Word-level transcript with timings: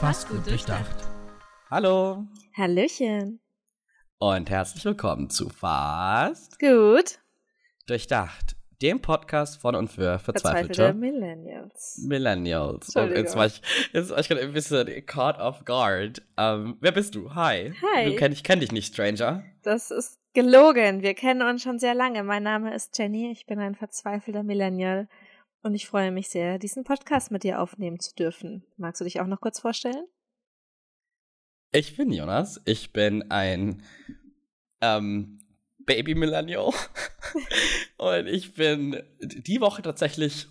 Fast 0.00 0.28
gut 0.28 0.46
durchdacht. 0.46 0.94
Hallo 1.70 2.24
Hallöchen. 2.56 3.40
und 4.18 4.48
herzlich 4.48 4.84
willkommen 4.84 5.28
zu 5.28 5.48
Fast 5.48 6.58
Gut. 6.60 7.18
Durchdacht, 7.86 8.56
dem 8.80 9.00
Podcast 9.00 9.60
von 9.60 9.74
und 9.74 9.88
für 9.88 10.18
Verzweifelte 10.18 10.74
verzweifelte 10.74 10.98
Millennials. 10.98 12.04
Millennials. 12.06 12.94
Und 12.94 13.10
jetzt 13.10 13.34
war 13.36 13.46
ich, 13.46 13.60
jetzt 13.92 14.10
war 14.10 14.20
ich 14.20 14.28
gerade 14.28 14.42
ein 14.42 14.52
bisschen 14.52 15.04
caught 15.06 15.38
off 15.38 15.64
guard. 15.64 16.22
Ähm, 16.36 16.76
wer 16.80 16.92
bist 16.92 17.14
du? 17.14 17.34
Hi. 17.34 17.72
Hi. 17.94 18.04
Du 18.06 18.16
kenn, 18.16 18.32
ich 18.32 18.44
kenne 18.44 18.60
dich 18.60 18.72
nicht, 18.72 18.94
Stranger. 18.94 19.42
Das 19.62 19.90
ist 19.90 20.18
gelogen. 20.32 21.02
Wir 21.02 21.14
kennen 21.14 21.42
uns 21.42 21.62
schon 21.62 21.78
sehr 21.78 21.94
lange. 21.94 22.22
Mein 22.22 22.44
Name 22.44 22.74
ist 22.74 22.96
Jenny. 22.96 23.32
Ich 23.32 23.46
bin 23.46 23.58
ein 23.58 23.74
verzweifelter 23.74 24.44
Millennial. 24.44 25.08
Und 25.62 25.74
ich 25.74 25.86
freue 25.86 26.12
mich 26.12 26.28
sehr, 26.28 26.58
diesen 26.58 26.84
Podcast 26.84 27.30
mit 27.30 27.42
dir 27.42 27.60
aufnehmen 27.60 27.98
zu 27.98 28.14
dürfen. 28.14 28.64
Magst 28.76 29.00
du 29.00 29.04
dich 29.04 29.20
auch 29.20 29.26
noch 29.26 29.40
kurz 29.40 29.58
vorstellen? 29.60 30.06
Ich 31.72 31.96
bin 31.96 32.12
Jonas. 32.12 32.60
Ich 32.64 32.92
bin 32.92 33.30
ein 33.30 33.82
ähm, 34.80 35.40
Baby 35.78 36.14
Millennial. 36.14 36.72
und 37.98 38.26
ich 38.28 38.54
bin 38.54 39.02
die 39.20 39.60
Woche 39.60 39.82
tatsächlich 39.82 40.46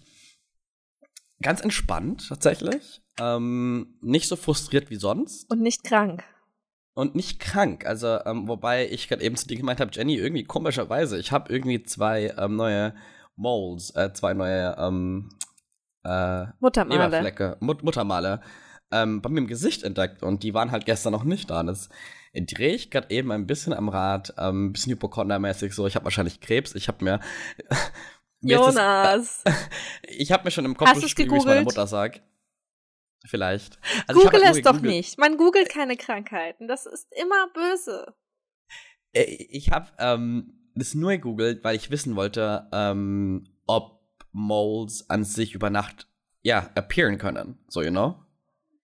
ganz 1.41 1.61
entspannt, 1.61 2.27
tatsächlich. 2.27 3.01
Ähm, 3.19 3.97
nicht 4.01 4.27
so 4.27 4.35
frustriert 4.35 4.89
wie 4.89 4.97
sonst. 4.97 5.49
Und 5.49 5.61
nicht 5.61 5.83
krank. 5.83 6.23
und 6.93 7.15
nicht 7.15 7.39
krank. 7.39 7.85
Also, 7.85 8.19
ähm, 8.25 8.47
wobei 8.47 8.89
ich 8.89 9.07
gerade 9.07 9.23
eben 9.23 9.35
zu 9.37 9.47
dir 9.47 9.57
gemeint 9.57 9.79
habe, 9.79 9.91
Jenny, 9.93 10.15
irgendwie 10.15 10.43
komischerweise, 10.43 11.17
ich 11.17 11.31
habe 11.31 11.51
irgendwie 11.53 11.83
zwei 11.83 12.33
ähm, 12.37 12.55
neue 12.55 12.93
Moles, 13.37 13.95
äh, 13.95 14.11
zwei 14.13 14.33
neue 14.33 14.75
ähm, 14.77 15.29
äh, 16.03 16.47
Muttermale. 16.59 17.05
Leberflecke, 17.05 17.57
Mut 17.61 17.83
Muttermale 17.83 18.41
ähm, 18.91 19.21
bei 19.21 19.29
mir 19.29 19.39
im 19.39 19.47
Gesicht 19.47 19.83
entdeckt 19.83 20.23
und 20.23 20.43
die 20.43 20.53
waren 20.53 20.71
halt 20.71 20.85
gestern 20.85 21.11
noch 21.11 21.23
nicht 21.23 21.49
da. 21.49 21.59
Und 21.61 21.67
das 21.67 21.89
drehe 22.33 22.73
ich 22.73 22.89
gerade 22.89 23.09
eben 23.09 23.31
ein 23.31 23.47
bisschen 23.47 23.73
am 23.73 23.89
Rad, 23.89 24.33
ähm, 24.37 24.67
ein 24.67 24.73
bisschen 24.73 24.91
hypochondermäßig 24.93 25.73
so. 25.73 25.87
Ich 25.87 25.95
habe 25.95 26.05
wahrscheinlich 26.05 26.39
Krebs. 26.39 26.75
Ich 26.75 26.87
habe 26.87 27.03
mir, 27.03 27.19
Jonas. 28.41 29.43
Das, 29.43 29.55
ich 30.03 30.31
habe 30.31 30.45
mir 30.45 30.51
schon 30.51 30.65
im 30.65 30.77
Kopf 30.77 30.93
geschrieben, 31.01 31.31
wie 31.31 31.37
ich 31.37 31.45
meiner? 31.45 31.63
Mutter 31.63 31.87
sag. 31.87 32.21
Vielleicht. 33.25 33.79
Also 34.07 34.21
Google 34.21 34.45
halt 34.45 34.57
es 34.57 34.61
doch 34.61 34.79
nicht. 34.79 35.17
Man 35.17 35.37
googelt 35.37 35.69
keine 35.69 35.97
Krankheiten. 35.97 36.67
Das 36.67 36.85
ist 36.85 37.07
immer 37.19 37.49
böse. 37.53 38.15
Äh, 39.11 39.23
Ich 39.49 39.71
habe 39.71 39.87
ähm, 39.99 40.56
das 40.77 40.95
nur 40.95 41.11
gegoogelt, 41.11 41.63
weil 41.63 41.75
ich 41.75 41.91
wissen 41.91 42.15
wollte, 42.15 42.67
ähm, 42.71 43.45
ob 43.65 44.01
Moles 44.31 45.09
an 45.09 45.23
sich 45.23 45.53
über 45.53 45.69
Nacht, 45.69 46.07
ja, 46.41 46.69
appearen 46.75 47.17
können. 47.17 47.57
So, 47.67 47.81
you 47.81 47.91
know? 47.91 48.15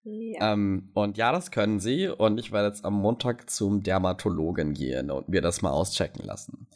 Ja. 0.03 0.53
Ähm, 0.53 0.89
und 0.93 1.17
ja, 1.17 1.31
das 1.31 1.51
können 1.51 1.79
sie. 1.79 2.07
Und 2.09 2.37
ich 2.37 2.51
werde 2.51 2.67
jetzt 2.67 2.83
am 2.83 2.95
Montag 2.95 3.49
zum 3.49 3.83
Dermatologen 3.83 4.73
gehen 4.73 5.11
und 5.11 5.29
mir 5.29 5.41
das 5.41 5.61
mal 5.61 5.71
auschecken 5.71 6.25
lassen. 6.25 6.67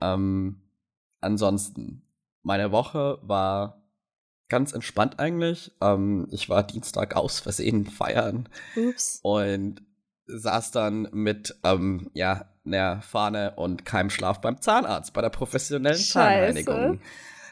Ähm, 0.00 0.62
ansonsten, 1.20 2.02
meine 2.42 2.70
Woche 2.70 3.18
war 3.22 3.82
ganz 4.48 4.72
entspannt 4.72 5.18
eigentlich. 5.18 5.72
Ähm, 5.80 6.28
ich 6.30 6.48
war 6.48 6.62
Dienstag 6.62 7.16
aus 7.16 7.40
Versehen 7.40 7.86
feiern 7.86 8.48
Ups. 8.76 9.20
und 9.22 9.82
saß 10.26 10.70
dann 10.70 11.08
mit 11.12 11.58
ähm, 11.64 12.10
ja, 12.12 12.52
einer 12.72 13.02
Fahne 13.02 13.54
und 13.56 13.84
keinem 13.84 14.10
Schlaf 14.10 14.40
beim 14.40 14.60
Zahnarzt 14.60 15.12
bei 15.12 15.20
der 15.22 15.30
professionellen 15.30 15.96
Scheiße. 15.96 16.12
Zahnreinigung. 16.12 17.00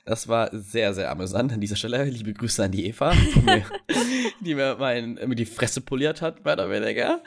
Das 0.06 0.28
war 0.28 0.50
sehr, 0.52 0.94
sehr 0.94 1.10
amüsant 1.10 1.52
an 1.52 1.60
dieser 1.60 1.74
Stelle. 1.74 2.04
Liebe 2.04 2.32
Grüße 2.32 2.62
an 2.62 2.70
die 2.70 2.86
Eva, 2.86 3.12
die 3.12 3.40
mir, 3.40 3.64
die 4.40 4.54
mir, 4.54 4.76
mein, 4.78 5.18
die 5.34 5.44
Fresse 5.44 5.80
poliert 5.80 6.22
hat, 6.22 6.44
mehr 6.44 6.54
oder 6.54 6.70
weniger. 6.70 7.22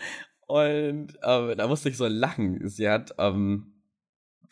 Und 0.47 1.13
ähm, 1.21 1.57
da 1.57 1.67
musste 1.67 1.89
ich 1.89 1.97
so 1.97 2.07
lachen. 2.07 2.67
Sie 2.69 2.89
hat, 2.89 3.13
ähm, 3.17 3.73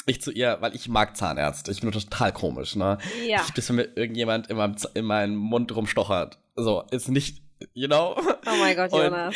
ich 0.05 0.21
zu 0.21 0.31
ihr, 0.31 0.57
weil 0.59 0.75
ich 0.75 0.89
mag 0.89 1.15
Zahnärzte. 1.15 1.71
Ich 1.71 1.79
bin 1.79 1.91
total 1.91 2.33
komisch, 2.33 2.75
ne? 2.75 2.97
Ja. 3.25 3.41
Ich, 3.45 3.51
dass 3.51 3.69
mir 3.69 3.83
irgendjemand 3.95 4.47
in 4.47 4.57
meinem, 4.57 4.75
in 4.93 5.05
meinem 5.05 5.35
Mund 5.35 5.73
rumstochert. 5.73 6.37
So, 6.55 6.83
ist 6.91 7.07
nicht, 7.07 7.41
you 7.73 7.87
know? 7.87 8.15
Oh 8.17 8.55
mein 8.59 8.75
Gott, 8.75 8.91
Jonas. 8.91 9.35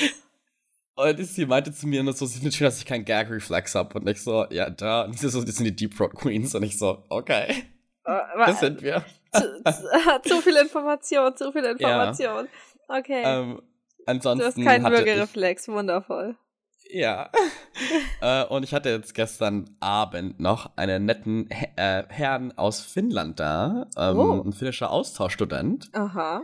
Und 0.96 1.26
sie 1.26 1.46
meinte 1.46 1.72
zu 1.72 1.88
mir 1.88 2.04
nur 2.04 2.14
so, 2.14 2.26
sie 2.26 2.40
findet 2.40 2.54
schön, 2.56 2.66
dass 2.66 2.78
ich 2.80 2.86
keinen 2.86 3.06
Gag-Reflex 3.06 3.76
habe. 3.76 3.98
Und 4.00 4.08
ich 4.08 4.22
so, 4.22 4.46
ja, 4.50 4.70
da. 4.70 5.04
Und 5.04 5.18
sie 5.18 5.30
so, 5.30 5.44
das 5.44 5.56
sind 5.56 5.66
die 5.66 5.76
Deep 5.76 5.96
Throat 5.96 6.14
Queens. 6.16 6.54
Und 6.54 6.64
ich 6.64 6.78
so, 6.78 7.04
okay, 7.10 7.64
Äh, 8.04 8.20
das 8.46 8.60
sind 8.60 8.82
wir. 8.82 9.06
zu, 9.34 9.64
zu, 10.24 10.42
viel 10.42 10.56
Information, 10.58 11.36
zu 11.36 11.52
viel 11.52 11.64
Information. 11.64 12.48
Okay. 12.88 13.22
Ähm, 13.24 13.62
ansonsten 14.06 14.40
du 14.40 14.46
hast 14.48 14.62
keinen 14.64 14.92
Würgereflex, 14.92 15.68
wundervoll. 15.70 16.36
Ja. 16.90 17.30
äh, 18.22 18.44
und 18.46 18.64
ich 18.64 18.74
hatte 18.74 18.90
jetzt 18.90 19.14
gestern 19.14 19.78
Abend 19.80 20.40
noch 20.40 20.76
einen 20.76 21.06
netten 21.06 21.50
äh, 21.50 22.04
Herrn 22.10 22.52
aus 22.58 22.82
Finnland 22.82 23.40
da. 23.40 23.88
Ähm, 23.98 24.18
Oh. 24.18 24.42
Ein 24.42 24.52
finnischer 24.52 24.92
Austauschstudent. 24.92 25.90
Aha. 25.94 26.42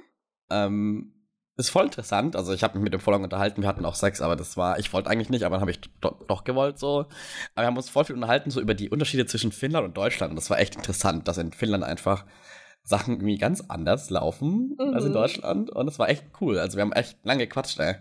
Ähm, 0.50 1.14
ist 1.58 1.70
voll 1.70 1.86
interessant. 1.86 2.36
Also 2.36 2.54
ich 2.54 2.64
habe 2.64 2.78
mich 2.78 2.84
mit 2.84 2.94
dem 2.94 3.00
voll 3.00 3.14
lang 3.14 3.24
unterhalten. 3.24 3.62
Wir 3.62 3.68
hatten 3.68 3.86
auch 3.86 3.96
Sex, 3.96 4.22
aber 4.22 4.36
das 4.36 4.58
war, 4.58 4.78
ich 4.80 4.94
wollte 4.94 5.10
eigentlich 5.10 5.30
nicht, 5.30 5.44
aber 5.44 5.56
dann 5.56 5.62
habe 5.62 5.72
ich 5.72 5.82
do 6.02 6.12
doch 6.28 6.44
gewollt 6.44 6.78
so. 6.80 7.00
Aber 7.56 7.64
wir 7.64 7.66
haben 7.68 7.78
uns 7.78 7.90
voll 7.90 8.06
viel 8.06 8.16
unterhalten 8.16 8.52
so 8.52 8.62
über 8.62 8.74
die 8.76 8.90
Unterschiede 8.90 9.26
zwischen 9.26 9.52
Finnland 9.52 9.86
und 9.88 9.98
Deutschland. 9.98 10.30
Und 10.32 10.36
das 10.36 10.50
war 10.50 10.60
echt 10.60 10.76
interessant, 10.76 11.28
dass 11.28 11.38
in 11.38 11.52
Finnland 11.52 11.84
einfach 11.84 12.26
Sachen 12.84 13.16
irgendwie 13.16 13.38
ganz 13.38 13.64
anders 13.68 14.10
laufen 14.10 14.78
als 14.80 15.04
in 15.04 15.10
Mhm. 15.10 15.14
Deutschland. 15.16 15.70
Und 15.72 15.86
das 15.88 16.00
war 16.00 16.10
echt 16.10 16.26
cool. 16.42 16.58
Also 16.60 16.78
wir 16.78 16.84
haben 16.84 16.94
echt 16.94 17.18
lange 17.24 17.46
gequatscht, 17.48 17.80
ey. 17.80 17.96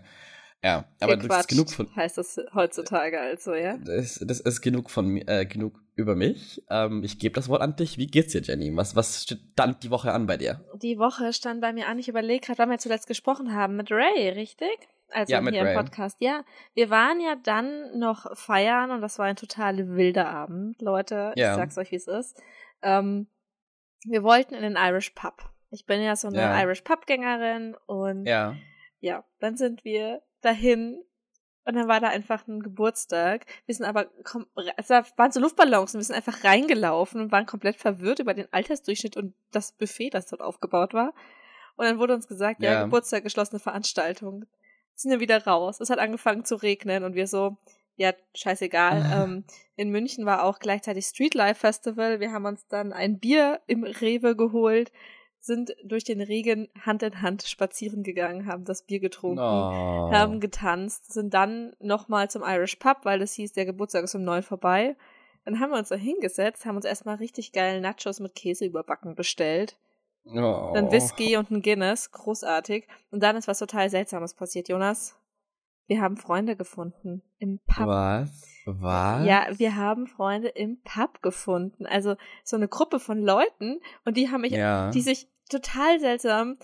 Ja, 0.63 0.85
aber 0.99 1.15
das 1.15 1.23
ist 1.23 1.29
Gequatscht, 1.29 1.49
genug 1.49 1.69
von. 1.71 1.95
heißt 1.95 2.17
das 2.17 2.39
heutzutage 2.53 3.19
also, 3.19 3.53
ja? 3.53 3.77
Das, 3.77 4.19
das 4.25 4.39
ist 4.39 4.61
genug 4.61 4.89
von 4.89 5.17
äh, 5.27 5.45
genug 5.45 5.79
über 5.95 6.15
mich. 6.15 6.63
Ähm, 6.69 7.03
ich 7.03 7.19
gebe 7.19 7.35
das 7.35 7.47
Wort 7.47 7.61
an 7.61 7.75
dich. 7.75 7.97
Wie 7.97 8.07
geht's 8.07 8.31
dir, 8.33 8.41
Jenny? 8.41 8.75
Was, 8.75 8.95
was 8.95 9.23
stand 9.23 9.83
die 9.83 9.91
Woche 9.91 10.11
an 10.13 10.25
bei 10.25 10.37
dir? 10.37 10.65
Die 10.81 10.97
Woche 10.97 11.31
stand 11.33 11.61
bei 11.61 11.73
mir 11.73 11.87
an, 11.87 11.99
ich 11.99 12.07
überlege 12.09 12.45
gerade, 12.45 12.59
wann 12.59 12.69
wir 12.71 12.79
zuletzt 12.79 13.07
gesprochen 13.07 13.53
haben, 13.53 13.75
mit 13.75 13.91
Ray, 13.91 14.29
richtig? 14.29 14.69
Also 15.09 15.31
Ja, 15.31 15.41
mit 15.41 15.53
hier 15.53 15.63
Ray. 15.63 15.75
im 15.75 15.79
Podcast. 15.83 16.17
Ja, 16.21 16.43
wir 16.73 16.89
waren 16.89 17.19
ja 17.21 17.35
dann 17.41 17.97
noch 17.97 18.35
feiern 18.35 18.91
und 18.91 19.01
das 19.01 19.19
war 19.19 19.25
ein 19.25 19.35
total 19.37 19.95
wilder 19.95 20.27
Abend, 20.27 20.81
Leute. 20.81 21.33
Ja. 21.35 21.51
Ich 21.51 21.55
sag's 21.57 21.77
euch, 21.77 21.91
wie 21.91 21.95
es 21.97 22.07
ist. 22.07 22.41
Ähm, 22.81 23.27
wir 24.05 24.23
wollten 24.23 24.53
in 24.55 24.63
den 24.63 24.75
Irish 24.75 25.11
Pub. 25.11 25.49
Ich 25.69 25.85
bin 25.85 26.01
ja 26.01 26.15
so 26.15 26.27
eine 26.27 26.37
Ja. 26.39 26.61
Irish 26.63 26.81
Pub-Gängerin 26.81 27.75
und 27.85 28.25
Ja. 28.25 28.55
ja, 28.99 29.23
dann 29.39 29.55
sind 29.55 29.85
wir 29.85 30.21
dahin 30.41 31.01
und 31.65 31.75
dann 31.75 31.87
war 31.87 31.99
da 31.99 32.07
einfach 32.07 32.47
ein 32.47 32.61
Geburtstag. 32.61 33.45
Wir 33.65 33.75
sind 33.75 33.85
aber, 33.85 34.07
es 34.77 34.89
war- 34.89 35.05
waren 35.17 35.31
so 35.31 35.39
Luftballons 35.41 35.93
und 35.93 35.99
wir 35.99 36.05
sind 36.05 36.15
einfach 36.15 36.43
reingelaufen 36.43 37.19
und 37.19 37.31
waren 37.31 37.45
komplett 37.45 37.75
verwirrt 37.75 38.19
über 38.19 38.33
den 38.33 38.47
Altersdurchschnitt 38.53 39.17
und 39.17 39.33
das 39.51 39.73
Buffet, 39.73 40.11
das 40.11 40.27
dort 40.27 40.41
aufgebaut 40.41 40.93
war. 40.93 41.13
Und 41.75 41.85
dann 41.85 41.99
wurde 41.99 42.13
uns 42.13 42.27
gesagt, 42.27 42.63
ja, 42.63 42.71
Ja. 42.71 42.83
Geburtstag, 42.85 43.23
geschlossene 43.23 43.59
Veranstaltung. 43.59 44.45
Sind 44.95 45.11
wir 45.11 45.19
wieder 45.19 45.43
raus. 45.45 45.79
Es 45.81 45.89
hat 45.89 45.99
angefangen 45.99 46.43
zu 46.45 46.55
regnen 46.55 47.03
und 47.03 47.13
wir 47.15 47.27
so, 47.27 47.57
ja, 47.97 48.13
scheißegal. 48.35 49.03
Ah. 49.03 49.23
ähm, 49.23 49.43
in 49.75 49.89
München 49.89 50.25
war 50.25 50.43
auch 50.43 50.59
gleichzeitig 50.59 51.05
Streetlife 51.05 51.59
Festival. 51.59 52.19
Wir 52.19 52.31
haben 52.31 52.45
uns 52.45 52.65
dann 52.67 52.93
ein 52.93 53.19
Bier 53.19 53.59
im 53.67 53.83
Rewe 53.83 54.35
geholt, 54.35 54.91
sind 55.47 55.75
durch 55.83 56.03
den 56.03 56.21
Regen 56.21 56.67
Hand 56.85 57.01
in 57.01 57.21
Hand 57.23 57.41
spazieren 57.43 58.03
gegangen, 58.03 58.45
haben 58.45 58.65
das 58.65 58.83
Bier 58.83 58.99
getrunken 58.99 59.39
Oh. 59.39 60.11
haben 60.11 60.39
getanzt, 60.39 61.11
sind 61.11 61.33
dann 61.33 61.75
nochmal 61.79 62.29
zum 62.29 62.43
Irish 62.45 62.75
Pub, 62.75 62.97
weil 63.03 63.21
es 63.23 63.33
hieß, 63.33 63.53
der 63.53 63.65
Geburtstag 63.65 64.03
ist 64.03 64.13
um 64.13 64.23
neun 64.23 64.43
vorbei. 64.43 64.95
Dann 65.45 65.59
haben 65.59 65.71
wir 65.71 65.77
uns 65.79 65.89
da 65.89 65.95
hingesetzt, 65.95 66.65
haben 66.65 66.75
uns 66.75 66.85
erstmal 66.85 67.15
richtig 67.15 67.53
geil 67.53 67.81
Nachos 67.81 68.19
mit 68.19 68.35
Käse 68.35 68.65
überbacken 68.65 69.15
bestellt. 69.15 69.77
Oh. 70.25 70.71
Dann 70.73 70.91
Whisky 70.91 71.37
und 71.37 71.49
ein 71.49 71.61
Guinness, 71.61 72.11
großartig. 72.11 72.85
Und 73.11 73.23
dann 73.23 73.37
ist 73.37 73.47
was 73.47 73.59
total 73.59 73.89
Seltsames 73.89 74.33
passiert, 74.33 74.67
Jonas. 74.67 75.15
Wir 75.87 76.01
haben 76.01 76.17
Freunde 76.17 76.57
gefunden 76.57 77.21
im 77.39 77.59
Pub. 77.65 77.87
Was? 77.87 78.43
Was? 78.65 79.25
Ja, 79.25 79.47
wir 79.53 79.77
haben 79.77 80.05
Freunde 80.07 80.49
im 80.49 80.81
Pub 80.81 81.21
gefunden. 81.21 81.85
Also 81.85 82.17
so 82.43 82.57
eine 82.57 82.67
Gruppe 82.67 82.99
von 82.99 83.21
Leuten 83.21 83.79
und 84.03 84.17
die 84.17 84.29
haben 84.29 84.41
mich 84.41 84.51
Ja. 84.51 84.89
die 84.91 84.99
sich 85.01 85.29
total 85.47 85.99
seltsam 85.99 86.57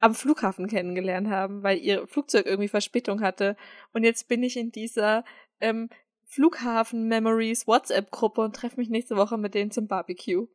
am 0.00 0.14
Flughafen 0.14 0.68
kennengelernt 0.68 1.28
haben, 1.28 1.62
weil 1.62 1.78
ihr 1.78 2.06
Flugzeug 2.06 2.46
irgendwie 2.46 2.68
Verspätung 2.68 3.20
hatte. 3.20 3.56
Und 3.92 4.04
jetzt 4.04 4.28
bin 4.28 4.42
ich 4.42 4.56
in 4.56 4.70
dieser 4.70 5.24
ähm, 5.60 5.88
Flughafen 6.24 7.08
Memories 7.08 7.66
WhatsApp-Gruppe 7.66 8.42
und 8.42 8.54
treffe 8.54 8.76
mich 8.76 8.90
nächste 8.90 9.16
Woche 9.16 9.38
mit 9.38 9.54
denen 9.54 9.70
zum 9.70 9.88
Barbecue. 9.88 10.46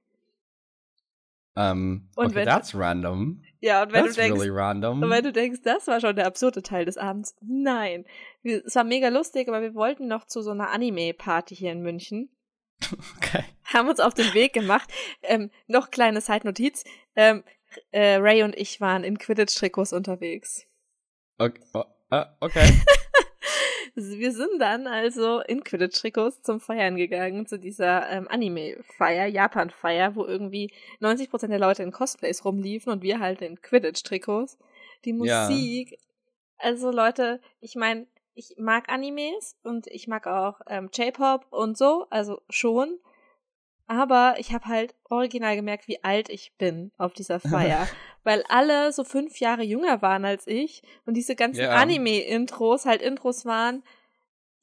Ähm, 1.56 2.10
Und 2.16 2.26
okay, 2.28 2.36
wenn- 2.36 2.46
that's 2.46 2.74
random. 2.76 3.44
Ja, 3.60 3.84
und 3.84 3.94
wenn 3.94 4.04
That's 4.06 4.16
du 4.16 4.22
denkst, 4.22 4.40
really 4.42 4.52
random. 4.54 5.04
und 5.04 5.10
wenn 5.10 5.24
du 5.24 5.32
denkst, 5.32 5.62
das 5.64 5.88
war 5.88 6.02
schon 6.02 6.16
der 6.16 6.26
absurde 6.26 6.64
Teil 6.64 6.84
des 6.86 6.98
Abends. 6.98 7.36
Nein. 7.42 8.06
Es 8.44 8.76
war 8.76 8.84
mega 8.84 9.08
lustig, 9.10 9.48
aber 9.48 9.62
wir 9.62 9.74
wollten 9.74 10.08
noch 10.08 10.26
zu 10.26 10.42
so 10.42 10.52
einer 10.52 10.72
Anime-Party 10.72 11.56
hier 11.56 11.72
in 11.72 11.82
München. 11.82 12.30
okay. 13.18 13.44
haben 13.66 13.88
uns 13.88 14.00
auf 14.00 14.14
den 14.14 14.34
Weg 14.34 14.54
gemacht. 14.54 14.90
Ähm, 15.22 15.52
noch 15.68 15.92
kleine 15.92 16.22
Side-Notiz. 16.22 16.84
Ähm, 17.16 17.44
äh, 17.92 18.16
Ray 18.16 18.44
und 18.44 18.56
ich 18.56 18.82
waren 18.82 19.04
in 19.04 19.18
Quidditch-Trikots 19.18 19.94
unterwegs. 19.94 20.66
Okay. 21.38 21.62
Ah, 22.10 22.36
okay. 22.40 22.70
Wir 23.96 24.32
sind 24.32 24.60
dann 24.60 24.88
also 24.88 25.42
in 25.42 25.64
Quidditch-Trikots 25.64 26.42
zum 26.42 26.60
Feiern 26.60 26.96
gegangen, 26.96 27.46
zu 27.46 27.60
dieser 27.60 28.10
ähm, 28.10 28.28
Anime-Feier, 28.28 29.28
Japan-Feier, 29.28 30.16
wo 30.16 30.26
irgendwie 30.26 30.72
90% 31.00 31.48
der 31.48 31.60
Leute 31.60 31.84
in 31.84 31.92
Cosplays 31.92 32.44
rumliefen 32.44 32.92
und 32.92 33.04
wir 33.04 33.20
halt 33.20 33.42
in 33.42 33.62
Quidditch-Trikots. 33.62 34.58
Die 35.06 35.14
Musik, 35.14 35.92
ja. 35.92 35.98
also 36.58 36.90
Leute, 36.90 37.40
ich 37.60 37.76
meine, 37.76 38.08
ich 38.36 38.56
mag 38.58 38.90
Animes 38.90 39.58
und 39.64 39.88
ich 39.88 40.08
mag 40.08 40.28
auch 40.28 40.60
ähm, 40.68 40.90
J-Pop 40.94 41.46
und 41.52 41.78
so, 41.78 42.08
also 42.10 42.42
schon. 42.50 43.00
Aber 43.86 44.36
ich 44.38 44.54
habe 44.54 44.66
halt 44.66 44.96
original 45.10 45.56
gemerkt, 45.56 45.88
wie 45.88 46.04
alt 46.04 46.30
ich 46.30 46.56
bin 46.58 46.92
auf 46.98 47.14
dieser 47.14 47.40
Feier. 47.40 47.88
weil 48.24 48.44
alle 48.48 48.92
so 48.94 49.04
fünf 49.04 49.40
Jahre 49.40 49.64
jünger 49.64 50.02
waren 50.02 50.26
als 50.26 50.48
ich 50.48 50.82
und 51.06 51.16
diese 51.16 51.36
ganzen 51.36 51.64
ja. 51.64 51.72
Anime-Intros 51.72 52.86
halt 52.86 53.02
Intros 53.02 53.46
waren, 53.46 53.84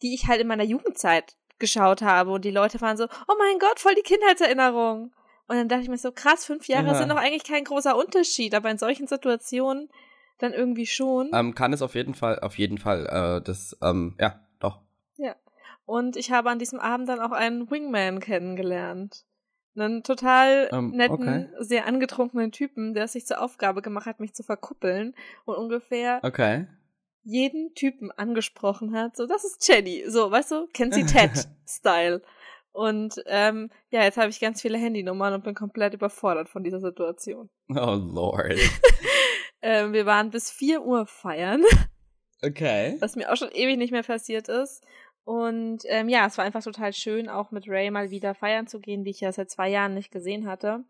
die 0.03 0.15
ich 0.15 0.27
halt 0.27 0.41
in 0.41 0.47
meiner 0.47 0.65
Jugendzeit 0.65 1.37
geschaut 1.59 2.03
habe. 2.03 2.31
Und 2.33 2.45
die 2.45 2.51
Leute 2.51 2.81
waren 2.81 2.97
so, 2.97 3.05
oh 3.05 3.35
mein 3.39 3.59
Gott, 3.59 3.79
voll 3.79 3.95
die 3.95 4.03
Kindheitserinnerung. 4.03 5.13
Und 5.47 5.57
dann 5.57 5.69
dachte 5.69 5.83
ich 5.83 5.89
mir 5.89 5.99
so, 5.99 6.11
krass, 6.11 6.45
fünf 6.45 6.69
Jahre 6.69 6.87
ja. 6.89 6.95
sind 6.95 7.11
doch 7.11 7.17
eigentlich 7.17 7.45
kein 7.45 7.65
großer 7.65 7.97
Unterschied, 7.97 8.55
aber 8.55 8.71
in 8.71 8.79
solchen 8.79 9.07
Situationen 9.07 9.91
dann 10.43 10.53
irgendwie 10.53 10.87
schon. 10.87 11.31
Ähm, 11.33 11.55
kann 11.55 11.73
es 11.73 11.83
auf 11.83 11.95
jeden 11.95 12.15
Fall, 12.15 12.41
auf 12.41 12.59
jeden 12.59 12.79
Fall. 12.79 13.07
Äh, 13.07 13.45
das, 13.45 13.77
ähm, 13.83 14.17
ja, 14.19 14.41
doch. 14.59 14.81
Ja. 15.17 15.37
Und 15.85 16.17
ich 16.17 16.31
habe 16.31 16.51
an 16.51 16.59
diesem 16.59 16.81
Abend 16.81 17.09
dann 17.09 17.21
auch 17.21 17.33
einen 17.33 17.71
Wingman 17.71 18.21
kennengelernt. 18.21 19.25
Einen 19.77 20.03
total 20.03 20.69
ähm, 20.73 20.91
netten, 20.91 21.29
okay. 21.29 21.49
sehr 21.61 21.87
angetrunkenen 21.87 22.51
Typen, 22.51 22.93
der 22.93 23.05
es 23.05 23.13
sich 23.13 23.27
zur 23.27 23.41
Aufgabe 23.41 23.83
gemacht 23.83 24.07
hat, 24.07 24.19
mich 24.19 24.35
zu 24.35 24.43
verkuppeln 24.43 25.15
und 25.45 25.55
ungefähr 25.55 26.21
okay. 26.23 26.67
jeden 27.23 27.75
Typen 27.75 28.11
angesprochen 28.11 28.95
hat. 28.95 29.17
So, 29.17 29.27
das 29.27 29.45
ist 29.45 29.67
Jenny. 29.67 30.05
So, 30.09 30.31
weißt 30.31 30.51
du, 30.51 30.67
kennt 30.73 30.95
sie 30.95 31.07
Ted-Style. 31.07 32.23
Und 32.73 33.21
ähm, 33.27 33.71
ja, 33.91 34.05
jetzt 34.05 34.17
habe 34.17 34.31
ich 34.31 34.41
ganz 34.41 34.63
viele 34.63 34.79
Handynummern 34.79 35.35
und 35.35 35.43
bin 35.43 35.55
komplett 35.55 35.95
überfordert 35.95 36.49
von 36.49 36.63
dieser 36.63 36.81
Situation. 36.81 37.51
Oh 37.69 37.95
Lord. 37.95 38.55
ähm, 39.63 39.93
wir 39.93 40.07
waren 40.07 40.31
bis 40.31 40.51
4 40.51 40.83
Uhr 40.83 41.07
feiern. 41.07 41.63
Okay. 42.43 42.97
Was 43.01 43.17
mir 43.17 43.31
auch 43.31 43.37
schon 43.37 43.51
ewig 43.53 43.77
nicht 43.77 43.93
mehr 43.93 44.03
passiert 44.03 44.49
ist. 44.49 44.83
Und 45.25 45.83
ähm, 45.87 46.09
ja, 46.09 46.27
es 46.27 46.39
war 46.39 46.45
einfach 46.45 46.63
total 46.63 46.93
schön, 46.93 47.29
auch 47.29 47.51
mit 47.51 47.69
Ray 47.69 47.91
mal 47.91 48.11
wieder 48.11 48.35
feiern 48.35 48.67
zu 48.67 48.81
gehen, 48.81 49.05
die 49.05 49.11
ich 49.11 49.21
ja 49.21 49.31
seit 49.31 49.51
zwei 49.51 49.69
Jahren 49.69 49.95
nicht 49.95 50.11
gesehen 50.11 50.49
hatte. 50.49 50.85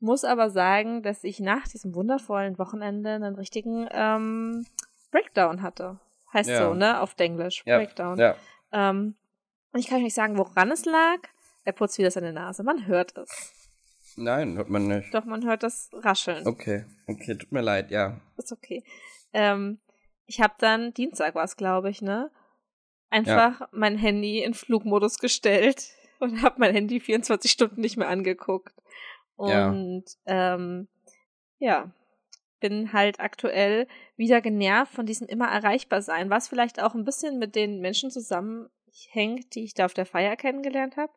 Muss 0.00 0.24
aber 0.24 0.50
sagen, 0.50 1.02
dass 1.02 1.24
ich 1.24 1.40
nach 1.40 1.68
diesem 1.68 1.94
wundervollen 1.94 2.58
Wochenende 2.58 3.10
einen 3.10 3.36
richtigen 3.36 3.88
ähm, 3.92 4.66
Breakdown 5.10 5.62
hatte. 5.62 6.00
Heißt 6.32 6.50
ja. 6.50 6.66
so, 6.66 6.74
ne? 6.74 7.00
Auf 7.00 7.14
Englisch. 7.18 7.62
Ja. 7.66 7.78
Breakdown. 7.78 8.18
Ja. 8.18 8.36
Ähm, 8.72 9.14
und 9.72 9.80
ich 9.80 9.86
kann 9.86 9.98
euch 9.98 10.04
nicht 10.04 10.14
sagen, 10.14 10.38
woran 10.38 10.70
es 10.70 10.84
lag. 10.84 11.18
Er 11.64 11.72
putzt 11.72 11.98
wieder 11.98 12.10
seine 12.10 12.32
Nase. 12.32 12.62
Man 12.62 12.86
hört 12.86 13.16
es. 13.16 13.52
Nein, 14.16 14.56
hört 14.56 14.70
man 14.70 14.88
nicht. 14.88 15.14
Doch, 15.14 15.24
man 15.24 15.44
hört 15.44 15.62
das 15.62 15.90
Rascheln. 15.92 16.46
Okay, 16.46 16.84
okay, 17.06 17.36
tut 17.36 17.52
mir 17.52 17.60
leid, 17.60 17.90
ja. 17.90 18.20
Ist 18.36 18.52
okay. 18.52 18.82
Ähm, 19.32 19.78
ich 20.26 20.40
habe 20.40 20.54
dann, 20.58 20.92
Dienstag 20.94 21.34
war 21.34 21.44
es, 21.44 21.56
glaube 21.56 21.90
ich, 21.90 22.02
ne? 22.02 22.30
Einfach 23.10 23.60
ja. 23.60 23.68
mein 23.72 23.96
Handy 23.96 24.42
in 24.42 24.54
Flugmodus 24.54 25.18
gestellt 25.18 25.90
und 26.20 26.42
habe 26.42 26.56
mein 26.58 26.72
Handy 26.72 27.00
24 27.00 27.50
Stunden 27.50 27.80
nicht 27.80 27.96
mehr 27.96 28.08
angeguckt. 28.08 28.74
Und 29.36 30.04
ja. 30.26 30.54
Ähm, 30.54 30.88
ja, 31.58 31.92
bin 32.60 32.92
halt 32.92 33.20
aktuell 33.20 33.88
wieder 34.16 34.40
genervt 34.40 34.92
von 34.92 35.06
diesem 35.06 35.26
immer 35.26 35.48
erreichbar 35.48 36.02
sein, 36.02 36.30
was 36.30 36.48
vielleicht 36.48 36.80
auch 36.82 36.94
ein 36.94 37.04
bisschen 37.04 37.38
mit 37.38 37.56
den 37.56 37.80
Menschen 37.80 38.10
zusammenhängt, 38.10 39.54
die 39.54 39.64
ich 39.64 39.74
da 39.74 39.86
auf 39.86 39.94
der 39.94 40.06
Feier 40.06 40.36
kennengelernt 40.36 40.96
habe. 40.96 41.12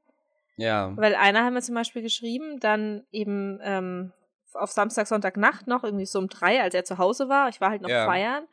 Ja. 0.58 0.92
Weil 0.96 1.16
einer 1.16 1.46
hat 1.46 1.54
mir 1.54 1.62
zum 1.62 1.76
Beispiel 1.76 2.02
geschrieben, 2.02 2.60
dann 2.60 3.04
eben 3.12 3.60
ähm, 3.64 4.14
auf 4.54 4.72
Samstag, 4.72 5.08
Sonntag 5.08 5.38
Nacht 5.38 5.68
noch, 5.68 5.84
irgendwie 5.84 6.06
so 6.06 6.20
um 6.20 6.28
drei, 6.28 6.62
als 6.62 6.76
er 6.76 6.84
zu 6.84 6.98
Hause 6.98 7.30
war. 7.30 7.50
Ich 7.50 7.60
war 7.62 7.70
halt 7.70 7.82
noch 7.82 7.90
ja. 7.90 8.06
feiern. 8.06 8.46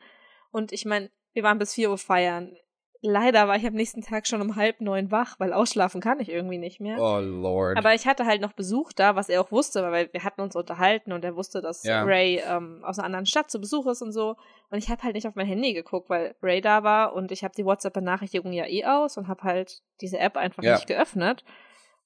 Und 0.51 0.71
ich 0.71 0.85
meine, 0.85 1.09
wir 1.33 1.43
waren 1.43 1.59
bis 1.59 1.73
vier 1.73 1.89
Uhr 1.89 1.97
feiern 1.97 2.55
leider 3.01 3.47
war 3.47 3.55
ich 3.55 3.65
am 3.65 3.73
nächsten 3.73 4.01
Tag 4.01 4.27
schon 4.27 4.41
um 4.41 4.55
halb 4.55 4.79
neun 4.79 5.11
wach, 5.11 5.35
weil 5.39 5.53
ausschlafen 5.53 6.01
kann 6.01 6.19
ich 6.19 6.29
irgendwie 6.29 6.57
nicht 6.57 6.79
mehr. 6.79 6.99
Oh 6.99 7.19
Lord. 7.19 7.77
Aber 7.77 7.93
ich 7.93 8.05
hatte 8.05 8.25
halt 8.25 8.41
noch 8.41 8.53
Besuch 8.53 8.93
da, 8.93 9.15
was 9.15 9.29
er 9.29 9.41
auch 9.41 9.51
wusste, 9.51 9.81
weil 9.91 10.09
wir 10.13 10.23
hatten 10.23 10.41
uns 10.41 10.55
unterhalten 10.55 11.11
und 11.11 11.25
er 11.25 11.35
wusste, 11.35 11.61
dass 11.61 11.83
ja. 11.83 12.03
Ray 12.03 12.41
ähm, 12.45 12.83
aus 12.83 12.99
einer 12.99 13.07
anderen 13.07 13.25
Stadt 13.25 13.49
zu 13.49 13.59
Besuch 13.59 13.87
ist 13.87 14.01
und 14.01 14.11
so. 14.11 14.35
Und 14.69 14.77
ich 14.77 14.89
habe 14.89 15.01
halt 15.03 15.15
nicht 15.15 15.27
auf 15.27 15.35
mein 15.35 15.47
Handy 15.47 15.73
geguckt, 15.73 16.09
weil 16.09 16.35
Ray 16.41 16.61
da 16.61 16.83
war 16.83 17.13
und 17.13 17.31
ich 17.31 17.43
habe 17.43 17.55
die 17.55 17.65
WhatsApp-Benachrichtigung 17.65 18.53
ja 18.53 18.67
eh 18.67 18.85
aus 18.85 19.17
und 19.17 19.27
habe 19.27 19.43
halt 19.43 19.81
diese 19.99 20.19
App 20.19 20.37
einfach 20.37 20.63
ja. 20.63 20.75
nicht 20.75 20.87
geöffnet. 20.87 21.43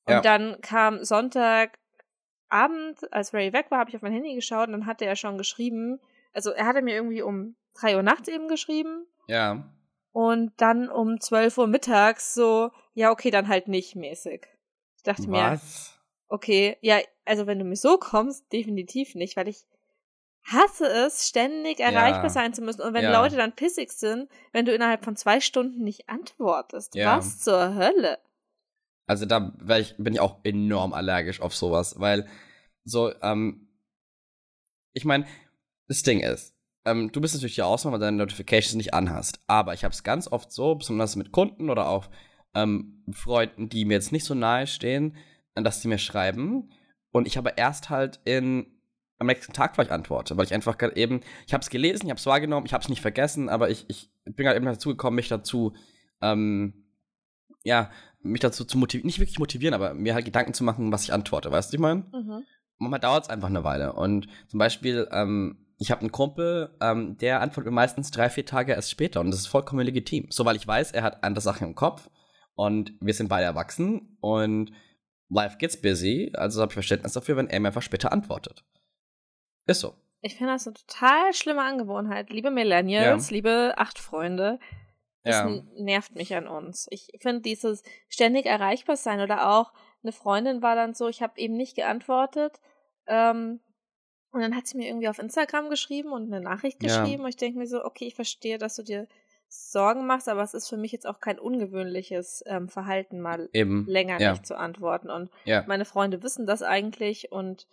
Und 0.05 0.13
ja. 0.13 0.21
dann 0.21 0.61
kam 0.61 1.03
Sonntagabend, 1.03 1.71
als 3.11 3.33
Ray 3.33 3.53
weg 3.53 3.67
war, 3.69 3.79
habe 3.79 3.89
ich 3.89 3.95
auf 3.95 4.01
mein 4.01 4.13
Handy 4.13 4.35
geschaut 4.35 4.67
und 4.67 4.73
dann 4.73 4.85
hatte 4.85 5.05
er 5.05 5.15
schon 5.15 5.37
geschrieben, 5.37 5.99
also 6.33 6.51
er 6.51 6.65
hatte 6.65 6.81
mir 6.81 6.95
irgendwie 6.95 7.21
um 7.21 7.55
drei 7.79 7.95
Uhr 7.95 8.03
nachts 8.03 8.27
eben 8.27 8.47
geschrieben. 8.47 9.05
Ja 9.27 9.65
und 10.15 10.53
dann 10.61 10.89
um 10.89 11.19
12 11.19 11.57
Uhr 11.57 11.67
mittags 11.67 12.33
so, 12.33 12.71
ja, 12.93 13.11
okay, 13.11 13.31
dann 13.31 13.49
halt 13.49 13.67
nicht 13.67 13.97
mäßig. 13.97 14.47
Ich 14.95 15.03
dachte 15.03 15.29
Was? 15.29 15.29
mir, 15.29 16.33
okay, 16.33 16.77
ja, 16.79 16.99
also 17.25 17.47
wenn 17.47 17.59
du 17.59 17.65
mir 17.65 17.75
so 17.75 17.97
kommst, 17.97 18.49
definitiv 18.53 19.13
nicht, 19.15 19.35
weil 19.35 19.49
ich 19.49 19.65
hasse 20.45 20.87
es, 20.87 21.27
ständig 21.27 21.81
erreichbar 21.81 22.23
ja. 22.23 22.29
sein 22.29 22.53
zu 22.53 22.61
müssen. 22.61 22.81
Und 22.81 22.93
wenn 22.93 23.03
ja. 23.03 23.21
Leute 23.21 23.35
dann 23.35 23.57
pissig 23.57 23.91
sind, 23.91 24.29
wenn 24.53 24.63
du 24.63 24.73
innerhalb 24.73 25.03
von 25.03 25.17
zwei 25.17 25.41
Stunden 25.41 25.83
nicht 25.83 26.07
antwortest, 26.07 26.95
ja. 26.95 27.17
was 27.17 27.39
zur 27.41 27.75
Hölle? 27.75 28.17
Also 29.07 29.25
da 29.25 29.53
ich, 29.77 29.95
bin 29.97 30.13
ich 30.13 30.19
auch 30.19 30.39
enorm 30.43 30.93
allergisch 30.93 31.41
auf 31.41 31.55
sowas, 31.55 31.99
weil 31.99 32.27
so, 32.83 33.13
ähm, 33.21 33.67
ich 34.93 35.05
meine, 35.05 35.25
das 35.87 36.03
Ding 36.03 36.21
ist, 36.21 36.55
ähm, 36.85 37.11
du 37.11 37.21
bist 37.21 37.33
natürlich 37.33 37.55
die 37.55 37.61
Ausnahme, 37.61 37.95
weil 37.95 38.01
deine 38.01 38.17
Notifications 38.17 38.75
nicht 38.75 38.93
anhast. 38.93 39.39
Aber 39.47 39.73
ich 39.73 39.83
habe 39.83 39.93
es 39.93 40.03
ganz 40.03 40.27
oft 40.27 40.51
so, 40.51 40.75
besonders 40.75 41.15
mit 41.15 41.31
Kunden 41.31 41.69
oder 41.69 41.89
auch 41.89 42.09
ähm, 42.53 43.03
Freunden, 43.11 43.69
die 43.69 43.85
mir 43.85 43.95
jetzt 43.95 44.11
nicht 44.11 44.25
so 44.25 44.33
nahe 44.33 44.67
stehen, 44.67 45.15
dass 45.55 45.81
sie 45.81 45.87
mir 45.87 45.97
schreiben. 45.97 46.69
Und 47.11 47.27
ich 47.27 47.37
habe 47.37 47.53
erst 47.55 47.89
halt 47.89 48.19
in 48.25 48.67
am 49.17 49.27
nächsten 49.27 49.53
Tag 49.53 49.75
vielleicht 49.75 49.91
antworte, 49.91 50.35
weil 50.35 50.45
ich 50.45 50.53
einfach 50.53 50.77
eben, 50.95 51.21
ich 51.47 51.53
habe 51.53 51.61
es 51.61 51.69
gelesen, 51.69 52.05
ich 52.05 52.09
habe 52.09 52.19
es 52.19 52.25
wahrgenommen, 52.25 52.65
ich 52.65 52.73
habe 52.73 52.83
es 52.83 52.89
nicht 52.89 53.01
vergessen, 53.01 53.47
aber 53.47 53.69
ich, 53.69 53.85
ich 53.87 54.11
bin 54.25 54.45
halt 54.45 54.57
eben 54.57 54.65
dazu 54.65 54.89
gekommen, 54.89 55.15
mich 55.15 55.29
dazu, 55.29 55.73
ähm, 56.21 56.84
ja, 57.65 57.89
mich 58.21 58.39
dazu 58.39 58.63
zu 58.63 58.77
motivieren, 58.77 59.07
nicht 59.07 59.19
wirklich 59.19 59.39
motivieren, 59.39 59.73
aber 59.73 59.93
mir 59.93 60.13
halt 60.13 60.25
Gedanken 60.25 60.53
zu 60.53 60.63
machen, 60.63 60.91
was 60.91 61.03
ich 61.03 61.11
antworte, 61.11 61.51
weißt 61.51 61.71
du, 61.71 61.75
ich 61.75 61.81
meine? 61.81 62.05
Mhm. 62.13 62.43
Manchmal 62.77 62.99
dauert 62.99 63.23
es 63.25 63.29
einfach 63.29 63.49
eine 63.49 63.63
Weile. 63.63 63.93
Und 63.93 64.27
zum 64.47 64.59
Beispiel, 64.59 65.07
ähm, 65.11 65.65
ich 65.77 65.91
habe 65.91 66.01
einen 66.01 66.11
Kumpel, 66.11 66.75
ähm, 66.81 67.17
der 67.17 67.41
antwortet 67.41 67.71
mir 67.71 67.75
meistens 67.75 68.11
drei, 68.11 68.29
vier 68.29 68.45
Tage 68.45 68.73
erst 68.73 68.91
später 68.91 69.19
und 69.19 69.31
das 69.31 69.39
ist 69.39 69.47
vollkommen 69.47 69.85
legitim. 69.85 70.27
So, 70.29 70.45
weil 70.45 70.55
ich 70.55 70.67
weiß, 70.67 70.91
er 70.91 71.03
hat 71.03 71.23
andere 71.23 71.41
Sachen 71.41 71.67
im 71.67 71.75
Kopf 71.75 72.09
und 72.55 72.93
wir 73.01 73.13
sind 73.13 73.27
beide 73.27 73.45
erwachsen 73.45 74.17
und 74.21 74.71
life 75.29 75.57
gets 75.57 75.81
busy, 75.81 76.31
also 76.35 76.61
habe 76.61 76.69
ich 76.69 76.75
Verständnis 76.75 77.13
dafür, 77.13 77.37
wenn 77.37 77.49
er 77.49 77.59
mir 77.59 77.69
einfach 77.69 77.81
später 77.81 78.11
antwortet. 78.11 78.63
Ist 79.65 79.81
so. 79.81 79.95
Ich 80.21 80.35
finde 80.35 80.53
das 80.53 80.67
eine 80.67 80.75
total 80.75 81.33
schlimme 81.33 81.61
Angewohnheit. 81.61 82.29
Liebe 82.29 82.51
Millennials, 82.51 83.29
ja. 83.29 83.35
liebe 83.35 83.73
acht 83.77 83.99
Freunde, 83.99 84.59
das 85.25 85.35
ja. 85.35 85.61
nervt 85.77 86.15
mich 86.15 86.33
an 86.35 86.47
uns. 86.47 86.87
Ich 86.91 87.11
finde 87.19 87.41
dieses 87.41 87.83
ständig 88.07 88.45
erreichbar 88.45 88.95
sein 88.95 89.19
oder 89.19 89.49
auch 89.49 89.73
eine 90.03 90.11
Freundin 90.13 90.61
war 90.61 90.75
dann 90.75 90.93
so, 90.93 91.07
ich 91.07 91.21
habe 91.21 91.39
eben 91.39 91.57
nicht 91.57 91.75
geantwortet, 91.75 92.61
ähm, 93.07 93.59
und 94.35 94.41
dann 94.41 94.55
hat 94.55 94.67
sie 94.67 94.77
mir 94.77 94.87
irgendwie 94.87 95.07
auf 95.07 95.17
Instagram 95.17 95.69
geschrieben 95.69 96.11
und 96.11 96.25
eine 96.25 96.41
Nachricht 96.41 96.81
geschrieben. 96.81 97.19
Ja. 97.19 97.23
Und 97.23 97.29
ich 97.29 97.37
denke 97.37 97.57
mir 97.57 97.67
so, 97.67 97.85
okay, 97.85 98.05
ich 98.05 98.15
verstehe, 98.15 98.57
dass 98.57 98.75
du 98.75 98.83
dir 98.83 99.07
Sorgen 99.47 100.05
machst, 100.05 100.27
aber 100.27 100.43
es 100.43 100.53
ist 100.53 100.67
für 100.67 100.75
mich 100.75 100.91
jetzt 100.91 101.07
auch 101.07 101.21
kein 101.21 101.39
ungewöhnliches 101.39 102.43
ähm, 102.45 102.67
Verhalten, 102.67 103.21
mal 103.21 103.47
Eben. 103.53 103.85
länger 103.87 104.19
ja. 104.19 104.31
nicht 104.31 104.45
zu 104.45 104.57
antworten. 104.57 105.09
Und 105.09 105.29
meine 105.67 105.85
Freunde 105.85 106.21
wissen 106.21 106.45
das 106.45 106.63
eigentlich 106.63 107.31
und 107.31 107.65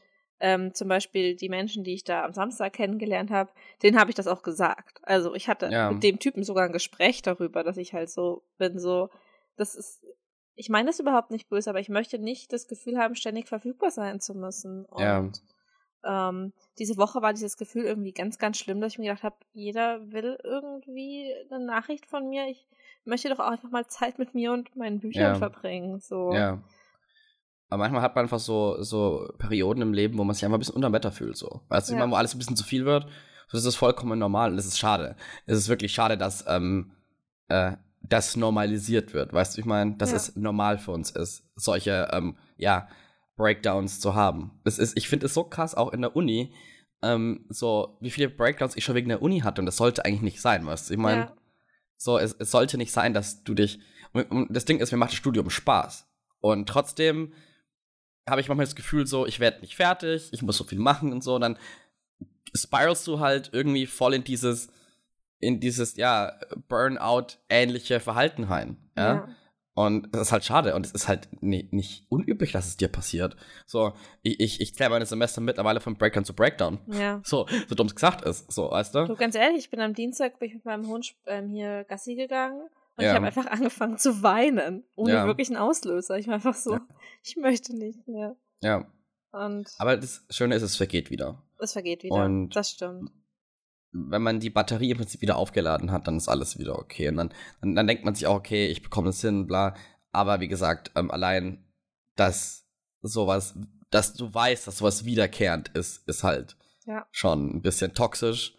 ähm, 0.43 0.75
zum 0.75 0.89
Beispiel 0.89 1.37
die 1.37 1.49
Menschen, 1.49 1.85
die 1.85 1.95
ich 1.95 2.05
da 2.05 2.25
am 2.25 2.35
Samstag 2.35 2.75
kennengelernt 2.75 3.31
habe, 3.31 3.51
denen 3.83 3.99
habe 3.99 4.11
ich 4.11 4.15
das 4.15 4.27
auch 4.27 4.43
gesagt. 4.43 5.01
Also 5.03 5.35
ich 5.35 5.49
hatte 5.49 5.71
ja. 5.71 5.91
mit 5.91 6.03
dem 6.03 6.19
Typen 6.19 6.43
sogar 6.43 6.67
ein 6.67 6.73
Gespräch 6.73 7.23
darüber, 7.23 7.65
dass 7.65 7.79
ich 7.79 7.95
halt 7.95 8.11
so 8.11 8.43
bin, 8.59 8.79
so, 8.79 9.09
das 9.57 9.75
ist, 9.75 10.05
ich 10.55 10.69
meine 10.69 10.89
das 10.89 11.01
überhaupt 11.01 11.31
nicht 11.31 11.49
böse, 11.49 11.71
aber 11.71 11.81
ich 11.81 11.89
möchte 11.89 12.19
nicht 12.19 12.53
das 12.53 12.69
Gefühl 12.69 12.99
haben, 12.99 13.15
ständig 13.15 13.49
verfügbar 13.49 13.91
sein 13.91 14.21
zu 14.21 14.35
müssen. 14.35 14.85
Und 14.85 15.01
ja 15.01 15.31
ähm, 16.05 16.53
diese 16.79 16.97
Woche 16.97 17.23
war 17.23 17.33
dieses 17.33 17.57
Gefühl 17.57 17.85
irgendwie 17.85 18.13
ganz, 18.13 18.39
ganz 18.39 18.59
schlimm, 18.59 18.81
dass 18.81 18.93
ich 18.93 18.99
mir 18.99 19.11
gedacht 19.11 19.23
habe, 19.23 19.37
jeder 19.53 20.11
will 20.13 20.39
irgendwie 20.43 21.33
eine 21.51 21.65
Nachricht 21.65 22.07
von 22.07 22.29
mir. 22.29 22.49
Ich 22.49 22.67
möchte 23.05 23.29
doch 23.29 23.39
auch 23.39 23.51
einfach 23.51 23.71
mal 23.71 23.87
Zeit 23.87 24.19
mit 24.19 24.35
mir 24.35 24.53
und 24.53 24.75
meinen 24.77 25.01
Büchern 25.01 25.35
ja. 25.35 25.35
verbringen. 25.35 26.01
So. 26.01 26.33
Ja. 26.33 26.63
Aber 27.73 27.85
manchmal 27.85 28.03
hat 28.03 28.15
man 28.15 28.27
einfach 28.27 28.39
so, 28.39 28.83
so 28.83 29.33
Perioden 29.39 29.81
im 29.81 29.95
Leben, 29.95 30.19
wo 30.19 30.25
man 30.25 30.35
sich 30.35 30.45
einfach 30.45 30.59
ein 30.59 30.61
bisschen 30.61 30.75
unterm 30.75 30.93
Wetter 30.93 31.11
fühlt. 31.11 31.39
So. 31.39 31.63
Weißt 31.69 31.89
du, 31.89 31.95
ja. 31.95 32.05
immer, 32.05 32.13
wo 32.13 32.17
alles 32.17 32.35
ein 32.35 32.39
bisschen 32.39 32.55
zu 32.55 32.65
viel 32.65 32.85
wird. 32.85 33.07
Das 33.51 33.65
ist 33.65 33.77
vollkommen 33.77 34.19
normal 34.19 34.51
und 34.51 34.57
das 34.57 34.67
ist 34.67 34.79
schade. 34.79 35.17
Es 35.47 35.57
ist 35.57 35.71
wirklich 35.71 35.91
schade, 35.95 36.19
dass 36.19 36.45
ähm, 36.47 36.93
äh, 37.49 37.73
das 38.03 38.37
normalisiert 38.37 39.15
wird. 39.15 39.33
Weißt 39.33 39.57
du, 39.57 39.61
ich 39.61 39.65
meine, 39.65 39.97
dass 39.97 40.11
Ja. 40.11 40.17
es 40.17 40.37
normal 40.37 40.77
für 40.77 40.91
uns 40.91 41.13
ist, 41.13 41.45
solche, 41.57 42.11
ähm, 42.13 42.37
ja, 42.59 42.89
Breakdowns 43.37 44.01
zu 44.01 44.15
haben. 44.15 44.51
Das 44.65 44.79
ist, 44.79 44.95
ich 44.99 45.09
finde 45.09 45.25
es 45.25 45.33
so 45.33 45.45
krass, 45.45 45.75
auch 45.75 45.95
in 45.95 46.03
der 46.03 46.15
Uni, 46.15 46.55
ähm, 47.01 47.47
so, 47.49 47.97
wie 48.01 48.11
viele 48.11 48.29
Breakdowns 48.29 48.77
ich 48.77 48.85
schon 48.85 48.97
wegen 48.97 49.09
der 49.09 49.23
Uni 49.23 49.41
hatte 49.41 49.63
und 49.63 49.67
das 49.67 49.79
sollte 49.79 50.05
eigentlich 50.05 50.21
nicht 50.21 50.43
sein, 50.43 50.67
weißt 50.67 50.91
du, 50.91 50.95
ich 50.95 51.01
meine, 51.01 51.21
ja. 51.23 51.33
so, 51.97 52.19
es, 52.19 52.37
es 52.39 52.51
sollte 52.51 52.77
nicht 52.77 52.93
sein, 52.93 53.15
dass 53.15 53.45
du 53.45 53.55
dich. 53.55 53.81
Und 54.13 54.49
das 54.55 54.67
Ding 54.67 54.79
ist, 54.79 54.93
mir 54.93 54.99
macht 54.99 55.13
das 55.13 55.17
Studium 55.17 55.49
Spaß. 55.49 56.07
Und 56.41 56.69
trotzdem 56.69 57.33
habe 58.29 58.41
ich 58.41 58.49
manchmal 58.49 58.67
das 58.67 58.77
Gefühl, 58.77 59.07
so, 59.07 59.27
ich 59.27 59.41
werde 59.41 59.61
nicht 59.61 59.77
fertig, 59.77 60.29
ich 60.33 60.43
muss 60.43 60.57
so 60.57 60.65
viel 60.65 60.79
machen 60.79 61.13
und 61.13 61.23
so. 61.25 61.35
Und 61.35 61.41
dann 61.41 61.59
spiralst 62.55 63.07
du 63.07 63.21
halt 63.21 63.51
irgendwie 63.53 63.87
voll 63.87 64.15
in 64.15 64.25
dieses, 64.25 64.69
in 65.41 65.61
dieses, 65.61 65.97
ja, 65.97 66.39
Burnout-ähnliche 66.69 68.01
Verhalten 68.01 68.45
rein. 68.45 68.77
Ja? 68.97 69.15
Ja. 69.15 69.29
Und 69.75 70.15
das 70.15 70.23
ist 70.29 70.33
halt 70.33 70.45
schade. 70.45 70.75
Und 70.75 70.85
es 70.85 70.93
ist 70.93 71.09
halt 71.09 71.29
ni- 71.41 71.67
nicht 71.71 72.05
unüblich, 72.11 72.53
dass 72.53 72.67
es 72.67 72.77
dir 72.77 72.89
passiert. 72.89 73.37
So, 73.67 73.95
ich, 74.23 74.39
ich, 74.39 74.61
ich 74.61 74.75
zähle 74.75 74.91
meine 74.91 75.07
Semester 75.07 75.41
mittlerweile 75.41 75.81
von 75.81 75.97
Breakdown 75.97 76.27
zu 76.27 76.35
Breakdown. 76.35 76.79
ja. 76.89 77.23
So, 77.25 77.47
so 77.69 77.75
dumm 77.75 77.87
es 77.87 77.95
gesagt 77.95 78.23
ist. 78.23 78.53
So, 78.53 78.71
weißt 78.71 78.95
du? 78.95 79.07
Du, 79.07 79.17
ganz 79.17 79.35
ehrlich, 79.35 79.61
ich 79.61 79.71
bin 79.71 79.81
am 79.81 79.95
Dienstag 79.95 80.39
bin 80.39 80.49
ich 80.49 80.55
mit 80.57 80.67
meinem 80.67 80.87
Hund 80.89 81.15
ähm, 81.27 81.49
hier 81.49 81.85
Gassi 81.85 82.15
gegangen 82.17 82.69
und 82.97 83.05
Ja. 83.05 83.11
ich 83.11 83.17
habe 83.17 83.27
einfach 83.27 83.47
angefangen 83.47 83.99
zu 83.99 84.23
weinen. 84.23 84.85
Ohne 84.97 85.13
Ja. 85.15 85.27
wirklichen 85.27 85.57
Auslöser. 85.57 86.19
Ich 86.19 86.27
war 86.27 86.35
einfach 86.35 86.55
so, 86.55 86.75
Ja. 86.75 86.81
ich 87.23 87.37
möchte 87.37 87.77
nicht 87.77 88.07
mehr. 88.09 88.37
Ja. 88.61 88.87
Und 89.33 89.71
Aber 89.79 89.97
das 89.97 90.25
Schöne 90.31 90.55
ist, 90.55 90.63
es 90.63 90.77
vergeht 90.77 91.11
wieder. 91.11 91.43
es 91.59 91.73
vergeht 91.73 92.03
wieder. 92.03 92.15
Und- 92.25 92.51
das 92.57 92.71
stimmt. 92.71 93.11
wenn 93.95 94.23
man 94.23 94.41
die 94.41 94.49
Batterie 94.49 94.91
im 94.93 94.97
Prinzip 94.97 95.21
wieder 95.21 95.37
aufgeladen 95.37 95.91
hat, 95.93 96.07
dann 96.07 96.17
ist 96.17 96.27
alles 96.29 96.59
wieder 96.59 96.79
okay. 96.79 97.09
Und 97.09 97.17
dann, 97.19 97.35
dann, 97.61 97.75
dann 97.75 97.87
denkt 97.87 98.05
man 98.07 98.15
sich 98.15 98.27
auch, 98.27 98.37
okay, 98.37 98.67
ich 98.69 98.83
bekomme 98.83 99.09
das 99.09 99.21
hin, 99.21 99.47
bla. 99.47 99.75
Aber 100.13 100.41
wie 100.41 100.49
gesagt, 100.49 100.93
ähm, 100.97 101.11
allein, 101.11 101.63
dass 102.17 102.67
sowas, 103.03 103.55
dass 103.91 104.15
du 104.15 104.33
weißt, 104.33 104.67
dass 104.67 104.79
sowas 104.79 105.05
wiederkehrend 105.05 105.69
ist, 105.77 106.09
ist 106.09 106.25
halt 106.25 106.57
schon 107.11 107.57
ein 107.57 107.61
bisschen 107.63 107.93
toxisch. 107.93 108.55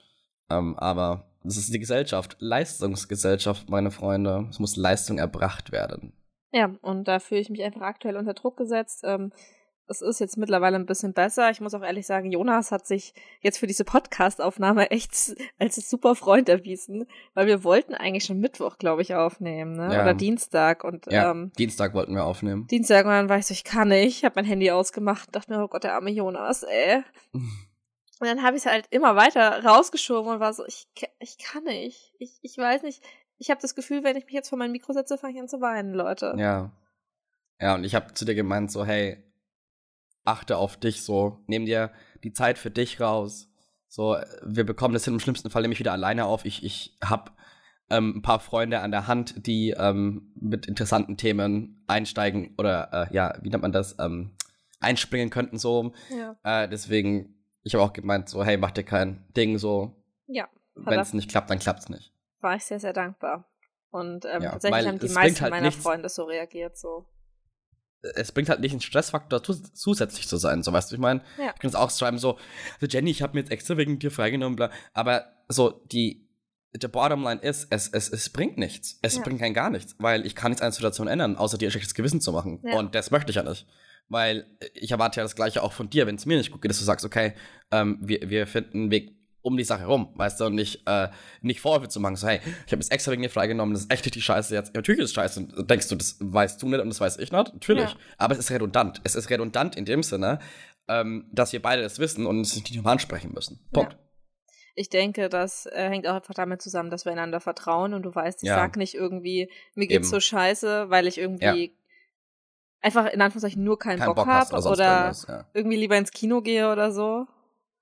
Ähm, 0.51 0.77
aber 0.77 1.32
das 1.43 1.57
ist 1.57 1.73
die 1.73 1.79
Gesellschaft, 1.79 2.37
Leistungsgesellschaft, 2.39 3.69
meine 3.69 3.91
Freunde. 3.91 4.47
Es 4.49 4.59
muss 4.59 4.75
Leistung 4.75 5.17
erbracht 5.17 5.71
werden. 5.71 6.13
Ja, 6.51 6.75
und 6.81 7.07
da 7.07 7.19
fühle 7.19 7.41
ich 7.41 7.49
mich 7.49 7.63
einfach 7.63 7.81
aktuell 7.81 8.15
unter 8.15 8.33
Druck 8.33 8.57
gesetzt. 8.57 9.01
Ähm, 9.03 9.31
es 9.87 10.01
ist 10.01 10.19
jetzt 10.19 10.37
mittlerweile 10.37 10.77
ein 10.77 10.85
bisschen 10.85 11.13
besser. 11.13 11.49
Ich 11.49 11.59
muss 11.59 11.73
auch 11.73 11.81
ehrlich 11.81 12.05
sagen, 12.05 12.31
Jonas 12.31 12.71
hat 12.71 12.87
sich 12.87 13.13
jetzt 13.41 13.57
für 13.57 13.67
diese 13.67 13.83
Podcast-Aufnahme 13.83 14.91
echt 14.91 15.35
als 15.59 15.89
super 15.89 16.15
Freund 16.15 16.47
erwiesen, 16.47 17.05
weil 17.33 17.47
wir 17.47 17.63
wollten 17.63 17.93
eigentlich 17.93 18.23
schon 18.23 18.39
Mittwoch, 18.39 18.77
glaube 18.77 19.01
ich, 19.01 19.13
aufnehmen, 19.15 19.75
ne? 19.75 19.93
Ja. 19.93 20.01
Oder 20.03 20.13
Dienstag. 20.13 20.83
Und 20.83 21.11
Ja, 21.11 21.31
ähm, 21.31 21.51
Dienstag 21.57 21.93
wollten 21.93 22.15
wir 22.15 22.23
aufnehmen. 22.23 22.67
Dienstag 22.67 23.05
und 23.05 23.11
dann 23.11 23.29
war 23.29 23.37
ich 23.37 23.45
so, 23.45 23.53
ich 23.53 23.63
kann 23.63 23.89
nicht, 23.89 24.23
habe 24.23 24.35
mein 24.35 24.45
Handy 24.45 24.71
ausgemacht, 24.71 25.35
dachte 25.35 25.51
mir, 25.51 25.63
oh 25.63 25.67
Gott, 25.67 25.83
der 25.83 25.95
arme 25.95 26.11
Jonas, 26.11 26.63
ey. 26.63 27.03
Und 28.23 28.29
dann 28.29 28.41
habe 28.41 28.55
ich 28.55 28.63
es 28.63 28.71
halt 28.71 28.87
immer 28.89 29.17
weiter 29.17 29.65
rausgeschoben 29.65 30.31
und 30.31 30.39
war 30.39 30.53
so, 30.53 30.65
ich, 30.65 30.87
ich 31.19 31.37
kann 31.37 31.65
nicht. 31.65 32.13
Ich, 32.19 32.39
ich 32.41 32.57
weiß 32.57 32.83
nicht. 32.83 33.03
Ich 33.37 33.49
habe 33.49 33.59
das 33.59 33.75
Gefühl, 33.75 34.05
wenn 34.05 34.15
ich 34.15 34.23
mich 34.23 34.33
jetzt 34.33 34.47
vor 34.47 34.57
mein 34.57 34.71
Mikro 34.71 34.93
setze, 34.93 35.17
fange 35.17 35.33
ich 35.33 35.41
an 35.41 35.49
zu 35.49 35.59
weinen, 35.59 35.93
Leute. 35.93 36.33
Ja. 36.37 36.71
Ja, 37.59 37.75
und 37.75 37.83
ich 37.83 37.95
habe 37.95 38.13
zu 38.13 38.23
dir 38.23 38.33
gemeint, 38.33 38.71
so, 38.71 38.85
hey, 38.85 39.21
achte 40.23 40.55
auf 40.55 40.77
dich, 40.77 41.03
so, 41.03 41.43
nimm 41.47 41.65
dir 41.65 41.91
die 42.23 42.31
Zeit 42.31 42.57
für 42.57 42.71
dich 42.71 43.01
raus. 43.01 43.49
So, 43.89 44.15
wir 44.41 44.65
bekommen 44.65 44.93
das 44.93 45.03
hin, 45.03 45.15
im 45.15 45.19
schlimmsten 45.19 45.49
Fall 45.49 45.61
nehme 45.61 45.73
ich 45.73 45.79
wieder 45.79 45.91
alleine 45.91 46.23
auf. 46.23 46.45
Ich, 46.45 46.63
ich 46.63 46.97
habe 47.03 47.33
ähm, 47.89 48.13
ein 48.15 48.21
paar 48.21 48.39
Freunde 48.39 48.79
an 48.79 48.91
der 48.91 49.07
Hand, 49.07 49.45
die 49.45 49.71
ähm, 49.71 50.31
mit 50.39 50.65
interessanten 50.65 51.17
Themen 51.17 51.83
einsteigen 51.87 52.55
oder, 52.57 53.09
äh, 53.11 53.13
ja, 53.13 53.37
wie 53.41 53.49
nennt 53.49 53.63
man 53.63 53.73
das, 53.73 53.99
ähm, 53.99 54.37
einspringen 54.79 55.29
könnten, 55.29 55.57
so. 55.57 55.91
Ja. 56.09 56.37
Äh, 56.43 56.69
deswegen, 56.69 57.42
ich 57.63 57.73
habe 57.73 57.83
auch 57.83 57.93
gemeint, 57.93 58.29
so, 58.29 58.43
hey, 58.43 58.57
mach 58.57 58.71
dir 58.71 58.83
kein 58.83 59.25
Ding, 59.35 59.57
so, 59.57 59.95
Ja, 60.27 60.47
wenn 60.75 60.99
es 60.99 61.13
nicht 61.13 61.29
klappt, 61.29 61.49
dann 61.49 61.59
klappt's 61.59 61.89
nicht. 61.89 62.11
war 62.41 62.55
ich 62.55 62.63
sehr, 62.65 62.79
sehr 62.79 62.93
dankbar. 62.93 63.49
Und 63.89 64.25
ähm, 64.25 64.41
Ja, 64.43 64.51
tatsächlich 64.51 64.87
haben 64.87 64.99
die 64.99 65.05
es 65.05 65.13
meisten 65.13 65.41
halt 65.41 65.51
meiner 65.51 65.67
nichts- 65.67 65.83
Freunde 65.83 66.09
so 66.09 66.23
reagiert, 66.23 66.77
so. 66.77 67.05
es 68.15 68.31
bringt 68.33 68.49
halt 68.49 68.59
nicht 68.59 68.71
einen 68.71 68.81
Stressfaktor, 68.81 69.41
zus 69.43 69.71
zusätzlich 69.73 70.27
zu 70.27 70.35
sein, 70.37 70.61
so 70.63 70.73
weißt 70.73 70.91
du, 70.91 70.95
ich 70.95 71.01
meine, 71.01 71.21
Ja. 71.37 71.51
ich 71.53 71.59
kann 71.61 71.69
es 71.69 71.75
auch 71.75 71.89
schreiben, 71.91 72.17
so, 72.17 72.37
so 72.81 72.85
Jenny, 72.87 73.11
ich 73.11 73.21
habe 73.21 73.33
mir 73.35 73.41
jetzt 73.41 73.51
extra 73.51 73.77
wegen 73.77 73.97
dir 73.99 74.11
freigenommen, 74.11 74.55
bla, 74.57 74.71
aber 74.93 75.25
so, 75.47 75.69
die, 75.91 76.27
der 76.75 76.87
Bottomline 76.89 77.39
ist, 77.39 77.67
es, 77.69 77.87
es, 77.89 78.09
es 78.09 78.29
bringt 78.31 78.57
nichts. 78.57 78.97
Es 79.03 79.15
Ja. 79.17 79.21
bringt 79.21 79.39
kein 79.39 79.53
gar 79.53 79.69
nichts, 79.69 79.95
weil 79.99 80.25
ich 80.25 80.35
kann 80.35 80.49
nichts 80.51 80.61
an 80.61 80.67
der 80.69 80.73
Situation 80.73 81.07
ändern, 81.07 81.37
außer 81.37 81.57
dir 81.57 81.67
ein 81.67 81.71
schlechtes 81.71 81.93
Gewissen 81.93 82.19
zu 82.19 82.31
machen. 82.31 82.59
Ja. 82.63 82.79
Und 82.79 82.95
das 82.95 83.11
möchte 83.11 83.29
ich 83.29 83.35
ja 83.35 83.43
nicht. 83.43 83.67
Weil 84.09 84.45
ich 84.73 84.91
erwarte 84.91 85.17
ja 85.19 85.23
das 85.23 85.35
Gleiche 85.35 85.63
auch 85.63 85.73
von 85.73 85.89
dir, 85.89 86.05
wenn 86.07 86.15
es 86.15 86.25
mir 86.25 86.37
nicht 86.37 86.51
gut 86.51 86.61
geht, 86.61 86.69
dass 86.71 86.79
du 86.79 86.85
sagst, 86.85 87.05
okay, 87.05 87.33
ähm, 87.71 87.97
wir, 88.01 88.29
wir 88.29 88.45
finden 88.47 88.77
einen 88.83 88.91
Weg 88.91 89.15
um 89.41 89.57
die 89.57 89.63
Sache 89.65 89.85
rum, 89.85 90.09
weißt 90.15 90.39
du, 90.39 90.45
und 90.45 90.55
nicht, 90.55 90.83
äh, 90.85 91.09
nicht 91.41 91.59
Vorwürfe 91.59 91.89
zu 91.89 91.99
machen, 91.99 92.15
so, 92.15 92.27
hey, 92.27 92.39
ich 92.65 92.71
habe 92.71 92.81
jetzt 92.81 92.91
extra 92.93 93.11
wegen 93.11 93.23
dir 93.23 93.29
freigenommen, 93.29 93.73
das 93.73 93.83
ist 93.83 93.91
echt 93.91 94.05
richtig 94.05 94.23
scheiße 94.23 94.53
jetzt. 94.55 94.69
Ja, 94.69 94.75
natürlich 94.75 95.01
ist 95.01 95.09
es 95.09 95.13
scheiße. 95.15 95.39
Und 95.57 95.69
denkst 95.69 95.89
du, 95.89 95.95
das 95.95 96.15
weißt 96.21 96.61
du 96.61 96.69
nicht 96.69 96.79
und 96.79 96.87
das 96.89 97.01
weiß 97.01 97.17
ich 97.17 97.31
nicht? 97.31 97.53
Natürlich. 97.53 97.89
Ja. 97.91 97.95
Aber 98.17 98.33
es 98.33 98.39
ist 98.39 98.51
redundant. 98.51 99.01
Es 99.03 99.15
ist 99.15 99.29
redundant 99.29 99.75
in 99.75 99.83
dem 99.83 100.01
Sinne, 100.01 100.39
ähm, 100.87 101.27
dass 101.33 101.51
wir 101.51 101.61
beide 101.61 101.81
das 101.81 101.99
wissen 101.99 102.25
und 102.25 102.39
es 102.41 102.55
nicht 102.55 102.73
nochmal 102.75 102.93
ansprechen 102.93 103.33
müssen. 103.33 103.59
Punkt. 103.73 103.97
Ich 104.75 104.89
denke, 104.89 105.27
das 105.29 105.65
äh, 105.67 105.89
hängt 105.89 106.07
auch 106.07 106.15
einfach 106.15 106.33
damit 106.33 106.61
zusammen, 106.61 106.89
dass 106.89 107.03
wir 107.05 107.11
einander 107.11 107.39
vertrauen 107.41 107.93
und 107.93 108.03
du 108.03 108.15
weißt, 108.15 108.43
ich 108.43 108.47
Ja. 108.47 108.55
sag 108.55 108.77
nicht 108.77 108.95
irgendwie, 108.95 109.51
mir 109.75 109.87
geht's 109.87 110.07
Eben. 110.07 110.15
so 110.15 110.19
scheiße, 110.19 110.89
weil 110.89 111.05
ich 111.05 111.17
irgendwie 111.17 111.75
einfach 112.83 113.05
in 113.07 113.21
Anführungszeichen 113.21 113.63
nur 113.63 113.79
keinen 113.79 113.99
Kein 113.99 114.07
Bock, 114.07 114.15
Bock 114.17 114.27
habe 114.27 114.55
oder 114.67 115.13
ja. 115.27 115.45
irgendwie 115.53 115.77
lieber 115.77 115.97
ins 115.97 116.11
Kino 116.11 116.41
gehe 116.41 116.71
oder 116.71 116.91
so. 116.91 117.27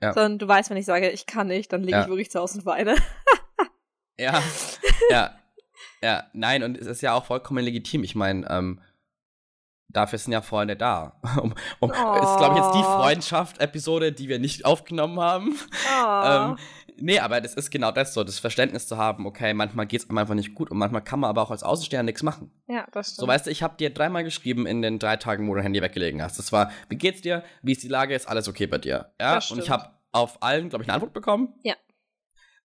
Ja. 0.01 0.13
Sondern 0.13 0.39
du 0.39 0.47
weißt, 0.47 0.69
wenn 0.69 0.77
ich 0.77 0.85
sage, 0.85 1.09
ich 1.09 1.25
kann 1.25 1.47
nicht, 1.47 1.71
dann 1.73 1.81
liege 1.81 1.97
Ja. 1.97 2.03
ich 2.03 2.07
wirklich 2.09 2.31
zu 2.31 2.39
Hause 2.39 2.59
und 2.59 2.65
weine. 2.65 2.95
Ja, 4.19 4.41
ja, 5.09 5.35
ja, 6.03 6.23
nein, 6.33 6.63
und 6.63 6.77
es 6.77 6.87
ist 6.87 7.01
ja 7.01 7.13
auch 7.13 7.25
vollkommen 7.25 7.63
legitim. 7.63 8.03
Ich 8.03 8.15
meine, 8.15 8.47
ähm, 8.49 8.81
dafür 9.89 10.19
sind 10.19 10.33
ja 10.33 10.41
Freunde 10.41 10.75
da. 10.75 11.19
Um, 11.41 11.53
um, 11.79 11.91
Ist, 11.91 12.37
glaube 12.37 12.55
ich, 12.57 12.63
jetzt 12.63 12.73
die 12.75 12.79
Oh. 12.79 12.99
Freundschaft-Episode, 12.99 14.11
die 14.11 14.27
wir 14.29 14.39
nicht 14.39 14.65
aufgenommen 14.65 15.19
haben. 15.19 15.55
Oh. 16.03 16.21
Ähm, 16.23 16.57
nee, 17.01 17.19
aber 17.19 17.41
das 17.41 17.53
ist 17.55 17.69
genau 17.71 17.91
das 17.91 18.13
so, 18.13 18.23
das 18.23 18.39
Verständnis 18.39 18.87
zu 18.87 18.97
haben, 18.97 19.25
okay, 19.25 19.53
manchmal 19.53 19.85
geht 19.87 20.01
es 20.03 20.09
einem 20.09 20.17
einfach 20.19 20.35
nicht 20.35 20.53
gut 20.55 20.71
und 20.71 20.77
manchmal 20.77 21.03
kann 21.03 21.19
man 21.19 21.29
aber 21.29 21.41
auch 21.41 21.51
als 21.51 21.63
Außenstehender 21.63 22.03
nichts 22.03 22.23
machen. 22.23 22.51
ja, 22.67 22.87
das 22.91 23.07
stimmt. 23.07 23.19
So, 23.19 23.27
weißt 23.27 23.45
du, 23.47 23.51
ich 23.51 23.63
habe 23.63 23.75
dir 23.77 23.89
dreimal 23.91 24.23
geschrieben 24.23 24.65
in 24.65 24.81
den 24.81 24.99
drei 24.99 25.17
Tagen, 25.17 25.47
wo 25.47 25.55
du 25.55 25.61
Handy 25.61 25.81
weggelegen 25.81 26.21
hast. 26.21 26.39
Das 26.39 26.51
war, 26.51 26.71
wie 26.89 26.95
geht's 26.97 27.21
dir? 27.21 27.43
Wie 27.61 27.71
ist 27.73 27.83
die 27.83 27.87
Lage? 27.87 28.15
Ist 28.15 28.27
alles 28.27 28.47
okay 28.47 28.67
bei 28.67 28.77
dir? 28.77 29.11
Ja, 29.19 29.35
Das 29.35 29.51
und 29.51 29.59
ich 29.59 29.65
stimmt. 29.65 29.79
habe 29.83 29.93
auf 30.11 30.41
allen, 30.43 30.69
glaube 30.69 30.83
ich, 30.83 30.89
eine 30.89 30.95
Antwort 30.95 31.13
bekommen. 31.13 31.53
Ja. 31.63 31.75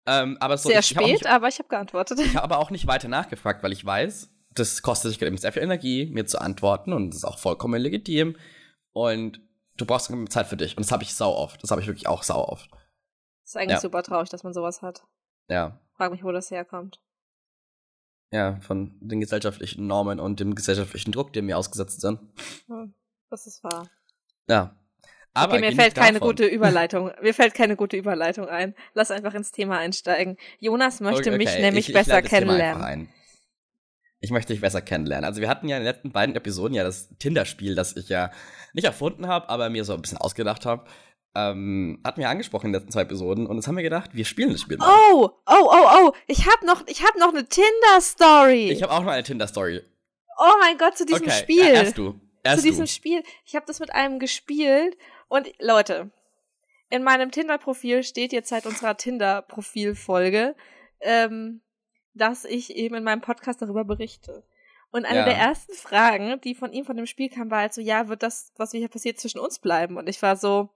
Ähm, 0.07 0.37
aber 0.41 0.59
so, 0.59 0.69
Sehr 0.69 0.81
ich, 0.81 0.91
ich 0.91 0.97
spät, 0.99 1.07
nicht, 1.13 1.27
aber 1.27 1.49
ich 1.49 1.59
habe 1.59 1.69
geantwortet. 1.69 2.19
ich 2.21 2.35
habe 2.37 2.45
aber 2.45 2.59
auch 2.59 2.71
nicht 2.71 2.87
weiter 2.87 3.09
nachgefragt, 3.09 3.63
weil 3.63 3.73
ich 3.73 3.85
weiß, 3.85 4.31
das 4.55 4.83
kostet 4.83 5.13
sich 5.13 5.23
eben 5.23 5.37
sehr 5.37 5.53
viel 5.53 5.63
Energie, 5.63 6.07
mir 6.13 6.27
zu 6.27 6.41
antworten 6.41 6.93
und 6.93 7.11
das 7.11 7.19
ist 7.19 7.25
auch 7.25 7.39
vollkommen 7.39 7.81
legitim. 7.81 8.37
Und 8.93 9.41
du 9.77 9.87
brauchst 9.87 10.13
Zeit 10.29 10.47
für 10.47 10.57
dich. 10.57 10.77
Und 10.77 10.85
das 10.87 10.93
habe 10.93 11.03
ich 11.03 11.15
sau 11.15 11.35
oft. 11.35 11.63
Das 11.63 11.71
habe 11.71 11.81
ich 11.81 11.87
wirklich 11.87 12.07
auch 12.07 12.23
sau 12.23 12.47
oft. 12.47 12.71
Ist 13.55 13.61
eigentlich 13.61 13.75
Ja. 13.77 13.81
super 13.81 14.03
traurig, 14.03 14.29
dass 14.31 14.43
man 14.43 14.53
sowas 14.53 14.83
hat. 14.83 15.05
Ja. 15.49 15.79
Frag 15.97 16.11
mich, 16.11 16.25
wo 16.25 16.33
das 16.33 16.51
herkommt. 16.51 17.01
Ja, 18.33 18.59
von 18.63 18.99
den 19.01 19.21
gesellschaftlichen 19.21 19.87
Normen 19.87 20.19
und 20.19 20.41
dem 20.41 20.57
gesellschaftlichen 20.57 21.13
Druck, 21.13 21.33
dem 21.33 21.47
wir 21.47 21.57
ausgesetzt 21.57 22.01
sind. 22.01 22.19
Hm, 22.67 22.95
Das 23.31 23.47
ist 23.47 23.63
wahr. 23.63 23.89
Ja. 24.49 24.75
Aber 25.35 25.55
okay, 25.55 25.61
mir 25.71 25.73
fällt 25.77 25.95
keine 25.95 26.19
davon. 26.19 26.31
gute 26.31 26.47
Überleitung. 26.57 27.13
mir 27.23 27.33
fällt 27.33 27.55
keine 27.55 27.77
gute 27.77 27.97
Überleitung 27.97 28.49
ein. 28.49 28.75
Lass 28.95 29.13
einfach 29.13 29.35
ins 29.35 29.53
Thema 29.53 29.79
einsteigen. 29.79 30.37
Jonas 30.59 30.99
möchte 31.01 31.31
Okay, 31.31 31.39
mich 31.39 31.49
okay, 31.51 31.61
nämlich 31.63 31.85
ich, 31.85 31.89
ich 31.91 31.95
besser 31.95 32.17
einfach 32.17 32.31
kennenlernen. 32.31 33.09
Ich 34.19 34.31
möchte 34.31 34.53
dich 34.53 34.61
besser 34.63 34.81
kennenlernen. 34.83 35.25
Also 35.27 35.41
wir 35.41 35.49
hatten 35.49 35.69
ja 35.69 35.77
in 35.77 35.85
den 35.85 35.93
letzten 35.93 36.11
beiden 36.11 36.35
Episoden 36.35 36.75
ja 36.75 36.83
das 36.83 37.09
Tinder-Spiel, 37.19 37.75
das 37.77 37.95
ich 37.97 38.09
ja 38.09 38.31
nicht 38.73 38.85
erfunden 38.85 39.29
habe, 39.29 39.49
aber 39.49 39.71
mir 39.71 39.85
so 39.85 39.93
ein 39.95 40.01
bisschen 40.03 40.19
ausgedacht 40.19 40.67
habe. 40.67 40.87
Ähm, 41.37 42.01
hatten 42.05 42.21
wir 42.21 42.29
angesprochen 42.29 42.67
in 42.67 42.73
den 42.73 42.81
letzten 42.81 42.93
zwei 42.93 43.03
Episoden 43.03 43.47
und 43.47 43.57
jetzt 43.57 43.67
haben 43.67 43.77
wir 43.77 43.83
gedacht, 43.83 44.15
wir 44.15 44.25
spielen 44.25 44.53
das 44.53 44.61
Spiel 44.61 44.77
mal. 44.77 44.89
Oh, 44.89 45.31
oh, 45.47 45.53
oh, 45.69 45.89
oh. 45.99 46.13
Ich 46.29 46.47
habe 46.47 46.65
noch, 46.65 46.87
ich 46.87 47.03
hab 47.03 47.17
noch 47.17 47.31
eine 47.31 47.49
Tinder-Story. 47.49 48.71
Ich 48.71 48.83
habe 48.83 48.93
auch 48.93 49.03
noch 49.03 49.11
eine 49.11 49.25
Tinder-Story. 49.25 49.83
Oh 50.39 50.53
mein 50.61 50.79
Gott, 50.79 50.97
zu 50.97 51.05
diesem 51.05 51.23
okay, 51.23 51.41
Spiel. 51.41 51.59
ja, 51.59 51.71
erst 51.71 51.99
du. 51.99 52.21
Erst 52.45 52.63
zu 52.63 52.69
diesem 52.69 52.85
du. 52.85 52.91
Spiel. 52.91 53.23
Ich 53.45 53.57
habe 53.57 53.67
das 53.67 53.81
mit 53.81 53.93
einem 53.93 54.21
gespielt 54.21 54.97
und 55.29 55.51
Leute, 55.61 56.11
in 56.91 57.03
meinem 57.03 57.33
Tinder-Profil 57.33 58.05
steht 58.05 58.33
jetzt 58.33 58.51
seit 58.51 58.67
unserer 58.67 58.97
Tinder-Profil-Folge, 58.97 60.55
ähm, 61.01 61.63
dass 62.15 62.45
ich 62.45 62.77
eben 62.77 62.95
in 62.95 63.03
meinem 63.03 63.23
Podcast 63.23 63.61
darüber 63.61 63.85
berichte. 63.85 64.45
Und 64.93 65.05
eine 65.05 65.21
Ja. 65.21 65.25
der 65.25 65.37
ersten 65.37 65.73
Fragen, 65.73 66.41
die 66.43 66.55
von 66.55 66.73
ihm 66.73 66.85
von 66.85 66.97
dem 66.97 67.07
Spiel 67.07 67.29
kam, 67.29 67.51
war 67.51 67.63
halt 67.63 67.75
so, 67.75 67.81
ja, 67.81 68.07
wird 68.07 68.23
das, 68.23 68.53
was 68.57 68.71
hier 68.71 68.89
passiert, 68.89 69.19
zwischen 69.19 69.41
uns 69.41 69.59
bleiben? 69.59 69.97
Und 69.97 70.09
ich 70.09 70.23
war 70.23 70.37
so, 70.37 70.71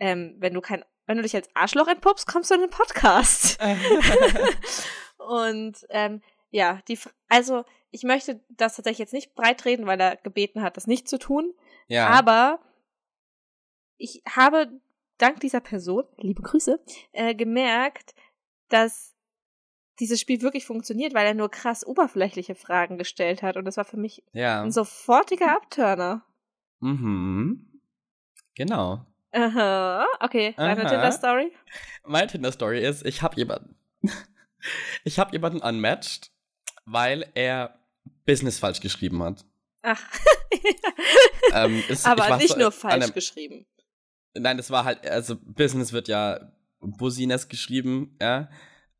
ähm, 0.00 0.34
wenn 0.38 0.54
du 0.54 0.60
kein, 0.60 0.84
wenn 1.06 1.16
du 1.16 1.22
dich 1.22 1.34
als 1.36 1.48
Arschloch 1.54 1.88
entpuppst, 1.88 2.26
kommst 2.26 2.50
du 2.50 2.54
in 2.54 2.62
den 2.62 2.70
Podcast. 2.70 3.58
und 5.18 5.86
ähm, 5.90 6.22
ja, 6.50 6.80
die, 6.88 6.98
also 7.28 7.64
ich 7.90 8.02
möchte 8.02 8.40
das 8.48 8.76
tatsächlich 8.76 8.98
jetzt 8.98 9.12
nicht 9.12 9.34
breit 9.34 9.64
reden, 9.64 9.86
weil 9.86 10.00
er 10.00 10.16
gebeten 10.16 10.62
hat, 10.62 10.76
das 10.76 10.86
nicht 10.86 11.08
zu 11.08 11.18
tun. 11.18 11.52
Ja. 11.88 12.08
Aber 12.08 12.60
ich 13.96 14.22
habe 14.28 14.80
dank 15.18 15.40
dieser 15.40 15.60
Person, 15.60 16.04
liebe 16.16 16.42
Grüße, 16.42 16.80
äh, 17.12 17.34
gemerkt, 17.34 18.14
dass 18.68 19.14
dieses 19.98 20.18
Spiel 20.18 20.40
wirklich 20.40 20.64
funktioniert, 20.64 21.12
weil 21.12 21.26
er 21.26 21.34
nur 21.34 21.50
krass 21.50 21.86
oberflächliche 21.86 22.54
Fragen 22.54 22.96
gestellt 22.96 23.42
hat. 23.42 23.56
Und 23.56 23.66
das 23.66 23.76
war 23.76 23.84
für 23.84 23.98
mich 23.98 24.24
ja. 24.32 24.62
ein 24.62 24.72
sofortiger 24.72 25.54
Abturner. 25.54 26.24
Mhm. 26.80 27.82
Genau. 28.54 29.04
Aha. 29.32 30.06
Okay, 30.20 30.54
deine. 30.56 30.80
Tinder-Story? 30.86 31.52
Meine 32.04 32.26
Tinder-Story 32.26 32.84
ist, 32.84 33.04
ich 33.06 33.22
habe 33.22 33.36
jemanden. 33.36 33.76
ich 35.04 35.18
habe 35.18 35.32
jemanden 35.32 35.60
unmatched, 35.60 36.30
weil 36.84 37.30
er 37.34 37.78
Business 38.26 38.58
falsch 38.58 38.80
geschrieben 38.80 39.22
hat. 39.22 39.44
Ach. 39.82 40.00
Ähm, 41.52 41.82
es- 41.88 42.04
Aber 42.04 42.36
nicht 42.36 42.50
so 42.52 42.58
nur 42.58 42.70
falsch 42.70 42.94
einem- 42.94 43.12
geschrieben. 43.12 43.66
Nein, 44.34 44.56
das 44.56 44.70
war 44.70 44.84
halt, 44.84 45.04
also 45.08 45.36
Business 45.36 45.92
wird 45.92 46.06
ja 46.06 46.52
Busines 46.80 47.48
geschrieben, 47.48 48.16
ja. 48.20 48.48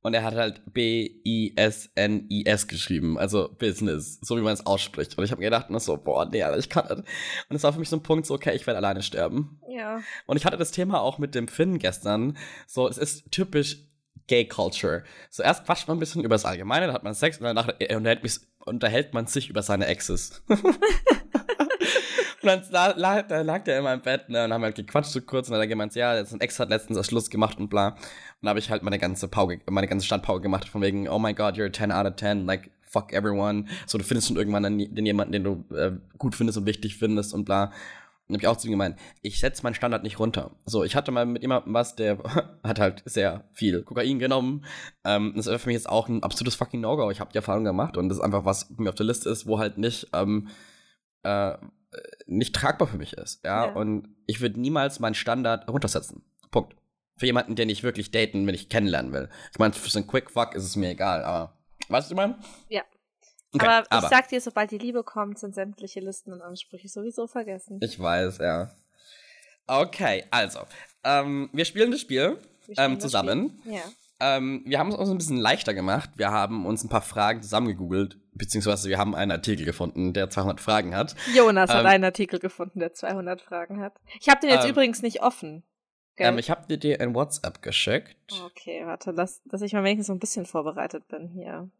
Und 0.02 0.14
er 0.14 0.22
hat 0.22 0.34
halt 0.34 0.62
B-I-S-N-I-S 0.72 2.68
geschrieben, 2.68 3.18
also 3.18 3.50
Business, 3.58 4.18
so 4.22 4.36
wie 4.36 4.40
man 4.40 4.54
es 4.54 4.64
ausspricht. 4.64 5.18
Und 5.18 5.24
ich 5.24 5.30
habe 5.30 5.40
mir 5.40 5.46
gedacht, 5.46 5.66
na 5.68 5.78
so, 5.78 5.96
boah, 5.98 6.24
nee, 6.24 6.42
Alter, 6.42 6.58
ich 6.58 6.70
kann 6.70 6.86
das. 6.88 7.00
Und 7.00 7.56
es 7.56 7.62
war 7.62 7.72
für 7.74 7.78
mich 7.78 7.90
so 7.90 7.96
ein 7.96 8.02
Punkt, 8.02 8.26
so, 8.26 8.34
okay, 8.34 8.54
ich 8.54 8.66
werde 8.66 8.78
alleine 8.78 9.02
sterben. 9.02 9.60
Ja. 9.68 10.00
Und 10.26 10.38
ich 10.38 10.46
hatte 10.46 10.56
das 10.56 10.70
Thema 10.70 11.00
auch 11.02 11.18
mit 11.18 11.34
dem 11.34 11.48
Finn 11.48 11.78
gestern. 11.78 12.38
So, 12.66 12.88
es 12.88 12.96
ist 12.96 13.30
typisch 13.30 13.90
Gay 14.26 14.46
Culture. 14.46 15.04
So, 15.28 15.42
erst 15.42 15.66
quatscht 15.66 15.86
man 15.88 15.98
ein 15.98 16.00
bisschen 16.00 16.24
über 16.24 16.34
das 16.34 16.46
Allgemeine, 16.46 16.86
dann 16.86 16.94
hat 16.94 17.04
man 17.04 17.14
Sex 17.14 17.38
und 17.38 17.44
danach 17.44 17.68
unterhält, 17.68 18.22
mich, 18.22 18.38
unterhält 18.60 19.12
man 19.12 19.26
sich 19.26 19.50
über 19.50 19.62
seine 19.62 19.86
Exes. 19.86 20.42
und 22.42 22.48
dann 22.48 22.62
la- 22.70 22.94
la- 22.96 23.22
da 23.22 23.40
lag 23.42 23.64
der 23.64 23.78
immer 23.78 23.92
im 23.92 24.00
Bett 24.00 24.28
ne, 24.28 24.44
und 24.44 24.52
haben 24.52 24.62
halt 24.62 24.74
gequatscht 24.76 25.10
so 25.12 25.20
kurz 25.20 25.48
und 25.48 25.52
dann 25.52 25.60
hat 25.60 25.64
er 25.64 25.68
gemeint, 25.68 25.94
ja, 25.94 26.16
jetzt 26.16 26.32
ein 26.32 26.40
Ex 26.40 26.58
hat 26.58 26.68
letztens 26.70 26.96
das 26.96 27.06
Schluss 27.06 27.30
gemacht 27.30 27.58
und 27.58 27.68
bla. 27.68 27.88
Und 27.88 27.96
dann 28.42 28.50
habe 28.50 28.58
ich 28.58 28.70
halt 28.70 28.82
meine 28.82 28.98
ganze 28.98 29.28
Pauke, 29.28 29.60
meine 29.70 29.86
ganze 29.88 30.06
Standpauke 30.06 30.40
gemacht 30.40 30.68
von 30.68 30.80
wegen, 30.82 31.08
oh 31.08 31.18
my 31.18 31.34
god, 31.34 31.54
you're 31.56 31.66
a 31.68 31.72
10 31.72 31.92
out 31.92 32.06
of 32.06 32.16
10, 32.16 32.46
like, 32.46 32.70
fuck 32.82 33.12
everyone. 33.12 33.66
So, 33.86 33.98
du 33.98 34.04
findest 34.04 34.28
schon 34.28 34.36
irgendwann 34.36 34.62
dann 34.62 34.78
den 34.78 35.06
jemanden, 35.06 35.32
den 35.32 35.44
du 35.44 35.64
äh, 35.74 35.92
gut 36.18 36.34
findest 36.34 36.58
und 36.58 36.66
wichtig 36.66 36.96
findest 36.96 37.34
und 37.34 37.44
bla. 37.44 37.72
Und 38.28 38.34
hab 38.36 38.42
ich 38.42 38.48
auch 38.48 38.56
zu 38.56 38.68
ihm 38.68 38.72
gemeint, 38.72 38.96
ich 39.22 39.40
setze 39.40 39.62
meinen 39.64 39.74
Standard 39.74 40.04
nicht 40.04 40.20
runter. 40.20 40.52
So, 40.64 40.84
ich 40.84 40.94
hatte 40.94 41.10
mal 41.10 41.26
mit 41.26 41.42
jemandem 41.42 41.74
was, 41.74 41.96
der 41.96 42.18
hat 42.64 42.78
halt 42.78 43.02
sehr 43.04 43.44
viel 43.52 43.82
Kokain 43.82 44.18
genommen. 44.20 44.64
Ähm, 45.04 45.32
das 45.34 45.46
ist 45.48 45.60
für 45.62 45.68
mich 45.68 45.74
jetzt 45.74 45.88
auch 45.88 46.08
ein 46.08 46.22
absolutes 46.22 46.54
fucking 46.54 46.80
No-Go. 46.80 47.10
Ich 47.10 47.18
habe 47.20 47.32
die 47.32 47.38
Erfahrung 47.38 47.64
gemacht 47.64 47.96
und 47.96 48.08
das 48.08 48.18
ist 48.18 48.24
einfach 48.24 48.44
was 48.44 48.68
bei 48.68 48.84
mir 48.84 48.90
auf 48.90 48.94
der 48.94 49.06
Liste 49.06 49.28
ist, 49.28 49.46
wo 49.46 49.58
halt 49.58 49.78
nicht, 49.78 50.08
ähm, 50.12 50.48
äh, 51.24 51.54
nicht 52.26 52.54
tragbar 52.54 52.88
für 52.88 52.96
mich 52.96 53.14
ist. 53.14 53.44
Ja, 53.44 53.66
Ja. 53.66 53.72
und 53.72 54.14
ich 54.26 54.40
würde 54.40 54.60
niemals 54.60 55.00
meinen 55.00 55.14
Standard 55.14 55.68
runtersetzen. 55.68 56.22
Punkt. 56.50 56.76
Für 57.16 57.26
jemanden, 57.26 57.54
den 57.56 57.68
ich 57.68 57.82
wirklich 57.82 58.10
daten, 58.10 58.46
wenn 58.46 58.54
ich 58.54 58.68
kennenlernen 58.68 59.12
will. 59.12 59.28
Ich 59.52 59.58
meine, 59.58 59.72
für 59.74 59.90
so 59.90 59.98
einen 59.98 60.06
Quick 60.06 60.30
Fuck 60.30 60.54
ist 60.54 60.64
es 60.64 60.76
mir 60.76 60.90
egal, 60.90 61.22
aber 61.24 61.58
weißt 61.88 62.08
du, 62.10 62.14
ich 62.14 62.16
meine? 62.16 62.38
Ja. 62.68 62.82
Okay, 63.52 63.66
aber, 63.66 63.86
aber 63.90 64.06
ich 64.06 64.10
sag 64.10 64.28
dir, 64.28 64.40
sobald 64.40 64.70
die 64.70 64.78
Liebe 64.78 65.02
kommt, 65.02 65.38
sind 65.38 65.54
sämtliche 65.54 66.00
Listen 66.00 66.32
und 66.32 66.40
Ansprüche 66.40 66.88
sowieso 66.88 67.26
vergessen. 67.26 67.78
Ich 67.82 67.98
weiß, 67.98 68.38
ja. 68.38 68.70
Okay, 69.66 70.24
also. 70.30 70.60
Ähm, 71.04 71.50
wir 71.52 71.64
spielen 71.64 71.90
das 71.90 72.00
Spiel 72.00 72.38
spielen 72.62 72.76
ähm, 72.78 72.94
das 72.94 73.02
zusammen. 73.02 73.58
Spiel. 73.60 73.74
Ja. 73.74 73.82
Ähm, 74.20 74.62
wir 74.66 74.78
haben 74.78 74.90
es 74.90 74.96
uns 74.96 75.10
ein 75.10 75.18
bisschen 75.18 75.36
leichter 75.38 75.72
gemacht. 75.74 76.10
Wir 76.16 76.30
haben 76.30 76.66
uns 76.66 76.84
ein 76.84 76.88
paar 76.88 77.00
Fragen 77.02 77.42
zusammengegoogelt, 77.42 78.18
beziehungsweise 78.34 78.88
wir 78.88 78.98
haben 78.98 79.14
einen 79.14 79.30
Artikel 79.32 79.64
gefunden, 79.64 80.12
der 80.12 80.28
200 80.30 80.60
Fragen 80.60 80.94
hat. 80.94 81.16
Jonas 81.34 81.70
hat 81.70 81.80
Ähm, 81.80 81.86
einen 81.86 82.04
Artikel 82.04 82.38
gefunden, 82.38 82.80
der 82.80 82.92
200 82.92 83.40
Fragen 83.40 83.80
hat. 83.80 83.94
Ich 84.20 84.28
habe 84.28 84.40
den 84.40 84.50
jetzt 84.50 84.64
Ähm, 84.64 84.70
übrigens 84.72 85.02
nicht 85.02 85.22
offen. 85.22 85.62
Ähm, 86.18 86.36
ich 86.36 86.50
habe 86.50 86.76
dir 86.76 87.00
ein 87.00 87.14
WhatsApp 87.14 87.62
geschickt. 87.62 88.14
okay, 88.44 88.82
warte, 88.84 89.14
dass, 89.14 89.42
dass 89.44 89.62
ich 89.62 89.72
mal 89.72 89.84
wenigstens 89.84 90.08
so 90.08 90.12
ein 90.12 90.18
bisschen 90.18 90.44
vorbereitet 90.44 91.08
bin 91.08 91.28
hier. 91.28 91.70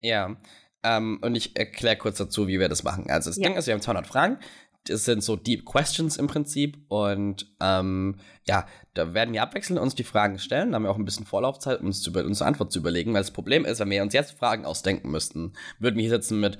Ja. 0.00 0.36
Ähm, 0.82 1.18
und 1.22 1.34
ich 1.34 1.58
erkläre 1.58 1.96
kurz 1.96 2.16
dazu, 2.16 2.48
wie 2.48 2.58
wir 2.58 2.70
das 2.70 2.82
machen. 2.82 3.10
Also 3.10 3.28
das 3.28 3.36
Ja. 3.36 3.48
Ding 3.48 3.58
ist, 3.58 3.66
wir 3.66 3.74
haben 3.74 3.82
200 3.82 4.06
Fragen. 4.06 4.38
Das 4.84 5.04
sind 5.04 5.22
so 5.22 5.36
Deep 5.36 5.66
Questions 5.66 6.16
im 6.16 6.26
Prinzip. 6.26 6.78
Und 6.88 7.46
ähm, 7.60 8.18
ja, 8.46 8.66
da 8.94 9.14
werden 9.14 9.34
wir 9.34 9.42
abwechselnd 9.42 9.80
uns 9.80 9.94
die 9.94 10.04
Fragen 10.04 10.38
stellen. 10.38 10.70
Da 10.70 10.76
haben 10.76 10.84
wir 10.84 10.90
auch 10.90 10.98
ein 10.98 11.04
bisschen 11.04 11.26
Vorlaufzeit, 11.26 11.80
um 11.80 11.86
uns 11.86 12.00
zu 12.02 12.10
über 12.10 12.24
unsere 12.24 12.48
Antwort 12.48 12.72
zu 12.72 12.78
überlegen. 12.78 13.12
Weil 13.12 13.20
das 13.20 13.30
Problem 13.30 13.64
ist, 13.64 13.78
wenn 13.80 13.90
wir 13.90 14.02
uns 14.02 14.14
jetzt 14.14 14.38
Fragen 14.38 14.64
ausdenken 14.64 15.10
müssten, 15.10 15.52
würden 15.78 15.96
wir 15.96 16.02
hier 16.02 16.10
sitzen 16.10 16.40
mit 16.40 16.58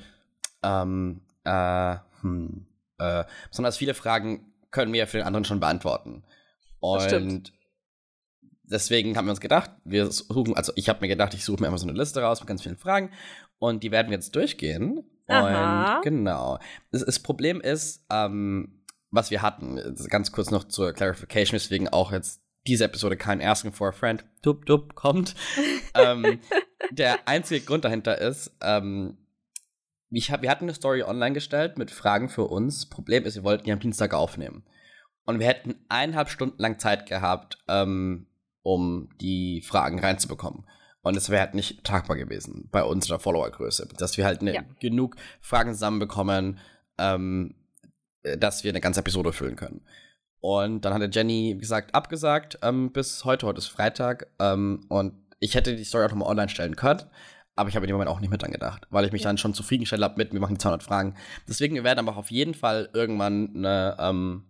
ähm, 0.62 1.22
äh, 1.44 1.96
hm, 2.20 2.66
äh, 2.98 3.24
besonders 3.48 3.78
viele 3.78 3.94
Fragen 3.94 4.52
können 4.70 4.92
wir 4.92 5.06
für 5.06 5.18
den 5.18 5.26
anderen 5.26 5.44
schon 5.44 5.60
beantworten. 5.60 6.22
Und 6.78 7.52
deswegen 8.62 9.16
haben 9.16 9.26
wir 9.26 9.32
uns 9.32 9.40
gedacht, 9.40 9.70
wir 9.84 10.10
suchen, 10.10 10.54
also 10.54 10.72
ich 10.76 10.88
habe 10.88 11.00
mir 11.00 11.08
gedacht, 11.08 11.34
ich 11.34 11.44
suche 11.44 11.60
mir 11.60 11.66
einfach 11.66 11.78
so 11.78 11.88
eine 11.88 11.98
Liste 11.98 12.22
raus 12.22 12.40
mit 12.40 12.48
ganz 12.48 12.62
vielen 12.62 12.76
Fragen 12.76 13.10
und 13.58 13.82
die 13.82 13.90
werden 13.90 14.08
wir 14.08 14.16
jetzt 14.16 14.34
durchgehen. 14.34 15.04
Aha. 15.30 15.96
Und 15.96 16.02
genau. 16.02 16.58
Das, 16.90 17.04
das 17.04 17.18
Problem 17.18 17.60
ist, 17.60 18.04
ähm, 18.10 18.82
was 19.10 19.30
wir 19.30 19.42
hatten, 19.42 19.96
ganz 20.08 20.32
kurz 20.32 20.50
noch 20.50 20.64
zur 20.64 20.92
Clarification, 20.92 21.54
weswegen 21.54 21.88
auch 21.88 22.12
jetzt 22.12 22.42
diese 22.66 22.84
Episode 22.84 23.16
kein 23.16 23.42
Asking 23.42 23.72
for 23.72 23.88
a 23.88 23.92
Friend 23.92 24.24
dup, 24.42 24.66
dup, 24.66 24.94
kommt. 24.94 25.34
ähm, 25.94 26.40
der 26.90 27.26
einzige 27.26 27.64
Grund 27.64 27.84
dahinter 27.84 28.18
ist, 28.18 28.56
ähm, 28.62 29.18
ich 30.10 30.30
hab, 30.30 30.42
wir 30.42 30.50
hatten 30.50 30.64
eine 30.64 30.74
Story 30.74 31.02
online 31.02 31.34
gestellt 31.34 31.78
mit 31.78 31.90
Fragen 31.90 32.28
für 32.28 32.44
uns. 32.44 32.88
Problem 32.88 33.24
ist, 33.24 33.36
wir 33.36 33.44
wollten 33.44 33.64
die 33.64 33.72
am 33.72 33.78
Dienstag 33.78 34.12
aufnehmen. 34.12 34.64
Und 35.24 35.38
wir 35.38 35.46
hätten 35.46 35.76
eineinhalb 35.88 36.28
Stunden 36.28 36.60
lang 36.60 36.78
Zeit 36.78 37.06
gehabt, 37.06 37.58
ähm, 37.68 38.26
um 38.62 39.08
die 39.20 39.62
Fragen 39.62 40.00
reinzubekommen. 40.00 40.66
Und 41.02 41.16
es 41.16 41.30
wäre 41.30 41.40
halt 41.40 41.54
nicht 41.54 41.82
tragbar 41.84 42.16
gewesen 42.16 42.68
bei 42.70 42.82
unserer 42.84 43.18
Followergröße, 43.18 43.88
dass 43.96 44.16
wir 44.18 44.24
halt 44.26 44.42
ne, 44.42 44.54
Ja. 44.54 44.62
genug 44.80 45.16
Fragen 45.40 45.72
zusammenbekommen, 45.72 46.58
ähm, 46.98 47.54
äh, 48.22 48.36
dass 48.36 48.64
wir 48.64 48.70
eine 48.70 48.80
ganze 48.82 49.00
Episode 49.00 49.32
füllen 49.32 49.56
können. 49.56 49.80
Und 50.40 50.84
dann 50.84 50.94
hatte 50.94 51.08
Jenny, 51.12 51.54
wie 51.56 51.60
gesagt, 51.60 51.94
abgesagt 51.94 52.58
ähm, 52.62 52.92
bis 52.92 53.24
heute. 53.24 53.46
Heute 53.46 53.58
ist 53.58 53.68
Freitag. 53.68 54.26
Ähm, 54.38 54.84
und 54.88 55.14
ich 55.38 55.54
hätte 55.54 55.76
die 55.76 55.84
Story 55.84 56.04
auch 56.06 56.10
nochmal 56.10 56.28
online 56.28 56.48
stellen 56.48 56.76
können. 56.76 57.02
Aber 57.56 57.68
ich 57.68 57.76
habe 57.76 57.84
in 57.84 57.88
dem 57.88 57.94
Moment 57.96 58.10
auch 58.10 58.20
nicht 58.20 58.30
mit 58.30 58.40
dran 58.40 58.52
gedacht, 58.52 58.86
weil 58.90 59.04
ich 59.04 59.12
mich 59.12 59.22
Ja. 59.22 59.28
dann 59.28 59.36
schon 59.38 59.52
zufriedengestellt 59.52 60.02
habe 60.02 60.14
mit, 60.16 60.32
wir 60.32 60.40
machen 60.40 60.54
die 60.54 60.60
200 60.60 60.82
Fragen. 60.82 61.14
Deswegen, 61.48 61.74
wir 61.74 61.84
werden 61.84 61.98
aber 61.98 62.16
auf 62.16 62.30
jeden 62.30 62.54
Fall 62.54 62.88
irgendwann 62.94 63.52
eine 63.54 63.96
ähm, 63.98 64.44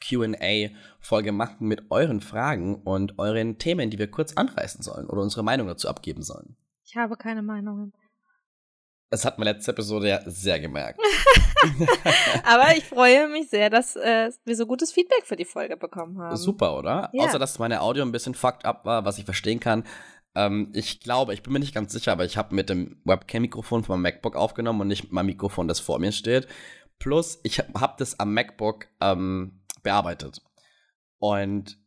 QA-Folge 0.00 1.32
machen 1.32 1.68
mit 1.68 1.90
euren 1.90 2.20
Fragen 2.20 2.82
und 2.82 3.18
euren 3.18 3.58
Themen, 3.58 3.90
die 3.90 3.98
wir 3.98 4.10
kurz 4.10 4.34
anreißen 4.34 4.82
sollen 4.82 5.06
oder 5.08 5.22
unsere 5.22 5.42
Meinung 5.42 5.66
dazu 5.66 5.88
abgeben 5.88 6.22
sollen. 6.22 6.56
Ich 6.84 6.96
habe 6.96 7.16
keine 7.16 7.42
Meinungen. 7.42 7.92
Das 9.10 9.24
hat 9.24 9.38
man 9.38 9.46
letzte 9.46 9.70
Episode 9.70 10.08
ja 10.08 10.20
sehr 10.26 10.60
gemerkt. 10.60 11.00
Aber 12.44 12.76
ich 12.76 12.84
freue 12.84 13.28
mich 13.28 13.48
sehr, 13.48 13.70
dass 13.70 13.96
äh, 13.96 14.30
wir 14.44 14.56
so 14.56 14.66
gutes 14.66 14.92
Feedback 14.92 15.24
für 15.24 15.36
die 15.36 15.46
Folge 15.46 15.78
bekommen 15.78 16.20
haben. 16.20 16.36
Super, 16.36 16.76
oder? 16.76 17.08
Ja. 17.14 17.24
Außer, 17.24 17.38
dass 17.38 17.58
meine 17.58 17.80
Audio 17.80 18.04
ein 18.04 18.12
bisschen 18.12 18.34
fucked 18.34 18.66
up 18.66 18.84
war, 18.84 19.06
was 19.06 19.18
ich 19.18 19.24
verstehen 19.24 19.60
kann. 19.60 19.84
Ähm, 20.34 20.70
ich 20.74 21.00
glaube, 21.00 21.32
ich 21.32 21.42
bin 21.42 21.54
mir 21.54 21.58
nicht 21.58 21.74
ganz 21.74 21.92
sicher, 21.92 22.12
aber 22.12 22.26
ich 22.26 22.36
habe 22.36 22.54
mit 22.54 22.68
dem 22.68 23.00
Webcam-Mikrofon 23.04 23.82
von 23.82 23.94
meinem 23.94 24.14
MacBook 24.14 24.36
aufgenommen 24.36 24.82
und 24.82 24.88
nicht 24.88 25.04
mit 25.04 25.12
meinem 25.12 25.26
Mikrofon, 25.26 25.68
das 25.68 25.80
vor 25.80 25.98
mir 25.98 26.12
steht. 26.12 26.46
Plus, 26.98 27.40
ich 27.44 27.60
habe 27.60 27.80
hab 27.80 27.96
das 27.96 28.20
am 28.20 28.34
MacBook 28.34 28.86
ähm, 29.00 29.57
bearbeitet. 29.82 30.42
Und 31.18 31.78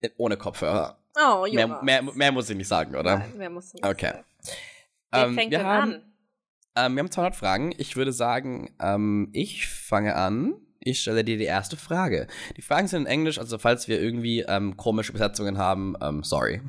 äh, 0.00 0.10
ohne 0.16 0.36
Kopfhörer. 0.36 0.98
Oh, 1.16 1.42
Mehr, 1.50 1.62
Jonas. 1.66 1.82
mehr, 1.82 2.02
mehr 2.02 2.32
muss 2.32 2.48
ich 2.48 2.56
nicht 2.56 2.68
sagen, 2.68 2.94
oder? 2.94 3.18
Nein, 3.18 3.36
mehr 3.36 3.50
muss 3.50 3.72
nicht 3.74 3.84
Okay. 3.84 4.12
sein. 4.12 4.24
Wer 5.10 5.24
Ähm, 5.24 5.34
fängt 5.34 5.50
wir 5.50 5.58
denn 5.58 5.66
haben, 5.66 5.92
an? 5.94 6.12
Ähm, 6.76 6.94
wir 6.94 7.00
haben 7.02 7.10
200 7.10 7.34
Fragen. 7.36 7.74
Ich 7.76 7.96
würde 7.96 8.12
sagen, 8.12 8.72
ähm, 8.80 9.30
ich 9.32 9.66
fange 9.66 10.14
an. 10.14 10.54
Ich 10.80 11.00
stelle 11.00 11.24
dir 11.24 11.36
die 11.36 11.44
erste 11.44 11.76
Frage. 11.76 12.28
Die 12.56 12.62
Fragen 12.62 12.86
sind 12.86 13.02
in 13.02 13.06
Englisch, 13.08 13.38
also 13.38 13.58
falls 13.58 13.88
wir 13.88 14.00
irgendwie 14.00 14.40
ähm, 14.42 14.76
komische 14.76 15.12
Besetzungen 15.12 15.58
haben, 15.58 15.96
ähm, 16.00 16.22
sorry. 16.22 16.62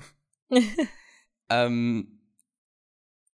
ähm, 1.49 2.19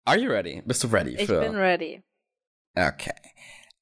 are 0.04 0.18
you 0.20 0.30
ready? 0.30 0.62
Bist 0.66 0.84
du 0.84 0.88
ready 0.88 1.16
ich 1.16 1.26
für? 1.28 1.40
bin 1.40 1.56
ready. 1.56 2.04
okay. 2.76 3.14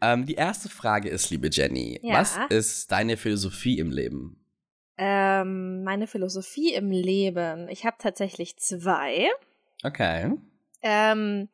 Ähm, 0.03 0.25
die 0.25 0.35
erste 0.35 0.67
Frage 0.67 1.07
ist, 1.09 1.29
liebe 1.29 1.47
Jenny, 1.49 1.97
Ja. 2.03 2.19
was 2.19 2.37
ist 2.49 2.91
deine 2.91 3.15
Philosophie 3.15 3.79
im 3.79 3.89
Leben? 3.89 4.45
Ähm, 4.97 5.83
meine 5.83 6.07
Philosophie 6.07 6.73
im 6.73 6.91
Leben. 6.91 7.69
Ich 7.69 7.85
habe 7.85 7.95
tatsächlich 7.99 8.57
zwei. 8.57 9.29
Okay. 9.83 10.33
Ähm, 10.81 11.47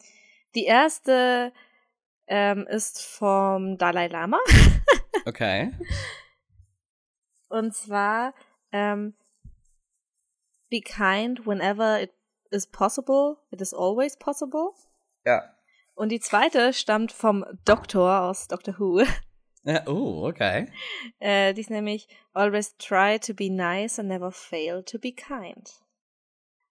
die 0.56 0.66
erste 0.66 1.54
ähm, 2.28 2.66
ist 2.68 3.02
vom 3.04 3.78
Dalai 3.78 4.08
Lama. 4.08 4.40
Okay. 5.26 5.72
Und 7.50 7.76
zwar, 7.76 8.34
ähm, 8.72 9.14
be 10.70 10.80
kind 10.82 11.46
whenever 11.46 12.02
it 12.02 12.12
is 12.52 12.66
possible. 12.66 13.38
It 13.52 13.60
is 13.62 13.74
always 13.74 14.18
possible. 14.18 14.72
Ja. 15.26 15.44
Und 16.00 16.14
die 16.14 16.22
zweite 16.22 16.72
stammt 16.72 17.12
vom 17.12 17.44
Doktor 17.66 18.22
aus 18.22 18.48
Doctor 18.48 18.80
Who. 18.80 19.04
ja 19.66 19.86
oh, 19.86 20.26
okay. 20.30 20.72
Äh, 21.20 21.54
die 21.54 21.60
ist 21.60 21.70
nämlich 21.70 22.08
always 22.32 22.78
try 22.78 23.20
to 23.20 23.34
be 23.34 23.50
nice 23.50 24.00
and 24.00 24.08
never 24.08 24.32
fail 24.32 24.82
to 24.82 24.98
be 24.98 25.12
kind. 25.12 25.70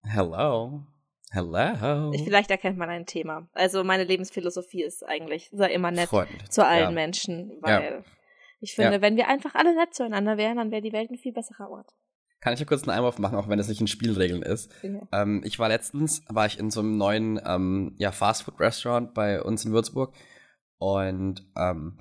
Hello. 0.03 0.83
Hello. 1.31 2.11
Vielleicht 2.25 2.51
erkennt 2.51 2.79
man 2.79 2.89
ein 2.89 3.05
Thema. 3.05 3.47
Also 3.53 3.85
meine 3.85 4.05
Lebensphilosophie 4.05 4.83
ist 4.83 5.07
eigentlich, 5.07 5.51
sei 5.53 5.73
immer 5.73 5.91
nett 5.91 6.09
Freundlich. 6.09 6.49
zu 6.49 6.65
allen 6.65 6.85
ja. 6.85 6.91
Menschen, 6.91 7.53
weil 7.61 7.83
Ja. 7.83 8.05
ich 8.61 8.75
finde, 8.75 9.03
wenn 9.03 9.19
wir 9.19 9.29
einfach 9.29 9.55
alle 9.55 9.75
nett 9.75 9.93
zueinander 9.93 10.39
wären, 10.39 10.57
dann 10.57 10.71
wäre 10.71 10.81
die 10.81 10.95
Welt 10.95 11.11
ein 11.11 11.19
viel 11.19 11.35
besserer 11.35 11.69
Ort. 11.69 11.93
Kann 12.41 12.55
ich 12.55 12.61
ja 12.61 12.67
kurz 12.67 12.83
einen 12.83 12.97
Einwurf 12.97 13.19
machen, 13.19 13.37
auch 13.37 13.49
wenn 13.49 13.59
es 13.59 13.69
nicht 13.69 13.81
in 13.81 13.89
Spielregeln 13.89 14.43
ist. 14.43 14.71
Ja. 14.83 15.01
Ähm, 15.13 15.43
ich 15.45 15.59
war 15.59 15.69
letztens, 15.69 16.23
war 16.29 16.47
ich 16.47 16.59
in 16.59 16.71
so 16.71 16.81
einem 16.81 16.97
neuen 16.97 17.41
ähm, 17.45 17.95
ja, 17.99 18.13
Fastfood-Restaurant 18.13 19.13
bei 19.15 19.43
uns 19.43 19.65
in 19.65 19.73
Würzburg 19.73 20.15
und 20.79 21.45
ähm, 21.57 21.99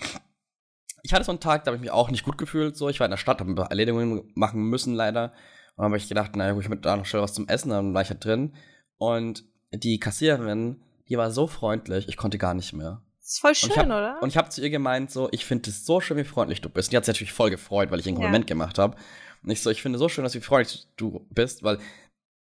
ich 1.04 1.14
hatte 1.14 1.24
so 1.24 1.32
einen 1.32 1.40
Tag, 1.40 1.64
da 1.64 1.70
habe 1.70 1.78
ich 1.78 1.82
mich 1.82 1.92
auch 1.92 2.12
nicht 2.12 2.24
gut 2.26 2.38
gefühlt. 2.38 2.76
So, 2.76 2.90
ich 2.90 3.00
war 3.00 3.06
in 3.06 3.12
der 3.12 3.18
Stadt, 3.18 3.40
habe 3.40 3.50
ein 3.50 3.56
paar 3.56 3.70
Erledigungen 3.72 4.32
machen 4.36 4.64
müssen 4.64 4.94
leider. 4.94 5.32
Und 5.76 5.84
dann 5.84 5.86
habe 5.86 5.98
ich 5.98 6.10
gedacht, 6.10 6.36
naja, 6.36 6.54
gut, 6.54 6.64
ich 6.64 6.70
mit 6.70 6.86
da 6.86 6.98
noch 6.98 7.06
schnell 7.06 7.22
was 7.22 7.34
zum 7.34 7.48
Essen, 7.48 7.70
dann 7.70 7.94
war 7.94 8.02
ich 8.02 8.10
halt 8.10 8.24
drin. 8.24 8.56
Und 8.98 9.46
die 9.72 10.00
Kassiererin, 10.00 10.82
die 11.08 11.18
war 11.18 11.32
so 11.32 11.48
freundlich, 11.48 12.08
ich 12.10 12.18
konnte 12.18 12.38
gar 12.38 12.54
nicht 12.54 12.74
mehr. 12.74 13.02
Das 13.20 13.34
ist 13.34 13.40
voll 13.40 13.50
Und 13.52 13.56
schön, 13.58 13.70
ich 13.72 13.78
hab, 13.78 13.86
oder? 13.86 14.18
Und 14.22 14.30
ich 14.30 14.38
habe 14.38 14.50
zu 14.50 14.62
ihr 14.62 14.70
gemeint, 14.70 15.12
so, 15.12 15.30
ich 15.32 15.46
finde 15.46 15.70
es 15.70 15.86
so 15.86 16.02
schön, 16.02 16.18
wie 16.18 16.24
freundlich 16.24 16.62
du 16.62 16.70
bist. 16.70 16.90
Und 16.90 16.92
die 16.94 16.98
hat 16.98 17.06
sich 17.06 17.14
natürlich 17.14 17.34
voll 17.34 17.50
gefreut, 17.52 17.92
weil 17.92 18.00
ich 18.00 18.06
ein 18.06 18.14
Ja. 18.14 18.16
Kompliment 18.16 18.48
gemacht 18.48 18.78
habe. 18.78 18.98
Und 19.44 19.50
ich 19.52 19.62
so, 19.62 19.70
ich 19.70 19.82
finde 19.82 20.00
so 20.00 20.10
schön, 20.10 20.24
dass 20.24 20.36
wie 20.36 20.42
freundlich 20.42 20.88
du 20.98 21.26
bist, 21.30 21.64
weil 21.64 21.78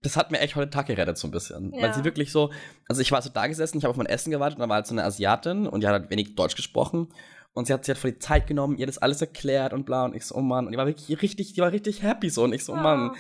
das 0.01 0.17
hat 0.17 0.29
mir 0.31 0.39
echt 0.39 0.55
heute 0.55 0.69
Tag 0.69 0.85
gerettet, 0.85 1.17
so 1.17 1.27
ein 1.27 1.31
bisschen. 1.31 1.71
Weil 1.71 1.81
Ja. 1.81 1.93
sie 1.93 2.03
wirklich 2.03 2.31
so, 2.31 2.51
also 2.87 3.01
ich 3.01 3.11
war 3.11 3.21
so 3.21 3.29
da 3.29 3.47
gesessen, 3.47 3.77
ich 3.79 3.83
habe 3.83 3.91
auf 3.91 3.97
mein 3.97 4.05
Essen 4.05 4.29
gewartet 4.31 4.57
und 4.57 4.61
da 4.61 4.69
war 4.69 4.75
halt 4.75 4.87
so 4.87 4.93
eine 4.93 5.03
Asiatin 5.03 5.65
und 5.67 5.81
die 5.81 5.87
hat 5.87 5.93
halt 5.93 6.09
wenig 6.11 6.35
Deutsch 6.35 6.55
gesprochen. 6.55 7.09
Und 7.53 7.67
sie 7.67 7.73
hat 7.73 7.85
sich 7.85 7.93
halt 7.95 7.99
voll 8.01 8.11
die 8.11 8.19
Zeit 8.19 8.47
genommen, 8.47 8.77
ihr 8.77 8.85
das 8.85 8.97
alles 8.97 9.21
erklärt 9.21 9.71
und 9.71 9.85
bla. 9.85 10.03
Und 10.05 10.13
ich 10.15 10.25
so, 10.25 10.35
oh 10.35 10.41
Mann. 10.41 10.65
Und 10.65 10.73
die 10.73 10.77
war 10.77 10.85
wirklich 10.87 11.21
richtig, 11.21 11.53
die 11.53 11.61
war 11.61 11.71
richtig 11.71 12.03
happy 12.03 12.29
so. 12.29 12.43
Und 12.43 12.53
ich 12.53 12.65
so, 12.65 12.73
oh 12.73 12.75
Mann, 12.75 13.11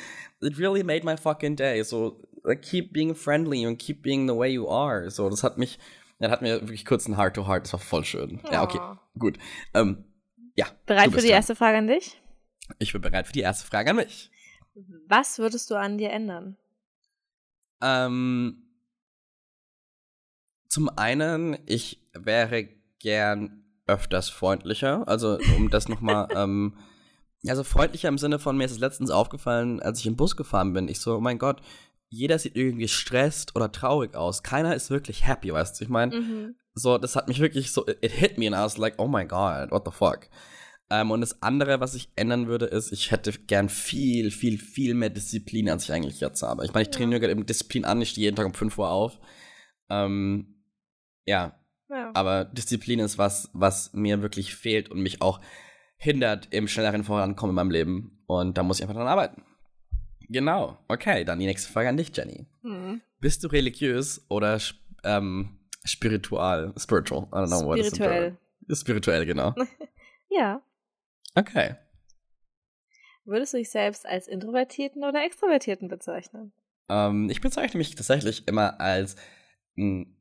Oh. 0.41 0.45
it 0.45 0.59
really 0.59 0.83
made 0.83 1.05
my 1.05 1.15
fucking 1.17 1.55
day. 1.55 1.81
So, 1.83 2.21
like, 2.43 2.61
keep 2.61 2.91
being 2.91 3.15
friendly 3.15 3.65
and 3.65 3.79
keep 3.79 4.01
being 4.03 4.27
the 4.27 4.35
way 4.35 4.51
you 4.51 4.67
are. 4.69 5.09
So, 5.09 5.29
das 5.29 5.41
hat 5.41 5.57
mich, 5.57 5.79
das 6.19 6.29
hat 6.31 6.41
mir 6.41 6.59
wirklich 6.61 6.85
kurz 6.85 7.07
ein 7.07 7.15
Heart 7.17 7.35
to 7.37 7.47
Heart. 7.47 7.63
Das 7.63 7.73
war 7.73 7.79
voll 7.79 8.03
schön. 8.03 8.41
Ja, 8.51 8.61
okay, 8.63 8.79
Oh. 8.81 8.97
gut. 9.17 9.37
Ähm, 9.73 10.03
ja. 10.55 10.65
Bereit 10.85 11.05
für 11.11 11.21
die 11.21 11.27
dran. 11.27 11.35
erste 11.37 11.55
Frage 11.55 11.77
an 11.77 11.87
dich? 11.87 12.21
Ich 12.79 12.93
bin 12.93 13.01
bereit 13.01 13.27
für 13.27 13.33
die 13.33 13.41
erste 13.41 13.65
Frage 13.67 13.91
an 13.91 13.97
mich. 13.97 14.31
Was 15.07 15.39
würdest 15.39 15.69
du 15.71 15.75
an 15.75 15.97
dir 15.97 16.09
ändern? 16.11 16.57
Ähm, 17.81 18.63
zum 20.67 20.89
einen, 20.89 21.57
ich 21.65 21.99
wäre 22.13 22.67
gern 22.99 23.63
öfters 23.87 24.29
freundlicher. 24.29 25.07
Also, 25.07 25.37
um 25.55 25.69
das 25.69 25.87
nochmal, 25.87 26.27
ähm, 26.35 26.75
also 27.47 27.63
freundlicher 27.63 28.09
im 28.09 28.17
Sinne 28.17 28.39
von, 28.39 28.57
mir 28.57 28.65
ist 28.65 28.71
es 28.71 28.79
letztens 28.79 29.11
aufgefallen, 29.11 29.79
als 29.81 29.99
ich 29.99 30.07
im 30.07 30.15
Bus 30.15 30.35
gefahren 30.35 30.73
bin. 30.73 30.87
Ich 30.87 30.99
so, 30.99 31.15
oh 31.15 31.21
mein 31.21 31.37
Gott, 31.37 31.61
jeder 32.09 32.39
sieht 32.39 32.55
irgendwie 32.55 32.83
gestresst 32.83 33.55
oder 33.55 33.71
traurig 33.71 34.15
aus. 34.15 34.41
Keiner 34.43 34.75
ist 34.75 34.89
wirklich 34.89 35.27
happy, 35.27 35.53
weißt 35.53 35.79
du? 35.79 35.83
Ich 35.83 35.89
meine, 35.89 36.15
Mhm. 36.15 36.55
so, 36.73 36.97
das 36.97 37.15
hat 37.15 37.27
mich 37.27 37.39
wirklich 37.39 37.71
so, 37.71 37.87
it 37.87 38.11
hit 38.11 38.37
me 38.37 38.47
and 38.47 38.55
I 38.55 38.59
was 38.59 38.77
like, 38.77 38.95
oh 38.97 39.07
my 39.07 39.25
God, 39.25 39.71
what 39.71 39.83
the 39.85 39.91
fuck. 39.91 40.27
Ähm, 40.91 41.09
und 41.11 41.21
das 41.21 41.41
andere, 41.41 41.79
was 41.79 41.95
ich 41.95 42.09
ändern 42.15 42.47
würde, 42.47 42.65
ist, 42.65 42.91
ich 42.91 43.09
hätte 43.11 43.31
gern 43.31 43.69
viel, 43.69 44.29
viel, 44.31 44.57
viel 44.59 44.93
mehr 44.93 45.09
Disziplin, 45.09 45.69
als 45.69 45.85
ich 45.85 45.91
eigentlich 45.91 46.19
jetzt 46.19 46.43
habe. 46.43 46.63
Ich 46.65 46.73
meine, 46.73 46.83
ich 46.87 46.93
Ja. 46.93 46.99
trainiere 46.99 47.19
gerade 47.21 47.31
eben 47.31 47.45
Disziplin 47.45 47.85
an, 47.85 48.01
ich 48.01 48.09
stehe 48.11 48.25
jeden 48.25 48.35
Tag 48.35 48.45
um 48.45 48.53
5 48.53 48.77
Uhr 48.77 48.89
auf. 48.89 49.19
Ähm, 49.89 50.61
ja, 51.25 51.59
Ja. 51.89 52.11
aber 52.13 52.45
Disziplin 52.45 52.99
ist 52.99 53.17
was, 53.17 53.49
was 53.53 53.93
mir 53.93 54.21
wirklich 54.21 54.53
fehlt 54.55 54.89
und 54.89 54.99
mich 55.01 55.21
auch 55.21 55.41
hindert 55.97 56.49
im 56.51 56.67
schnelleren 56.67 57.03
Vorankommen 57.03 57.51
in 57.51 57.55
meinem 57.55 57.71
Leben. 57.71 58.23
Und 58.27 58.57
da 58.57 58.63
muss 58.63 58.77
ich 58.79 58.83
einfach 58.83 58.95
dran 58.95 59.07
arbeiten. 59.07 59.43
Genau. 60.29 60.77
Okay, 60.87 61.23
dann 61.23 61.39
die 61.39 61.45
nächste 61.45 61.71
Frage 61.71 61.89
an 61.89 61.97
dich, 61.97 62.15
Jenny. 62.15 62.45
Mhm. 62.63 63.01
Bist 63.19 63.43
du 63.43 63.47
religiös 63.47 64.25
oder 64.29 64.59
ähm, 65.03 65.57
spiritual? 65.83 66.73
Spiritual. 66.77 67.23
I 67.31 67.35
don't 67.37 67.47
know 67.47 67.65
what 67.65 67.79
is 67.79 67.89
the 67.89 67.95
Spirituell. 67.95 68.37
Spirituell, 68.71 69.25
genau. 69.25 69.53
Ja. 70.29 70.61
Okay. 71.35 71.75
Würdest 73.25 73.53
du 73.53 73.57
dich 73.57 73.71
selbst 73.71 74.05
als 74.05 74.27
Introvertierten 74.27 75.03
oder 75.03 75.23
Extrovertierten 75.25 75.87
bezeichnen? 75.87 76.53
Ähm, 76.89 77.29
ich 77.29 77.41
bezeichne 77.41 77.77
mich 77.79 77.95
tatsächlich 77.95 78.47
immer 78.47 78.79
als 78.79 79.15
ein 79.77 80.15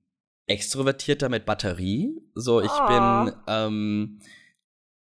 Extrovertierter 0.47 1.29
mit 1.29 1.45
Batterie. 1.47 2.21
So, 2.35 2.61
ich 2.61 2.71
Oh. 2.71 2.87
bin, 2.87 3.33
ähm, 3.47 4.21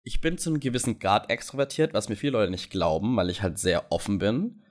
ich 0.04 0.20
bin 0.20 0.38
zu 0.38 0.50
einem 0.50 0.60
gewissen 0.60 0.98
Grad 0.98 1.30
extrovertiert, 1.30 1.92
was 1.92 2.08
mir 2.08 2.16
viele 2.16 2.32
Leute 2.32 2.50
nicht 2.50 2.70
glauben, 2.70 3.16
weil 3.16 3.30
ich 3.30 3.42
halt 3.42 3.58
sehr 3.58 3.90
offen 3.92 4.18
bin. 4.18 4.62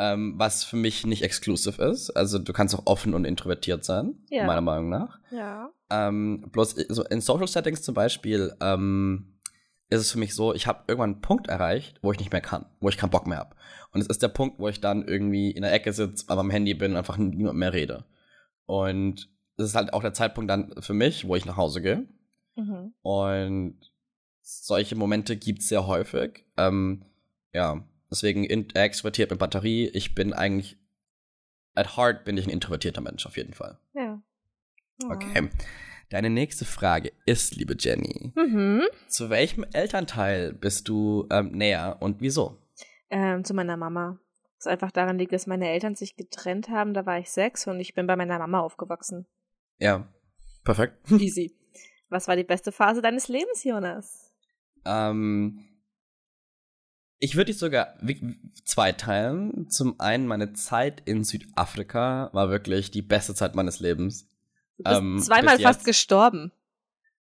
Ähm, 0.00 0.34
was 0.36 0.62
für 0.62 0.76
mich 0.76 1.04
nicht 1.06 1.22
exclusive 1.22 1.82
ist. 1.82 2.10
Also 2.10 2.38
du 2.38 2.52
kannst 2.52 2.72
auch 2.76 2.86
offen 2.86 3.14
und 3.14 3.24
introvertiert 3.24 3.82
sein, 3.84 4.14
Ja. 4.30 4.44
meiner 4.46 4.60
Meinung 4.60 4.90
nach. 4.90 5.18
Ja. 5.32 5.72
Ähm, 5.90 6.50
bloß 6.52 6.76
so 6.88 7.02
in 7.04 7.20
Social 7.20 7.48
Settings 7.48 7.82
zum 7.82 7.94
Beispiel 7.94 8.54
ähm, 8.60 9.37
ist 9.90 10.00
es 10.00 10.12
für 10.12 10.18
mich 10.18 10.34
so, 10.34 10.54
ich 10.54 10.66
habe 10.66 10.84
irgendwann 10.86 11.14
einen 11.14 11.20
Punkt 11.22 11.48
erreicht, 11.48 11.98
wo 12.02 12.12
ich 12.12 12.18
nicht 12.18 12.32
mehr 12.32 12.40
kann, 12.40 12.66
wo 12.80 12.88
ich 12.88 12.98
keinen 12.98 13.10
Bock 13.10 13.26
mehr 13.26 13.38
habe. 13.38 13.56
Und 13.92 14.00
es 14.00 14.06
ist 14.06 14.22
der 14.22 14.28
Punkt, 14.28 14.58
wo 14.58 14.68
ich 14.68 14.80
dann 14.80 15.06
irgendwie 15.06 15.50
in 15.50 15.62
der 15.62 15.72
Ecke 15.72 15.92
sitze, 15.92 16.26
aber 16.28 16.40
am 16.40 16.50
Handy 16.50 16.74
bin 16.74 16.92
und 16.92 16.98
einfach 16.98 17.16
niemand 17.16 17.58
mehr 17.58 17.72
rede. 17.72 18.04
Und 18.66 19.30
es 19.56 19.66
ist 19.66 19.74
halt 19.74 19.92
auch 19.92 20.02
der 20.02 20.12
Zeitpunkt 20.12 20.50
dann 20.50 20.74
für 20.80 20.92
mich, 20.94 21.26
wo 21.26 21.36
ich 21.36 21.46
nach 21.46 21.56
Hause 21.56 21.80
gehe. 21.80 22.06
Mhm. 22.56 22.92
Und 23.02 23.78
solche 24.42 24.94
Momente 24.94 25.36
gibt 25.36 25.60
es 25.60 25.68
sehr 25.68 25.86
häufig. 25.86 26.44
Ähm, 26.56 27.04
ja, 27.52 27.82
deswegen 28.10 28.44
extrovertiert 28.44 29.30
mit 29.30 29.38
Batterie. 29.38 29.88
Ich 29.88 30.14
bin 30.14 30.34
eigentlich, 30.34 30.76
at 31.74 31.96
heart 31.96 32.24
bin 32.24 32.36
ich 32.36 32.46
ein 32.46 32.52
introvertierter 32.52 33.00
Mensch 33.00 33.24
auf 33.26 33.36
jeden 33.36 33.54
Fall. 33.54 33.78
Ja. 33.94 34.22
Okay. 35.02 35.48
Deine 36.10 36.30
nächste 36.30 36.64
Frage 36.64 37.12
ist, 37.26 37.54
liebe 37.56 37.76
Jenny, 37.78 38.32
Mhm. 38.34 38.82
zu 39.08 39.28
welchem 39.30 39.64
Elternteil 39.72 40.54
bist 40.54 40.88
du 40.88 41.26
ähm, 41.30 41.50
näher 41.52 41.98
und 42.00 42.20
wieso? 42.20 42.56
Ähm, 43.10 43.44
zu 43.44 43.52
meiner 43.54 43.76
Mama. 43.76 44.18
Was 44.58 44.66
einfach 44.66 44.90
daran 44.90 45.18
liegt, 45.18 45.32
dass 45.32 45.46
meine 45.46 45.68
Eltern 45.68 45.94
sich 45.94 46.16
getrennt 46.16 46.68
haben. 46.70 46.94
Da 46.94 47.06
war 47.06 47.18
ich 47.18 47.30
sechs 47.30 47.66
und 47.66 47.78
ich 47.78 47.94
bin 47.94 48.06
bei 48.06 48.16
meiner 48.16 48.38
Mama 48.38 48.60
aufgewachsen. 48.60 49.26
Ja, 49.78 50.08
perfekt. 50.64 50.96
Easy. 51.10 51.54
Was 52.08 52.26
war 52.26 52.36
die 52.36 52.44
beste 52.44 52.72
Phase 52.72 53.02
deines 53.02 53.28
Lebens, 53.28 53.62
Jonas? 53.64 54.32
ähm, 54.84 55.64
ich 57.20 57.34
würde 57.34 57.46
dich 57.46 57.58
sogar 57.58 57.94
wi- 58.00 58.36
zweiteilen. 58.64 59.68
Zum 59.68 59.98
einen, 60.00 60.26
meine 60.26 60.52
Zeit 60.54 61.02
in 61.04 61.24
Südafrika 61.24 62.30
war 62.32 62.48
wirklich 62.48 62.90
die 62.92 63.02
beste 63.02 63.34
Zeit 63.34 63.54
meines 63.56 63.80
Lebens. 63.80 64.30
Du 64.78 64.84
bist 64.84 64.98
Ähm, 64.98 65.18
zweimal 65.20 65.58
fast 65.58 65.84
gestorben. 65.84 66.52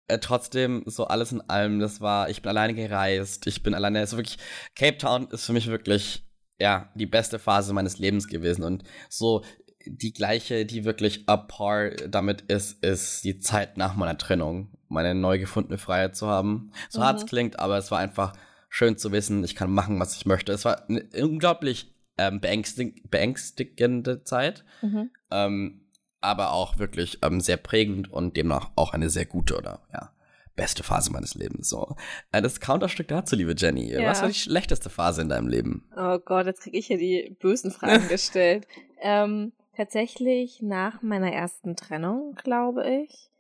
Äh, 0.07 0.19
trotzdem, 0.21 0.85
so 0.87 1.07
alles 1.07 1.33
in 1.33 1.41
allem, 1.43 1.81
das 1.81 2.01
war, 2.01 2.31
ich 2.31 2.41
bin 2.41 2.49
alleine 2.51 2.75
gereist, 2.75 3.47
ich 3.47 3.63
bin 3.63 3.75
alleine, 3.75 4.01
also 4.01 4.17
wirklich, 4.17 4.39
Cape 4.75 4.97
Town 4.97 5.29
ist 5.31 5.45
für 5.45 5.53
mich 5.53 5.67
wirklich, 5.67 6.25
ja, 6.59 6.91
die 6.95 7.07
beste 7.07 7.39
Phase 7.39 7.73
meines 7.75 7.99
Lebens 7.99 8.27
gewesen 8.27 8.65
und 8.65 8.85
so 9.11 9.45
die 9.87 10.13
gleiche, 10.13 10.67
die 10.67 10.85
wirklich 10.85 11.29
apart 11.29 12.07
damit 12.09 12.43
ist, 12.43 12.85
ist 12.85 13.25
die 13.25 13.39
Zeit 13.39 13.77
nach 13.77 13.97
meiner 13.97 14.19
Trennung, 14.19 14.71
meine 14.89 15.15
neu 15.15 15.39
gefundene 15.39 15.79
Freiheit 15.79 16.17
zu 16.17 16.27
haben. 16.27 16.73
So 16.91 17.01
Mhm. 17.01 17.07
hart 17.07 17.19
es 17.21 17.27
klingt, 17.27 17.59
aber 17.59 17.79
es 17.79 17.91
war 17.91 17.99
einfach 17.99 18.33
schön 18.69 18.99
zu 18.99 19.13
wissen, 19.13 19.45
ich 19.45 19.55
kann 19.55 19.71
machen, 19.71 19.99
was 20.01 20.17
ich 20.17 20.27
möchte. 20.27 20.53
Es 20.53 20.65
war 20.65 20.89
eine 20.89 21.05
unglaublich 21.23 21.95
ähm, 22.19 22.41
beängstig 22.41 23.11
beängstigende 23.11 24.25
Zeit 24.25 24.65
Mhm. 24.83 25.11
ähm, 25.31 25.88
aber 26.21 26.53
auch 26.53 26.79
wirklich 26.79 27.19
ähm, 27.23 27.41
sehr 27.41 27.57
prägend 27.57 28.13
und 28.13 28.37
demnach 28.37 28.71
auch 28.77 28.93
eine 28.93 29.11
sehr 29.11 29.27
gute 29.27 29.57
oder 29.57 29.81
ja, 29.93 30.11
beste 30.57 30.83
Phase 30.83 31.13
meines 31.13 31.35
Lebens. 31.35 31.69
So. 31.69 31.97
Äh, 32.33 32.43
das 32.43 32.61
Counterstück 32.61 33.09
dazu, 33.09 33.37
liebe 33.37 33.55
Jenny. 33.57 33.93
Ja. 33.93 34.11
Was 34.11 34.21
war 34.23 34.29
die 34.29 34.35
schlechteste 34.35 34.91
Phase 34.91 35.23
in 35.23 35.29
deinem 35.29 35.49
Leben? 35.49 35.89
Oh 35.97 36.19
Gott, 36.19 36.47
jetzt 36.47 36.63
kriege 36.63 36.79
ich 36.79 36.87
hier 36.87 36.99
die 36.99 37.37
bösen 37.41 37.71
Fragen 37.71 38.09
gestellt. 38.09 38.67
Ähm, 39.01 39.53
tatsächlich 39.77 40.61
nach 40.63 41.03
meiner 41.03 41.33
ersten 41.33 41.77
Trennung, 41.77 42.35
glaube 42.43 42.89
ich. 42.89 43.31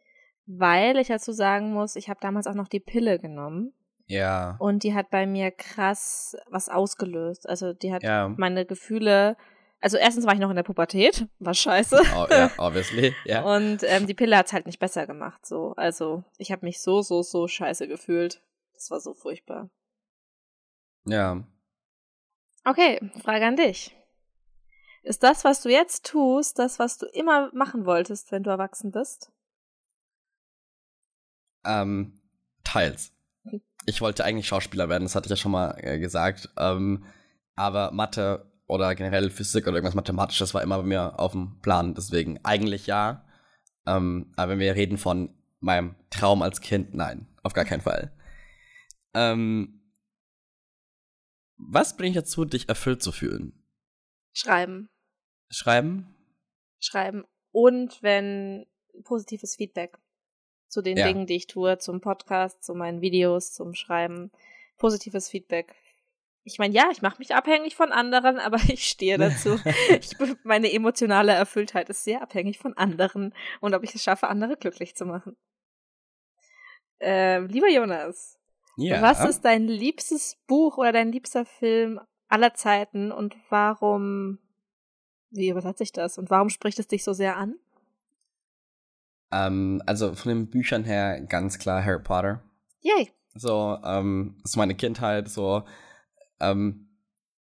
Weil 0.46 0.96
ich 0.98 1.08
dazu 1.08 1.32
sagen 1.32 1.72
muss, 1.74 1.96
ich 1.96 2.08
habe 2.08 2.20
damals 2.22 2.46
auch 2.46 2.54
noch 2.54 2.68
die 2.68 2.80
Pille 2.80 3.18
genommen. 3.18 3.72
Ja. 4.06 4.56
Und 4.58 4.82
die 4.84 4.94
hat 4.94 5.10
bei 5.10 5.26
mir 5.26 5.50
krass 5.50 6.34
was 6.48 6.70
ausgelöst. 6.70 7.46
Also 7.46 7.74
die 7.74 7.92
hat 7.92 8.02
Ja. 8.02 8.28
meine 8.34 8.64
Gefühle. 8.64 9.36
Also 9.80 9.96
erstens 9.96 10.26
war 10.26 10.34
ich 10.34 10.40
noch 10.40 10.50
in 10.50 10.56
der 10.56 10.64
Pubertät, 10.64 11.28
war 11.38 11.54
scheiße. 11.54 12.00
Oh, 12.16 12.26
ja, 12.30 12.50
obviously. 12.58 13.14
Ja. 13.24 13.42
Und 13.42 13.84
ähm, 13.84 14.06
die 14.06 14.14
Pille 14.14 14.36
hat's 14.36 14.52
halt 14.52 14.66
nicht 14.66 14.80
besser 14.80 15.06
gemacht. 15.06 15.46
So, 15.46 15.74
also 15.76 16.24
ich 16.36 16.50
habe 16.50 16.66
mich 16.66 16.80
so, 16.80 17.02
so, 17.02 17.22
so 17.22 17.46
scheiße 17.46 17.86
gefühlt. 17.86 18.42
Das 18.74 18.90
war 18.90 19.00
so 19.00 19.14
furchtbar. 19.14 19.70
ja. 21.04 21.44
Okay, 22.64 23.00
Frage 23.22 23.46
an 23.46 23.56
dich. 23.56 23.96
Ist 25.02 25.22
das, 25.22 25.44
was 25.44 25.62
du 25.62 25.70
jetzt 25.70 26.04
tust, 26.04 26.58
das, 26.58 26.78
was 26.78 26.98
du 26.98 27.06
immer 27.06 27.50
machen 27.54 27.86
wolltest, 27.86 28.30
wenn 28.30 28.42
du 28.42 28.50
erwachsen 28.50 28.90
bist? 28.90 29.32
Ähm, 31.64 32.20
teils. 32.62 33.12
Mhm. 33.44 33.62
Ich 33.86 34.02
wollte 34.02 34.24
eigentlich 34.24 34.48
Schauspieler 34.48 34.90
werden, 34.90 35.04
das 35.04 35.14
hatte 35.14 35.26
ich 35.26 35.30
ja 35.30 35.36
schon 35.36 35.52
mal 35.52 35.78
äh, 35.78 35.98
gesagt. 35.98 36.50
Ähm, 36.58 37.06
aber 37.54 37.90
Mathe 37.92 38.52
oder 38.68 38.94
generell 38.94 39.30
Physik 39.30 39.66
oder 39.66 39.76
irgendwas 39.76 39.94
Mathematisches 39.94 40.54
war 40.54 40.62
immer 40.62 40.78
bei 40.78 40.84
mir 40.84 41.18
auf 41.18 41.32
dem 41.32 41.58
Plan. 41.60 41.94
Deswegen 41.94 42.38
eigentlich 42.44 42.86
ja. 42.86 43.26
Ähm, 43.86 44.32
aber 44.36 44.52
wenn 44.52 44.58
wir 44.60 44.76
reden 44.76 44.98
von 44.98 45.34
meinem 45.60 45.96
Traum 46.10 46.42
als 46.42 46.60
Kind, 46.60 46.94
nein, 46.94 47.26
auf 47.42 47.54
gar 47.54 47.64
keinen 47.64 47.80
Fall. 47.80 48.12
Ähm, 49.14 49.92
was 51.56 51.96
bringt 51.96 52.16
dazu, 52.16 52.44
dich 52.44 52.68
erfüllt 52.68 53.02
zu 53.02 53.10
fühlen? 53.10 53.64
Schreiben. 54.32 54.88
Schreiben? 55.50 56.14
Schreiben. 56.78 57.24
Und 57.50 58.02
wenn 58.02 58.66
positives 59.02 59.56
Feedback 59.56 59.98
zu 60.68 60.82
den 60.82 60.98
Ja. 60.98 61.06
Dingen, 61.06 61.26
die 61.26 61.36
ich 61.36 61.46
tue, 61.46 61.78
zum 61.78 62.00
Podcast, 62.00 62.62
zu 62.62 62.74
meinen 62.74 63.00
Videos, 63.00 63.52
zum 63.54 63.74
Schreiben. 63.74 64.30
Positives 64.76 65.28
Feedback. 65.28 65.74
Ich 66.52 66.58
meine, 66.58 66.74
ja, 66.74 66.88
ich 66.90 67.02
mache 67.02 67.18
mich 67.18 67.34
abhängig 67.34 67.76
von 67.76 67.92
anderen, 67.92 68.38
aber 68.38 68.58
ich 68.68 68.88
stehe 68.88 69.18
dazu. 69.18 69.58
ich, 70.00 70.16
meine 70.44 70.72
emotionale 70.72 71.32
Erfülltheit 71.32 71.88
ist 71.90 72.04
sehr 72.04 72.22
abhängig 72.22 72.58
von 72.58 72.76
anderen 72.76 73.34
und 73.60 73.74
ob 73.74 73.84
ich 73.84 73.94
es 73.94 74.02
schaffe, 74.02 74.28
andere 74.28 74.56
glücklich 74.56 74.96
zu 74.96 75.04
machen. 75.06 75.36
Ähm, 77.00 77.46
lieber 77.46 77.70
Jonas, 77.70 78.38
Ja. 78.76 79.00
was 79.02 79.24
ist 79.24 79.44
dein 79.44 79.68
liebstes 79.68 80.36
Buch 80.46 80.78
oder 80.78 80.92
dein 80.92 81.12
liebster 81.12 81.44
Film 81.44 82.00
aller 82.28 82.54
Zeiten 82.54 83.12
und 83.12 83.36
warum, 83.50 84.38
wie 85.30 85.50
übersetze 85.50 85.82
ich 85.84 85.92
das 85.92 86.18
und 86.18 86.30
warum 86.30 86.48
spricht 86.48 86.78
es 86.78 86.88
dich 86.88 87.04
so 87.04 87.12
sehr 87.12 87.36
an? 87.36 87.54
Ähm, 89.30 89.82
also 89.86 90.14
von 90.14 90.30
den 90.30 90.50
Büchern 90.50 90.84
her 90.84 91.20
ganz 91.20 91.58
klar 91.58 91.84
Harry 91.84 92.02
Potter. 92.02 92.42
Yay. 92.80 93.12
So, 93.34 93.78
ähm, 93.84 94.36
das 94.42 94.52
ist 94.52 94.56
meine 94.56 94.74
Kindheit, 94.74 95.28
so, 95.28 95.62
ähm, 96.40 96.88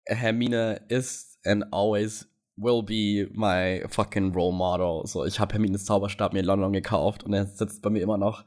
Hermine 0.07 0.81
is 0.88 1.38
and 1.44 1.64
always 1.73 2.29
will 2.57 2.83
be 2.83 3.29
my 3.33 3.85
fucking 3.88 4.33
role 4.33 4.53
model. 4.53 5.07
So, 5.07 5.25
ich 5.25 5.40
habe 5.40 5.55
Hermines 5.55 5.85
Zauberstab 5.85 6.33
mir 6.33 6.40
in 6.40 6.47
London 6.47 6.73
gekauft 6.73 7.25
und 7.25 7.33
er 7.33 7.47
sitzt 7.47 7.83
bei 7.83 7.90
mir 7.90 8.01
immer 8.01 8.18
noch 8.18 8.44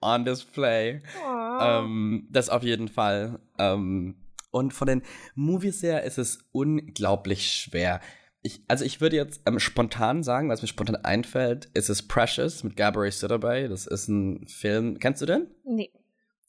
on 0.00 0.24
display. 0.24 1.02
Oh. 1.24 1.58
Ähm, 1.60 2.28
das 2.30 2.50
auf 2.50 2.62
jeden 2.62 2.88
Fall. 2.88 3.40
Ähm, 3.58 4.16
und 4.50 4.72
von 4.72 4.86
den 4.86 5.02
Movies 5.34 5.82
her 5.82 6.04
ist 6.04 6.18
es 6.18 6.38
unglaublich 6.52 7.50
schwer. 7.50 8.00
Ich, 8.42 8.62
also 8.68 8.84
ich 8.84 9.00
würde 9.00 9.16
jetzt 9.16 9.42
ähm, 9.46 9.58
spontan 9.58 10.22
sagen, 10.22 10.48
was 10.48 10.62
mir 10.62 10.68
spontan 10.68 10.96
einfällt, 10.96 11.66
ist 11.74 11.88
es 11.88 12.06
Precious 12.06 12.62
mit 12.62 12.76
Gabrielle 12.76 13.12
Sidibe. 13.12 13.68
Das 13.68 13.86
ist 13.86 14.08
ein 14.08 14.46
Film. 14.46 14.98
Kennst 14.98 15.20
du 15.22 15.26
den? 15.26 15.48
nee. 15.64 15.90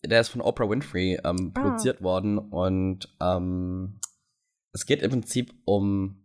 Der 0.05 0.21
ist 0.21 0.29
von 0.29 0.41
Oprah 0.41 0.69
Winfrey 0.69 1.19
ähm, 1.23 1.51
Ah. 1.55 1.59
produziert 1.61 2.01
worden 2.01 2.37
und 2.37 3.09
ähm, 3.21 3.99
es 4.71 4.85
geht 4.85 5.01
im 5.01 5.11
Prinzip 5.11 5.53
um 5.65 6.23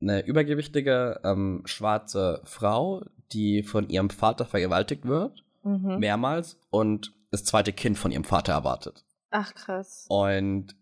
eine 0.00 0.24
übergewichtige 0.24 1.20
ähm, 1.24 1.62
schwarze 1.64 2.40
Frau, 2.44 3.04
die 3.32 3.62
von 3.62 3.88
ihrem 3.88 4.10
Vater 4.10 4.44
vergewaltigt 4.44 5.04
wird, 5.06 5.42
Mhm. 5.64 5.98
mehrmals, 5.98 6.58
und 6.70 7.12
das 7.30 7.44
zweite 7.44 7.72
Kind 7.72 7.96
von 7.96 8.10
ihrem 8.12 8.24
Vater 8.24 8.52
erwartet. 8.52 9.04
Ach 9.30 9.54
krass. 9.54 10.06
Und 10.08 10.74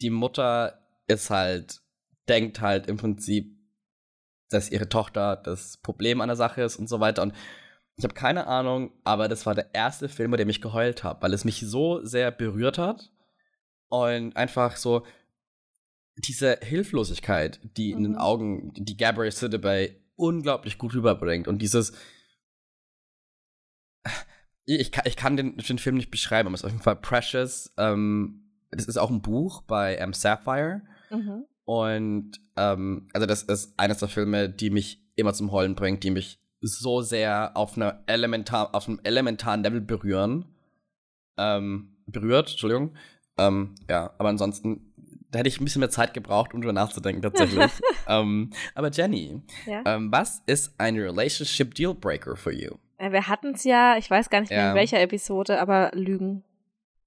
die 0.00 0.10
Mutter 0.10 0.78
ist 1.08 1.30
halt, 1.30 1.80
denkt 2.28 2.60
halt 2.60 2.86
im 2.86 2.96
Prinzip, 2.96 3.54
dass 4.50 4.70
ihre 4.70 4.88
Tochter 4.88 5.36
das 5.36 5.76
Problem 5.78 6.20
an 6.20 6.28
der 6.28 6.36
Sache 6.36 6.62
ist 6.62 6.76
und 6.76 6.88
so 6.88 7.00
weiter. 7.00 7.22
Und 7.22 7.34
ich 7.96 8.04
habe 8.04 8.14
keine 8.14 8.46
Ahnung, 8.46 8.92
aber 9.04 9.28
das 9.28 9.46
war 9.46 9.54
der 9.54 9.74
erste 9.74 10.08
Film, 10.08 10.30
bei 10.30 10.36
dem 10.36 10.48
ich 10.48 10.60
geheult 10.60 11.04
habe, 11.04 11.22
weil 11.22 11.32
es 11.32 11.44
mich 11.44 11.60
so 11.60 12.04
sehr 12.04 12.30
berührt 12.30 12.78
hat. 12.78 13.10
Und 13.88 14.36
einfach 14.36 14.76
so 14.76 15.06
diese 16.16 16.58
Hilflosigkeit, 16.62 17.60
die 17.76 17.92
in 17.92 18.02
den 18.02 18.12
Mhm. 18.12 18.18
Augen, 18.18 18.72
die 18.74 18.96
Gabrielle 18.96 19.30
Sidibe 19.32 19.94
unglaublich 20.16 20.78
gut 20.78 20.94
rüberbringt. 20.94 21.48
Und 21.48 21.58
dieses. 21.62 21.92
Ich 24.66 24.92
kann, 24.92 25.04
ich 25.06 25.16
kann 25.16 25.36
den, 25.36 25.56
den 25.58 25.78
Film 25.78 25.96
nicht 25.96 26.10
beschreiben, 26.10 26.46
aber 26.46 26.54
es 26.54 26.60
ist 26.60 26.64
auf 26.64 26.70
jeden 26.70 26.82
Fall 26.82 26.96
Precious. 26.96 27.72
Ähm, 27.76 28.50
das 28.70 28.86
ist 28.86 28.96
auch 28.96 29.10
ein 29.10 29.22
Buch 29.22 29.62
bei 29.62 29.98
ähm, 29.98 30.12
Sapphire. 30.14 30.82
Mhm. 31.10 31.44
Und 31.64 32.32
ähm, 32.56 33.08
also 33.12 33.26
das 33.26 33.42
ist 33.42 33.78
eines 33.78 33.98
der 33.98 34.08
Filme, 34.08 34.48
die 34.48 34.70
mich 34.70 35.02
immer 35.16 35.34
zum 35.34 35.52
Heulen 35.52 35.74
bringt, 35.74 36.02
die 36.02 36.10
mich 36.10 36.40
so 36.66 37.00
sehr 37.02 37.52
auf 37.56 37.76
einer 37.76 38.02
elementar, 38.06 38.74
auf 38.74 38.88
einem 38.88 39.00
elementaren 39.04 39.62
Level 39.62 39.80
berühren. 39.80 40.46
Ähm, 41.36 41.96
berührt, 42.06 42.50
Entschuldigung. 42.50 42.94
Ähm, 43.38 43.74
ja, 43.90 44.12
aber 44.18 44.28
ansonsten, 44.28 44.92
da 45.30 45.40
hätte 45.40 45.48
ich 45.48 45.60
ein 45.60 45.64
bisschen 45.64 45.80
mehr 45.80 45.90
Zeit 45.90 46.14
gebraucht, 46.14 46.54
um 46.54 46.60
drüber 46.60 46.72
nachzudenken, 46.72 47.22
tatsächlich. 47.22 47.70
ähm, 48.08 48.50
aber 48.74 48.90
Jenny, 48.90 49.42
Ja. 49.66 49.82
ähm, 49.86 50.12
was 50.12 50.42
ist 50.46 50.74
ein 50.78 50.96
Relationship 50.96 51.74
Dealbreaker 51.74 52.36
for 52.36 52.52
you? 52.52 52.72
Äh, 52.98 53.10
Wir 53.10 53.26
hatten 53.26 53.54
es 53.54 53.64
ja, 53.64 53.96
ich 53.96 54.08
weiß 54.10 54.30
gar 54.30 54.40
nicht 54.40 54.50
mehr 54.50 54.60
Ja. 54.60 54.70
in 54.70 54.76
welcher 54.76 55.00
Episode, 55.00 55.60
aber 55.60 55.90
Lügen. 55.94 56.44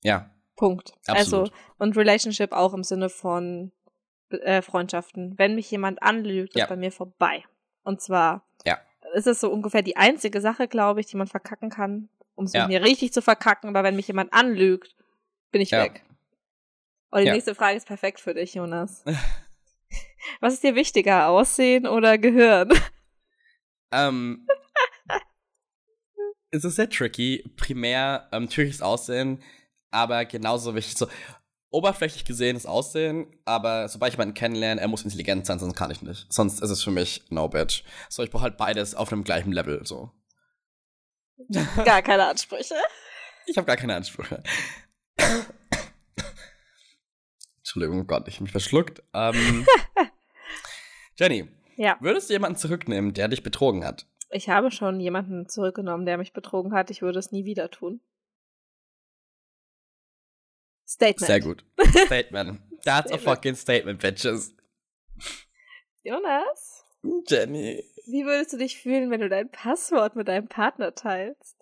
Ja, 0.04 0.30
Punkt. 0.58 0.92
Absolut. 1.08 1.52
Also, 1.52 1.54
und 1.78 1.96
Relationship 1.96 2.52
auch 2.52 2.74
im 2.74 2.84
Sinne 2.84 3.10
von 3.10 3.72
äh, 4.30 4.62
Freundschaften. 4.62 5.36
Wenn 5.38 5.56
mich 5.56 5.72
jemand 5.72 6.02
anlügt, 6.04 6.56
Ja. 6.56 6.66
ist 6.66 6.70
bei 6.70 6.76
mir 6.76 6.92
vorbei. 6.92 7.44
Und 7.84 8.02
zwar. 8.02 8.44
Ist 9.14 9.28
es 9.28 9.40
so 9.40 9.52
ungefähr 9.52 9.82
die 9.82 9.98
einzige 9.98 10.42
Sache, 10.42 10.68
glaube 10.68 11.00
ich, 11.00 11.08
die 11.08 11.18
man 11.18 11.28
verkacken 11.28 11.70
kann, 11.70 12.10
um 12.36 12.46
es 12.46 12.54
Ja. 12.54 12.68
mir 12.68 12.84
richtig 12.84 13.14
zu 13.14 13.22
verkacken. 13.22 13.70
Aber 13.70 13.84
wenn 13.84 13.96
mich 13.96 14.08
jemand 14.08 14.34
anlügt, 14.34 14.96
bin 15.52 15.62
ich 15.62 15.72
Ja. 15.72 15.84
weg. 15.84 16.04
Und 17.10 17.22
die 17.22 17.28
Ja. 17.28 17.34
nächste 17.34 17.56
Frage 17.56 17.78
ist 17.78 17.88
perfekt 17.88 18.20
für 18.20 18.34
dich, 18.34 18.54
Jonas. 18.54 19.04
Was 20.42 20.54
ist 20.54 20.64
dir 20.64 20.76
wichtiger, 20.76 21.28
Aussehen 21.28 21.88
oder 21.88 22.18
Gehirn? 22.18 22.70
Ähm, 23.90 24.46
es 26.52 26.66
ist 26.66 26.76
sehr 26.76 26.90
tricky. 26.90 27.50
Primär 27.56 28.28
ähm, 28.34 28.44
natürliches 28.44 28.82
Aussehen, 28.82 29.42
aber 29.92 30.26
genauso 30.26 30.76
wichtig. 30.76 30.98
So, 30.98 31.08
oberflächlich 31.78 32.26
gesehen 32.26 32.56
das 32.56 32.66
Aussehen, 32.66 33.28
aber 33.46 33.88
sobald 33.88 34.12
ich 34.12 34.18
jemanden 34.18 34.34
kennenlerne, 34.34 34.82
er 34.82 34.88
muss 34.88 35.04
intelligent 35.04 35.46
sein, 35.46 35.60
sonst 35.60 35.76
kann 35.76 35.92
ich 35.92 36.02
nicht. 36.02 36.26
Sonst 36.32 36.62
ist 36.62 36.70
es 36.70 36.84
für 36.84 36.92
mich 36.92 37.24
no 37.30 37.48
bitch. 37.48 37.84
So, 38.10 38.24
ich 38.24 38.32
brauche 38.32 38.44
halt 38.44 38.58
beides 38.58 38.96
auf 38.96 39.12
einem 39.12 39.24
gleichen 39.24 39.52
Level. 39.52 39.86
So. 39.86 40.12
Gar 41.86 42.02
keine 42.02 42.26
Ansprüche. 42.28 42.76
Ich 43.46 43.58
habe 43.58 43.66
gar 43.68 43.78
keine 43.78 43.96
Ansprüche. 43.96 44.42
Entschuldigung, 47.60 48.08
Gott, 48.08 48.28
ich 48.28 48.36
habe 48.36 48.44
mich 48.44 48.52
verschluckt. 48.52 49.04
Ähm, 49.14 49.66
Jenny, 51.18 51.48
Ja, 51.76 51.98
würdest 52.00 52.30
du 52.30 52.34
jemanden 52.34 52.58
zurücknehmen, 52.58 53.14
der 53.14 53.28
dich 53.28 53.44
betrogen 53.44 53.86
hat? 53.86 54.06
ich 54.30 54.50
habe 54.50 54.72
schon 54.72 55.00
jemanden 55.00 55.48
zurückgenommen, 55.48 56.06
der 56.06 56.18
mich 56.18 56.34
betrogen 56.34 56.74
hat. 56.74 56.92
Ich 56.92 57.02
würde 57.02 57.18
es 57.20 57.32
nie 57.32 57.46
wieder 57.46 57.72
tun. 57.72 58.02
Statement. 60.88 61.28
Sehr 61.28 61.40
gut. 61.42 61.66
Statement. 62.06 62.62
That's 62.84 63.12
a 63.12 63.18
Statement. 63.18 63.24
fucking 63.24 63.56
statement, 63.56 64.00
bitches. 64.00 64.54
Jonas, 66.04 66.86
Jenny. 67.28 67.84
wie 68.06 68.26
würdest 68.26 68.54
du 68.54 68.58
dich 68.58 68.78
fühlen, 68.78 69.12
wenn 69.12 69.20
du 69.20 69.28
dein 69.28 69.52
Passwort 69.52 70.16
mit 70.16 70.28
deinem 70.28 70.48
Partner 70.48 70.96
teilst? 70.96 71.58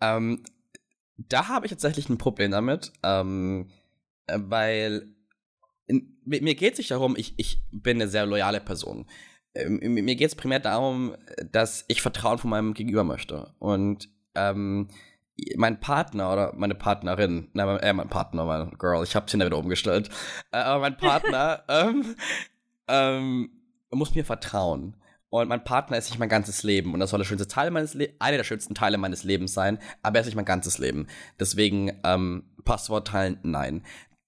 Ähm, 0.00 0.44
da 1.16 1.48
habe 1.48 1.66
ich 1.66 1.70
tatsächlich 1.70 2.08
ein 2.08 2.18
Problem 2.18 2.52
damit, 2.52 2.92
ähm, 3.02 3.70
äh, 4.26 4.38
weil 4.40 5.08
in, 5.86 6.20
mir, 6.24 6.42
mir 6.42 6.54
geht 6.54 6.74
es 6.74 6.78
nicht 6.78 6.90
darum, 6.90 7.16
ich, 7.16 7.34
ich 7.36 7.62
bin 7.72 7.96
eine 7.96 8.08
sehr 8.08 8.26
loyale 8.26 8.60
Person. 8.60 9.08
Ähm, 9.54 9.78
mir 9.78 10.14
geht 10.16 10.28
es 10.28 10.34
primär 10.34 10.60
darum, 10.60 11.16
dass 11.50 11.84
ich 11.88 12.02
Vertrauen 12.02 12.38
von 12.38 12.50
meinem 12.50 12.74
Gegenüber 12.74 13.04
möchte. 13.04 13.54
Und 13.58 14.08
ähm, 14.34 14.88
mein 15.56 15.80
Partner 15.80 16.32
oder 16.32 16.52
meine 16.56 16.74
Partnerin, 16.74 17.48
nein, 17.52 17.66
mein- 17.66 17.80
äh, 17.80 17.92
mein 17.92 18.08
Partner, 18.08 18.44
mein 18.44 18.70
Girl, 18.78 19.02
ich 19.04 19.14
habe 19.14 19.26
Tinder 19.26 19.46
wieder 19.46 19.58
umgestellt, 19.58 20.08
äh, 20.52 20.56
aber 20.58 20.80
mein 20.80 20.96
Partner 20.96 21.62
ähm, 21.68 22.16
ähm, 22.88 23.50
muss 23.90 24.14
mir 24.14 24.24
vertrauen. 24.24 24.96
Und 25.28 25.48
mein 25.48 25.64
Partner 25.64 25.98
ist 25.98 26.08
nicht 26.10 26.18
mein 26.20 26.28
ganzes 26.28 26.62
Leben. 26.62 26.94
Und 26.94 27.00
das 27.00 27.10
soll 27.10 27.18
der 27.18 27.24
schönste 27.26 27.48
Teil 27.48 27.70
meines 27.70 27.94
Lebens, 27.94 28.16
einer 28.20 28.36
der 28.36 28.44
schönsten 28.44 28.74
Teile 28.74 28.96
meines 28.96 29.24
Lebens 29.24 29.52
sein, 29.52 29.78
aber 30.02 30.16
er 30.16 30.20
ist 30.20 30.26
nicht 30.26 30.36
mein 30.36 30.44
ganzes 30.44 30.78
Leben. 30.78 31.08
Deswegen, 31.40 32.00
ähm, 32.04 32.44
Passwort 32.64 33.08
teilen, 33.08 33.38
nein. 33.42 33.84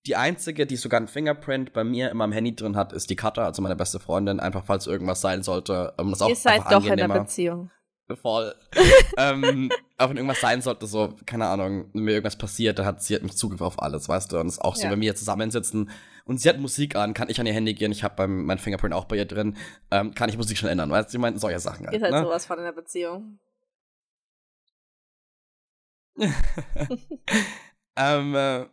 Die 0.06 0.16
einzige, 0.16 0.66
die 0.66 0.76
sogar 0.76 1.00
ein 1.00 1.08
Fingerprint 1.08 1.72
bei 1.72 1.84
mir 1.84 2.10
in 2.10 2.16
meinem 2.16 2.32
Handy 2.32 2.54
drin 2.54 2.76
hat, 2.76 2.92
ist 2.92 3.10
die 3.10 3.16
Katha, 3.16 3.44
also 3.44 3.62
meine 3.62 3.76
beste 3.76 4.00
Freundin. 4.00 4.40
Einfach 4.40 4.64
falls 4.64 4.86
irgendwas 4.86 5.20
sein 5.20 5.42
sollte. 5.42 5.94
Ähm, 5.98 6.10
das 6.10 6.18
ist 6.18 6.22
auch 6.22 6.28
Ihr 6.30 6.36
seid 6.36 6.58
doch 6.60 6.64
in 6.64 6.72
einer 6.92 7.02
angenehmer. 7.04 7.20
Beziehung. 7.20 7.70
Voll. 8.16 8.54
ähm, 9.18 9.70
auch 9.98 10.08
wenn 10.08 10.16
irgendwas 10.16 10.40
sein 10.40 10.62
sollte, 10.62 10.86
so, 10.86 11.14
keine 11.26 11.46
Ahnung, 11.46 11.90
mir 11.92 12.12
irgendwas 12.12 12.36
passiert, 12.38 12.78
dann 12.78 12.86
hat 12.86 13.02
sie 13.02 13.18
mich 13.20 13.36
Zugriff 13.36 13.60
auf 13.60 13.82
alles, 13.82 14.08
weißt 14.08 14.32
du? 14.32 14.38
Und 14.40 14.46
es 14.46 14.54
ist 14.54 14.60
auch 14.60 14.76
so, 14.76 14.84
Ja. 14.84 14.90
wenn 14.90 15.00
wir 15.00 15.14
zusammensitzen 15.14 15.90
und 16.24 16.40
sie 16.40 16.48
hat 16.48 16.58
Musik 16.58 16.96
an, 16.96 17.12
kann 17.14 17.28
ich 17.28 17.38
an 17.40 17.46
ihr 17.46 17.52
Handy 17.52 17.74
gehen, 17.74 17.92
ich 17.92 18.02
habe 18.04 18.26
mein 18.26 18.58
Fingerprint 18.58 18.94
auch 18.94 19.04
bei 19.04 19.16
ihr 19.16 19.26
drin, 19.26 19.56
ähm, 19.90 20.14
kann 20.14 20.30
ich 20.30 20.36
Musik 20.38 20.56
schon 20.56 20.70
ändern, 20.70 20.90
weißt 20.90 21.12
du? 21.12 21.18
Ich 21.18 21.20
meine, 21.20 21.38
solche 21.38 21.60
Sachen 21.60 21.86
halt, 21.86 21.96
Ist 21.96 22.02
halt 22.02 22.12
ne? 22.12 22.22
sowas 22.22 22.46
von 22.46 22.58
in 22.58 22.64
der 22.64 22.72
Beziehung. 22.72 23.38
ähm, 27.96 28.34
äh, 28.34 28.66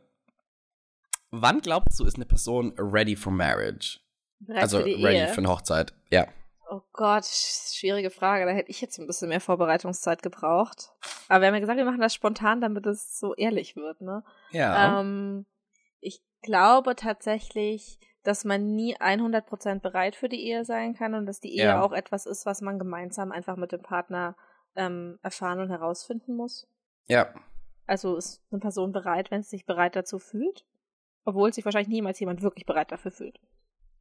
wann 1.32 1.62
glaubst 1.62 2.00
du, 2.00 2.06
ist 2.06 2.16
eine 2.16 2.26
Person 2.26 2.74
ready 2.78 3.16
for 3.16 3.32
marriage? 3.34 4.00
Bereit 4.40 4.64
also 4.64 4.80
für 4.80 4.86
ready 4.86 5.18
Ehe. 5.18 5.28
für 5.28 5.38
eine 5.40 5.50
Hochzeit. 5.50 5.94
Ja. 6.12 6.28
Oh 6.70 6.82
Gott, 6.94 7.24
sch- 7.24 7.78
schwierige 7.78 8.10
Frage. 8.10 8.46
Da 8.46 8.52
hätte 8.52 8.72
ich 8.72 8.82
jetzt 8.82 8.98
ein 9.00 9.08
bisschen 9.08 9.30
mehr 9.30 9.42
Vorbereitungszeit 9.42 10.24
gebraucht. 10.24 10.92
Aber 11.28 11.42
wir 11.42 11.48
haben 11.48 11.54
ja 11.56 11.60
gesagt, 11.60 11.78
wir 11.78 11.86
machen 11.86 12.02
das 12.02 12.14
spontan, 12.14 12.62
damit 12.62 12.86
es 12.88 13.20
so 13.20 13.36
ehrlich 13.36 13.76
wird, 13.76 14.02
ne? 14.02 14.24
Ja. 14.52 15.00
Ähm, 15.02 15.46
ich 16.00 16.22
glaube 16.42 16.96
tatsächlich, 16.96 18.00
dass 18.24 18.46
man 18.46 18.76
nie 18.76 18.96
100% 18.98 19.80
bereit 19.82 20.16
für 20.16 20.30
die 20.30 20.44
Ehe 20.48 20.66
sein 20.66 20.96
kann 20.96 21.14
und 21.14 21.26
dass 21.28 21.40
die 21.40 21.56
Ehe 21.56 21.66
Ja. 21.66 21.82
auch 21.82 21.92
etwas 21.92 22.26
ist, 22.26 22.46
was 22.48 22.62
man 22.62 22.80
gemeinsam 22.80 23.32
einfach 23.32 23.56
mit 23.58 23.72
dem 23.72 23.82
Partner 23.84 24.36
ähm, 24.76 25.20
erfahren 25.22 25.60
und 25.60 25.70
herausfinden 25.70 26.36
muss. 26.36 26.68
ja. 27.08 27.34
Also 27.88 28.16
ist 28.18 28.42
eine 28.50 28.60
Person 28.62 28.92
bereit, 28.92 29.30
wenn 29.30 29.44
sie 29.44 29.50
sich 29.52 29.68
bereit 29.68 29.96
dazu 29.96 30.18
fühlt, 30.18 30.66
obwohl 31.24 31.54
sich 31.54 31.66
wahrscheinlich 31.66 31.88
niemals 31.90 32.20
jemand 32.20 32.42
wirklich 32.42 32.66
bereit 32.66 32.92
dafür 32.92 33.12
fühlt. 33.12 33.40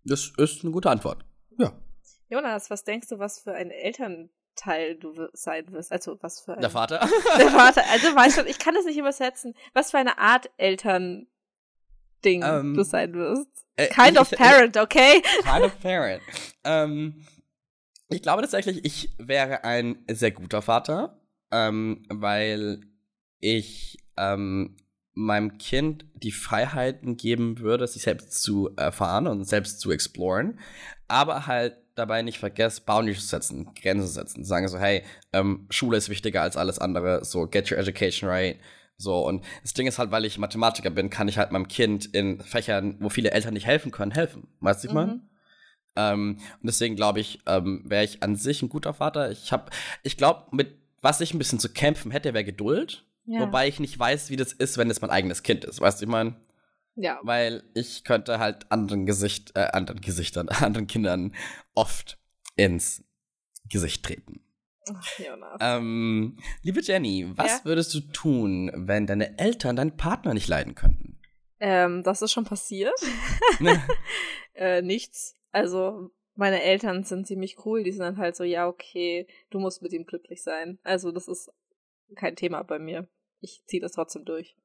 Das 0.05 0.33
ist 0.39 0.63
eine 0.65 0.73
gute 0.73 0.89
Antwort. 0.89 1.23
Ja. 1.59 1.71
Jonas, 2.35 2.71
was 2.71 2.85
denkst 2.85 3.09
du, 3.09 3.19
was 3.19 3.41
für 3.41 3.53
ein 3.55 3.71
Elternteil 3.71 4.97
du 4.97 5.29
sein 5.33 5.71
wirst? 5.73 5.93
Also 5.93 6.19
was 6.21 6.41
für 6.41 6.55
ein 6.55 6.61
Der 6.61 6.71
Vater. 6.71 7.01
Der 7.39 7.49
Vater. 7.49 7.83
Also 7.91 8.09
weißt 8.15 8.39
du, 8.39 8.43
ich 8.47 8.59
kann 8.59 8.75
das 8.75 8.85
nicht 8.85 8.99
übersetzen. 8.99 9.55
Was 9.73 9.91
für 9.93 9.99
eine 9.99 10.19
Art 10.19 10.51
Eltern 10.57 11.27
Ding 12.25 12.43
Ähm, 12.45 12.75
du 12.75 12.83
sein 12.85 13.13
wirst. 13.15 13.47
Äh, 13.77 13.89
Kind 13.89 14.13
ich- 14.13 14.19
of 14.21 14.31
parent, 14.31 14.77
okay? 14.77 15.23
Kind 15.43 15.65
of 15.65 15.79
parent. 15.83 16.23
ähm, 16.65 17.27
ich 18.09 18.23
glaube 18.23 18.43
tatsächlich, 18.43 18.85
ich 18.85 19.11
wäre 19.19 19.65
ein 19.65 20.05
sehr 20.11 20.31
guter 20.31 20.63
Vater, 20.63 21.21
ähm, 21.51 22.05
weil 22.09 22.81
ich 23.41 23.99
ähm, 24.17 24.77
meinem 25.15 25.59
Kind 25.59 26.07
die 26.15 26.33
Freiheiten 26.33 27.17
geben 27.17 27.59
würde, 27.61 27.87
sich 27.87 28.03
selbst 28.03 28.43
zu 28.43 28.71
erfahren 28.77 29.27
und 29.27 29.45
selbst 29.45 29.81
zu 29.81 29.91
exploren, 29.91 30.59
aber 31.09 31.47
halt 31.47 31.77
dabei 31.95 32.23
nicht 32.23 32.39
vergesst, 32.39 32.87
Boundaries 32.87 33.21
zu 33.21 33.27
setzen, 33.27 33.69
Grenzen 33.81 34.07
zu 34.07 34.13
setzen, 34.13 34.45
sagen 34.45 34.69
so, 34.69 34.79
hey, 34.79 35.03
ähm, 35.33 35.67
Schule 35.71 35.97
ist 35.97 36.09
wichtiger 36.09 36.43
als 36.43 36.57
alles 36.57 36.79
andere, 36.79 37.25
so 37.25 37.47
get 37.47 37.71
your 37.71 37.79
education 37.79 38.29
right, 38.29 38.59
so 38.97 39.27
und 39.27 39.45
das 39.63 39.75
Ding 39.75 39.87
ist 39.87 39.99
halt, 39.99 40.11
weil 40.11 40.25
ich 40.25 40.39
Mathematiker 40.39 40.91
bin, 40.91 41.11
kann 41.11 41.29
ich 41.29 41.39
halt 41.39 41.53
meinem 41.53 41.69
Kind 41.69 42.07
in 42.15 42.41
Fächern, 42.41 42.97
wo 43.01 43.09
viele 43.09 43.31
Eltern 43.31 43.55
nicht 43.55 43.67
helfen 43.67 43.93
können, 43.93 44.13
helfen, 44.13 44.49
weißt 44.61 44.85
du, 44.85 44.89
ich 44.89 44.95
meine? 44.95 45.13
Mhm. 45.15 45.21
Ähm, 45.97 46.39
und 46.61 46.67
deswegen 46.67 46.97
glaube 46.97 47.21
ich, 47.21 47.41
ähm, 47.47 47.83
wäre 47.85 48.05
ich 48.05 48.23
an 48.23 48.37
sich 48.37 48.63
ein 48.63 48.69
guter 48.69 48.95
Vater. 48.95 49.31
Ich 49.31 49.53
habe, 49.53 49.71
ich 50.03 50.17
glaube, 50.17 50.47
mit 50.51 50.75
was 51.05 51.21
ich 51.21 51.35
ein 51.35 51.39
bisschen 51.39 51.61
zu 51.61 51.69
kämpfen 51.69 52.11
hätte, 52.11 52.33
wäre 52.33 52.45
Geduld. 52.45 53.05
Ja. 53.27 53.41
Wobei 53.41 53.69
ich 53.69 53.79
nicht 53.79 53.99
weiß, 53.99 54.31
wie 54.31 54.37
das 54.37 54.53
ist, 54.53 54.79
wenn 54.79 54.91
es 54.91 55.01
mein 55.01 55.11
eigenes 55.11 55.43
Kind 55.43 55.65
ist. 55.65 55.81
Weißt 55.81 56.01
du, 56.01 56.07
ich 56.07 56.11
meine? 56.11 56.35
Ja. 56.97 57.21
Weil 57.23 57.63
ich 57.75 58.05
könnte 58.05 58.39
halt 58.39 58.71
anderen 58.71 59.07
Gesicht, 59.07 59.53
äh, 59.57 59.69
anderen 59.73 60.01
Gesichtern, 60.01 60.49
anderen 60.51 60.87
Kindern 60.87 61.35
oft 61.75 62.19
ins 62.57 63.05
Gesicht 63.69 64.05
treten. 64.05 64.41
Ach, 64.93 65.19
Jonas. 65.19 65.59
Ähm, 65.61 66.39
liebe 66.63 66.81
Jenny, 66.83 67.27
was 67.37 67.47
Ja? 67.47 67.61
würdest 67.65 67.95
du 67.95 68.01
tun, 68.01 68.71
wenn 68.75 69.07
deine 69.07 69.39
Eltern 69.39 69.77
deinen 69.77 69.97
Partner 69.97 70.35
nicht 70.35 70.49
leiden 70.49 70.75
könnten? 70.75 71.19
Ähm, 71.61 72.03
das 72.03 72.21
ist 72.21 72.33
schon 72.33 72.45
passiert. 72.45 72.93
äh, 74.55 74.83
nichts. 74.83 75.35
Also, 75.53 76.11
meine 76.35 76.63
Eltern 76.63 77.05
sind 77.05 77.27
ziemlich 77.27 77.65
cool. 77.65 77.83
Die 77.85 77.93
sind 77.93 78.01
dann 78.03 78.19
halt 78.19 78.37
so, 78.37 78.45
ja, 78.45 78.67
okay, 78.69 79.27
du 79.51 79.59
musst 79.59 79.81
mit 79.81 79.93
ihm 79.93 80.05
glücklich 80.05 80.43
sein. 80.43 80.79
Also, 80.83 81.13
das 81.13 81.29
ist 81.29 81.51
kein 82.17 82.37
Thema 82.37 82.63
bei 82.63 82.79
mir. 82.79 83.09
Ich 83.41 83.63
ziehe 83.67 83.81
das 83.81 83.93
trotzdem 83.93 84.25
durch. 84.27 84.57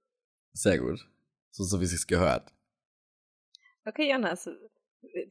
Sehr 0.51 0.79
gut. 0.79 1.07
So, 1.51 1.63
so 1.63 1.79
wie 1.79 1.85
es 1.85 1.91
sich 1.91 2.07
gehört. 2.07 2.53
Okay, 3.85 4.11
Jonas, 4.11 4.49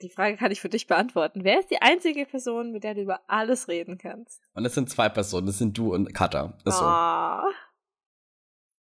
die 0.03 0.11
Frage 0.11 0.37
kann 0.37 0.51
ich 0.51 0.61
für 0.61 0.69
dich 0.69 0.87
beantworten. 0.87 1.45
Wer 1.45 1.61
ist 1.61 1.71
die 1.71 1.81
einzige 1.81 2.27
Person, 2.27 2.73
mit 2.73 2.85
der 2.85 2.95
du 2.95 3.03
über 3.03 3.21
alles 3.29 3.69
reden 3.69 3.99
kannst? 3.99 4.43
Und 4.55 4.65
es 4.65 4.75
sind 4.75 4.91
zwei 4.91 5.09
Personen, 5.09 5.47
das 5.47 5.59
sind 5.59 5.77
du 5.77 5.95
und 5.95 6.13
Kata. 6.15 6.55
Ist 6.65 6.79
so. 6.79 6.85
Ah. 6.85 7.47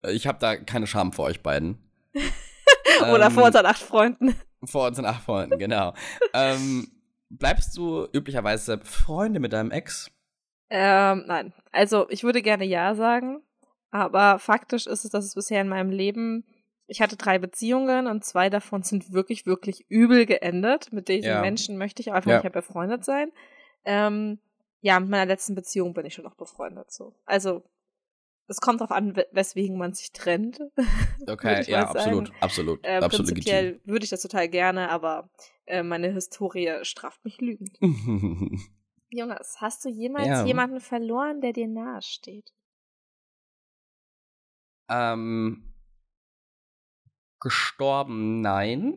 Ich 0.08 0.26
habe 0.26 0.38
da 0.38 0.56
keine 0.56 0.86
Scham 0.86 1.12
vor 1.12 1.26
euch 1.26 1.42
beiden. 1.42 1.78
Oder 3.12 3.26
Ähm, 3.26 3.32
vor 3.32 3.44
unseren 3.44 3.66
acht 3.66 3.82
Freunden. 3.82 4.34
Vor 4.64 4.88
unseren 4.88 5.04
acht 5.04 5.24
Freunden, 5.24 5.58
genau. 5.58 5.94
ähm, 6.34 6.90
bleibst 7.28 7.76
du 7.76 8.06
üblicherweise 8.12 8.80
Freunde 8.82 9.40
mit 9.40 9.52
deinem 9.52 9.70
Ex? 9.70 10.10
Ähm, 10.70 11.24
nein. 11.26 11.52
Also, 11.72 12.08
ich 12.10 12.24
würde 12.24 12.42
gerne 12.42 12.64
Ja 12.64 12.94
sagen, 12.94 13.42
aber 13.90 14.38
faktisch 14.38 14.86
ist 14.86 15.04
es, 15.04 15.10
dass 15.10 15.24
es 15.24 15.34
bisher 15.34 15.60
in 15.60 15.68
meinem 15.68 15.90
Leben, 15.90 16.44
ich 16.88 17.00
hatte 17.00 17.16
drei 17.16 17.38
Beziehungen 17.38 18.06
und 18.06 18.24
zwei 18.24 18.50
davon 18.50 18.82
sind 18.82 19.12
wirklich, 19.12 19.46
wirklich 19.46 19.84
übel 19.88 20.26
geendet. 20.26 20.92
Mit 20.92 21.08
diesen 21.08 21.30
Ja. 21.30 21.40
Menschen 21.40 21.76
möchte 21.78 22.02
ich 22.02 22.10
auch 22.10 22.14
einfach 22.16 22.30
Ja. 22.30 22.36
nicht 22.38 22.44
mehr 22.44 22.52
befreundet 22.52 23.04
sein. 23.04 23.30
Ähm, 23.84 24.38
ja, 24.80 24.98
mit 24.98 25.08
meiner 25.10 25.26
letzten 25.26 25.54
Beziehung 25.54 25.92
bin 25.94 26.06
ich 26.06 26.14
schon 26.14 26.24
noch 26.24 26.34
befreundet, 26.34 26.90
so. 26.90 27.14
Also, 27.26 27.62
es 28.46 28.60
kommt 28.60 28.80
darauf 28.80 28.90
an, 28.96 29.14
we- 29.16 29.26
weswegen 29.32 29.76
man 29.78 29.92
sich 29.94 30.12
trennt. 30.12 30.60
Okay, 31.28 31.62
ja, 31.70 31.80
mal 31.80 31.92
sagen. 31.92 31.98
absolut, 31.98 32.32
absolut, 32.40 32.84
Äh, 32.84 32.98
absolut 32.98 33.26
prinzipiell 33.26 33.80
würde 33.84 34.04
ich 34.04 34.10
das 34.10 34.22
total 34.22 34.48
gerne, 34.48 34.88
aber 34.88 35.28
äh, 35.66 35.82
meine 35.82 36.10
Historie 36.12 36.72
straft 36.82 37.22
mich 37.24 37.38
lügend. 37.40 37.76
legitim. 37.80 38.58
Jonas, 39.10 39.56
hast 39.60 39.84
du 39.84 39.88
jemals 39.90 40.28
Ja. 40.28 40.44
jemanden 40.46 40.80
verloren, 40.80 41.40
der 41.42 41.52
dir 41.52 41.68
nahe 41.68 42.00
steht? 42.02 42.52
ähm, 44.88 45.64
gestorben, 47.40 48.40
nein. 48.40 48.96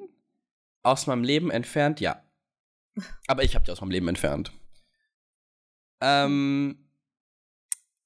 Aus 0.83 1.07
meinem 1.07 1.23
Leben 1.23 1.51
entfernt, 1.51 1.99
ja. 1.99 2.23
Aber 3.27 3.43
ich 3.43 3.55
habe 3.55 3.63
dich 3.65 3.71
aus 3.71 3.81
meinem 3.81 3.91
Leben 3.91 4.07
entfernt. 4.07 4.51
Ähm, 6.01 6.89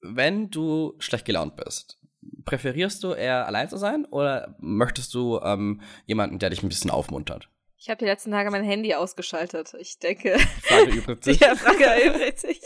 wenn 0.00 0.50
du 0.50 0.94
schlecht 0.98 1.24
gelaunt 1.24 1.56
bist, 1.56 1.98
präferierst 2.44 3.02
du 3.02 3.12
eher 3.12 3.46
allein 3.46 3.68
zu 3.68 3.78
sein 3.78 4.04
oder 4.04 4.54
möchtest 4.60 5.14
du 5.14 5.40
ähm, 5.40 5.80
jemanden, 6.04 6.38
der 6.38 6.50
dich 6.50 6.62
ein 6.62 6.68
bisschen 6.68 6.90
aufmuntert? 6.90 7.48
Ich 7.78 7.88
habe 7.88 7.98
die 7.98 8.04
letzten 8.04 8.30
Tage 8.30 8.50
mein 8.50 8.64
Handy 8.64 8.94
ausgeschaltet. 8.94 9.74
Ich 9.78 9.98
denke, 9.98 10.36
Die 10.36 10.42
Frage 10.68 10.90
übrigens 10.92 11.24
die 11.24 11.32
sich. 11.34 11.44
Frage 11.44 11.84
erübrigt 11.84 12.38
sich. 12.40 12.60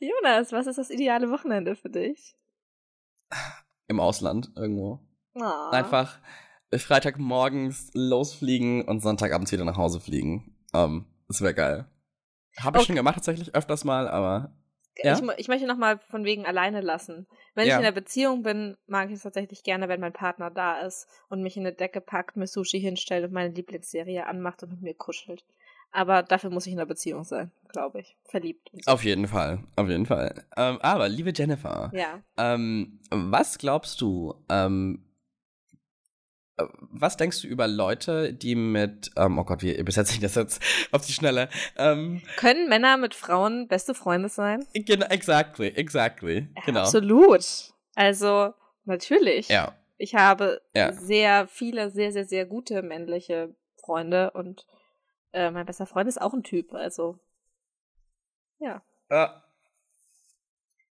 Jonas, 0.00 0.52
was 0.52 0.66
ist 0.66 0.78
das 0.78 0.90
ideale 0.90 1.30
Wochenende 1.30 1.76
für 1.76 1.90
dich? 1.90 2.34
im 3.88 4.00
Ausland 4.00 4.50
irgendwo. 4.54 5.00
Oh. 5.34 5.70
Einfach 5.70 6.18
Freitagmorgens 6.74 7.90
losfliegen 7.94 8.82
und 8.82 9.00
Sonntagabends 9.00 9.52
wieder 9.52 9.64
nach 9.64 9.76
Hause 9.76 10.00
fliegen. 10.00 10.56
Ähm, 10.74 11.06
das 11.28 11.40
wäre 11.40 11.54
geil. 11.54 11.86
Habe 12.58 12.78
ich 12.78 12.82
Okay. 12.82 12.86
schon 12.88 12.96
gemacht 12.96 13.14
tatsächlich 13.16 13.54
öfters 13.54 13.84
mal, 13.84 14.08
aber 14.08 14.52
ja? 15.02 15.12
Ich, 15.16 15.22
ich 15.38 15.48
möchte 15.48 15.66
nochmal 15.68 15.98
von 16.10 16.24
wegen 16.24 16.44
alleine 16.44 16.80
lassen. 16.80 17.28
Wenn 17.54 17.66
Ja. 17.68 17.74
ich 17.74 17.80
in 17.80 17.86
einer 17.86 17.94
Beziehung 17.94 18.42
bin, 18.42 18.76
mag 18.86 19.08
ich 19.08 19.14
es 19.16 19.22
tatsächlich 19.22 19.62
gerne, 19.62 19.88
wenn 19.88 20.00
mein 20.00 20.12
Partner 20.12 20.50
da 20.50 20.80
ist 20.80 21.06
und 21.28 21.40
mich 21.42 21.56
in 21.56 21.64
eine 21.64 21.74
Decke 21.74 22.00
packt, 22.00 22.36
mir 22.36 22.46
Sushi 22.48 22.80
hinstellt 22.80 23.24
und 23.24 23.32
meine 23.32 23.54
Lieblingsserie 23.54 24.26
anmacht 24.26 24.62
und 24.64 24.70
mit 24.72 24.82
mir 24.82 24.94
kuschelt. 24.94 25.44
Aber 25.92 26.22
dafür 26.22 26.50
muss 26.50 26.66
ich 26.66 26.72
in 26.72 26.78
einer 26.80 26.86
Beziehung 26.86 27.24
sein, 27.24 27.50
glaube 27.68 28.00
ich. 28.00 28.16
Verliebt. 28.24 28.70
So. 28.84 28.90
auf 28.92 29.04
jeden 29.04 29.26
Fall, 29.28 29.64
auf 29.76 29.88
jeden 29.88 30.04
Fall. 30.04 30.44
Ähm, 30.56 30.78
aber 30.82 31.08
liebe 31.08 31.32
Jennifer, 31.34 31.90
Ja. 31.94 32.20
ähm, 32.36 33.00
was 33.10 33.56
glaubst 33.58 34.00
du? 34.00 34.34
Ähm, 34.50 35.04
äh, 35.04 35.07
was 36.80 37.16
denkst 37.16 37.42
du 37.42 37.48
über 37.48 37.66
Leute, 37.68 38.32
die 38.32 38.54
mit, 38.54 39.10
ähm, 39.16 39.38
oh 39.38 39.44
Gott, 39.44 39.62
wie 39.62 39.74
übersetze 39.74 40.14
ich 40.14 40.20
das 40.20 40.34
jetzt 40.34 40.62
auf 40.92 41.04
die 41.06 41.12
Schnelle? 41.12 41.48
Ähm, 41.76 42.22
Können 42.36 42.68
Männer 42.68 42.96
mit 42.96 43.14
Frauen 43.14 43.68
beste 43.68 43.94
Freunde 43.94 44.28
sein? 44.28 44.66
genau, 44.74 45.06
exactly, 45.06 45.68
exactly, 45.68 46.48
genau. 46.66 46.80
Absolut. 46.80 47.72
Also, 47.94 48.52
natürlich. 48.84 49.48
Ja, 49.48 49.74
Ich 49.96 50.14
habe 50.14 50.60
Ja. 50.74 50.92
sehr 50.92 51.46
viele, 51.48 51.90
sehr, 51.90 52.12
sehr, 52.12 52.24
sehr 52.24 52.46
gute 52.46 52.82
männliche 52.82 53.54
Freunde 53.76 54.30
und 54.32 54.66
äh, 55.32 55.50
mein 55.50 55.66
bester 55.66 55.86
Freund 55.86 56.08
ist 56.08 56.20
auch 56.20 56.32
ein 56.34 56.42
Typ. 56.42 56.72
Also, 56.74 57.18
ja. 58.60 58.82
äh, 59.08 59.28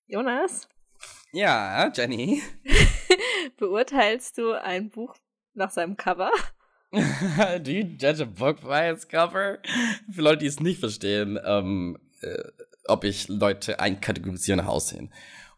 Jonas, 0.07 0.67
ja, 1.33 1.91
Jenny. 1.93 2.41
beurteilst 3.57 4.37
du 4.37 4.53
ein 4.53 4.89
Buch 4.89 5.15
nach 5.57 5.71
seinem 5.71 5.97
Cover? 5.97 6.31
Do 6.91 7.71
you 7.71 7.83
judge 7.83 8.21
a 8.21 8.25
book 8.25 8.61
by 8.61 8.89
its 8.89 9.05
cover? 9.07 9.59
Für 10.09 10.21
Leute, 10.21 10.39
die 10.39 10.45
es 10.45 10.61
nicht 10.61 10.79
verstehen, 10.79 11.37
ähm, 11.43 11.97
äh, 12.21 12.43
ob 12.87 13.03
ich 13.03 13.27
Leute 13.27 13.81
einkategorisiere 13.81 14.57
nach 14.57 14.67
Aussehen. 14.67 15.11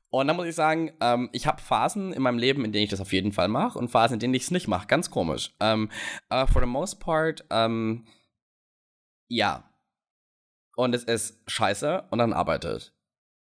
Und 0.09 0.25
dann 0.25 0.35
muss 0.35 0.47
ich 0.47 0.55
sagen, 0.55 0.91
ähm, 1.01 1.29
ich 1.31 1.45
habe 1.45 1.61
Phasen 1.61 2.13
in 2.13 2.23
meinem 2.23 2.39
Leben, 2.39 2.65
in 2.65 2.71
denen 2.71 2.85
ich 2.85 2.89
das 2.89 2.99
auf 2.99 3.13
jeden 3.13 3.31
Fall 3.31 3.47
mache 3.47 3.77
und 3.77 3.89
Phasen, 3.89 4.15
in 4.15 4.19
denen 4.19 4.33
ich 4.33 4.41
es 4.43 4.51
nicht 4.51 4.67
mache. 4.67 4.87
Ganz 4.87 5.11
komisch. 5.11 5.53
Ähm, 5.59 5.91
uh, 6.33 6.47
for 6.47 6.63
the 6.63 6.67
most 6.67 6.99
part, 6.99 7.45
ähm, 7.51 8.07
ja. 9.27 9.71
Und 10.75 10.95
es 10.95 11.03
ist 11.03 11.39
scheiße 11.45 12.05
und 12.09 12.17
dann 12.17 12.33
arbeitet. 12.33 12.95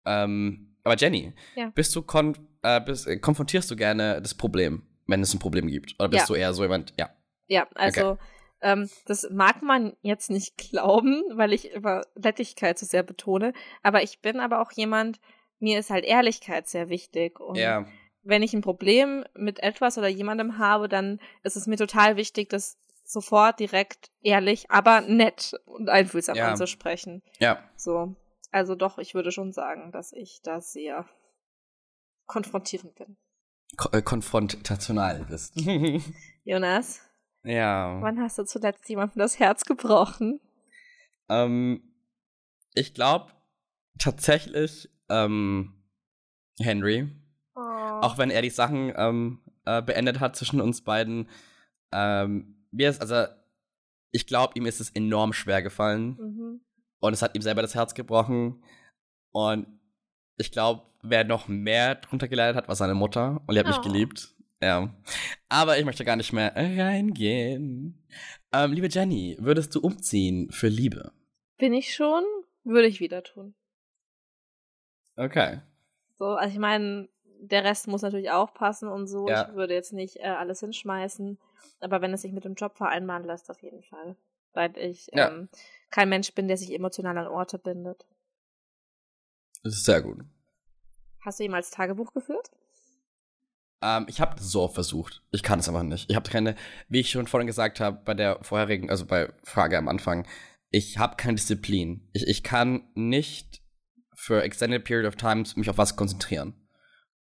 Ähm, 0.07 0.77
aber 0.83 0.95
Jenny, 0.97 1.33
Ja. 1.55 1.69
bist 1.75 1.95
du 1.95 2.01
kon 2.01 2.35
äh, 2.63 2.81
bist, 2.81 3.05
äh, 3.05 3.17
konfrontierst 3.19 3.69
du 3.69 3.75
gerne 3.75 4.19
das 4.19 4.33
Problem, 4.33 4.81
wenn 5.07 5.21
es 5.21 5.33
ein 5.33 5.39
Problem 5.39 5.67
gibt? 5.67 5.95
Oder 5.99 6.09
bist 6.09 6.29
Ja. 6.29 6.35
du 6.35 6.39
eher 6.39 6.53
so 6.53 6.63
jemand, 6.63 6.93
ja. 6.97 7.09
Ja, 7.47 7.67
also 7.75 8.17
ähm, 8.61 8.89
das 9.05 9.27
mag 9.31 9.61
man 9.61 9.95
jetzt 10.01 10.29
nicht 10.29 10.57
glauben, 10.71 11.23
weil 11.33 11.53
ich 11.53 11.71
immer 11.71 12.03
Nettigkeit 12.15 12.77
so 12.77 12.85
sehr 12.85 13.03
betone. 13.03 13.53
Aber 13.83 14.03
ich 14.03 14.19
bin 14.21 14.39
aber 14.39 14.61
auch 14.61 14.71
jemand, 14.71 15.19
mir 15.59 15.79
ist 15.79 15.89
halt 15.89 16.05
Ehrlichkeit 16.05 16.67
sehr 16.67 16.89
wichtig. 16.89 17.39
Und 17.39 17.55
Ja, 17.57 17.85
wenn 18.23 18.43
ich 18.43 18.53
ein 18.53 18.61
Problem 18.61 19.23
mit 19.33 19.59
etwas 19.59 19.97
oder 19.97 20.07
jemandem 20.09 20.57
habe, 20.57 20.89
dann 20.89 21.19
ist 21.43 21.55
es 21.55 21.67
mir 21.67 21.77
total 21.77 22.17
wichtig, 22.17 22.49
das 22.49 22.77
sofort 23.05 23.59
direkt 23.61 24.11
ehrlich, 24.21 24.69
aber 24.69 24.99
nett 25.01 25.53
und 25.65 25.87
einfühlsam 25.89 26.35
Ja. 26.35 26.49
anzusprechen. 26.51 27.23
ja. 27.39 27.63
So. 27.77 28.15
Also 28.51 28.75
doch, 28.75 28.97
ich 28.97 29.13
würde 29.13 29.31
schon 29.31 29.51
sagen, 29.51 29.91
dass 29.91 30.13
ich 30.13 30.39
da 30.41 30.61
sehr 30.61 31.05
konfrontierend 32.25 32.95
bin. 32.95 33.17
Äh, 33.91 34.01
konfrontational 34.01 35.25
bist. 35.29 35.53
Jonas, 36.43 37.01
ja. 37.43 38.01
wann 38.01 38.19
hast 38.19 38.37
du 38.37 38.45
zuletzt 38.45 38.87
jemandem 38.89 39.19
das 39.19 39.39
Herz 39.39 39.65
gebrochen? 39.65 40.39
Ähm, 41.29 41.81
ich 42.73 42.93
glaube 42.93 43.31
tatsächlich 43.99 44.89
ähm, 45.09 45.73
Henry. 46.59 47.09
Oh. 47.55 47.59
Auch 47.59 48.17
wenn 48.17 48.29
er 48.29 48.41
die 48.41 48.49
Sachen 48.49 48.93
ähm, 48.95 49.39
äh, 49.65 49.81
beendet 49.81 50.19
hat 50.19 50.35
zwischen 50.35 50.61
uns 50.61 50.81
beiden. 50.81 51.29
Ähm, 51.91 52.65
mir 52.71 52.89
ist, 52.89 53.01
also, 53.01 53.25
ich 54.11 54.27
glaube, 54.27 54.53
ihm 54.55 54.65
ist 54.65 54.79
es 54.79 54.89
enorm 54.91 55.33
schwer 55.33 55.61
gefallen. 55.61 56.17
Mhm. 56.19 56.61
Und 56.99 57.13
es 57.13 57.21
hat 57.21 57.35
ihm 57.35 57.41
selber 57.41 57.61
das 57.61 57.75
Herz 57.75 57.93
gebrochen. 57.93 58.63
Und 59.31 59.67
ich 60.37 60.51
glaube, 60.51 60.83
wer 61.01 61.23
noch 61.23 61.47
mehr 61.47 61.95
drunter 61.95 62.27
geleidet 62.27 62.55
hat, 62.55 62.67
war 62.67 62.75
seine 62.75 62.93
Mutter. 62.95 63.41
Und 63.47 63.53
die 63.55 63.59
hat 63.59 63.67
mich 63.67 63.77
Oh. 63.77 63.81
geliebt. 63.81 64.33
Ja. 64.61 64.89
Aber 65.49 65.77
ich 65.77 65.85
möchte 65.85 66.03
gar 66.05 66.15
nicht 66.15 66.33
mehr 66.33 66.55
reingehen. 66.55 68.03
Ähm, 68.51 68.73
liebe 68.73 68.87
Jenny, 68.89 69.37
würdest 69.39 69.73
du 69.75 69.81
umziehen 69.81 70.49
für 70.51 70.67
Liebe? 70.67 71.11
Bin 71.57 71.73
ich 71.73 71.93
schon? 71.93 72.23
Würde 72.63 72.87
ich 72.87 72.99
wieder 72.99 73.23
tun. 73.23 73.53
Okay. 75.15 75.59
So, 76.19 76.25
also 76.35 76.53
ich 76.53 76.59
meine, 76.59 77.07
der 77.39 77.63
Rest 77.63 77.87
muss 77.87 78.01
natürlich 78.01 78.31
auch 78.31 78.53
passen 78.53 78.87
und 78.89 79.07
so. 79.07 79.27
Ja. 79.27 79.47
Ich 79.49 79.55
würde 79.55 79.73
jetzt 79.73 79.93
nicht 79.93 80.17
äh, 80.17 80.23
alles 80.23 80.59
hinschmeißen. 80.61 81.37
Aber 81.79 82.01
wenn 82.01 82.13
es 82.13 82.21
sich 82.23 82.31
mit 82.31 82.45
dem 82.45 82.55
Job 82.55 82.75
vereinbaren 82.77 83.23
lässt, 83.23 83.49
auf 83.51 83.61
jeden 83.61 83.83
Fall. 83.83 84.15
Weil 84.53 84.75
ich 84.77 85.07
Ja. 85.13 85.29
ähm, 85.29 85.49
kein 85.91 86.09
Mensch 86.09 86.33
bin, 86.33 86.47
der 86.47 86.57
sich 86.57 86.73
emotional 86.73 87.17
an 87.17 87.27
Orte 87.27 87.59
bindet. 87.59 88.05
Das 89.63 89.73
ist 89.73 89.85
sehr 89.85 90.01
gut. 90.01 90.23
Hast 91.25 91.39
du 91.39 91.43
jemals 91.43 91.71
Tagebuch 91.71 92.13
geführt? 92.13 92.51
Ähm, 93.81 94.05
ich 94.07 94.21
habe 94.21 94.41
so 94.41 94.63
oft 94.63 94.75
versucht. 94.75 95.23
Ich 95.31 95.43
kann 95.43 95.59
es 95.59 95.69
aber 95.69 95.83
nicht. 95.83 96.09
Ich 96.09 96.15
habe 96.15 96.29
keine, 96.29 96.55
wie 96.89 96.99
ich 96.99 97.11
schon 97.11 97.27
vorhin 97.27 97.47
gesagt 97.47 97.79
habe, 97.79 98.01
bei 98.03 98.13
der 98.13 98.43
vorherigen, 98.43 98.89
also 98.89 99.05
bei 99.05 99.31
Frage 99.43 99.77
am 99.77 99.87
Anfang, 99.87 100.27
ich 100.69 100.97
habe 100.97 101.15
keine 101.15 101.35
Disziplin. 101.35 102.09
Ich, 102.13 102.27
ich 102.27 102.43
kann 102.43 102.89
nicht 102.95 103.61
für 104.15 104.41
extended 104.41 104.83
period 104.83 105.07
of 105.07 105.15
times 105.15 105.55
mich 105.55 105.69
auf 105.69 105.77
was 105.77 105.95
konzentrieren. 105.95 106.67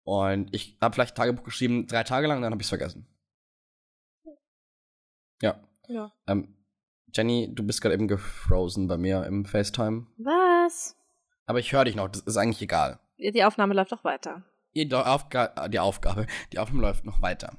Und 0.02 0.54
ich 0.54 0.78
habe 0.80 0.94
vielleicht 0.94 1.16
Tagebuch 1.16 1.44
geschrieben, 1.44 1.86
drei 1.86 2.04
Tage 2.04 2.26
lang, 2.26 2.40
dann 2.40 2.52
habe 2.52 2.62
ich 2.62 2.66
es 2.66 2.70
vergessen. 2.70 3.06
Ja. 5.42 5.62
Ja. 5.88 6.12
Ähm, 6.26 6.56
Jenny, 7.12 7.52
du 7.54 7.64
bist 7.64 7.80
gerade 7.80 7.94
eben 7.94 8.08
gefrozen 8.08 8.88
bei 8.88 8.96
mir 8.96 9.24
im 9.26 9.44
FaceTime. 9.44 10.06
Was? 10.16 10.96
Aber 11.46 11.60
ich 11.60 11.72
höre 11.72 11.84
dich 11.84 11.94
noch, 11.94 12.08
das 12.08 12.22
ist 12.22 12.36
eigentlich 12.36 12.60
egal. 12.60 12.98
Die 13.18 13.44
Aufnahme 13.44 13.74
läuft 13.74 13.92
doch 13.92 14.04
weiter. 14.04 14.42
Die, 14.74 14.92
Aufga 14.92 15.68
die 15.68 15.78
Aufgabe, 15.78 16.26
die 16.52 16.58
Aufnahme 16.58 16.82
läuft 16.82 17.04
noch 17.04 17.22
weiter. 17.22 17.56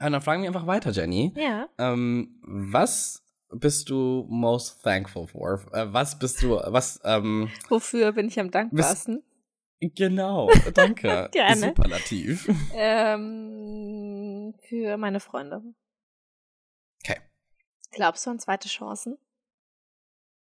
Und 0.00 0.12
dann 0.12 0.22
fragen 0.22 0.42
wir 0.42 0.48
einfach 0.48 0.66
weiter, 0.66 0.92
Jenny. 0.92 1.32
Ja. 1.36 1.68
Ähm, 1.76 2.40
was 2.42 3.24
bist 3.50 3.90
du 3.90 4.26
most 4.28 4.82
thankful 4.82 5.26
for? 5.26 5.60
Äh, 5.72 5.92
was 5.92 6.18
bist 6.18 6.42
du, 6.42 6.60
was, 6.66 7.00
ähm, 7.04 7.50
Wofür 7.68 8.12
bin 8.12 8.28
ich 8.28 8.38
am 8.38 8.50
dankbarsten? 8.50 9.22
genau, 9.80 10.50
danke. 10.74 11.28
Gerne. 11.32 11.68
Superlativ. 11.68 12.48
Ähm, 12.74 14.54
für 14.68 14.96
meine 14.96 15.20
Freunde. 15.20 15.62
Okay. 17.02 17.20
Glaubst 17.90 18.26
du 18.26 18.30
an 18.30 18.38
zweite 18.38 18.68
Chancen? 18.68 19.18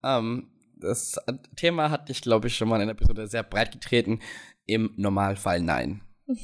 Ähm, 0.03 0.51
das 0.78 1.19
Thema 1.55 1.89
hatte 1.89 2.11
ich, 2.11 2.21
glaube 2.21 2.47
ich, 2.47 2.57
schon 2.57 2.69
mal 2.69 2.82
in 2.82 2.88
der 2.88 2.95
Episode 2.95 3.28
sehr 3.28 3.43
breit 3.43 3.71
getreten. 3.71 4.19
Im 4.65 4.93
Normalfall 4.97 5.61
nein. 5.61 6.01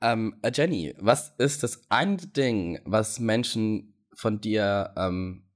ähm, 0.00 0.38
äh, 0.42 0.50
Jenny, 0.54 0.94
was 0.98 1.34
ist 1.38 1.62
das 1.62 1.90
eine 1.90 2.16
Ding, 2.16 2.80
was 2.84 3.18
Menschen 3.18 3.94
von 4.14 4.40
dir 4.40 4.94
ähm, 4.96 5.48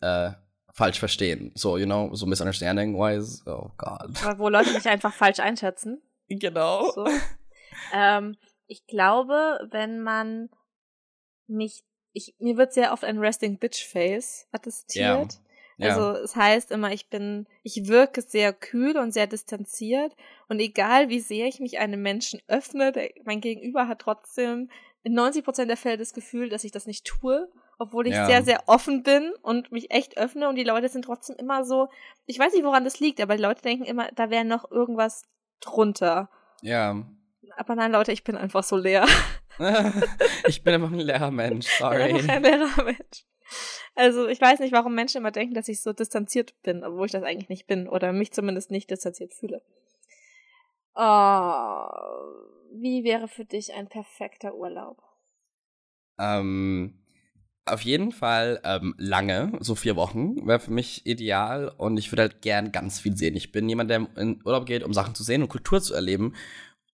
äh, 0.00 0.32
falsch 0.74 0.98
verstehen? 0.98 1.52
So, 1.54 1.78
you 1.78 1.86
know, 1.86 2.14
so 2.14 2.26
misunderstanding-wise. 2.26 3.42
Oh 3.46 3.70
God. 3.76 4.24
Weil 4.24 4.38
Wo 4.38 4.48
Leute 4.48 4.72
mich 4.72 4.88
einfach 4.88 5.12
falsch 5.14 5.40
einschätzen. 5.40 6.02
Genau. 6.28 6.90
So. 6.92 7.06
ähm, 7.94 8.36
ich 8.66 8.86
glaube, 8.86 9.60
wenn 9.70 10.02
man 10.02 10.50
mich, 11.46 11.84
ich, 12.12 12.34
mir 12.38 12.56
wird 12.56 12.72
sehr 12.72 12.92
oft 12.92 13.04
ein 13.04 13.18
Resting 13.18 13.58
Bitch 13.58 13.86
Face 13.86 14.48
attestiert. 14.50 15.40
Ja. 15.78 15.88
Also 15.94 16.10
es 16.22 16.34
heißt 16.36 16.70
immer, 16.70 16.92
ich 16.92 17.08
bin, 17.10 17.46
ich 17.62 17.86
wirke 17.88 18.22
sehr 18.22 18.52
kühl 18.52 18.96
und 18.96 19.12
sehr 19.12 19.26
distanziert 19.26 20.14
und 20.48 20.58
egal 20.60 21.08
wie 21.10 21.20
sehr 21.20 21.46
ich 21.46 21.60
mich 21.60 21.78
einem 21.78 22.00
Menschen 22.02 22.40
öffne, 22.48 22.92
der, 22.92 23.10
mein 23.24 23.40
Gegenüber 23.40 23.86
hat 23.88 23.98
trotzdem 23.98 24.70
in 25.02 25.12
90 25.14 25.44
Prozent 25.44 25.68
der 25.68 25.76
Fälle 25.76 25.98
das 25.98 26.14
Gefühl, 26.14 26.48
dass 26.48 26.64
ich 26.64 26.72
das 26.72 26.86
nicht 26.86 27.04
tue, 27.04 27.48
obwohl 27.78 28.06
ich 28.06 28.14
Ja. 28.14 28.26
sehr, 28.26 28.42
sehr 28.42 28.62
offen 28.68 29.02
bin 29.02 29.32
und 29.42 29.70
mich 29.70 29.90
echt 29.90 30.16
öffne 30.16 30.48
und 30.48 30.56
die 30.56 30.64
Leute 30.64 30.88
sind 30.88 31.04
trotzdem 31.04 31.36
immer 31.36 31.64
so, 31.64 31.88
ich 32.24 32.38
weiß 32.38 32.54
nicht, 32.54 32.64
woran 32.64 32.84
das 32.84 32.98
liegt, 32.98 33.20
aber 33.20 33.36
die 33.36 33.42
Leute 33.42 33.60
denken 33.62 33.84
immer, 33.84 34.08
da 34.14 34.30
wäre 34.30 34.44
noch 34.44 34.70
irgendwas 34.70 35.22
drunter. 35.60 36.30
ja. 36.62 37.06
Aber 37.58 37.74
nein, 37.76 37.92
Leute, 37.92 38.12
ich 38.12 38.24
bin 38.24 38.36
einfach 38.36 38.64
so 38.64 38.76
leer. 38.76 39.06
ich 40.46 40.62
bin 40.62 40.74
einfach 40.74 40.90
ein 40.90 40.98
leerer 40.98 41.30
Mensch, 41.30 41.66
Ich 41.70 41.78
bin 41.78 41.86
einfach 41.88 42.20
sorry. 42.20 42.30
ein 42.30 42.42
leerer 42.42 42.84
Mensch. 42.84 43.24
Also 43.94 44.28
ich 44.28 44.40
weiß 44.40 44.60
nicht, 44.60 44.72
warum 44.72 44.94
Menschen 44.94 45.18
immer 45.18 45.30
denken, 45.30 45.54
dass 45.54 45.68
ich 45.68 45.80
so 45.80 45.92
distanziert 45.92 46.54
bin, 46.62 46.84
obwohl 46.84 47.06
ich 47.06 47.12
das 47.12 47.22
eigentlich 47.22 47.48
nicht 47.48 47.66
bin 47.66 47.88
oder 47.88 48.12
mich 48.12 48.32
zumindest 48.32 48.70
nicht 48.70 48.90
distanziert 48.90 49.34
fühle. 49.34 49.62
Oh, 50.94 51.86
wie 52.72 53.04
wäre 53.04 53.28
für 53.28 53.44
dich 53.44 53.74
ein 53.74 53.88
perfekter 53.88 54.54
Urlaub? 54.54 55.02
Ähm, 56.18 56.98
auf 57.66 57.82
jeden 57.82 58.12
Fall 58.12 58.60
ähm, 58.64 58.94
lange, 58.96 59.52
so 59.60 59.74
vier 59.74 59.96
Wochen, 59.96 60.46
wäre 60.46 60.60
für 60.60 60.70
mich 60.70 61.04
ideal 61.04 61.68
und 61.76 61.96
ich 61.98 62.12
würde 62.12 62.22
halt 62.22 62.42
gern 62.42 62.72
ganz 62.72 63.00
viel 63.00 63.16
sehen. 63.16 63.36
Ich 63.36 63.52
bin 63.52 63.68
jemand, 63.68 63.90
der 63.90 64.06
in 64.16 64.40
Urlaub 64.44 64.66
geht, 64.66 64.84
um 64.84 64.94
Sachen 64.94 65.14
zu 65.14 65.22
sehen 65.22 65.42
und 65.42 65.48
Kultur 65.48 65.82
zu 65.82 65.92
erleben. 65.92 66.34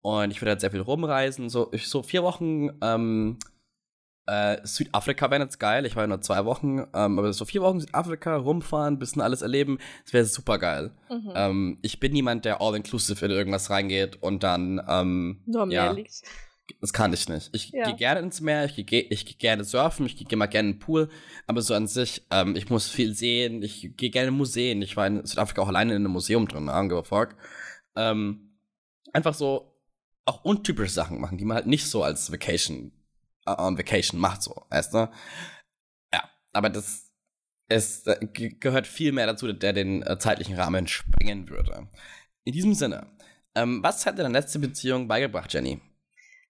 Und 0.03 0.31
ich 0.31 0.41
würde 0.41 0.53
halt 0.53 0.61
sehr 0.61 0.71
viel 0.71 0.81
rumreisen. 0.81 1.51
So, 1.51 1.71
ich, 1.73 1.89
so 1.89 2.03
vier 2.03 2.23
Wochen, 2.23 2.71
ähm, 2.83 3.39
äh, 4.31 4.59
Südafrika 4.67 5.31
wäre 5.31 5.43
jetzt 5.43 5.59
geil. 5.59 5.85
Ich 5.87 5.97
war 5.97 6.05
ja 6.05 6.07
nur 6.07 6.21
zwei 6.21 6.45
Wochen, 6.45 6.79
ähm, 6.95 7.19
aber 7.19 7.33
so 7.33 7.45
vier 7.45 7.63
Wochen 7.63 7.81
Südafrika, 7.81 8.37
rumfahren, 8.37 8.99
bisschen 8.99 9.23
alles 9.23 9.43
erleben, 9.43 9.79
das 10.05 10.13
wäre 10.13 10.25
super 10.25 10.59
geil. 10.59 10.93
Mhm. 11.11 11.33
Ähm, 11.35 11.79
ich 11.83 11.99
bin 12.01 12.13
niemand, 12.13 12.45
der 12.45 12.61
all-inclusive 12.61 13.25
in 13.25 13.31
irgendwas 13.33 13.71
reingeht 13.71 14.23
und 14.23 14.43
dann, 14.43 14.81
ähm, 14.89 15.43
Nur 15.47 15.67
mehr 15.67 15.85
ja. 15.87 15.91
liegt. 15.91 16.23
Das 16.81 16.93
kann 16.93 17.13
ich 17.13 17.29
nicht. 17.29 17.51
Ich 17.53 17.71
Ja. 17.71 17.87
gehe 17.87 17.97
gerne 17.97 18.21
ins 18.21 18.41
Meer, 18.41 18.65
ich 18.65 18.87
gehe 18.87 19.03
ich 19.03 19.27
geh 19.27 19.35
gerne 19.35 19.65
surfen, 19.65 20.07
ich 20.07 20.17
gehe 20.17 20.39
mal 20.39 20.47
gerne 20.47 20.69
in 20.69 20.75
den 20.77 20.79
Pool, 20.79 21.09
aber 21.49 21.63
so 21.63 21.75
an 21.75 21.89
sich, 21.89 22.25
ähm, 22.31 22.55
ich 22.55 22.71
muss 22.71 22.89
viel 22.89 23.13
sehen, 23.15 23.61
ich 23.63 23.97
gehe 23.97 24.11
gerne 24.11 24.29
in 24.29 24.35
Museen. 24.35 24.81
Ich 24.81 24.97
war 24.97 25.07
in 25.09 25.27
Südafrika 25.27 25.63
auch 25.63 25.69
alleine 25.69 25.95
in 25.97 26.05
einem 26.05 26.13
Museum 26.13 26.47
drin, 26.47 26.67
I 26.67 26.71
don't 26.71 26.89
give 26.89 27.01
a 27.01 27.03
fuck. 27.03 27.35
Ähm, 27.97 28.53
einfach 29.13 29.35
so 29.35 29.75
auch 30.27 30.45
untypische 30.45 30.93
Sachen 30.93 31.21
machen, 31.21 31.39
die 31.39 31.45
man 31.45 31.57
halt 31.57 31.67
nicht 31.67 31.87
so 31.87 32.05
als 32.05 32.31
Vacation, 32.31 32.93
on 33.59 33.79
Vacation 33.79 34.21
macht, 34.21 34.43
so, 34.43 34.67
weißt 34.71 34.95
du? 34.95 35.09
Ja, 36.13 36.31
aber 36.53 36.71
das 36.71 37.11
es 37.69 38.07
äh, 38.07 38.27
ge- 38.27 38.57
gehört 38.59 38.87
viel 38.87 39.13
mehr 39.13 39.27
dazu, 39.27 39.53
der 39.53 39.73
den 39.73 40.03
äh, 40.03 40.19
zeitlichen 40.19 40.57
Rahmen 40.57 40.87
sprengen 40.87 41.49
würde. 41.49 41.89
In 42.45 42.53
diesem 42.53 42.75
Sinne, 42.75 43.07
ähm, 43.55 43.83
was 43.83 44.05
hat 44.07 44.19
dir 44.19 44.23
deine 44.23 44.39
letzte 44.39 44.59
Beziehung 44.59 45.09
beigebracht, 45.09 45.53
Jenny? 45.53 45.81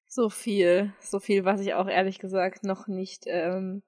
So 0.06 0.28
viel, 0.28 0.92
so 1.00 1.20
viel, 1.20 1.44
was 1.44 1.60
ich 1.60 1.74
auch 1.74 1.86
ehrlich 1.86 2.18
gesagt 2.18 2.64
noch 2.64 2.88
nicht 2.88 3.24
ähm, 3.26 3.82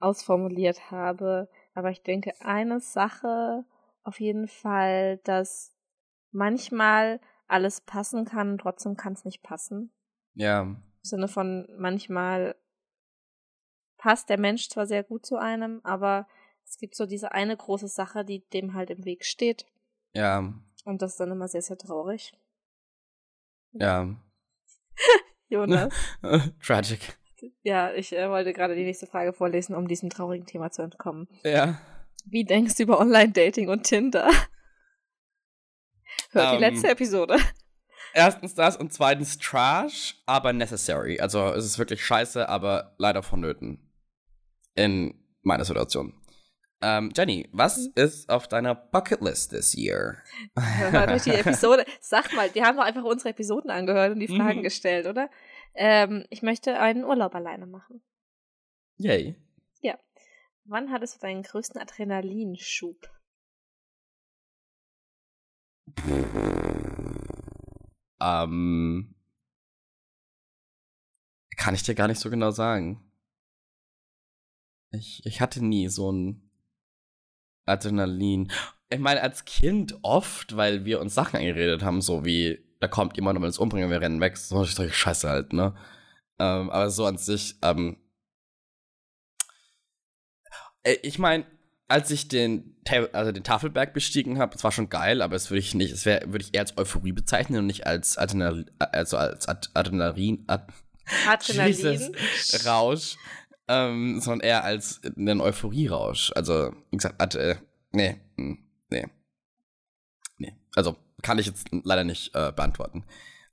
ausformuliert 0.00 0.90
habe. 0.90 1.48
Aber 1.74 1.90
ich 1.90 2.02
denke, 2.02 2.32
eine 2.40 2.80
Sache 2.80 3.64
auf 4.02 4.20
jeden 4.20 4.48
Fall, 4.48 5.18
dass 5.24 5.72
manchmal 6.32 7.20
alles 7.46 7.80
passen 7.80 8.24
kann, 8.24 8.58
trotzdem 8.58 8.96
kann 8.96 9.12
es 9.12 9.24
nicht 9.24 9.42
passen. 9.42 9.90
Ja. 10.34 10.76
Im 11.02 11.08
Sinne 11.08 11.28
von 11.28 11.68
manchmal 11.76 12.56
passt 13.96 14.28
der 14.28 14.38
Mensch 14.38 14.68
zwar 14.68 14.86
sehr 14.86 15.02
gut 15.02 15.26
zu 15.26 15.36
einem, 15.36 15.80
aber 15.84 16.28
es 16.64 16.78
gibt 16.78 16.94
so 16.94 17.06
diese 17.06 17.32
eine 17.32 17.56
große 17.56 17.88
Sache, 17.88 18.24
die 18.24 18.48
dem 18.50 18.74
halt 18.74 18.90
im 18.90 19.04
Weg 19.04 19.24
steht. 19.24 19.66
Ja. 20.12 20.52
Und 20.84 21.02
das 21.02 21.12
ist 21.12 21.20
dann 21.20 21.30
immer 21.30 21.48
sehr, 21.48 21.62
sehr 21.62 21.78
traurig. 21.78 22.32
Ja. 23.72 24.14
Jonas. 25.48 25.92
Tragic. 26.64 27.00
Ja, 27.62 27.92
ich 27.92 28.12
äh, 28.12 28.30
wollte 28.30 28.52
gerade 28.52 28.76
die 28.76 28.84
nächste 28.84 29.06
Frage 29.06 29.32
vorlesen, 29.32 29.74
um 29.74 29.88
diesem 29.88 30.10
traurigen 30.10 30.46
Thema 30.46 30.70
zu 30.70 30.82
entkommen. 30.82 31.28
Ja. 31.42 31.80
Wie 32.24 32.44
denkst 32.44 32.76
du 32.76 32.84
über 32.84 33.00
Online-Dating 33.00 33.68
und 33.68 33.82
Tinder? 33.82 34.26
Hört 36.30 36.52
um, 36.52 36.58
die 36.58 36.64
Ähm, 36.64 36.72
letzte 36.72 36.88
Episode. 36.88 37.36
Erstens 38.14 38.54
das 38.54 38.76
und 38.76 38.92
zweitens 38.92 39.38
Trash, 39.38 40.22
aber 40.26 40.52
necessary. 40.52 41.18
Also 41.20 41.48
es 41.54 41.64
ist 41.64 41.78
wirklich 41.78 42.04
scheiße, 42.04 42.48
aber 42.48 42.94
leider 42.98 43.22
vonnöten. 43.22 43.90
In 44.74 45.14
meiner 45.42 45.64
Situation. 45.64 46.14
Ähm, 46.80 47.12
Jenny, 47.16 47.48
was 47.52 47.78
Mhm. 47.78 47.92
ist 47.94 48.28
auf 48.28 48.48
deiner 48.48 48.74
Bucketlist 48.74 49.50
this 49.50 49.74
year? 49.74 50.18
Hör 50.56 50.90
mal 50.90 51.06
durch 51.06 51.22
die 51.24 51.30
Episode. 51.34 51.84
Sag 52.00 52.32
mal, 52.32 52.50
die 52.50 52.62
haben 52.62 52.76
doch 52.76 52.84
einfach 52.84 53.04
unsere 53.04 53.28
Episoden 53.30 53.70
angehört 53.70 54.12
und 54.12 54.20
die 54.20 54.28
Fragen 54.28 54.58
Mhm. 54.58 54.62
gestellt, 54.62 55.06
oder? 55.06 55.30
Ähm, 55.74 56.24
ich 56.30 56.42
möchte 56.42 56.78
einen 56.80 57.04
Urlaub 57.04 57.34
alleine 57.34 57.66
machen. 57.66 58.02
Yay. 58.96 59.36
Wann 60.64 60.92
hattest 60.92 61.16
du 61.16 61.18
deinen 61.18 61.42
größten 61.42 61.80
Adrenalinschub? 61.80 62.96
Ähm, 68.22 69.14
kann 71.56 71.74
ich 71.74 71.82
dir 71.82 71.94
gar 71.94 72.08
nicht 72.08 72.20
so 72.20 72.30
genau 72.30 72.50
sagen. 72.50 73.04
Ich, 74.92 75.24
ich 75.24 75.40
hatte 75.40 75.64
nie 75.64 75.88
so 75.88 76.12
ein 76.12 76.50
Adrenalin. 77.66 78.50
Ich 78.90 78.98
meine, 78.98 79.22
als 79.22 79.44
Kind 79.44 79.98
oft, 80.02 80.56
weil 80.56 80.84
wir 80.84 81.00
uns 81.00 81.14
Sachen 81.14 81.36
eingeredet 81.36 81.82
haben, 81.82 82.00
so 82.02 82.24
wie, 82.24 82.62
da 82.80 82.88
kommt 82.88 83.16
jemand 83.16 83.36
und 83.36 83.42
will 83.42 83.48
uns 83.48 83.58
umbringen, 83.58 83.90
wir 83.90 84.00
rennen 84.00 84.20
weg. 84.20 84.36
So 84.36 84.64
solche 84.64 84.92
Scheiße 84.92 85.28
halt, 85.28 85.52
ne? 85.52 85.74
Ähm, 86.38 86.70
aber 86.70 86.90
so 86.90 87.06
an 87.06 87.18
sich, 87.18 87.56
ähm, 87.62 87.96
äh, 90.82 90.96
ich 91.02 91.18
meine, 91.18 91.46
als 91.92 92.10
ich 92.10 92.26
den, 92.26 92.74
also 93.12 93.32
den 93.32 93.44
Tafelberg 93.44 93.92
bestiegen 93.92 94.38
habe, 94.38 94.54
das 94.54 94.64
war 94.64 94.72
schon 94.72 94.88
geil, 94.88 95.20
aber 95.20 95.36
es 95.36 95.50
würde 95.50 95.60
ich 95.60 95.74
nicht, 95.74 95.92
es 95.92 96.06
wäre, 96.06 96.32
würde 96.32 96.42
ich 96.42 96.54
eher 96.54 96.62
als 96.62 96.78
Euphorie 96.78 97.12
bezeichnen 97.12 97.58
und 97.58 97.66
nicht 97.66 97.86
als 97.86 98.16
Adrenalin, 98.16 98.70
also 98.78 99.18
als 99.18 99.46
Ad 99.46 99.68
Adrenalin, 99.74 100.42
Ad 100.46 100.72
Adrenalin. 101.28 102.16
Rausch, 102.64 103.16
ähm, 103.68 104.20
sondern 104.22 104.40
eher 104.40 104.64
als 104.64 105.02
einen 105.04 105.42
Euphorierausch. 105.42 106.32
Also, 106.34 106.72
wie 106.90 106.96
gesagt, 106.96 107.20
Ad, 107.20 107.38
äh, 107.38 107.56
nee, 107.92 108.22
hm, 108.38 108.58
nee, 108.88 109.06
nee. 110.38 110.56
Also, 110.74 110.96
kann 111.20 111.38
ich 111.38 111.46
jetzt 111.46 111.68
leider 111.84 112.04
nicht 112.04 112.34
äh, 112.34 112.52
beantworten. 112.52 113.04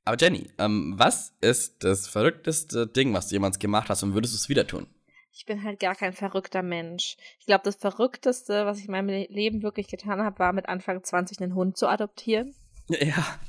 Aber 0.05 0.15
Jenny, 0.17 0.49
ähm, 0.59 0.93
was 0.95 1.35
ist 1.41 1.83
das 1.83 2.07
verrückteste 2.07 2.87
Ding, 2.87 3.13
was 3.13 3.27
du 3.27 3.35
jemals 3.35 3.59
gemacht 3.59 3.89
hast 3.89 4.01
und 4.01 4.13
würdest 4.13 4.33
du 4.33 4.37
es 4.37 4.47
wieder 4.47 4.65
tun? 4.65 4.87
Ich 5.31 5.45
bin 5.45 5.63
halt 5.63 5.79
gar 5.79 5.95
kein 5.95 6.13
verrückter 6.13 6.63
Mensch. 6.63 7.15
Ich 7.39 7.45
glaube, 7.45 7.63
das 7.63 7.75
Verrückteste, 7.75 8.65
was 8.65 8.79
ich 8.79 8.85
in 8.85 8.91
meinem 8.91 9.09
Le- 9.09 9.27
Leben 9.29 9.61
wirklich 9.61 9.87
getan 9.87 10.21
habe, 10.21 10.39
war 10.39 10.53
mit 10.53 10.67
Anfang 10.67 11.03
20 11.03 11.39
einen 11.41 11.55
Hund 11.55 11.77
zu 11.77 11.87
adoptieren. 11.87 12.55
Ja. 12.89 13.39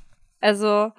Also, 0.40 0.92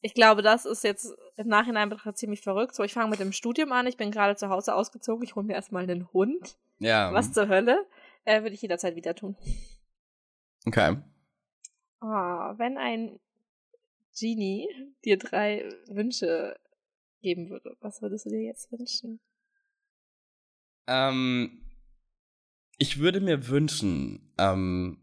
ich 0.00 0.14
glaube, 0.14 0.42
das 0.42 0.64
ist 0.64 0.82
jetzt 0.84 1.12
im 1.36 1.48
Nachhinein 1.48 1.88
betrachtet 1.90 2.18
ziemlich 2.18 2.40
verrückt. 2.40 2.74
So, 2.74 2.82
ich 2.82 2.92
fange 2.94 3.10
mit 3.10 3.20
dem 3.20 3.32
Studium 3.32 3.70
an, 3.72 3.86
ich 3.86 3.96
bin 3.96 4.10
gerade 4.10 4.34
zu 4.36 4.48
Hause 4.48 4.74
ausgezogen, 4.74 5.22
ich 5.22 5.36
hole 5.36 5.46
mir 5.46 5.54
erstmal 5.54 5.82
einen 5.84 6.12
Hund. 6.12 6.56
Ja. 6.78 7.12
Was 7.12 7.32
zur 7.32 7.48
Hölle? 7.48 7.86
Äh, 8.24 8.42
Würde 8.42 8.54
ich 8.54 8.62
jederzeit 8.62 8.96
wieder 8.96 9.14
tun. 9.14 9.36
Okay. 10.66 10.96
Oh, 12.00 12.06
wenn 12.06 12.78
ein 12.78 13.20
Genie 14.18 14.68
dir 15.04 15.18
drei 15.18 15.68
Wünsche 15.86 16.56
geben 17.20 17.50
würde, 17.50 17.76
was 17.80 18.02
würdest 18.02 18.26
du 18.26 18.30
dir 18.30 18.42
jetzt 18.42 18.70
wünschen? 18.72 19.20
Ähm, 20.86 21.62
ich 22.78 22.98
würde 22.98 23.20
mir 23.20 23.48
wünschen, 23.48 24.32
ähm, 24.38 24.98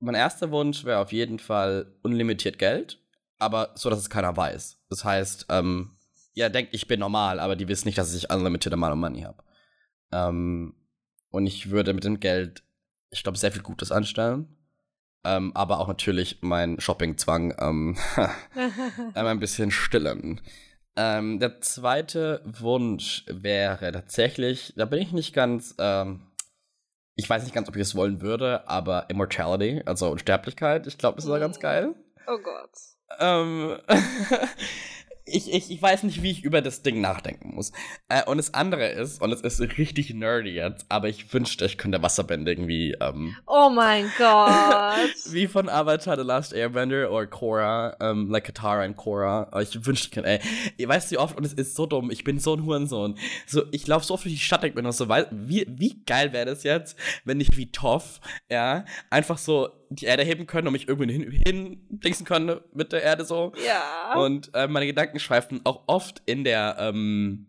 mein 0.00 0.14
erster 0.14 0.50
Wunsch 0.50 0.84
wäre 0.84 0.98
auf 0.98 1.12
jeden 1.12 1.38
Fall 1.38 1.96
unlimitiert 2.02 2.58
Geld, 2.58 3.00
aber 3.38 3.72
so, 3.74 3.88
dass 3.90 3.98
es 3.98 4.10
keiner 4.10 4.36
weiß. 4.36 4.78
Das 4.90 5.04
heißt, 5.04 5.46
ähm, 5.48 5.96
ja, 6.34 6.48
denkt, 6.48 6.74
ich 6.74 6.86
bin 6.86 7.00
normal, 7.00 7.40
aber 7.40 7.56
die 7.56 7.68
wissen 7.68 7.88
nicht, 7.88 7.98
dass 7.98 8.14
ich 8.14 8.30
unlimited 8.30 8.72
amount 8.72 8.92
of 8.92 8.98
money 8.98 9.22
habe. 9.22 9.42
Ähm, 10.12 10.74
und 11.30 11.46
ich 11.46 11.70
würde 11.70 11.94
mit 11.94 12.04
dem 12.04 12.20
Geld, 12.20 12.62
ich 13.10 13.22
glaube, 13.22 13.38
sehr 13.38 13.52
viel 13.52 13.62
Gutes 13.62 13.90
anstellen. 13.90 14.56
Ähm, 15.24 15.52
aber 15.56 15.80
auch 15.80 15.88
natürlich 15.88 16.42
meinen 16.42 16.80
Shoppingzwang 16.80 17.54
ähm, 17.58 17.96
einmal 19.14 19.28
ein 19.28 19.40
bisschen 19.40 19.70
stillen. 19.70 20.40
Ähm, 20.96 21.40
der 21.40 21.60
zweite 21.60 22.40
Wunsch 22.44 23.24
wäre 23.26 23.90
tatsächlich, 23.90 24.72
da 24.76 24.84
bin 24.84 25.00
ich 25.00 25.12
nicht 25.12 25.34
ganz, 25.34 25.74
ähm, 25.78 26.22
ich 27.16 27.28
weiß 27.28 27.42
nicht 27.42 27.54
ganz, 27.54 27.68
ob 27.68 27.74
ich 27.76 27.82
es 27.82 27.96
wollen 27.96 28.20
würde, 28.20 28.68
aber 28.68 29.10
Immortality, 29.10 29.82
also 29.86 30.08
Unsterblichkeit, 30.10 30.86
ich 30.86 30.98
glaube, 30.98 31.16
das 31.16 31.24
ist 31.24 31.40
ganz 31.40 31.58
geil. 31.58 31.94
oh 32.26 32.38
Gott. 32.38 32.70
Ähm, 33.18 33.78
ich, 35.26 35.52
ich, 35.52 35.70
ich 35.70 35.80
weiß 35.80 36.02
nicht, 36.02 36.22
wie 36.22 36.30
ich 36.30 36.44
über 36.44 36.60
das 36.60 36.82
Ding 36.82 37.00
nachdenken 37.00 37.54
muss. 37.54 37.72
Äh, 38.08 38.24
und 38.24 38.36
das 38.36 38.52
andere 38.52 38.88
ist, 38.88 39.22
und 39.22 39.32
es 39.32 39.40
ist 39.40 39.60
richtig 39.78 40.12
nerdy 40.12 40.50
jetzt, 40.50 40.84
aber 40.88 41.08
ich 41.08 41.32
wünschte, 41.32 41.64
ich 41.64 41.78
könnte 41.78 42.02
Wasserbändigen 42.02 42.68
wie, 42.68 42.92
ähm, 43.00 43.34
Oh 43.46 43.70
mein 43.70 44.10
Gott. 44.18 45.14
wie 45.30 45.46
von 45.46 45.68
Avatar 45.68 46.16
The 46.16 46.22
Last 46.24 46.52
Airbender 46.52 47.10
oder 47.10 47.26
Korra, 47.26 47.96
ähm, 48.00 48.30
like 48.30 48.44
Katara 48.44 48.84
und 48.84 48.96
Korra. 48.96 49.48
Ich 49.62 49.86
wünschte, 49.86 50.08
ich 50.08 50.10
könnte, 50.12 50.28
ey, 50.28 50.40
ihr 50.76 50.88
weißt 50.88 51.10
wie 51.10 51.18
oft, 51.18 51.36
und 51.38 51.44
es 51.44 51.54
ist 51.54 51.74
so 51.74 51.86
dumm, 51.86 52.10
ich 52.10 52.24
bin 52.24 52.38
so 52.38 52.54
ein 52.54 52.64
Hurensohn. 52.64 53.16
So, 53.46 53.62
ich 53.72 53.86
laufe 53.86 54.04
so 54.04 54.14
oft 54.14 54.24
durch 54.24 54.34
die 54.34 54.40
Stadt, 54.40 54.64
ich 54.64 54.74
bin 54.74 54.84
noch 54.84 54.92
so, 54.92 55.08
wie, 55.08 55.64
wie 55.68 56.02
geil 56.04 56.32
wäre 56.32 56.46
das 56.46 56.62
jetzt, 56.64 56.98
wenn 57.24 57.40
ich 57.40 57.56
wie 57.56 57.72
Toff, 57.72 58.20
ja, 58.50 58.84
einfach 59.10 59.38
so 59.38 59.70
die 59.90 60.06
Erde 60.06 60.22
heben 60.22 60.46
können 60.46 60.66
und 60.66 60.72
mich 60.72 60.88
irgendwo 60.88 61.10
hin, 61.10 61.30
hin 61.30 62.24
können 62.24 62.60
mit 62.72 62.92
der 62.92 63.02
Erde 63.02 63.24
so. 63.24 63.52
ja. 63.66 64.14
Und 64.18 64.50
äh, 64.54 64.66
meine 64.66 64.86
Gedanken 64.86 65.18
schweifen 65.18 65.60
auch 65.64 65.84
oft 65.86 66.22
in 66.26 66.44
der, 66.44 66.76
ähm, 66.78 67.46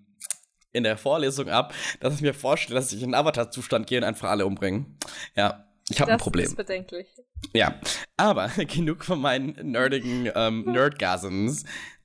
in 0.71 0.83
der 0.83 0.97
Vorlesung 0.97 1.49
ab, 1.49 1.73
dass 1.99 2.15
ich 2.15 2.21
mir 2.21 2.33
vorstelle, 2.33 2.79
dass 2.79 2.91
ich 2.91 3.01
in 3.01 3.15
Avatar-Zustand 3.15 3.87
gehe 3.87 3.97
und 3.99 4.03
einfach 4.03 4.29
alle 4.29 4.45
umbringen. 4.45 4.97
Ja, 5.35 5.65
ich 5.89 6.01
habe 6.01 6.11
ein 6.11 6.17
das 6.17 6.23
Problem. 6.23 6.45
ist 6.45 6.57
bedenklich. 6.57 7.07
Ja, 7.53 7.79
aber 8.17 8.47
genug 8.73 9.03
von 9.05 9.19
meinen 9.19 9.71
nerdigen 9.71 10.29
ähm, 10.35 10.63
Nerdgasms. 10.67 11.63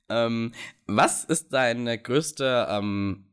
Ähm, 0.09 0.53
was 0.87 1.23
ist 1.23 1.53
deine 1.53 1.97
größte, 1.97 2.67
ähm, 2.69 3.25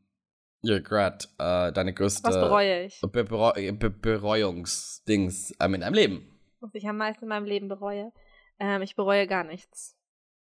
Regret, 0.64 1.28
äh, 1.38 1.72
deine 1.72 1.94
größte 1.94 2.28
Was 2.28 2.34
bereue 2.34 2.86
ich? 2.86 3.00
Be 3.00 3.24
Bereu 3.24 3.52
Be 3.72 3.90
Bereuungsdings 3.90 5.54
ähm, 5.60 5.74
in 5.74 5.80
deinem 5.82 5.94
Leben? 5.94 6.37
Was 6.60 6.74
ich 6.74 6.88
am 6.88 6.96
meisten 6.96 7.24
in 7.24 7.28
meinem 7.28 7.46
Leben 7.46 7.68
bereue? 7.68 8.12
Ähm, 8.58 8.82
ich 8.82 8.96
bereue 8.96 9.26
gar 9.26 9.44
nichts. 9.44 9.96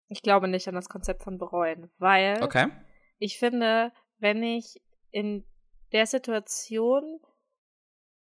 Ich 0.07 0.21
glaube 0.21 0.47
nicht 0.47 0.67
an 0.67 0.75
das 0.75 0.89
Konzept 0.89 1.23
von 1.23 1.37
bereuen, 1.37 1.91
weil 1.97 2.41
Okay. 2.41 2.67
ich 3.17 3.37
finde, 3.37 3.91
wenn 4.17 4.41
ich 4.41 4.81
in 5.11 5.45
der 5.91 6.05
Situation 6.05 7.19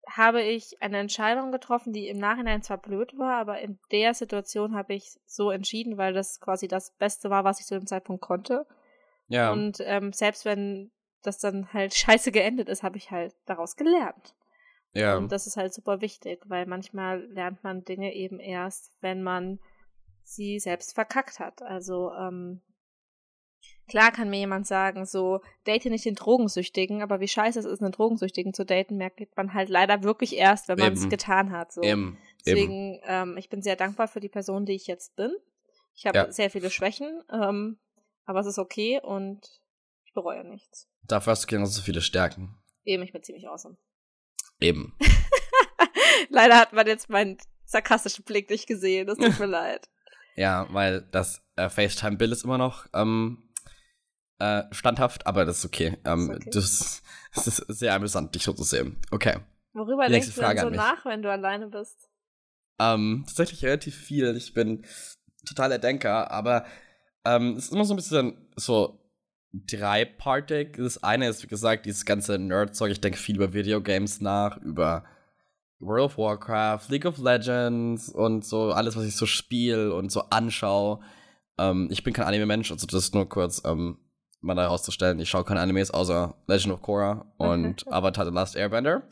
habe 0.07 0.41
ich 0.41 0.81
eine 0.81 0.97
Entscheidung 0.97 1.51
getroffen, 1.51 1.93
die 1.93 2.07
im 2.07 2.17
Nachhinein 2.17 2.63
zwar 2.63 2.77
blöd 2.77 3.17
war, 3.17 3.37
aber 3.37 3.59
in 3.59 3.79
der 3.91 4.13
Situation 4.13 4.75
habe 4.75 4.93
ich 4.93 5.19
so 5.25 5.51
entschieden, 5.51 5.97
weil 5.97 6.13
das 6.13 6.39
quasi 6.39 6.67
das 6.67 6.91
Beste 6.97 7.29
war, 7.29 7.43
was 7.43 7.59
ich 7.59 7.65
zu 7.65 7.75
dem 7.75 7.87
Zeitpunkt 7.87 8.21
konnte. 8.21 8.65
Ja. 9.27 9.51
Und 9.51 9.77
ähm, 9.81 10.11
selbst 10.11 10.43
wenn 10.43 10.91
das 11.21 11.37
dann 11.37 11.71
halt 11.71 11.93
scheiße 11.95 12.31
geendet 12.31 12.67
ist, 12.67 12.83
habe 12.83 12.97
ich 12.97 13.11
halt 13.11 13.35
daraus 13.45 13.75
gelernt. 13.75 14.35
Ja. 14.93 15.17
Und 15.17 15.31
das 15.31 15.47
ist 15.47 15.57
halt 15.57 15.73
super 15.73 16.01
wichtig, 16.01 16.43
weil 16.47 16.65
manchmal 16.65 17.25
lernt 17.27 17.63
man 17.63 17.83
Dinge 17.83 18.13
eben 18.13 18.39
erst, 18.39 18.91
wenn 19.01 19.23
man 19.23 19.59
sie 20.23 20.59
selbst 20.59 20.93
verkackt 20.93 21.39
hat. 21.39 21.61
Also, 21.61 22.11
ähm, 22.13 22.61
klar 23.87 24.11
kann 24.11 24.29
mir 24.29 24.39
jemand 24.39 24.67
sagen, 24.67 25.05
so, 25.05 25.41
date 25.65 25.85
nicht 25.85 26.05
den 26.05 26.15
Drogensüchtigen, 26.15 27.01
aber 27.01 27.19
wie 27.19 27.27
scheiße 27.27 27.59
es 27.59 27.65
ist, 27.65 27.81
einen 27.81 27.91
Drogensüchtigen 27.91 28.53
zu 28.53 28.65
daten, 28.65 28.97
merkt 28.97 29.35
man 29.35 29.53
halt 29.53 29.69
leider 29.69 30.03
wirklich 30.03 30.35
erst, 30.35 30.67
wenn 30.67 30.79
man 30.79 30.93
es 30.93 31.09
getan 31.09 31.51
hat. 31.51 31.71
So. 31.71 31.81
Eben. 31.81 32.17
Deswegen, 32.45 32.99
ähm, 33.05 33.37
ich 33.37 33.49
bin 33.49 33.61
sehr 33.61 33.75
dankbar 33.75 34.07
für 34.07 34.19
die 34.19 34.29
Person, 34.29 34.65
die 34.65 34.73
ich 34.73 34.87
jetzt 34.87 35.15
bin. 35.15 35.35
Ich 35.93 36.05
habe 36.05 36.17
Ja. 36.17 36.31
sehr 36.31 36.49
viele 36.49 36.69
Schwächen, 36.71 37.21
ähm, 37.31 37.77
aber 38.25 38.39
es 38.39 38.47
ist 38.47 38.57
okay 38.59 38.99
und 39.01 39.61
ich 40.05 40.13
bereue 40.13 40.43
nichts. 40.43 40.87
Dafür 41.03 41.31
hast 41.31 41.43
du 41.43 41.47
genauso 41.47 41.81
viele 41.81 42.01
Stärken. 42.01 42.57
Eben, 42.83 43.03
ich 43.03 43.11
bin 43.11 43.21
ziemlich 43.21 43.47
awesome. 43.47 43.77
Eben. 44.61 44.95
Leider 46.29 46.57
hat 46.57 46.71
man 46.71 46.87
jetzt 46.87 47.09
mein 47.09 47.37
sarkastischen 47.65 48.23
Blick 48.23 48.49
nicht 48.49 48.67
gesehen. 48.67 49.07
Das 49.07 49.17
tut 49.17 49.39
mir 49.39 49.45
leid. 49.47 49.89
Ja, 50.35 50.67
weil 50.71 51.01
das 51.11 51.41
äh, 51.55 51.69
FaceTime-Bild 51.69 52.31
ist 52.31 52.45
immer 52.45 52.57
noch 52.57 52.85
ähm, 52.93 53.49
äh, 54.39 54.63
standhaft, 54.71 55.27
aber 55.27 55.45
das 55.45 55.59
ist 55.59 55.65
okay. 55.65 55.97
Ähm, 56.05 56.31
okay. 56.35 56.49
Das, 56.53 57.01
das, 57.35 57.47
ist 57.47 57.65
sehr 57.67 57.93
amüsant, 57.93 58.33
dich 58.33 58.43
so 58.43 58.53
zu 58.53 58.63
sehen. 58.63 58.97
Okay. 59.11 59.37
Worüber 59.73 60.07
denkst 60.07 60.33
du 60.33 60.41
denn 60.41 60.57
so 60.57 60.69
nach, 60.69 61.05
wenn 61.05 61.21
du 61.21 61.31
alleine 61.31 61.67
bist? 61.67 62.09
Ähm, 62.79 63.23
tatsächlich 63.27 63.63
relativ 63.63 63.95
viel. 63.95 64.35
Ich 64.35 64.53
bin 64.53 64.85
totaler 65.45 65.79
Denker, 65.79 66.31
aber 66.31 66.65
ähm, 67.25 67.55
es 67.55 67.65
ist 67.65 67.73
immer 67.73 67.85
so 67.85 67.93
ein 67.93 67.97
bisschen 67.97 68.49
so 68.55 69.00
dreipartig. 69.53 70.77
Das 70.77 71.03
eine 71.03 71.27
ist, 71.27 71.43
wie 71.43 71.47
gesagt, 71.47 71.85
dieses 71.85 72.05
ganze 72.05 72.39
Nerd-Zeug. 72.39 72.91
Ich 72.91 73.01
denke 73.01 73.17
viel 73.17 73.35
über 73.35 73.53
Videogames 73.53 74.21
nach, 74.21 74.57
über 74.57 75.03
World 75.79 76.05
of 76.05 76.17
Warcraft, 76.17 76.89
League 76.89 77.05
of 77.05 77.17
Legends 77.17 78.09
und 78.09 78.45
so 78.45 78.71
alles, 78.71 78.95
was 78.95 79.05
ich 79.05 79.15
so 79.15 79.25
spiele 79.25 79.93
und 79.93 80.11
so 80.11 80.21
anschaue. 80.29 80.99
Ähm, 81.57 81.87
ich 81.91 82.03
bin 82.03 82.13
kein 82.13 82.27
Anime-Mensch, 82.27 82.71
also 82.71 82.85
das 82.85 83.05
ist 83.05 83.15
nur 83.15 83.27
kurz 83.27 83.61
ähm, 83.65 83.97
mal 84.41 84.55
da 84.55 84.63
herauszustellen. 84.63 85.19
Ich 85.19 85.29
schaue 85.29 85.43
keine 85.43 85.59
Animes 85.59 85.91
außer 85.91 86.35
Legend 86.47 86.73
of 86.73 86.81
Korra 86.81 87.33
und 87.37 87.87
Avatar 87.91 88.25
The 88.25 88.31
Last 88.31 88.55
Airbender. 88.55 89.03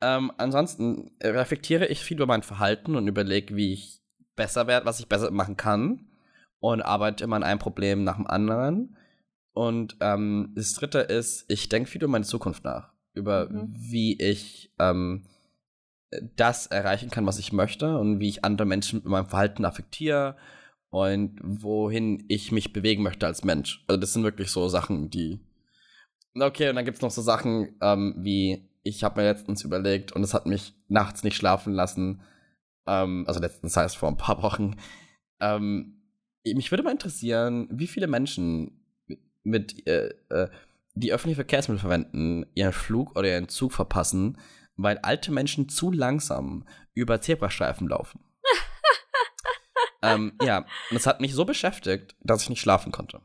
Ähm, 0.00 0.32
ansonsten 0.38 1.10
reflektiere 1.22 1.86
ich 1.86 2.00
viel 2.00 2.16
über 2.16 2.26
mein 2.26 2.42
Verhalten 2.42 2.96
und 2.96 3.06
überlege, 3.06 3.54
wie 3.54 3.74
ich 3.74 4.00
besser 4.36 4.66
werde, 4.66 4.86
was 4.86 5.00
ich 5.00 5.08
besser 5.08 5.30
machen 5.30 5.56
kann 5.58 6.06
und 6.60 6.80
arbeite 6.80 7.24
immer 7.24 7.36
an 7.36 7.42
einem 7.42 7.58
Problem 7.58 8.04
nach 8.04 8.16
dem 8.16 8.26
anderen. 8.26 8.96
Und 9.52 9.96
ähm, 10.00 10.52
das 10.54 10.74
dritte 10.74 11.00
ist, 11.00 11.44
ich 11.48 11.68
denke 11.68 11.90
viel 11.90 12.02
über 12.02 12.10
meine 12.10 12.24
Zukunft 12.24 12.64
nach. 12.64 12.92
Über 13.14 13.48
mhm. 13.48 13.74
wie 13.76 14.20
ich 14.20 14.72
ähm, 14.78 15.26
das 16.36 16.66
erreichen 16.66 17.10
kann, 17.10 17.26
was 17.26 17.38
ich 17.38 17.52
möchte 17.52 17.98
und 17.98 18.20
wie 18.20 18.28
ich 18.28 18.44
andere 18.44 18.66
Menschen 18.66 19.00
mit 19.00 19.06
meinem 19.06 19.28
Verhalten 19.28 19.64
affektiere 19.64 20.36
und 20.90 21.38
wohin 21.42 22.24
ich 22.28 22.52
mich 22.52 22.72
bewegen 22.72 23.02
möchte 23.02 23.26
als 23.26 23.44
Mensch. 23.44 23.84
Also 23.86 24.00
das 24.00 24.12
sind 24.12 24.24
wirklich 24.24 24.50
so 24.50 24.68
Sachen, 24.68 25.10
die. 25.10 25.40
Okay, 26.34 26.68
und 26.68 26.76
dann 26.76 26.84
gibt 26.84 26.96
es 26.96 27.02
noch 27.02 27.10
so 27.10 27.22
Sachen 27.22 27.76
ähm, 27.80 28.14
wie, 28.18 28.68
ich 28.82 29.02
habe 29.04 29.20
mir 29.20 29.28
letztens 29.28 29.64
überlegt 29.64 30.12
und 30.12 30.22
es 30.22 30.34
hat 30.34 30.46
mich 30.46 30.74
nachts 30.88 31.22
nicht 31.22 31.36
schlafen 31.36 31.72
lassen. 31.72 32.22
Ähm, 32.86 33.24
also 33.26 33.40
letztens 33.40 33.76
heißt 33.76 33.96
vor 33.96 34.08
ein 34.08 34.16
paar 34.16 34.42
Wochen. 34.42 34.76
Ähm, 35.40 36.02
mich 36.44 36.70
würde 36.70 36.82
mal 36.82 36.92
interessieren, 36.92 37.68
wie 37.70 37.86
viele 37.86 38.06
Menschen 38.06 38.79
mit, 39.42 39.86
äh, 39.86 40.10
äh, 40.28 40.48
die 40.94 41.12
öffentliche 41.12 41.36
Verkehrsmittel 41.36 41.80
verwenden, 41.80 42.46
ihren 42.54 42.72
Flug 42.72 43.16
oder 43.16 43.28
ihren 43.28 43.48
Zug 43.48 43.72
verpassen, 43.72 44.38
weil 44.76 44.98
alte 44.98 45.32
Menschen 45.32 45.68
zu 45.68 45.90
langsam 45.90 46.66
über 46.94 47.20
Zebrastreifen 47.20 47.88
laufen. 47.88 48.20
ähm, 50.02 50.32
ja, 50.42 50.66
und 50.90 50.96
es 50.96 51.06
hat 51.06 51.20
mich 51.20 51.34
so 51.34 51.44
beschäftigt, 51.44 52.16
dass 52.20 52.42
ich 52.42 52.50
nicht 52.50 52.60
schlafen 52.60 52.92
konnte. 52.92 53.20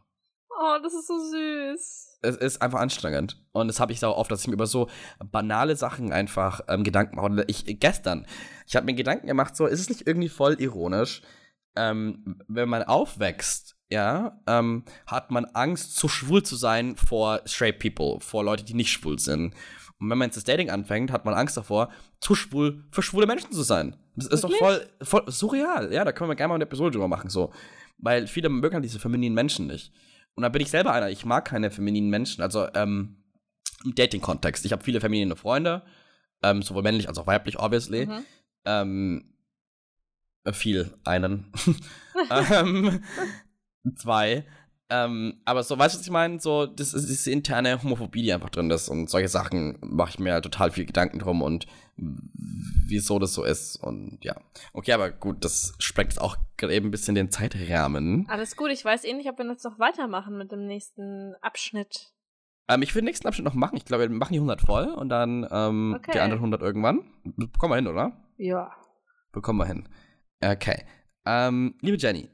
Oh, 0.49 0.77
das 0.81 0.93
ist 0.93 1.07
so 1.07 1.17
süß. 1.17 2.19
Es 2.21 2.37
ist 2.37 2.61
einfach 2.61 2.79
anstrengend. 2.79 3.43
Und 3.51 3.67
das 3.67 3.79
habe 3.79 3.91
ich 3.91 3.99
so 3.99 4.15
oft, 4.15 4.31
dass 4.31 4.41
ich 4.41 4.47
mir 4.47 4.53
über 4.53 4.67
so 4.67 4.89
banale 5.19 5.75
Sachen 5.75 6.11
einfach 6.13 6.61
ähm, 6.67 6.83
Gedanken 6.83 7.17
mache. 7.17 7.43
Ich, 7.47 7.65
gestern, 7.79 8.25
ich 8.65 8.75
habe 8.75 8.85
mir 8.85 8.95
Gedanken 8.95 9.27
gemacht, 9.27 9.55
so, 9.55 9.65
ist 9.65 9.79
es 9.79 9.89
nicht 9.89 10.07
irgendwie 10.07 10.29
voll 10.29 10.55
ironisch, 10.59 11.21
ähm, 11.75 12.41
wenn 12.47 12.69
man 12.69 12.83
aufwächst, 12.83 13.74
ja, 13.89 14.41
ähm, 14.47 14.83
hat 15.05 15.31
man 15.31 15.45
Angst, 15.45 15.95
zu 15.95 16.07
schwul 16.07 16.43
zu 16.43 16.55
sein 16.55 16.95
vor 16.95 17.41
straight 17.45 17.79
people, 17.79 18.19
vor 18.19 18.43
Leute, 18.43 18.63
die 18.63 18.73
nicht 18.73 18.91
schwul 18.91 19.19
sind. 19.19 19.53
Und 19.99 20.09
wenn 20.09 20.17
man 20.17 20.27
jetzt 20.27 20.37
das 20.37 20.43
Dating 20.43 20.69
anfängt, 20.69 21.11
hat 21.11 21.25
man 21.25 21.33
Angst 21.33 21.55
davor, 21.55 21.89
zu 22.19 22.35
schwul 22.35 22.83
für 22.91 23.01
schwule 23.01 23.27
Menschen 23.27 23.51
zu 23.51 23.63
sein. 23.63 23.95
Das 24.15 24.27
ist 24.27 24.43
Wirklich? 24.43 24.59
doch 24.59 24.67
voll, 24.67 24.87
voll 25.01 25.31
surreal. 25.31 25.93
Ja, 25.93 26.03
da 26.03 26.11
können 26.11 26.29
wir 26.29 26.35
gerne 26.35 26.49
mal 26.49 26.55
eine 26.55 26.65
Episode 26.65 26.91
drüber 26.91 27.07
machen, 27.07 27.29
so. 27.29 27.53
Weil 27.97 28.27
viele 28.27 28.49
mögen 28.49 28.73
halt 28.73 28.83
diese 28.83 28.99
femininen 28.99 29.35
Menschen 29.35 29.67
nicht. 29.67 29.93
Und 30.35 30.43
da 30.43 30.49
bin 30.49 30.61
ich 30.61 30.69
selber 30.69 30.91
einer. 30.91 31.09
Ich 31.09 31.23
mag 31.23 31.45
keine 31.45 31.71
femininen 31.71 32.09
Menschen. 32.09 32.41
Also, 32.41 32.67
ähm, 32.73 33.23
im 33.85 33.95
Dating-Kontext. 33.95 34.65
Ich 34.65 34.71
habe 34.71 34.83
viele 34.83 34.99
feminine 34.99 35.35
Freunde, 35.35 35.83
ähm, 36.43 36.61
sowohl 36.61 36.83
männlich 36.83 37.07
als 37.07 37.17
auch 37.17 37.27
weiblich, 37.27 37.59
obviously. 37.59 38.07
Mhm. 38.07 38.25
Ähm, 38.65 39.33
viel, 40.51 40.93
einen. 41.03 41.51
ähm, 42.51 43.03
zwei. 43.95 44.45
Ähm, 44.89 45.41
aber 45.45 45.63
so, 45.63 45.77
weißt 45.79 45.95
du, 45.95 45.99
was 45.99 46.05
ich 46.05 46.11
meine? 46.11 46.39
So, 46.39 46.67
das 46.67 46.93
ist 46.93 47.09
diese 47.09 47.31
interne 47.31 47.81
Homophobie, 47.81 48.21
die 48.21 48.33
einfach 48.33 48.51
drin 48.51 48.69
ist. 48.69 48.89
Und 48.89 49.09
solche 49.09 49.27
Sachen 49.27 49.77
mache 49.81 50.11
ich 50.11 50.19
mir 50.19 50.33
halt 50.33 50.43
total 50.43 50.71
viel 50.71 50.85
Gedanken 50.85 51.19
drum 51.19 51.41
und 51.41 51.65
wieso 51.97 53.17
das 53.17 53.33
so 53.33 53.43
ist. 53.43 53.77
Und 53.77 54.19
ja. 54.21 54.35
Okay, 54.73 54.93
aber 54.93 55.09
gut, 55.11 55.43
das 55.43 55.73
sprengt 55.79 56.19
auch 56.21 56.37
eben 56.61 56.87
ein 56.87 56.91
bisschen 56.91 57.15
den 57.15 57.31
Zeitrahmen. 57.31 58.27
Alles 58.29 58.55
gut, 58.55 58.69
ich 58.69 58.85
weiß 58.85 59.05
eh 59.05 59.13
nicht, 59.13 59.29
ob 59.29 59.39
wir 59.39 59.45
jetzt 59.47 59.65
noch 59.65 59.79
weitermachen 59.79 60.37
mit 60.37 60.51
dem 60.51 60.67
nächsten 60.67 61.33
Abschnitt. 61.41 62.11
Ähm, 62.67 62.81
ich 62.81 62.93
will 62.93 63.01
den 63.01 63.05
nächsten 63.05 63.27
Abschnitt 63.27 63.45
noch 63.45 63.53
machen. 63.53 63.77
Ich 63.77 63.85
glaube, 63.85 64.09
wir 64.09 64.15
machen 64.15 64.33
die 64.33 64.39
100 64.39 64.61
voll 64.61 64.85
und 64.85 65.09
dann 65.09 65.47
ähm, 65.51 65.95
okay. 65.97 66.11
die 66.13 66.19
anderen 66.19 66.39
100 66.39 66.61
irgendwann. 66.61 67.05
Bekommen 67.23 67.71
wir 67.71 67.77
hin, 67.77 67.87
oder? 67.87 68.11
Ja. 68.37 68.71
Bekommen 69.31 69.59
wir 69.59 69.65
hin. 69.65 69.89
Okay. 70.43 70.83
Ähm, 71.25 71.75
liebe 71.81 71.97
Jenny, 71.97 72.29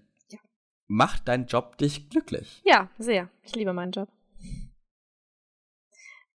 Macht 0.94 1.30
dein 1.30 1.46
Job 1.46 1.78
dich 1.78 2.10
glücklich? 2.10 2.62
Ja, 2.66 2.90
sehr. 2.98 3.30
Ich 3.44 3.56
liebe 3.56 3.72
meinen 3.72 3.94
Job. 3.94 4.10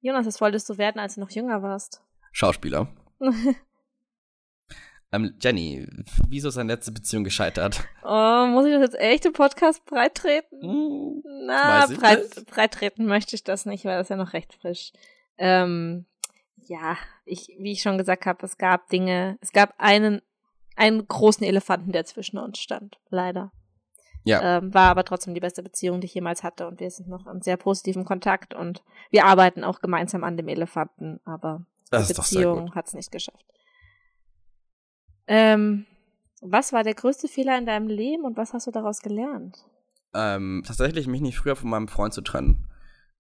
Jonas, 0.01 0.25
was 0.25 0.41
wolltest 0.41 0.67
du 0.71 0.79
werden, 0.79 0.99
als 0.99 1.17
du 1.17 1.21
noch 1.21 1.29
jünger 1.29 1.63
warst? 1.63 2.01
Schauspieler. 2.33 2.89
ähm, 5.13 5.37
Jenny, 5.43 5.87
wieso 6.27 6.49
ist 6.49 6.57
deine 6.57 6.73
letzte 6.73 6.91
Beziehung 6.91 7.23
gescheitert? 7.23 7.87
Oh, 8.03 8.47
muss 8.47 8.65
ich 8.65 8.73
das 8.73 8.81
jetzt 8.81 8.99
echt 8.99 9.27
im 9.27 9.35
Podcast 9.35 9.85
breittreten? 9.85 10.63
Hm, 10.63 11.23
Na, 11.45 11.87
breit, 11.89 12.47
breittreten 12.47 13.05
möchte 13.05 13.37
ich 13.37 13.45
das 13.45 13.67
nicht, 13.67 13.85
weil 13.85 13.99
das 13.99 14.07
ist 14.07 14.11
ja 14.11 14.17
noch 14.17 14.33
recht 14.33 14.55
frisch. 14.55 14.95
Ähm, 15.37 16.07
ja, 16.57 16.97
ich, 17.27 17.55
wie 17.59 17.73
ich 17.73 17.83
schon 17.83 17.99
gesagt 17.99 18.25
habe, 18.25 18.47
es 18.47 18.57
gab 18.57 18.89
Dinge, 18.89 19.37
es 19.43 19.53
gab 19.53 19.75
einen, 19.77 20.23
einen 20.77 21.07
großen 21.07 21.47
Elefanten, 21.47 21.93
der 21.93 22.07
zwischen 22.07 22.39
uns 22.39 22.59
stand. 22.59 22.99
Leider. 23.11 23.53
Ja. 24.27 24.59
Ähm, 24.59 24.75
war 24.75 24.91
aber 24.91 25.05
trotzdem 25.05 25.35
die 25.35 25.41
beste 25.41 25.63
Beziehung, 25.63 26.01
die 26.01 26.07
ich 26.07 26.15
jemals 26.15 26.43
hatte 26.43 26.67
und 26.67 26.81
wir 26.81 26.91
sind 26.91 27.09
noch 27.09 27.29
in 27.29 27.43
sehr 27.43 27.57
positivem 27.57 28.05
Kontakt 28.05 28.55
und 28.55 28.83
wir 29.11 29.25
arbeiten 29.25 29.63
auch 29.63 29.81
gemeinsam 29.81 30.25
an 30.25 30.37
dem 30.37 30.49
Elefanten, 30.49 31.21
aber 31.25 31.65
das 31.91 32.09
die 32.09 32.15
Beziehung 32.15 32.75
hat 32.75 32.89
es 32.89 32.95
nicht 32.95 33.13
geschafft. 33.13 33.47
Ähm, 35.29 35.87
was 36.41 36.73
war 36.73 36.83
der 36.83 36.95
größte 36.95 37.29
Fehler 37.29 37.57
in 37.57 37.67
deinem 37.67 37.87
Leben 37.87 38.25
und 38.25 38.37
was 38.37 38.53
hast 38.53 38.67
du 38.67 38.73
daraus 38.73 39.01
gelernt? 39.01 39.65
Ähm, 40.13 40.65
tatsächlich 40.67 41.07
mich 41.07 41.21
nicht 41.21 41.39
früher 41.39 41.55
von 41.55 41.71
meinem 41.71 41.87
Freund 41.87 42.13
zu 42.13 42.21
trennen, 42.21 42.67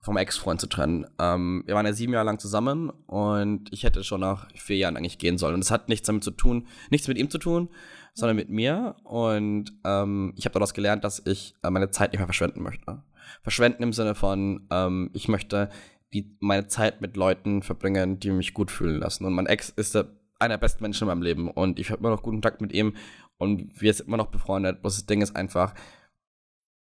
vom 0.00 0.16
Ex-Freund 0.16 0.60
zu 0.60 0.66
trennen. 0.66 1.06
Ähm, 1.20 1.62
wir 1.66 1.76
waren 1.76 1.86
ja 1.86 1.92
sieben 1.92 2.14
Jahre 2.14 2.26
lang 2.26 2.40
zusammen 2.40 2.90
und 3.06 3.72
ich 3.72 3.84
hätte 3.84 4.02
schon 4.02 4.22
nach 4.22 4.48
vier 4.56 4.76
Jahren 4.76 4.96
eigentlich 4.96 5.18
gehen 5.18 5.38
sollen. 5.38 5.54
Und 5.54 5.60
es 5.60 5.70
hat 5.70 5.88
nichts 5.88 6.08
damit 6.08 6.24
zu 6.24 6.32
tun, 6.32 6.66
nichts 6.90 7.06
mit 7.06 7.16
ihm 7.16 7.30
zu 7.30 7.38
tun, 7.38 7.68
sondern 8.16 8.36
mit 8.36 8.48
mir. 8.48 8.96
Und 9.04 9.72
ähm, 9.84 10.32
ich 10.36 10.46
habe 10.46 10.54
daraus 10.54 10.74
gelernt, 10.74 11.04
dass 11.04 11.22
ich 11.24 11.54
äh, 11.62 11.70
meine 11.70 11.90
Zeit 11.90 12.12
nicht 12.12 12.18
mehr 12.18 12.26
verschwenden 12.26 12.62
möchte. 12.62 13.02
Verschwenden 13.42 13.82
im 13.82 13.92
Sinne 13.92 14.14
von, 14.14 14.66
ähm, 14.70 15.10
ich 15.12 15.28
möchte 15.28 15.68
die, 16.14 16.34
meine 16.40 16.66
Zeit 16.66 17.02
mit 17.02 17.16
Leuten 17.16 17.62
verbringen, 17.62 18.18
die 18.18 18.30
mich 18.30 18.54
gut 18.54 18.70
fühlen 18.70 19.00
lassen. 19.00 19.26
Und 19.26 19.34
mein 19.34 19.46
Ex 19.46 19.68
ist 19.68 19.94
der, 19.94 20.08
einer 20.38 20.54
der 20.54 20.60
besten 20.60 20.82
Menschen 20.82 21.04
in 21.04 21.08
meinem 21.08 21.22
Leben. 21.22 21.50
Und 21.50 21.78
ich 21.78 21.90
habe 21.90 22.00
immer 22.00 22.10
noch 22.10 22.22
guten 22.22 22.36
Kontakt 22.36 22.62
mit 22.62 22.72
ihm. 22.72 22.96
Und 23.36 23.80
wir 23.80 23.92
sind 23.92 24.08
immer 24.08 24.16
noch 24.16 24.28
befreundet. 24.28 24.80
Bloß 24.80 24.96
das 24.96 25.06
Ding 25.06 25.20
ist 25.20 25.36
einfach, 25.36 25.74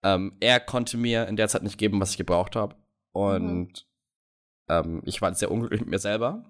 ähm, 0.02 0.32
er 0.40 0.58
konnte 0.58 0.96
mir 0.96 1.28
in 1.28 1.36
der 1.36 1.46
Zeit 1.46 1.62
nicht 1.62 1.78
geben, 1.78 2.00
was 2.00 2.10
ich 2.10 2.18
gebraucht 2.18 2.56
habe. 2.56 2.74
Und 3.12 3.86
mhm. 4.68 5.02
ich 5.04 5.22
war 5.22 5.32
sehr 5.34 5.50
unglücklich 5.50 5.80
mit 5.80 5.90
mir 5.90 5.98
selber. 5.98 6.44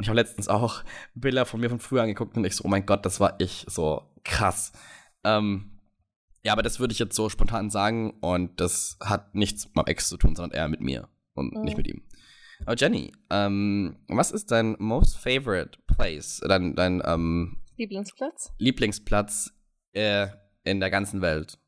Und 0.00 0.04
ich 0.04 0.08
habe 0.08 0.18
letztens 0.18 0.48
auch 0.48 0.82
Bilder 1.14 1.44
von 1.44 1.60
mir 1.60 1.68
von 1.68 1.78
früher 1.78 2.00
angeguckt 2.00 2.34
und 2.34 2.44
ich 2.46 2.56
so, 2.56 2.64
oh 2.64 2.68
mein 2.68 2.86
Gott, 2.86 3.04
das 3.04 3.20
war 3.20 3.34
ich. 3.38 3.66
So 3.68 4.09
krass. 4.24 4.72
Ähm, 5.24 5.78
ja, 6.42 6.52
aber 6.52 6.62
das 6.62 6.80
würde 6.80 6.92
ich 6.92 6.98
jetzt 6.98 7.14
so 7.14 7.28
spontan 7.28 7.70
sagen 7.70 8.18
und 8.20 8.60
das 8.60 8.96
hat 9.00 9.34
nichts 9.34 9.66
mit 9.66 9.76
meinem 9.76 9.86
Ex 9.86 10.08
zu 10.08 10.16
tun, 10.16 10.34
sondern 10.34 10.58
eher 10.58 10.68
mit 10.68 10.80
mir 10.80 11.08
und 11.34 11.54
mhm. 11.54 11.62
nicht 11.62 11.76
mit 11.76 11.86
ihm. 11.86 12.02
Aber 12.64 12.76
Jenny, 12.76 13.12
ähm, 13.30 13.96
was 14.08 14.30
ist 14.30 14.50
dein 14.50 14.76
most 14.78 15.16
favorite 15.16 15.78
place, 15.86 16.40
dein, 16.46 16.74
dein 16.74 17.02
ähm, 17.04 17.60
Lieblingsplatz? 17.76 18.52
Lieblingsplatz 18.58 19.52
äh, 19.92 20.28
in 20.64 20.80
der 20.80 20.90
ganzen 20.90 21.20
Welt, 21.22 21.58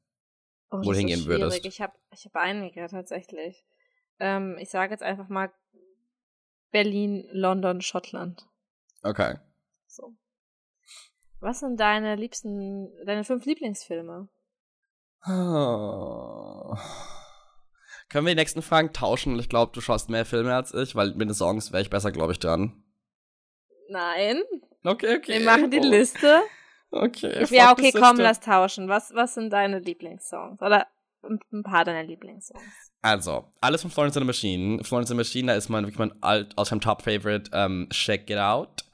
oh, 0.71 0.79
wo 0.79 0.93
du 0.93 0.99
hingehen 0.99 1.21
so 1.21 1.27
würdest? 1.27 1.65
Ich 1.65 1.81
habe 1.81 1.95
ich 2.11 2.25
hab 2.25 2.37
einige 2.37 2.87
tatsächlich. 2.89 3.65
Ähm, 4.19 4.57
ich 4.59 4.71
sage 4.71 4.93
jetzt 4.93 5.03
einfach 5.03 5.29
mal 5.29 5.53
Berlin, 6.71 7.27
London, 7.31 7.81
Schottland. 7.81 8.47
Okay. 9.03 9.37
So. 9.87 10.15
Was 11.43 11.59
sind 11.59 11.80
deine 11.80 12.14
liebsten, 12.14 12.88
deine 13.05 13.24
fünf 13.24 13.45
Lieblingsfilme? 13.45 14.28
Oh. 15.26 16.76
Können 18.09 18.26
wir 18.26 18.34
die 18.34 18.40
nächsten 18.40 18.62
Fragen 18.62 18.93
tauschen? 18.93 19.36
Ich 19.40 19.49
glaube, 19.49 19.72
du 19.74 19.80
schaust 19.80 20.09
mehr 20.09 20.24
Filme 20.24 20.55
als 20.55 20.72
ich, 20.72 20.95
weil 20.95 21.14
mit 21.14 21.28
den 21.28 21.34
Songs 21.34 21.72
wäre 21.72 21.82
ich 21.82 21.90
besser, 21.90 22.12
glaube 22.12 22.30
ich, 22.30 22.38
dran. 22.38 22.84
Nein. 23.88 24.40
Okay, 24.84 25.16
okay. 25.16 25.40
Wir 25.40 25.45
machen 25.45 25.72
die 25.72 25.80
oh. 25.80 25.84
Liste. 25.84 26.43
Okay. 26.93 27.45
Ja, 27.51 27.72
okay, 27.72 27.90
komm, 27.90 28.18
lass 28.18 28.38
tauschen. 28.38 28.88
Was, 28.88 29.12
was 29.12 29.34
sind 29.34 29.53
deine 29.53 29.80
Lieblingssongs? 29.80 30.62
Oder 30.62 30.86
ein 31.24 31.64
paar 31.64 31.84
deiner 31.84 32.05
Lieblingssongs? 32.05 32.93
Also, 33.01 33.51
alles 33.61 33.82
von 33.82 33.90
Florence 33.90 34.16
and 34.16 34.22
the 34.22 34.28
Machine. 34.28 34.84
Florence 34.84 35.11
and 35.11 35.18
the 35.18 35.28
Machine, 35.28 35.49
da 35.49 35.55
ist 35.55 35.68
mein, 35.70 35.82
wirklich 35.82 35.99
mein 35.99 36.22
alt, 36.22 36.57
all-time 36.57 36.80
Top-Favorite, 36.80 37.51
ähm, 37.53 37.88
Shake 37.90 38.30
It 38.30 38.38
Out 38.38 38.84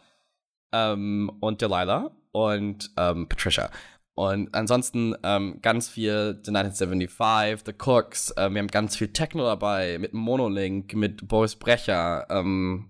ähm, 0.72 1.30
und 1.40 1.60
Delilah 1.60 2.10
und 2.38 2.90
ähm, 2.96 3.28
Patricia. 3.28 3.70
Und 4.14 4.52
ansonsten 4.52 5.14
ähm, 5.22 5.60
ganz 5.62 5.88
viel 5.88 6.40
The 6.42 6.50
1975, 6.50 7.64
The 7.64 7.72
Cooks, 7.78 8.34
ähm, 8.36 8.54
wir 8.54 8.62
haben 8.62 8.68
ganz 8.68 8.96
viel 8.96 9.12
Techno 9.12 9.44
dabei, 9.44 9.96
mit 9.98 10.12
Monolink, 10.12 10.92
mit 10.94 11.28
Boris 11.28 11.54
Brecher, 11.54 12.26
ähm, 12.28 12.88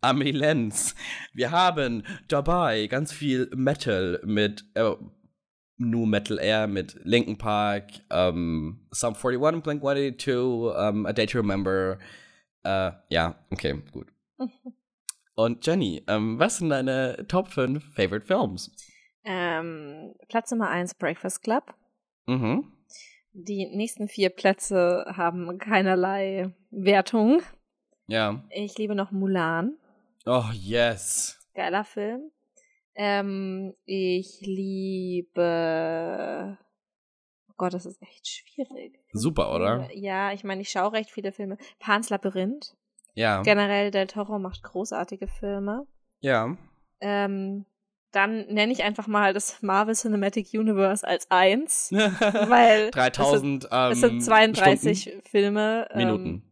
Amelie 0.00 0.32
Lenz. 0.32 0.94
Wir 1.34 1.50
haben 1.50 2.04
dabei 2.28 2.86
ganz 2.86 3.12
viel 3.12 3.50
Metal 3.54 4.18
mit 4.24 4.64
äh, 4.74 4.94
Nu 5.76 6.06
Metal 6.06 6.38
Air, 6.38 6.68
mit 6.68 6.98
Linkin 7.04 7.36
Park, 7.36 7.90
ähm, 8.08 8.86
Sum 8.92 9.14
41, 9.14 9.62
Blink 9.62 9.82
182, 9.84 10.74
ähm, 10.78 11.04
A 11.04 11.12
Day 11.12 11.26
to 11.26 11.38
Remember. 11.38 11.98
Äh, 12.62 12.92
ja, 13.10 13.34
okay, 13.50 13.82
gut. 13.92 14.06
Und 15.36 15.64
Jenny, 15.66 16.02
ähm, 16.08 16.38
was 16.38 16.56
sind 16.56 16.70
deine 16.70 17.26
Top 17.28 17.48
5 17.48 17.84
Favorite 17.94 18.24
Films? 18.24 18.72
Ähm, 19.22 20.14
Platz 20.28 20.50
Nummer 20.50 20.70
1, 20.70 20.94
Breakfast 20.94 21.42
Club. 21.42 21.74
Mhm. 22.26 22.72
Die 23.32 23.66
nächsten 23.66 24.08
vier 24.08 24.30
Plätze 24.30 25.04
haben 25.14 25.58
keinerlei 25.58 26.54
Wertung. 26.70 27.42
Ja. 28.06 28.42
Ich 28.48 28.78
liebe 28.78 28.94
noch 28.94 29.10
Mulan. 29.10 29.76
Oh, 30.24 30.46
yes. 30.54 31.38
Geiler 31.54 31.84
Film. 31.84 32.30
Ähm, 32.94 33.74
ich 33.84 34.40
liebe. 34.40 35.36
Oh 37.50 37.54
Gott, 37.58 37.74
das 37.74 37.84
ist 37.84 38.00
echt 38.00 38.26
schwierig. 38.26 38.98
Super, 39.12 39.54
oder? 39.54 39.90
Ja, 39.92 40.32
ich 40.32 40.44
meine, 40.44 40.62
ich 40.62 40.70
schaue 40.70 40.94
recht 40.94 41.10
viele 41.10 41.30
Filme. 41.32 41.58
Pans 41.78 42.08
Labyrinth. 42.08 42.74
Ja. 43.16 43.42
Generell, 43.42 43.90
Del 43.90 44.06
Toro 44.06 44.38
macht 44.38 44.62
großartige 44.62 45.26
Filme. 45.26 45.86
Ja. 46.20 46.54
Ähm, 47.00 47.64
dann 48.12 48.46
nenne 48.46 48.72
ich 48.72 48.82
einfach 48.82 49.06
mal 49.06 49.32
das 49.32 49.62
Marvel 49.62 49.94
Cinematic 49.94 50.52
Universe 50.52 51.06
als 51.06 51.30
eins, 51.30 51.90
weil 51.92 52.90
3000 52.90 53.68
ähm, 53.70 53.92
es 53.92 54.00
sind 54.00 54.20
32 54.22 55.02
Stunden? 55.02 55.22
Filme. 55.22 55.88
Minuten. 55.94 56.26
Ähm, 56.26 56.42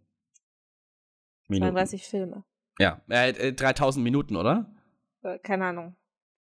Minuten. 1.49 1.73
32 1.75 2.07
Filme. 2.07 2.45
Ja, 2.79 3.03
äh, 3.11 3.31
äh, 3.31 3.53
3000 3.53 4.03
Minuten, 4.03 4.35
oder? 4.35 4.75
Äh, 5.23 5.39
keine 5.41 5.67
Ahnung. 5.67 5.97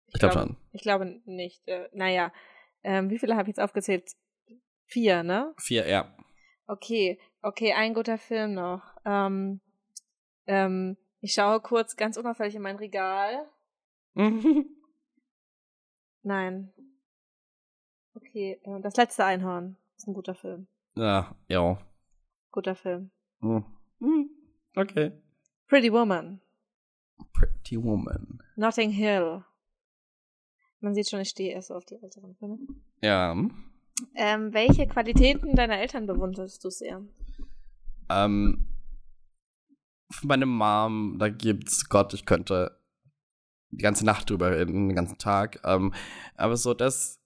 Ich 0.08 0.20
glaube 0.20 0.34
schon. 0.34 0.58
Ich 0.72 0.82
glaube 0.82 1.22
nicht. 1.26 1.68
Äh, 1.68 1.90
naja, 1.94 2.32
ähm, 2.84 3.10
wie 3.10 3.20
viele 3.20 3.34
habe 3.34 3.44
ich 3.44 3.58
jetzt 3.58 3.60
aufgezählt? 3.60 4.12
Vier, 4.86 5.24
ne? 5.24 5.54
Vier, 5.58 5.88
ja. 5.88 6.16
Okay, 6.68 7.20
okay, 7.42 7.74
ein 7.74 7.94
guter 7.94 8.18
Film 8.18 8.54
noch. 8.54 8.82
Ähm, 9.06 9.60
ähm, 10.48 10.98
ich 11.22 11.34
schaue 11.34 11.60
kurz 11.60 11.96
ganz 11.96 12.18
unauffällig 12.18 12.56
in 12.56 12.62
mein 12.62 12.76
Regal. 12.76 13.48
Nein. 16.24 16.72
Okay, 18.14 18.60
äh, 18.64 18.82
das 18.82 18.96
letzte 18.96 19.26
Einhorn 19.26 19.78
ist 19.98 20.08
ein 20.08 20.14
guter 20.14 20.36
Film. 20.36 20.68
ja, 20.96 21.36
ja. 21.48 21.78
Guter 22.52 22.76
Film. 22.76 23.12
Hm. 23.42 23.66
Hm. 24.00 24.30
Okay. 24.76 25.12
Pretty 25.68 25.92
Woman. 25.92 26.40
Pretty 27.34 27.82
Woman. 27.82 28.40
Notting 28.56 28.92
Hill. 28.92 29.44
Man 30.80 30.94
sieht 30.94 31.10
schon, 31.10 31.20
ich 31.22 31.30
stehe 31.30 31.54
erst 31.54 31.72
auf 31.72 31.86
die 31.86 31.96
älteren 31.96 32.36
Filme. 32.36 32.60
Ja. 33.02 33.36
Ähm, 34.14 34.54
welche 34.54 34.88
Qualitäten 34.88 35.56
deiner 35.56 35.78
Eltern 35.80 36.06
bewunderst 36.06 36.64
du 36.64 36.70
sehr? 36.70 37.02
Ähm, 38.10 38.68
von 40.10 40.28
meiner 40.28 40.46
Mom, 40.46 41.18
da 41.20 41.30
gibt's 41.30 41.90
Gott, 41.90 42.14
ich 42.14 42.26
könnte 42.26 42.80
die 43.72 43.84
ganze 43.84 44.06
Nacht 44.06 44.30
drüber 44.30 44.52
reden, 44.52 44.90
den 44.90 44.96
ganzen 44.96 45.18
Tag. 45.18 45.60
Ähm, 45.64 45.94
aber 46.36 46.58
so, 46.58 46.74
dass 46.74 47.20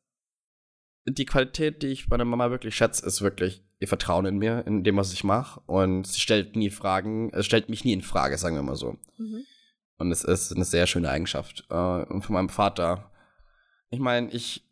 die 1.05 1.25
Qualität, 1.25 1.81
die 1.81 1.87
ich 1.87 2.07
bei 2.07 2.17
meiner 2.17 2.25
Mama 2.25 2.51
wirklich 2.51 2.75
schätze, 2.75 3.05
ist 3.05 3.21
wirklich 3.21 3.63
ihr 3.79 3.87
Vertrauen 3.87 4.25
in 4.25 4.37
mir, 4.37 4.65
in 4.67 4.83
dem, 4.83 4.97
was 4.97 5.13
ich 5.13 5.23
mache. 5.23 5.61
Und 5.65 6.07
sie 6.07 6.19
stellt 6.19 6.55
nie 6.55 6.69
Fragen, 6.69 7.31
es 7.33 7.45
stellt 7.45 7.69
mich 7.69 7.85
nie 7.85 7.93
in 7.93 8.01
Frage, 8.01 8.37
sagen 8.37 8.55
wir 8.55 8.63
mal 8.63 8.75
so. 8.75 8.97
Mhm. 9.17 9.45
Und 9.97 10.11
es 10.11 10.23
ist 10.23 10.53
eine 10.53 10.65
sehr 10.65 10.87
schöne 10.87 11.09
Eigenschaft. 11.09 11.65
Äh, 11.69 11.73
und 11.73 12.23
von 12.23 12.33
meinem 12.33 12.49
Vater, 12.49 13.11
ich 13.89 13.99
meine, 13.99 14.29
ich 14.31 14.65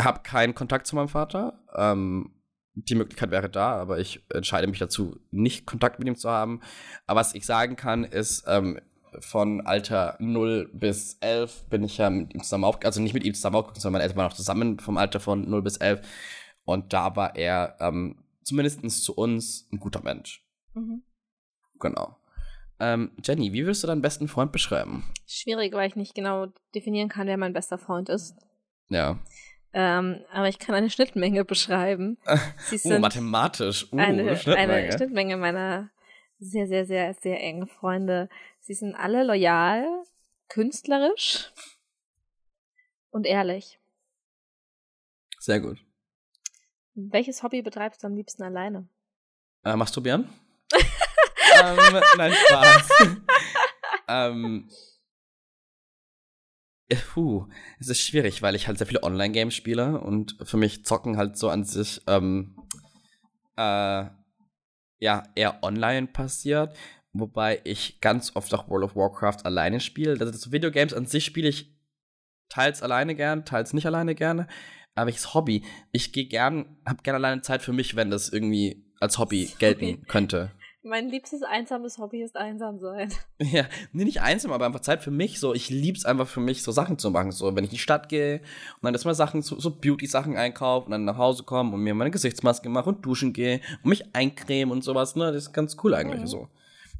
habe 0.00 0.20
keinen 0.22 0.54
Kontakt 0.54 0.86
zu 0.86 0.96
meinem 0.96 1.08
Vater. 1.08 1.62
Ähm, 1.74 2.34
die 2.88 2.94
Möglichkeit 2.94 3.30
wäre 3.30 3.48
da, 3.48 3.76
aber 3.76 3.98
ich 3.98 4.22
entscheide 4.30 4.66
mich 4.66 4.78
dazu, 4.78 5.18
nicht 5.30 5.66
Kontakt 5.66 5.98
mit 5.98 6.08
ihm 6.08 6.16
zu 6.16 6.30
haben. 6.30 6.60
Aber 7.06 7.20
was 7.20 7.34
ich 7.34 7.46
sagen 7.46 7.76
kann, 7.76 8.04
ist, 8.04 8.44
ähm, 8.46 8.80
von 9.18 9.60
Alter 9.66 10.16
0 10.20 10.70
bis 10.72 11.18
11 11.20 11.64
bin 11.68 11.82
ich 11.82 11.98
ja 11.98 12.10
mit 12.10 12.32
ihm 12.34 12.42
zusammen 12.42 12.64
aufgewachsen, 12.64 12.86
also 12.86 13.02
nicht 13.02 13.14
mit 13.14 13.24
ihm 13.24 13.34
zusammen 13.34 13.56
aufgewachsen, 13.56 13.82
sondern 13.82 13.94
meine 13.94 14.04
Eltern 14.04 14.18
waren 14.18 14.28
noch 14.28 14.36
zusammen 14.36 14.78
vom 14.78 14.96
Alter 14.96 15.20
von 15.20 15.48
0 15.48 15.62
bis 15.62 15.78
11. 15.78 16.00
Und 16.64 16.92
da 16.92 17.16
war 17.16 17.36
er 17.36 17.76
ähm, 17.80 18.22
zumindest 18.44 18.82
zu 19.02 19.14
uns 19.14 19.68
ein 19.72 19.80
guter 19.80 20.02
Mensch. 20.02 20.44
Mhm. 20.74 21.02
Genau. 21.80 22.16
Ähm, 22.78 23.10
Jenny, 23.22 23.52
wie 23.52 23.64
würdest 23.64 23.82
du 23.82 23.86
deinen 23.86 24.02
besten 24.02 24.28
Freund 24.28 24.52
beschreiben? 24.52 25.04
Schwierig, 25.26 25.74
weil 25.74 25.88
ich 25.88 25.96
nicht 25.96 26.14
genau 26.14 26.46
definieren 26.74 27.08
kann, 27.08 27.26
wer 27.26 27.36
mein 27.36 27.52
bester 27.52 27.78
Freund 27.78 28.08
ist. 28.08 28.36
Ja. 28.88 29.18
Ähm, 29.72 30.24
aber 30.32 30.48
ich 30.48 30.58
kann 30.58 30.74
eine 30.74 30.90
Schnittmenge 30.90 31.44
beschreiben. 31.44 32.18
Sie 32.66 32.78
sind 32.78 33.00
mathematisch. 33.00 33.86
Uh, 33.92 33.98
eine, 33.98 34.36
Schnittmenge. 34.36 34.72
eine 34.72 34.92
Schnittmenge 34.92 35.36
meiner 35.36 35.90
sehr, 36.40 36.66
sehr, 36.66 36.86
sehr, 36.86 37.14
sehr 37.14 37.40
engen 37.40 37.68
Freunde. 37.68 38.28
Sie 38.60 38.74
sind 38.74 38.94
alle 38.94 39.24
loyal, 39.24 39.86
künstlerisch 40.48 41.52
und 43.10 43.26
ehrlich. 43.26 43.78
Sehr 45.38 45.60
gut. 45.60 45.78
Welches 46.94 47.42
Hobby 47.42 47.62
betreibst 47.62 48.02
du 48.02 48.06
am 48.06 48.14
liebsten 48.14 48.42
alleine? 48.42 48.88
Äh, 49.64 49.76
masturbieren? 49.76 50.28
ähm, 50.72 52.00
nein, 52.16 52.32
Spaß. 52.32 52.88
ähm, 54.08 54.68
äh, 54.68 54.72
puh, 56.96 57.46
es 57.78 57.88
ist 57.88 58.00
schwierig, 58.00 58.42
weil 58.42 58.54
ich 58.54 58.66
halt 58.66 58.78
sehr 58.78 58.86
viele 58.86 59.02
Online-Games 59.02 59.54
spiele 59.54 60.00
und 60.00 60.36
für 60.42 60.56
mich 60.56 60.84
Zocken 60.84 61.16
halt 61.16 61.36
so 61.36 61.48
an 61.48 61.64
sich, 61.64 62.00
ähm, 62.06 62.56
äh, 63.56 64.06
ja, 65.02 65.22
eher 65.34 65.62
online 65.62 66.08
passiert, 66.08 66.76
wobei 67.12 67.60
ich 67.64 68.00
ganz 68.00 68.36
oft 68.36 68.52
auch 68.54 68.68
World 68.68 68.84
of 68.84 68.96
Warcraft 68.96 69.44
alleine 69.44 69.80
spiele. 69.80 70.16
Also 70.20 70.32
so 70.32 70.52
Videogames 70.52 70.94
an 70.94 71.06
sich 71.06 71.24
spiele 71.24 71.48
ich 71.48 71.76
teils 72.48 72.82
alleine 72.82 73.14
gern, 73.14 73.44
teils 73.44 73.72
nicht 73.72 73.86
alleine 73.86 74.14
gerne. 74.14 74.46
Aber 74.94 75.08
ich 75.08 75.16
das 75.16 75.34
Hobby, 75.34 75.64
ich 75.92 76.12
gehe 76.12 76.26
gern, 76.26 76.76
hab 76.84 77.04
gern 77.04 77.16
alleine 77.16 77.42
Zeit 77.42 77.62
für 77.62 77.72
mich, 77.72 77.96
wenn 77.96 78.10
das 78.10 78.28
irgendwie 78.28 78.84
als 78.98 79.18
Hobby 79.18 79.50
gelten 79.58 80.04
könnte. 80.06 80.50
Mein 80.82 81.10
liebstes 81.10 81.42
einsames 81.42 81.98
Hobby 81.98 82.22
ist 82.22 82.36
einsam 82.36 82.78
sein. 82.78 83.12
Ja, 83.42 83.66
nee, 83.92 84.04
nicht 84.04 84.22
einsam, 84.22 84.52
aber 84.52 84.64
einfach 84.66 84.80
Zeit 84.80 85.02
für 85.02 85.10
mich. 85.10 85.38
So, 85.40 85.54
ich 85.54 85.68
lieb's 85.70 86.04
einfach 86.06 86.26
für 86.26 86.40
mich, 86.40 86.62
so 86.62 86.72
Sachen 86.72 86.98
zu 86.98 87.10
machen. 87.10 87.32
So, 87.32 87.54
wenn 87.54 87.64
ich 87.64 87.70
in 87.70 87.76
die 87.76 87.78
Stadt 87.82 88.08
gehe 88.08 88.38
und 88.40 88.82
dann 88.84 88.94
erstmal 88.94 89.14
Sachen, 89.14 89.42
so, 89.42 89.58
so 89.60 89.70
Beauty-Sachen 89.70 90.36
einkaufen 90.36 90.86
und 90.86 90.92
dann 90.92 91.04
nach 91.04 91.18
Hause 91.18 91.42
komme 91.44 91.74
und 91.74 91.80
mir 91.82 91.94
meine 91.94 92.10
Gesichtsmaske 92.10 92.68
mache 92.68 92.88
und 92.90 93.04
duschen 93.04 93.32
gehe 93.32 93.60
und 93.82 93.90
mich 93.90 94.14
eincremen 94.14 94.72
und 94.72 94.82
sowas, 94.82 95.16
ne, 95.16 95.32
das 95.32 95.44
ist 95.44 95.52
ganz 95.52 95.76
cool 95.84 95.94
eigentlich 95.94 96.22
Mhm. 96.22 96.26
so. 96.26 96.48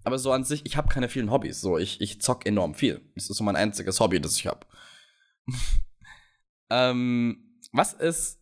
Aber 0.05 0.19
so 0.19 0.33
an 0.33 0.45
sich, 0.45 0.65
ich 0.65 0.77
habe 0.77 0.89
keine 0.89 1.09
vielen 1.09 1.31
Hobbys. 1.31 1.61
So, 1.61 1.77
ich, 1.79 2.01
ich 2.01 2.21
zock 2.21 2.47
enorm 2.47 2.75
viel. 2.75 3.01
Das 3.15 3.29
ist 3.31 3.37
so 3.37 3.45
mein 3.45 3.57
einziges 3.57 4.01
Hobby, 4.01 4.21
das 4.21 4.37
ich 4.37 4.47
habe. 4.47 4.67
ähm, 6.71 7.59
was 7.73 7.93
ist, 7.93 8.41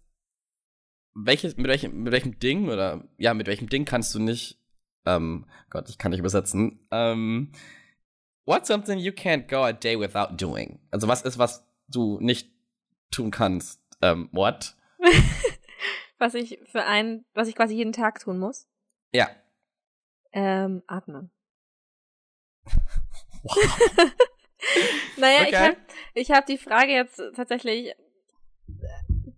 welches, 1.15 1.57
mit 1.57 1.67
welchem, 1.67 2.03
mit 2.03 2.13
welchem 2.13 2.39
Ding 2.39 2.69
oder, 2.69 3.05
ja, 3.19 3.35
mit 3.35 3.47
welchem 3.49 3.69
Ding 3.69 3.85
kannst 3.85 4.15
du 4.15 4.21
nicht, 4.21 4.58
ähm, 5.09 5.47
Gott, 5.71 5.89
ich 5.89 5.99
kann 5.99 6.11
nicht 6.11 6.21
übersetzen, 6.21 6.87
ähm, 6.91 7.53
what's 8.45 8.69
something 8.69 8.99
you 8.99 9.13
can't 9.13 9.49
go 9.49 9.63
a 9.65 9.73
day 9.73 9.99
without 9.99 10.37
doing? 10.37 10.79
Also, 10.91 11.09
was 11.09 11.23
ist, 11.23 11.39
was 11.39 11.65
du 11.89 12.19
nicht 12.21 12.51
tun 13.11 13.31
kannst? 13.31 13.81
Ähm, 14.03 14.29
what? 14.33 14.77
was 16.19 16.35
ich 16.35 16.61
für 16.71 16.85
einen, 16.85 17.25
was 17.35 17.49
ich 17.49 17.55
quasi 17.55 17.75
jeden 17.75 17.93
Tag 17.93 18.21
tun 18.21 18.39
muss. 18.39 18.69
Ja. 19.13 19.29
Ähm, 20.33 20.83
atmen. 20.87 21.31
Wow. 23.45 23.57
Naja, 25.17 25.43
ich 25.43 25.49
Okay. 25.49 25.57
habe 25.57 25.77
ich 26.15 26.31
hab 26.33 26.47
die 26.47 26.59
Frage 26.59 26.93
jetzt 26.93 27.23
tatsächlich 27.37 27.95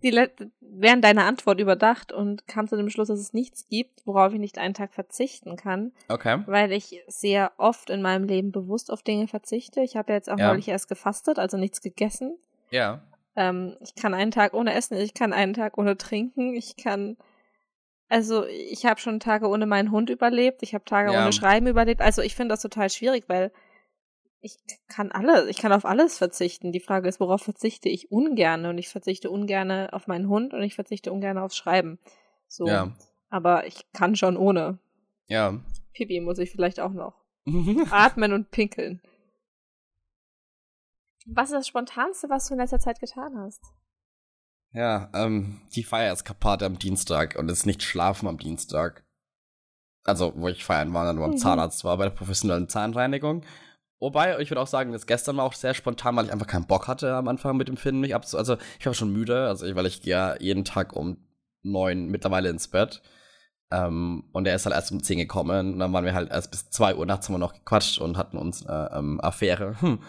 die 0.03 0.27
während 0.59 1.03
deiner 1.03 1.25
Antwort 1.25 1.59
überdacht 1.59 2.11
und 2.11 2.47
kam 2.47 2.67
zu 2.67 2.75
dem 2.75 2.89
Schluss, 2.89 3.07
dass 3.09 3.19
es 3.19 3.33
nichts 3.33 3.67
gibt, 3.67 4.05
worauf 4.05 4.33
ich 4.33 4.39
nicht 4.39 4.57
einen 4.57 4.73
Tag 4.73 4.93
verzichten 4.93 5.55
kann, 5.55 5.91
Okay. 6.09 6.43
weil 6.47 6.71
ich 6.71 7.01
sehr 7.07 7.51
oft 7.57 7.89
in 7.89 8.01
meinem 8.01 8.23
Leben 8.25 8.51
bewusst 8.51 8.91
auf 8.91 9.03
Dinge 9.03 9.27
verzichte. 9.27 9.81
Ich 9.81 9.95
habe 9.95 10.13
jetzt 10.13 10.29
auch 10.29 10.37
Ja. 10.39 10.47
neulich 10.49 10.67
erst 10.67 10.89
gefastet, 10.89 11.37
also 11.39 11.57
nichts 11.57 11.81
gegessen. 11.81 12.37
Ja. 12.69 13.01
Ähm, 13.35 13.77
ich 13.79 13.95
kann 13.95 14.13
einen 14.13 14.31
Tag 14.31 14.53
ohne 14.53 14.73
essen, 14.73 14.97
ich 14.97 15.13
kann 15.13 15.33
einen 15.33 15.53
Tag 15.53 15.77
ohne 15.77 15.97
trinken, 15.97 16.53
ich 16.55 16.75
kann. 16.77 17.17
Also, 18.09 18.45
ich 18.45 18.85
habe 18.85 18.99
schon 18.99 19.21
Tage 19.21 19.47
ohne 19.47 19.65
meinen 19.65 19.89
Hund 19.91 20.09
überlebt, 20.09 20.63
ich 20.63 20.73
habe 20.73 20.83
Tage 20.83 21.13
Ja. 21.13 21.21
ohne 21.21 21.31
Schreiben 21.31 21.67
überlebt. 21.67 22.01
Also, 22.01 22.21
ich 22.21 22.35
finde 22.35 22.53
das 22.53 22.61
total 22.61 22.89
schwierig, 22.89 23.23
weil 23.27 23.51
ich 24.41 24.57
kann 24.87 25.11
alles, 25.11 25.47
ich 25.47 25.57
kann 25.57 25.71
auf 25.71 25.85
alles 25.85 26.17
verzichten. 26.17 26.71
Die 26.71 26.79
Frage 26.79 27.07
ist, 27.07 27.19
worauf 27.19 27.43
verzichte 27.43 27.89
ich 27.89 28.11
ungerne? 28.11 28.69
Und 28.69 28.77
ich 28.77 28.89
verzichte 28.89 29.29
ungerne 29.29 29.93
auf 29.93 30.07
meinen 30.07 30.27
Hund 30.27 30.53
und 30.53 30.63
ich 30.63 30.75
verzichte 30.75 31.11
ungerne 31.11 31.43
aufs 31.43 31.55
Schreiben. 31.55 31.99
So. 32.47 32.67
Ja. 32.67 32.93
Aber 33.29 33.67
ich 33.67 33.91
kann 33.93 34.15
schon 34.15 34.37
ohne. 34.37 34.79
Ja. 35.27 35.59
Pipi 35.93 36.19
muss 36.19 36.39
ich 36.39 36.51
vielleicht 36.51 36.79
auch 36.79 36.91
noch. 36.91 37.23
Atmen 37.91 38.33
und 38.33 38.51
pinkeln. 38.51 39.01
Was 41.27 41.49
ist 41.49 41.55
das 41.55 41.67
Spontanste, 41.67 42.29
was 42.29 42.47
du 42.47 42.55
in 42.55 42.59
letzter 42.59 42.79
Zeit 42.79 42.99
getan 42.99 43.37
hast? 43.37 43.63
Ja, 44.73 45.09
ähm, 45.13 45.61
die 45.75 45.83
Feiereskapade 45.83 46.65
am 46.65 46.79
Dienstag 46.79 47.35
und 47.37 47.49
es 47.49 47.65
nicht 47.65 47.83
schlafen 47.83 48.27
am 48.27 48.37
Dienstag. 48.37 49.05
Also, 50.03 50.33
wo 50.35 50.47
ich 50.47 50.63
feiern 50.63 50.93
war, 50.93 51.11
nur 51.13 51.25
am 51.25 51.31
Mhm. 51.31 51.37
Zahnarzt 51.37 51.83
war, 51.83 51.97
bei 51.97 52.05
der 52.05 52.15
professionellen 52.15 52.69
Zahnreinigung. 52.69 53.43
Wobei, 54.01 54.39
ich 54.39 54.49
würde 54.49 54.59
auch 54.61 54.67
sagen, 54.67 54.91
das 54.91 55.05
gestern 55.05 55.37
war 55.37 55.45
auch 55.45 55.53
sehr 55.53 55.73
spontan, 55.75 56.15
weil 56.15 56.25
ich 56.25 56.31
einfach 56.33 56.47
keinen 56.47 56.65
Bock 56.65 56.87
hatte 56.87 57.13
am 57.13 57.27
Anfang 57.27 57.55
mit 57.55 57.67
dem 57.67 57.77
Film 57.77 57.99
mich 58.01 58.15
abzu... 58.15 58.35
Also, 58.37 58.57
ich 58.79 58.85
war 58.87 58.93
schon 58.95 59.13
müde, 59.13 59.47
also 59.47 59.65
ich, 59.65 59.75
weil 59.75 59.85
ich 59.85 60.01
gehe 60.01 60.11
ja 60.11 60.35
jeden 60.39 60.65
Tag 60.65 60.93
um 60.95 61.17
neun 61.61 62.07
mittlerweile 62.07 62.49
ins 62.49 62.67
Bett. 62.67 63.03
Ähm, 63.69 64.23
und 64.33 64.47
er 64.47 64.55
ist 64.55 64.65
halt 64.65 64.75
erst 64.75 64.91
um 64.91 65.01
zehn 65.03 65.19
gekommen 65.19 65.73
und 65.73 65.79
dann 65.79 65.93
waren 65.93 66.03
wir 66.03 66.13
halt 66.15 66.31
erst 66.31 66.49
bis 66.51 66.69
zwei 66.71 66.95
Uhr 66.95 67.05
nachts 67.05 67.27
haben 67.27 67.35
wir 67.35 67.39
noch 67.39 67.53
gequatscht 67.53 67.99
und 67.99 68.17
hatten 68.17 68.37
uns 68.37 68.65
äh, 68.65 68.71
ähm, 68.91 69.21
Affäre. 69.21 69.75
Hm. 69.81 69.99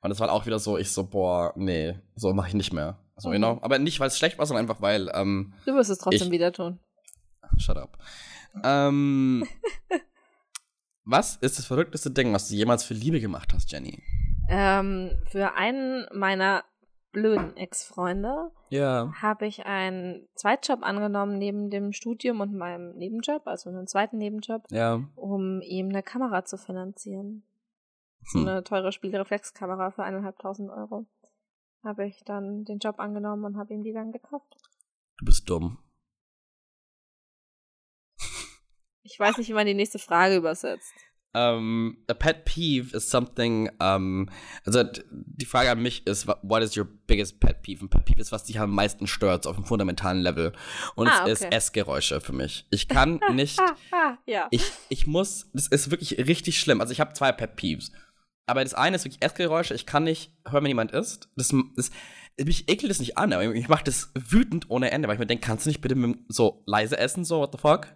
Und 0.00 0.10
es 0.12 0.20
war 0.20 0.30
auch 0.30 0.46
wieder 0.46 0.58
so, 0.58 0.76
ich 0.78 0.92
so, 0.92 1.04
boah, 1.04 1.52
nee, 1.56 1.98
so 2.14 2.32
mache 2.32 2.48
ich 2.48 2.54
nicht 2.54 2.72
mehr. 2.72 2.98
So, 3.16 3.30
know? 3.30 3.58
Aber 3.62 3.78
nicht, 3.78 3.98
weil 3.98 4.06
es 4.08 4.18
schlecht 4.18 4.38
war, 4.38 4.46
sondern 4.46 4.64
einfach, 4.68 4.80
weil, 4.82 5.10
ähm, 5.14 5.54
Du 5.64 5.74
wirst 5.74 5.90
es 5.90 5.98
trotzdem 5.98 6.26
Ich- 6.26 6.30
wieder 6.32 6.52
tun. 6.52 6.78
shut 7.56 7.76
up. 7.76 7.98
Ähm, 8.62 9.44
was 11.10 11.36
ist 11.36 11.58
das 11.58 11.66
verrückteste 11.66 12.10
Ding, 12.10 12.32
was 12.34 12.48
du 12.48 12.54
jemals 12.54 12.84
für 12.84 12.94
Liebe 12.94 13.20
gemacht 13.20 13.52
hast, 13.54 13.72
Jenny? 13.72 14.02
Ähm, 14.48 15.10
für 15.30 15.54
einen 15.54 16.06
meiner 16.12 16.64
blöden 17.12 17.56
Ex-Freunde 17.56 18.50
Ja. 18.68 19.10
habe 19.20 19.46
ich 19.46 19.64
einen 19.66 20.28
Zweitjob 20.34 20.82
angenommen 20.82 21.38
neben 21.38 21.70
dem 21.70 21.92
Studium 21.92 22.40
und 22.40 22.54
meinem 22.54 22.94
Nebenjob, 22.96 23.46
also 23.46 23.70
einen 23.70 23.86
zweiten 23.86 24.18
Nebenjob, 24.18 24.64
Ja. 24.70 25.02
um 25.16 25.62
ihm 25.62 25.88
eine 25.88 26.02
Kamera 26.02 26.44
zu 26.44 26.58
finanzieren. 26.58 27.42
So 28.24 28.40
Hm. 28.40 28.48
eine 28.48 28.64
teure 28.64 28.92
Spiegelreflexkamera 28.92 29.90
für 29.90 30.02
eineinhalbtausend 30.04 30.70
Euro. 30.70 31.06
Habe 31.82 32.06
ich 32.06 32.22
dann 32.26 32.64
den 32.64 32.78
Job 32.78 32.98
angenommen 32.98 33.44
und 33.44 33.56
habe 33.56 33.72
ihm 33.72 33.82
die 33.82 33.92
dann 33.92 34.12
gekauft. 34.12 34.56
Du 35.18 35.24
bist 35.24 35.48
dumm. 35.48 35.78
Ich 39.02 39.18
weiß 39.18 39.38
nicht, 39.38 39.48
wie 39.48 39.54
man 39.54 39.66
die 39.66 39.74
nächste 39.74 39.98
Frage 39.98 40.36
übersetzt. 40.36 40.92
Um, 41.34 41.98
a 42.08 42.14
pet 42.14 42.46
peeve 42.46 42.96
is 42.96 43.10
something, 43.10 43.68
um, 43.80 44.30
also 44.64 44.82
d- 44.82 45.02
die 45.12 45.44
Frage 45.44 45.70
an 45.70 45.80
mich 45.80 46.06
ist, 46.06 46.26
what 46.26 46.62
is 46.62 46.74
your 46.76 46.86
biggest 47.06 47.38
pet 47.38 47.60
peeve? 47.62 47.84
Ein 47.84 47.90
Pet 47.90 48.06
peeve 48.06 48.20
ist, 48.20 48.32
was 48.32 48.44
dich 48.44 48.58
am 48.58 48.70
meisten 48.74 49.06
stört, 49.06 49.46
auf 49.46 49.56
einem 49.56 49.66
fundamentalen 49.66 50.20
Level. 50.22 50.52
Und 50.96 51.08
Ah, 51.08 51.26
es 51.26 51.42
okay. 51.42 51.48
ist 51.48 51.54
Essgeräusche 51.54 52.20
für 52.22 52.32
mich. 52.32 52.66
Ich 52.70 52.88
kann 52.88 53.20
nicht, 53.34 53.60
ja. 54.26 54.48
ich, 54.50 54.64
ich 54.88 55.06
muss, 55.06 55.50
das 55.52 55.68
ist 55.68 55.90
wirklich 55.90 56.16
richtig 56.18 56.58
schlimm. 56.58 56.80
Also 56.80 56.92
ich 56.92 57.00
habe 57.00 57.12
zwei 57.12 57.30
Pet 57.30 57.56
Peeves. 57.56 57.92
Aber 58.46 58.64
das 58.64 58.72
eine 58.72 58.96
ist 58.96 59.04
wirklich 59.04 59.22
Essgeräusche. 59.22 59.74
Ich 59.74 59.84
kann 59.84 60.04
nicht 60.04 60.32
hören, 60.48 60.64
wenn 60.64 60.70
jemand 60.70 60.92
isst. 60.92 61.28
Das, 61.36 61.54
das 61.76 61.90
mich 62.42 62.68
ekelt 62.70 62.90
das 62.90 63.00
nicht 63.00 63.18
an, 63.18 63.32
aber 63.34 63.44
ich 63.54 63.68
mache 63.68 63.84
das 63.84 64.12
wütend 64.14 64.70
ohne 64.70 64.90
Ende, 64.92 65.06
weil 65.08 65.16
ich 65.16 65.20
mir 65.20 65.26
denke, 65.26 65.46
kannst 65.46 65.66
du 65.66 65.70
nicht 65.70 65.82
bitte 65.82 65.96
so 66.28 66.62
leise 66.66 66.96
essen, 66.96 67.24
so 67.26 67.40
what 67.40 67.52
the 67.52 67.58
fuck? 67.58 67.88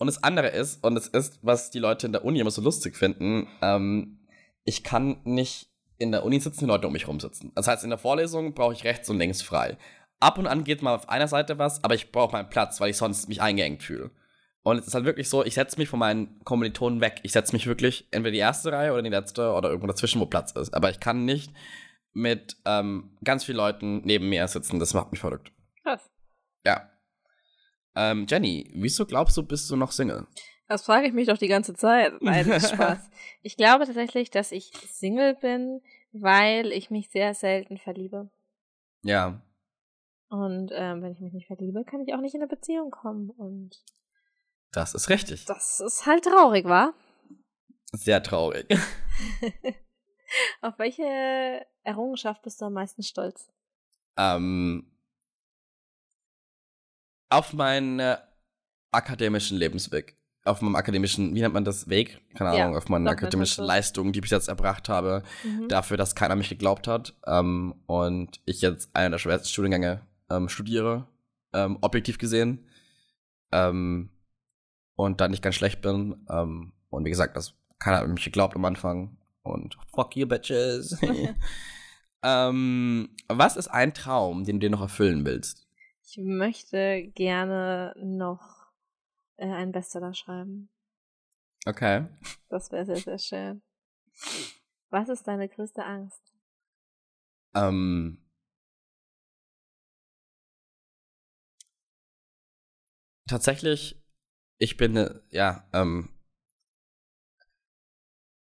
Und 0.00 0.06
das 0.06 0.24
andere 0.24 0.48
ist, 0.48 0.82
und 0.82 0.96
es 0.96 1.08
ist, 1.08 1.40
was 1.42 1.70
die 1.70 1.78
Leute 1.78 2.06
in 2.06 2.12
der 2.12 2.24
Uni 2.24 2.40
immer 2.40 2.50
so 2.50 2.62
lustig 2.62 2.96
finden, 2.96 3.46
ähm, 3.60 4.18
ich 4.64 4.82
kann 4.82 5.18
nicht 5.24 5.68
in 5.98 6.10
der 6.10 6.24
Uni 6.24 6.40
sitzen, 6.40 6.62
wenn 6.62 6.68
Leute 6.68 6.86
um 6.86 6.94
mich 6.94 7.06
rumsitzen. 7.06 7.52
Das 7.54 7.68
heißt, 7.68 7.84
in 7.84 7.90
der 7.90 7.98
Vorlesung 7.98 8.54
brauche 8.54 8.72
ich 8.72 8.84
rechts 8.84 9.10
und 9.10 9.18
links 9.18 9.42
frei. 9.42 9.76
Ab 10.18 10.38
und 10.38 10.46
an 10.46 10.64
geht 10.64 10.80
mal 10.80 10.94
auf 10.94 11.10
einer 11.10 11.28
Seite 11.28 11.58
was, 11.58 11.84
aber 11.84 11.94
ich 11.94 12.12
brauche 12.12 12.32
meinen 12.32 12.48
Platz, 12.48 12.80
weil 12.80 12.88
ich 12.88 12.96
sonst 12.96 13.28
mich 13.28 13.42
eingeengt 13.42 13.82
fühle. 13.82 14.10
Und 14.62 14.78
es 14.78 14.86
ist 14.86 14.94
halt 14.94 15.04
wirklich 15.04 15.28
so, 15.28 15.44
ich 15.44 15.52
setze 15.52 15.76
mich 15.76 15.90
von 15.90 15.98
meinen 15.98 16.42
Kommilitonen 16.44 17.02
weg. 17.02 17.20
Ich 17.22 17.32
setze 17.32 17.52
mich 17.52 17.66
wirklich 17.66 18.08
entweder 18.10 18.32
die 18.32 18.38
erste 18.38 18.72
Reihe 18.72 18.94
oder 18.94 19.02
die 19.02 19.10
letzte 19.10 19.52
oder 19.52 19.68
irgendwo 19.68 19.86
dazwischen, 19.86 20.18
wo 20.18 20.24
Platz 20.24 20.52
ist. 20.52 20.72
Aber 20.72 20.88
ich 20.88 21.00
kann 21.00 21.26
nicht 21.26 21.52
mit 22.14 22.56
ähm, 22.64 23.18
ganz 23.22 23.44
vielen 23.44 23.58
Leuten 23.58 24.00
neben 24.06 24.30
mir 24.30 24.48
sitzen. 24.48 24.78
Das 24.78 24.94
macht 24.94 25.10
mich 25.10 25.20
verrückt. 25.20 25.52
Krass. 25.82 26.10
Ja. 26.64 26.88
Ähm, 27.94 28.26
Jenny, 28.28 28.70
wieso 28.74 29.04
glaubst 29.06 29.36
du, 29.36 29.42
bist 29.42 29.70
du 29.70 29.76
noch 29.76 29.92
Single? 29.92 30.26
Das 30.68 30.84
frage 30.84 31.08
ich 31.08 31.12
mich 31.12 31.26
doch 31.26 31.38
die 31.38 31.48
ganze 31.48 31.74
Zeit. 31.74 32.20
Nein, 32.22 32.44
Spaß. 32.60 33.10
Ich 33.42 33.56
glaube 33.56 33.86
tatsächlich, 33.86 34.30
dass 34.30 34.52
ich 34.52 34.72
Single 34.88 35.34
bin, 35.34 35.82
weil 36.12 36.70
ich 36.72 36.90
mich 36.90 37.10
sehr 37.10 37.34
selten 37.34 37.78
verliebe. 37.78 38.30
Ja. 39.02 39.42
Und 40.28 40.70
ähm, 40.72 41.02
wenn 41.02 41.12
ich 41.12 41.20
mich 41.20 41.32
nicht 41.32 41.48
verliebe, 41.48 41.84
kann 41.84 42.00
ich 42.02 42.14
auch 42.14 42.20
nicht 42.20 42.34
in 42.34 42.40
eine 42.40 42.48
Beziehung 42.48 42.90
kommen. 42.92 43.30
Und 43.30 43.82
Das 44.70 44.94
ist 44.94 45.08
richtig. 45.08 45.44
das 45.46 45.80
ist 45.80 46.06
halt 46.06 46.24
traurig, 46.24 46.66
wa? 46.66 46.92
Sehr 47.92 48.22
traurig. 48.22 48.66
Auf 50.60 50.78
welche 50.78 51.66
Errungenschaft 51.82 52.42
bist 52.42 52.60
du 52.60 52.66
am 52.66 52.74
meisten 52.74 53.02
stolz? 53.02 53.50
ähm, 54.16 54.86
auf 57.30 57.52
meinen 57.54 57.98
äh, 58.00 58.16
akademischen 58.92 59.56
Lebensweg. 59.56 60.16
Auf 60.44 60.62
meinem 60.62 60.74
akademischen, 60.76 61.34
wie 61.34 61.40
nennt 61.42 61.52
man 61.54 61.64
das, 61.64 61.88
Weg? 61.88 62.20
Keine 62.34 62.56
Ja, 62.56 62.64
Ahnung, 62.64 62.76
auf 62.78 62.88
meine 62.88 63.04
das 63.04 63.12
akademischen 63.12 63.62
ist- 63.62 63.66
Leistungen, 63.68 64.12
die 64.12 64.18
ich 64.18 64.22
bis 64.22 64.30
jetzt 64.30 64.48
erbracht 64.48 64.88
habe. 64.88 65.22
Mhm. 65.44 65.68
dafür, 65.68 65.96
dass 65.96 66.14
keiner 66.14 66.34
mich 66.34 66.48
geglaubt 66.48 66.88
hat. 66.88 67.14
Ähm, 67.26 67.74
und 67.86 68.40
ich 68.46 68.60
jetzt 68.62 68.90
einen 68.94 69.12
der 69.12 69.18
schwersten 69.18 69.48
Studiengänge 69.48 70.00
ähm, 70.30 70.48
studiere, 70.48 71.06
ähm, 71.52 71.78
objektiv 71.82 72.18
gesehen. 72.18 72.66
Ähm, 73.52 74.10
und 74.96 75.20
dann 75.20 75.30
nicht 75.30 75.42
ganz 75.42 75.56
schlecht 75.56 75.82
bin. 75.82 76.26
Ähm, 76.30 76.72
und 76.88 77.04
wie 77.04 77.10
gesagt, 77.10 77.36
dass 77.36 77.54
keiner 77.78 77.98
hat 77.98 78.08
mich 78.08 78.24
geglaubt 78.24 78.56
am 78.56 78.64
Anfang. 78.64 79.16
Und 79.42 79.76
fuck 79.94 80.16
you, 80.16 80.26
bitches. 80.26 80.98
ähm, 82.22 83.08
was 83.28 83.56
ist 83.56 83.68
ein 83.68 83.94
Traum, 83.94 84.44
den 84.44 84.56
du 84.58 84.66
dir 84.66 84.70
noch 84.70 84.80
erfüllen 84.82 85.24
willst? 85.24 85.66
Ich 86.10 86.18
möchte 86.18 87.06
gerne 87.14 87.94
noch 87.96 88.66
äh, 89.36 89.46
einen 89.46 89.70
Bestseller 89.70 90.12
schreiben. 90.12 90.68
Okay. 91.66 92.08
Das 92.48 92.72
wäre 92.72 92.84
sehr, 92.84 92.96
sehr 92.96 93.18
schön. 93.18 93.62
Was 94.88 95.08
ist 95.08 95.28
deine 95.28 95.48
größte 95.48 95.84
Angst? 95.84 96.34
Ähm, 97.54 98.28
tatsächlich, 103.28 104.02
ich 104.58 104.76
bin, 104.76 104.96
äh, 104.96 105.20
ja, 105.30 105.68
ähm, 105.72 106.08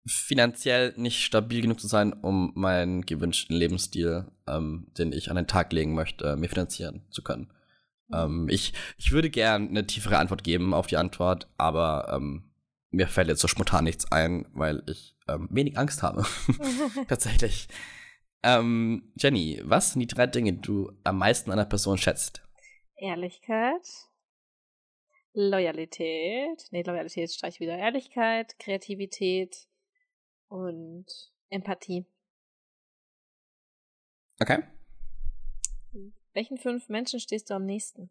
finanziell 0.07 0.95
nicht 0.97 1.23
stabil 1.23 1.61
genug 1.61 1.81
zu 1.81 1.89
sein, 1.89 2.13
um 2.13 2.53
meinen 2.55 3.05
gewünschten 3.05 3.57
Lebensstil, 3.57 4.27
ähm, 4.47 4.87
den 4.97 5.13
ich 5.13 5.31
an 5.31 5.37
den 5.37 5.47
Tag 5.47 5.73
legen 5.73 5.95
möchte, 5.95 6.37
mir 6.37 6.49
finanzieren 6.49 7.03
zu 7.11 7.23
können. 7.23 7.51
Ähm, 8.13 8.47
ich, 8.49 8.73
ich 8.99 9.11
würde 9.11 9.31
gern 9.31 9.69
eine 9.69 9.87
tiefere 9.87 10.19
Antwort 10.19 10.45
geben 10.45 10.75
auf 10.75 10.87
die 10.87 10.97
Antwort, 10.97 11.49
aber 11.59 12.13
ähm, 12.15 12.45
mir 12.91 13.09
fällt 13.09 13.29
jetzt 13.29 13.41
so 13.41 13.49
spontan 13.49 13.85
nichts 13.85 14.11
ein, 14.13 14.47
weil 14.53 14.83
ich 14.87 15.17
ähm, 15.29 15.49
wenig 15.51 15.77
Angst 15.77 16.03
habe. 16.03 16.25
Tatsächlich. 17.09 17.69
Ähm, 18.43 19.13
Jenny, 19.17 19.61
was 19.65 19.93
sind 19.93 20.01
die 20.01 20.07
drei 20.07 20.29
Dinge, 20.29 20.53
die 20.53 20.61
du 20.61 20.93
am 21.03 21.19
meisten 21.19 21.51
an 21.51 21.59
einer 21.59 21.69
Person 21.69 21.99
schätzt? 21.99 22.43
Ehrlichkeit, 22.97 23.87
Loyalität, 25.33 26.69
nee, 26.71 26.83
Loyalität 26.83 27.31
streich 27.31 27.55
ich 27.55 27.61
wieder. 27.61 27.77
Ehrlichkeit, 27.77 28.59
Kreativität 28.59 29.67
und 30.49 31.07
Empathie. 31.51 32.07
Okay. 34.41 34.63
Welchen 36.35 36.59
fünf 36.59 36.89
Menschen 36.89 37.21
stehst 37.21 37.49
du 37.51 37.55
am 37.55 37.65
nächsten? 37.65 38.11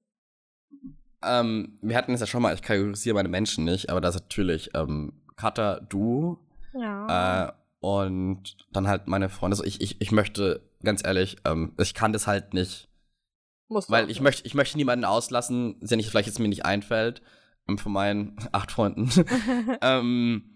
Ähm, 1.24 1.78
wir 1.82 1.96
hatten 1.96 2.14
es 2.14 2.22
ja 2.22 2.28
schon 2.28 2.42
mal, 2.42 2.54
ich 2.54 2.62
kategorisiere 2.62 3.16
meine 3.16 3.30
Menschen 3.30 3.66
nicht, 3.66 3.90
aber 3.90 4.02
das 4.02 4.16
ist 4.16 4.22
natürlich 4.24 4.72
ähm, 4.74 5.22
Katha, 5.36 5.80
du 5.80 6.40
Ja. 6.74 7.48
äh, 7.50 7.52
und 7.80 8.58
dann 8.72 8.88
halt 8.88 9.08
meine 9.08 9.30
Freunde. 9.30 9.54
Also 9.54 9.64
ich, 9.64 9.80
ich, 9.82 10.02
ich 10.02 10.12
möchte, 10.12 10.68
ganz 10.84 11.06
ehrlich, 11.06 11.38
ähm, 11.46 11.74
ich 11.80 11.94
kann 11.94 12.14
das 12.14 12.26
halt 12.26 12.54
nicht, 12.56 12.90
Musst 13.68 13.90
weil 13.92 14.10
ich 14.10 14.22
möchte, 14.22 14.46
ich 14.46 14.56
möchte 14.56 14.78
niemanden 14.78 15.06
auslassen, 15.06 15.80
der 15.82 15.98
nicht 15.98 16.10
vielleicht 16.10 16.28
jetzt 16.28 16.40
mir 16.40 16.48
nicht 16.48 16.66
einfällt, 16.66 17.22
ähm, 17.68 17.78
von 17.78 17.92
meinen 17.92 18.38
acht 18.52 18.72
Freunden. 18.72 19.10
ähm, 19.82 20.55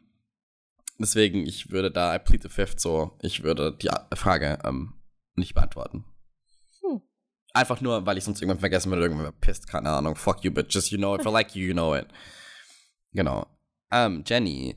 deswegen, 0.99 1.45
ich 1.45 1.71
würde 1.71 1.91
da, 1.91 2.15
I 2.15 2.19
plead 2.19 2.43
the 2.43 2.49
fifth 2.49 2.79
so, 2.79 3.17
ich 3.21 3.43
würde 3.43 3.75
die 3.75 3.89
Frage 4.15 4.59
ähm, 4.63 4.93
nicht 5.35 5.55
beantworten. 5.55 6.05
Einfach 7.53 7.81
nur, 7.81 8.05
weil 8.05 8.17
ich 8.17 8.23
sonst 8.23 8.41
irgendwann 8.41 8.59
vergessen 8.59 8.91
würde, 8.91 9.03
irgendwann 9.03 9.33
pisst, 9.41 9.67
keine 9.67 9.89
Ahnung. 9.89 10.15
Fuck 10.15 10.43
you, 10.43 10.51
bitches, 10.51 10.91
you 10.91 10.99
know 10.99 11.15
it. 11.15 11.21
If 11.21 11.27
I 11.27 11.31
like 11.31 11.55
you, 11.55 11.65
you 11.67 11.73
know 11.73 11.95
it. 11.95 12.07
Genau. 13.11 13.47
Ähm, 13.91 14.23
Jenny, 14.25 14.75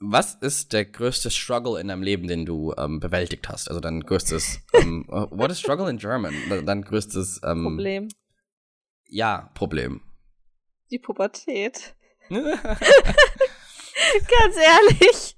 was 0.00 0.34
ist 0.34 0.74
der 0.74 0.84
größte 0.84 1.30
Struggle 1.30 1.80
in 1.80 1.88
deinem 1.88 2.02
Leben, 2.02 2.28
den 2.28 2.44
du 2.44 2.74
ähm, 2.76 3.00
bewältigt 3.00 3.48
hast? 3.48 3.68
Also 3.68 3.80
dein 3.80 4.02
größtes, 4.02 4.60
ähm, 4.74 5.06
uh, 5.08 5.26
what 5.30 5.50
is 5.50 5.60
struggle 5.60 5.88
in 5.88 5.96
German? 5.96 6.34
Dein 6.66 6.82
größtes, 6.82 7.40
ähm, 7.42 7.62
Problem. 7.64 8.08
Ja, 9.06 9.50
Problem. 9.54 10.02
Die 10.90 10.98
Pubertät. 10.98 11.94
Ganz 12.28 12.56
ehrlich. 14.56 15.36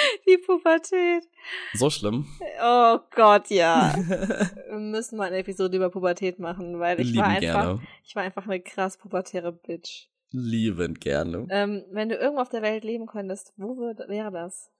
Die 0.26 0.38
Pubertät. 0.38 1.28
so 1.74 1.90
schlimm. 1.90 2.26
Oh 2.62 2.98
Gott, 3.14 3.48
ja. 3.50 3.94
Wir 4.68 4.78
müssen 4.78 5.16
mal 5.16 5.28
eine 5.28 5.38
Episode 5.38 5.76
über 5.76 5.90
Pubertät 5.90 6.38
machen, 6.38 6.78
weil 6.78 7.00
ich 7.00 7.08
Lieben 7.08 7.18
war 7.18 7.26
einfach, 7.28 7.40
gerne. 7.40 7.80
ich 8.04 8.16
war 8.16 8.22
einfach 8.22 8.46
eine 8.46 8.60
krass 8.60 8.96
pubertäre 8.96 9.52
Bitch. 9.52 10.08
Liebend 10.32 11.00
gerne. 11.00 11.46
Ähm, 11.50 11.84
wenn 11.90 12.08
du 12.08 12.16
irgendwo 12.16 12.42
auf 12.42 12.48
der 12.48 12.62
Welt 12.62 12.84
leben 12.84 13.06
könntest, 13.06 13.52
wo 13.56 13.76
würd, 13.76 13.98
wäre 14.08 14.30
das? 14.30 14.70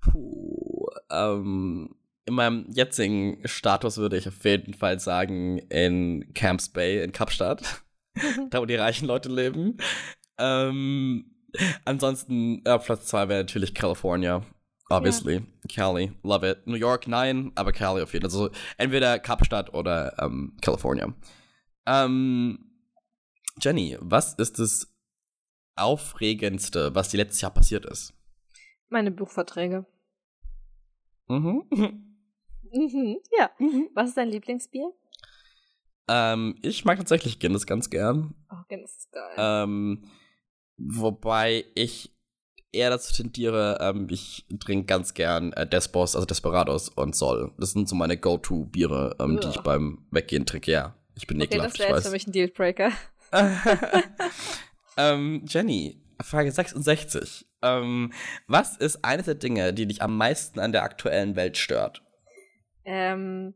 Puh, 0.00 0.86
ähm, 1.10 1.96
in 2.26 2.34
meinem 2.34 2.66
jetzigen 2.70 3.40
Status 3.44 3.98
würde 3.98 4.16
ich 4.16 4.28
auf 4.28 4.44
jeden 4.44 4.74
Fall 4.74 5.00
sagen, 5.00 5.58
in 5.58 6.32
Camps 6.34 6.68
Bay 6.68 7.02
in 7.02 7.12
Kapstadt. 7.12 7.82
da, 8.50 8.60
wo 8.60 8.66
die 8.66 8.74
reichen 8.74 9.06
Leute 9.06 9.28
leben. 9.28 9.76
Ähm, 10.38 11.35
ansonsten, 11.84 12.64
äh, 12.64 12.78
Platz 12.78 13.06
zwei 13.06 13.28
wäre 13.28 13.40
natürlich 13.40 13.74
California. 13.74 14.42
Obviously. 14.88 15.42
Cali. 15.68 16.12
Love 16.22 16.48
it. 16.48 16.66
New 16.66 16.76
York, 16.76 17.08
nein, 17.08 17.50
aber 17.56 17.72
Cali 17.72 18.02
auf 18.02 18.12
jeden 18.12 18.30
Fall. 18.30 18.40
Also 18.40 18.50
entweder 18.76 19.18
Kapstadt 19.18 19.74
oder 19.74 20.16
ähm, 20.20 20.56
California. 20.62 21.12
Ähm, 21.86 22.70
Jenny, 23.60 23.96
was 24.00 24.34
ist 24.34 24.58
das 24.58 24.92
Aufregendste, 25.74 26.94
was 26.94 27.08
dir 27.08 27.18
letztes 27.18 27.40
Jahr 27.40 27.52
passiert 27.52 27.84
ist? 27.84 28.14
Meine 28.88 29.10
Buchverträge. 29.10 29.86
Mhm. 31.28 31.64
Mhm, 32.72 33.16
ja. 33.36 33.50
Was 33.94 34.10
ist 34.10 34.16
dein 34.16 34.28
Lieblingsbier? 34.28 34.92
ähm, 36.08 36.56
ich 36.62 36.84
mag 36.84 36.98
tatsächlich 36.98 37.40
Guinness 37.40 37.66
ganz 37.66 37.90
gern. 37.90 38.34
Oh, 38.50 38.62
Guinness 38.68 38.96
ist 38.98 39.12
geil. 39.12 39.34
Ähm, 39.36 40.04
wobei 40.76 41.64
ich 41.74 42.12
eher 42.72 42.90
dazu 42.90 43.12
tendiere, 43.12 43.78
ähm, 43.80 44.06
ich 44.10 44.46
trinke 44.60 44.86
ganz 44.86 45.14
gern 45.14 45.52
äh, 45.52 45.66
Despos, 45.66 46.14
also 46.14 46.26
Desperados 46.26 46.88
und 46.88 47.16
Sol. 47.16 47.52
Das 47.58 47.72
sind 47.72 47.88
so 47.88 47.96
meine 47.96 48.16
Go-To-Biere, 48.16 49.16
ähm, 49.18 49.40
die 49.40 49.48
ich 49.48 49.60
beim 49.60 50.06
Weggehen 50.10 50.46
trinke. 50.46 50.70
Ja, 50.70 50.94
ich 51.14 51.26
bin 51.26 51.38
okay, 51.38 51.46
ekelhaft, 51.46 51.74
das 51.74 51.78
wäre 51.80 51.96
jetzt 51.96 52.06
für 52.06 52.12
mich 52.12 52.26
ein 52.26 52.32
Dealbreaker. 52.32 52.92
ähm, 54.96 55.44
Jenny, 55.48 56.00
Frage 56.22 56.52
66. 56.52 57.46
Ähm, 57.62 58.12
was 58.46 58.76
ist 58.76 59.04
eines 59.04 59.26
der 59.26 59.34
Dinge, 59.34 59.72
die 59.72 59.86
dich 59.86 60.02
am 60.02 60.16
meisten 60.16 60.60
an 60.60 60.72
der 60.72 60.82
aktuellen 60.82 61.36
Welt 61.36 61.56
stört? 61.56 62.02
Ähm, 62.84 63.54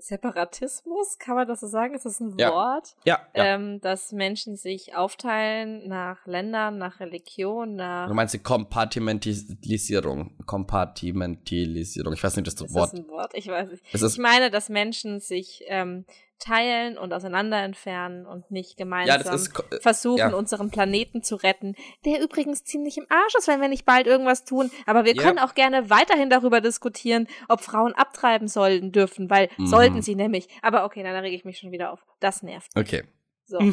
Separatismus, 0.00 1.18
kann 1.18 1.34
man 1.36 1.46
das 1.46 1.60
so 1.60 1.66
sagen? 1.66 1.94
Ist 1.94 2.06
das 2.06 2.20
ein 2.20 2.34
Ja. 2.38 2.50
Wort? 2.52 2.96
Ja, 3.04 3.20
ja. 3.36 3.44
Ähm, 3.44 3.80
dass 3.80 4.12
Menschen 4.12 4.56
sich 4.56 4.94
aufteilen 4.96 5.86
nach 5.88 6.26
Ländern, 6.26 6.78
nach 6.78 7.00
Religion, 7.00 7.76
nach. 7.76 8.08
du 8.08 8.14
meinst 8.14 8.34
die 8.34 8.38
Kompartimentalisierung. 8.38 10.36
Kompartimentalisierung. 10.46 12.12
Ich 12.14 12.22
weiß 12.22 12.36
nicht, 12.36 12.46
das 12.46 12.54
ist 12.54 12.74
Wort. 12.74 12.92
das 12.92 13.00
ein 13.00 13.08
Wort? 13.08 13.32
Ich 13.34 13.46
weiß 13.48 13.70
nicht. 13.70 13.84
Es 13.92 14.02
ist, 14.02 14.14
Ich 14.14 14.18
meine, 14.20 14.50
dass 14.50 14.68
Menschen 14.68 15.20
sich 15.20 15.64
ähm, 15.66 16.04
teilen 16.40 16.98
und 16.98 17.12
auseinander 17.12 17.62
entfernen 17.62 18.26
und 18.26 18.50
nicht 18.50 18.76
gemeinsam 18.76 19.18
ja, 19.18 19.22
das 19.22 19.42
ist. 19.48 19.58
äh, 19.72 19.80
versuchen, 19.80 20.18
ja. 20.18 20.34
unseren 20.34 20.70
Planeten 20.70 21.22
zu 21.22 21.36
retten, 21.36 21.76
der 22.04 22.20
übrigens 22.22 22.64
ziemlich 22.64 22.98
im 22.98 23.06
Arsch 23.08 23.34
ist, 23.38 23.46
wenn 23.46 23.60
wir 23.60 23.68
nicht 23.68 23.84
bald 23.84 24.06
irgendwas 24.06 24.44
tun. 24.44 24.70
Aber 24.86 25.04
wir 25.04 25.14
Ja. 25.14 25.22
können 25.22 25.38
auch 25.38 25.54
gerne 25.54 25.90
weiterhin 25.90 26.30
darüber 26.30 26.60
diskutieren, 26.60 27.28
ob 27.48 27.60
Frauen 27.60 27.92
abtreiben 27.94 28.48
sollen 28.48 28.90
dürfen, 28.90 29.30
weil 29.30 29.48
Mhm. 29.58 29.66
sollten 29.66 30.02
sie 30.02 30.14
nämlich. 30.16 30.48
Aber 30.62 30.84
okay, 30.84 31.02
dann 31.02 31.14
rege 31.14 31.36
ich 31.36 31.44
mich 31.44 31.58
schon 31.58 31.70
wieder 31.72 31.92
auf. 31.92 32.04
Das 32.20 32.42
nervt. 32.42 32.70
Okay. 32.74 33.04
So. 33.44 33.58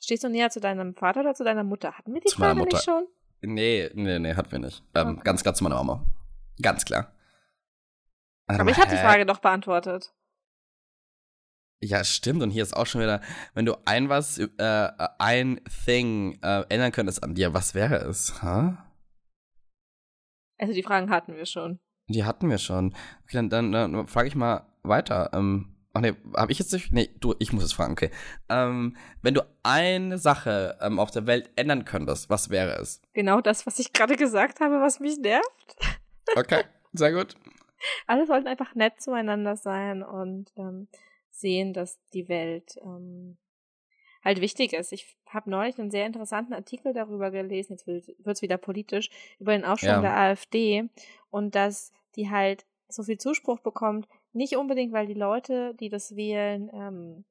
Stehst 0.00 0.24
du 0.24 0.28
näher 0.28 0.50
zu 0.50 0.60
deinem 0.60 0.94
Vater 0.94 1.20
oder 1.20 1.34
zu 1.34 1.44
deiner 1.44 1.62
Mutter? 1.64 1.92
Hatten 1.92 2.12
wir 2.14 2.20
die 2.20 2.28
Zu 2.28 2.36
Frage 2.38 2.62
nicht 2.64 2.82
schon? 2.82 3.06
Nee, 3.42 3.90
nee, 3.94 4.18
nee, 4.18 4.34
hatten 4.34 4.50
wir 4.52 4.58
nicht. 4.58 4.82
Ähm, 4.94 5.08
Okay. 5.10 5.20
Ganz 5.24 5.42
klar 5.42 5.54
zu 5.54 5.62
meiner 5.64 5.76
Mama. 5.76 6.04
Ganz 6.60 6.84
klar. 6.84 7.12
Aber 8.58 8.70
ich 8.70 8.78
habe 8.78 8.90
die? 8.90 8.96
Frage 8.96 9.26
doch 9.26 9.38
beantwortet. 9.38 10.12
Ja, 11.82 12.04
stimmt. 12.04 12.42
Und 12.42 12.50
hier 12.50 12.62
ist 12.62 12.76
auch 12.76 12.86
schon 12.86 13.00
wieder, 13.00 13.20
wenn 13.54 13.64
du 13.64 13.74
ein 13.86 14.08
was, 14.08 14.38
äh, 14.38 14.88
ein 15.18 15.60
Thing 15.84 16.38
äh, 16.42 16.64
ändern 16.68 16.92
könntest 16.92 17.22
an 17.22 17.34
dir, 17.34 17.54
was 17.54 17.74
wäre 17.74 17.96
es? 17.96 18.42
Huh? 18.42 18.74
Also 20.58 20.74
die 20.74 20.82
Fragen 20.82 21.08
hatten 21.10 21.34
wir 21.34 21.46
schon. 21.46 21.80
Die 22.08 22.24
hatten 22.24 22.50
wir 22.50 22.58
schon. 22.58 22.94
Okay, 23.24 23.48
dann, 23.48 23.48
dann, 23.48 23.72
dann 23.72 24.06
frage 24.08 24.28
ich 24.28 24.34
mal 24.34 24.66
weiter. 24.82 25.30
Ähm, 25.32 25.74
ach 25.94 26.02
nee, 26.02 26.12
habe 26.36 26.52
ich 26.52 26.58
jetzt 26.58 26.72
nicht? 26.72 26.92
Nee, 26.92 27.08
du, 27.18 27.34
ich 27.38 27.52
muss 27.52 27.64
es 27.64 27.72
fragen, 27.72 27.92
okay. 27.92 28.10
Ähm, 28.50 28.96
wenn 29.22 29.32
du 29.32 29.42
eine 29.62 30.18
Sache 30.18 30.76
ähm, 30.82 30.98
auf 30.98 31.10
der 31.10 31.26
Welt 31.26 31.50
ändern 31.56 31.86
könntest, 31.86 32.28
was 32.28 32.50
wäre 32.50 32.72
es? 32.72 33.00
Genau 33.14 33.40
das, 33.40 33.64
was 33.66 33.78
ich 33.78 33.94
gerade 33.94 34.16
gesagt 34.16 34.60
habe, 34.60 34.80
was 34.80 35.00
mich 35.00 35.18
nervt. 35.18 35.46
Okay, 36.36 36.64
sehr 36.92 37.12
gut. 37.12 37.36
Alle 38.06 38.26
sollten 38.26 38.48
einfach 38.48 38.74
nett 38.74 39.00
zueinander 39.00 39.56
sein 39.56 40.02
und 40.02 40.52
ähm, 40.56 40.88
sehen, 41.30 41.72
dass 41.72 41.98
die 42.12 42.28
Welt 42.28 42.76
ähm, 42.82 43.36
halt 44.24 44.40
wichtig 44.40 44.72
ist. 44.72 44.92
Ich 44.92 45.16
habe 45.26 45.50
neulich 45.50 45.78
einen 45.78 45.90
sehr 45.90 46.06
interessanten 46.06 46.52
Artikel 46.52 46.92
darüber 46.92 47.30
gelesen, 47.30 47.72
jetzt 47.74 47.86
wird 47.86 48.08
es 48.26 48.42
wieder 48.42 48.58
politisch, 48.58 49.10
über 49.38 49.52
den 49.52 49.64
Aufschwung 49.64 49.90
Ja. 49.94 50.00
der 50.00 50.16
AfD 50.16 50.88
und 51.30 51.54
dass 51.54 51.92
die 52.16 52.30
halt 52.30 52.66
so 52.88 53.02
viel 53.04 53.18
Zuspruch 53.18 53.60
bekommt, 53.60 54.08
nicht 54.32 54.56
unbedingt, 54.56 54.92
weil 54.92 55.06
die 55.06 55.14
Leute, 55.14 55.74
die 55.74 55.88
das 55.88 56.16
wählen, 56.16 56.70
ähm, 56.74 57.24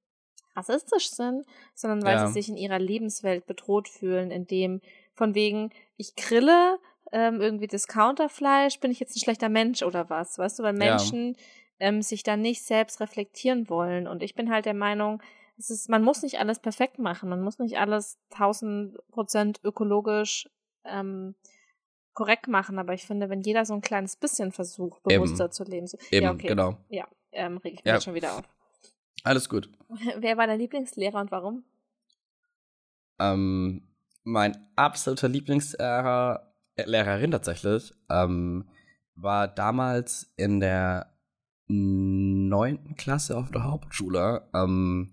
rassistisch 0.55 1.11
sind, 1.11 1.45
sondern 1.75 2.03
weil 2.03 2.17
Ja. 2.17 2.27
sie 2.27 2.33
sich 2.33 2.49
in 2.49 2.57
ihrer 2.57 2.79
Lebenswelt 2.79 3.45
bedroht 3.45 3.87
fühlen, 3.87 4.31
indem 4.31 4.81
von 5.13 5.35
wegen, 5.35 5.71
ich 5.97 6.15
grille 6.15 6.79
ähm, 7.11 7.41
irgendwie 7.41 7.67
Discounterfleisch, 7.67 8.79
bin 8.79 8.91
ich 8.91 8.99
jetzt 8.99 9.15
ein 9.15 9.19
schlechter 9.19 9.49
Mensch 9.49 9.83
oder 9.83 10.09
was? 10.09 10.37
Weißt 10.37 10.59
du, 10.59 10.63
weil 10.63 10.75
Ja. 10.77 10.91
Menschen 10.91 11.35
ähm, 11.79 12.01
sich 12.01 12.23
dann 12.23 12.41
nicht 12.41 12.63
selbst 12.63 12.99
reflektieren 12.99 13.69
wollen. 13.69 14.07
Und 14.07 14.21
ich 14.23 14.35
bin 14.35 14.51
halt 14.51 14.65
der 14.65 14.73
Meinung, 14.73 15.21
es 15.57 15.69
ist, 15.69 15.89
man 15.89 16.03
muss 16.03 16.21
nicht 16.23 16.39
alles 16.39 16.59
perfekt 16.59 16.99
machen, 16.99 17.29
man 17.29 17.41
muss 17.41 17.59
nicht 17.59 17.77
alles 17.77 18.17
1000 18.31 18.97
Prozent 19.11 19.59
ökologisch 19.63 20.49
ähm, 20.85 21.35
korrekt 22.13 22.47
machen, 22.47 22.79
aber 22.79 22.93
ich 22.93 23.05
finde, 23.05 23.29
wenn 23.29 23.41
jeder 23.41 23.65
so 23.65 23.73
ein 23.73 23.81
kleines 23.81 24.15
bisschen 24.15 24.51
versucht, 24.51 25.01
Eben. 25.07 25.15
bewusster 25.15 25.51
zu 25.51 25.63
leben, 25.63 25.87
so, 25.87 25.97
Eben, 26.11 26.25
ja, 26.25 26.31
okay, 26.33 26.47
genau. 26.47 26.77
ja, 26.89 27.07
ähm, 27.31 27.57
reg 27.57 27.73
ich 27.75 27.83
mich 27.83 27.93
Ja. 27.93 28.01
schon 28.01 28.13
wieder 28.13 28.37
auf. 28.37 28.43
Alles 29.23 29.49
gut. 29.49 29.69
Wer 30.17 30.37
war 30.37 30.47
dein 30.47 30.59
Lieblingslehrer 30.59 31.19
und 31.19 31.31
warum? 31.31 31.63
Ähm, 33.19 33.87
mein 34.23 34.57
absoluter 34.75 35.27
Lieblingslehrer, 35.27 36.48
Lehrerin 36.85 37.31
tatsächlich, 37.31 37.93
ähm, 38.09 38.69
war 39.15 39.47
damals 39.47 40.33
in 40.37 40.59
der 40.59 41.13
neunten 41.67 42.95
Klasse 42.95 43.37
auf 43.37 43.51
der 43.51 43.63
Hauptschule 43.63 44.49
ähm, 44.55 45.11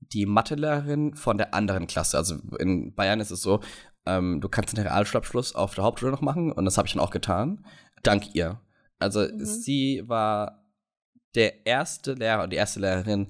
die 0.00 0.26
Mathelehrerin 0.26 1.14
von 1.14 1.36
der 1.36 1.52
anderen 1.52 1.86
Klasse. 1.86 2.16
Also 2.16 2.36
in 2.58 2.94
Bayern 2.94 3.18
ist 3.20 3.32
es 3.32 3.42
so, 3.42 3.60
ähm, 4.06 4.40
du 4.40 4.48
kannst 4.48 4.76
den 4.76 4.84
Realschulabschluss 4.86 5.54
auf 5.54 5.74
der 5.74 5.84
Hauptschule 5.84 6.12
noch 6.12 6.20
machen 6.20 6.52
und 6.52 6.64
das 6.64 6.78
habe 6.78 6.86
ich 6.86 6.94
dann 6.94 7.02
auch 7.02 7.10
getan. 7.10 7.66
Dank 8.04 8.34
ihr. 8.34 8.60
Also 9.00 9.20
Mhm. 9.22 9.44
sie 9.44 10.02
war 10.06 10.64
der 11.34 11.66
erste 11.66 12.14
Lehrer 12.14 12.44
und 12.44 12.50
die 12.52 12.56
erste 12.56 12.80
Lehrerin, 12.80 13.28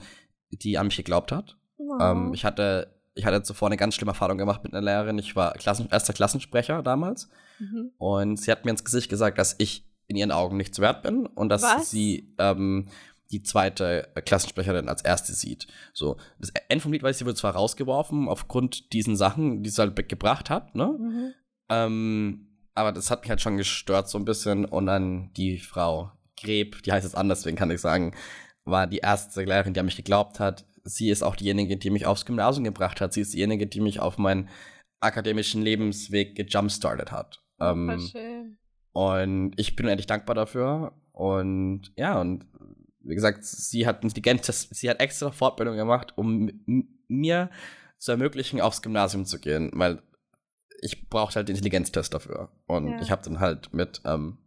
die 0.51 0.77
an 0.77 0.87
mich 0.87 0.97
geglaubt 0.97 1.33
hat. 1.33 1.57
Oh. 1.79 1.99
Ähm, 2.01 2.35
ich 2.35 2.45
hatte 2.45 2.96
ich 3.17 3.25
hatte 3.25 3.43
zuvor 3.43 3.69
eine 3.69 3.77
ganz 3.77 3.95
schlimme 3.95 4.13
Erfahrung 4.13 4.39
gemacht 4.39 4.63
mit 4.63 4.73
einer 4.73 4.85
Lehrerin. 4.85 5.19
Ich 5.19 5.35
war 5.35 5.55
Klassen, 5.55 5.89
erster 5.91 6.13
Klassensprecher 6.13 6.83
damals 6.83 7.29
mhm. 7.59 7.91
und 7.99 8.37
sie 8.37 8.53
hat 8.53 8.65
mir 8.65 8.71
ins 8.71 8.85
Gesicht 8.85 9.11
gesagt, 9.11 9.39
dass 9.39 9.57
ich 9.59 9.85
in 10.07 10.17
ihren 10.17 10.31
Augen 10.31 10.57
nichts 10.57 10.79
wert 10.79 11.03
bin 11.03 11.27
und 11.27 11.49
dass 11.49 11.63
Was? 11.63 11.91
sie 11.91 12.35
ähm, 12.39 12.89
die 13.33 13.43
zweite 13.43 14.09
Klassensprecherin 14.25 14.89
als 14.89 15.03
erste 15.03 15.33
sieht. 15.33 15.67
So, 15.93 16.17
das 16.39 16.53
Ende 16.69 16.83
vom 16.83 16.93
Lied 16.93 17.03
war, 17.03 17.13
sie 17.13 17.25
wurde 17.25 17.35
zwar 17.35 17.55
rausgeworfen 17.55 18.29
aufgrund 18.29 18.93
diesen 18.93 19.17
Sachen, 19.17 19.63
die 19.63 19.71
sie 19.71 19.81
halt 19.81 20.09
gebracht 20.09 20.49
hat, 20.51 20.75
ne? 20.77 20.97
Mhm. 20.99 21.35
Ähm, 21.69 22.47
aber 22.75 22.93
das 22.93 23.11
hat 23.11 23.23
mich 23.23 23.31
halt 23.31 23.41
schon 23.41 23.57
gestört 23.57 24.09
so 24.09 24.19
ein 24.19 24.27
bisschen. 24.27 24.67
Und 24.67 24.87
dann 24.87 25.33
die 25.33 25.59
Frau 25.59 26.13
Greb, 26.41 26.83
die 26.83 26.93
heißt 26.93 27.05
jetzt 27.05 27.17
anders, 27.17 27.41
deswegen 27.41 27.57
kann 27.57 27.71
ich 27.71 27.81
sagen, 27.81 28.15
war 28.65 28.87
die 28.87 28.99
erste 28.99 29.43
Lehrerin, 29.43 29.73
die 29.73 29.81
an 29.81 29.87
mich 29.87 29.97
geglaubt 29.97 30.39
hat. 30.39 30.67
Sie 30.87 31.11
ist 31.11 31.23
auch 31.23 31.37
diejenige, 31.37 31.77
die 31.77 31.91
mich 31.91 32.07
aufs 32.07 32.25
Gymnasium 32.25 32.65
gebracht 32.65 33.01
hat. 33.01 33.13
Sie 33.13 33.21
ist 33.21 33.35
diejenige, 33.35 33.67
die 33.67 33.81
mich 33.81 34.01
auf 34.01 34.19
meinen 34.19 34.49
akademischen 35.01 35.63
Lebensweg 35.63 36.37
gejumpstartet 36.37 37.13
hat. 37.13 37.43
Ähm, 37.59 37.99
schön. 38.13 38.59
und 38.93 39.53
ich 39.57 39.77
bin 39.77 39.89
endlich 39.89 40.07
dankbar 40.07 40.35
dafür. 40.35 40.93
Und 41.13 41.93
ja, 41.97 42.21
und 42.21 42.47
wie 43.01 43.15
gesagt, 43.15 43.45
sie 43.45 43.87
hat 43.87 44.03
intelligentes, 44.03 44.69
sie 44.71 44.91
hat 44.91 45.01
extra 45.01 45.31
Fortbildung 45.31 45.77
gemacht, 45.77 46.13
um 46.17 46.51
mir 47.09 47.51
zu 47.99 48.13
ermöglichen, 48.13 48.61
aufs 48.61 48.83
Gymnasium 48.83 49.25
zu 49.25 49.41
gehen, 49.41 49.71
weil 49.75 50.03
ich 50.81 51.09
brauchte 51.09 51.37
halt 51.37 51.49
den 51.49 51.57
Intelligenztest 51.57 52.13
dafür. 52.13 52.51
Und 52.67 52.89
ja. 52.89 53.01
ich 53.01 53.11
habe 53.11 53.23
dann 53.23 53.41
halt 53.41 53.73
mit 53.73 54.03
ähm, 54.05 54.39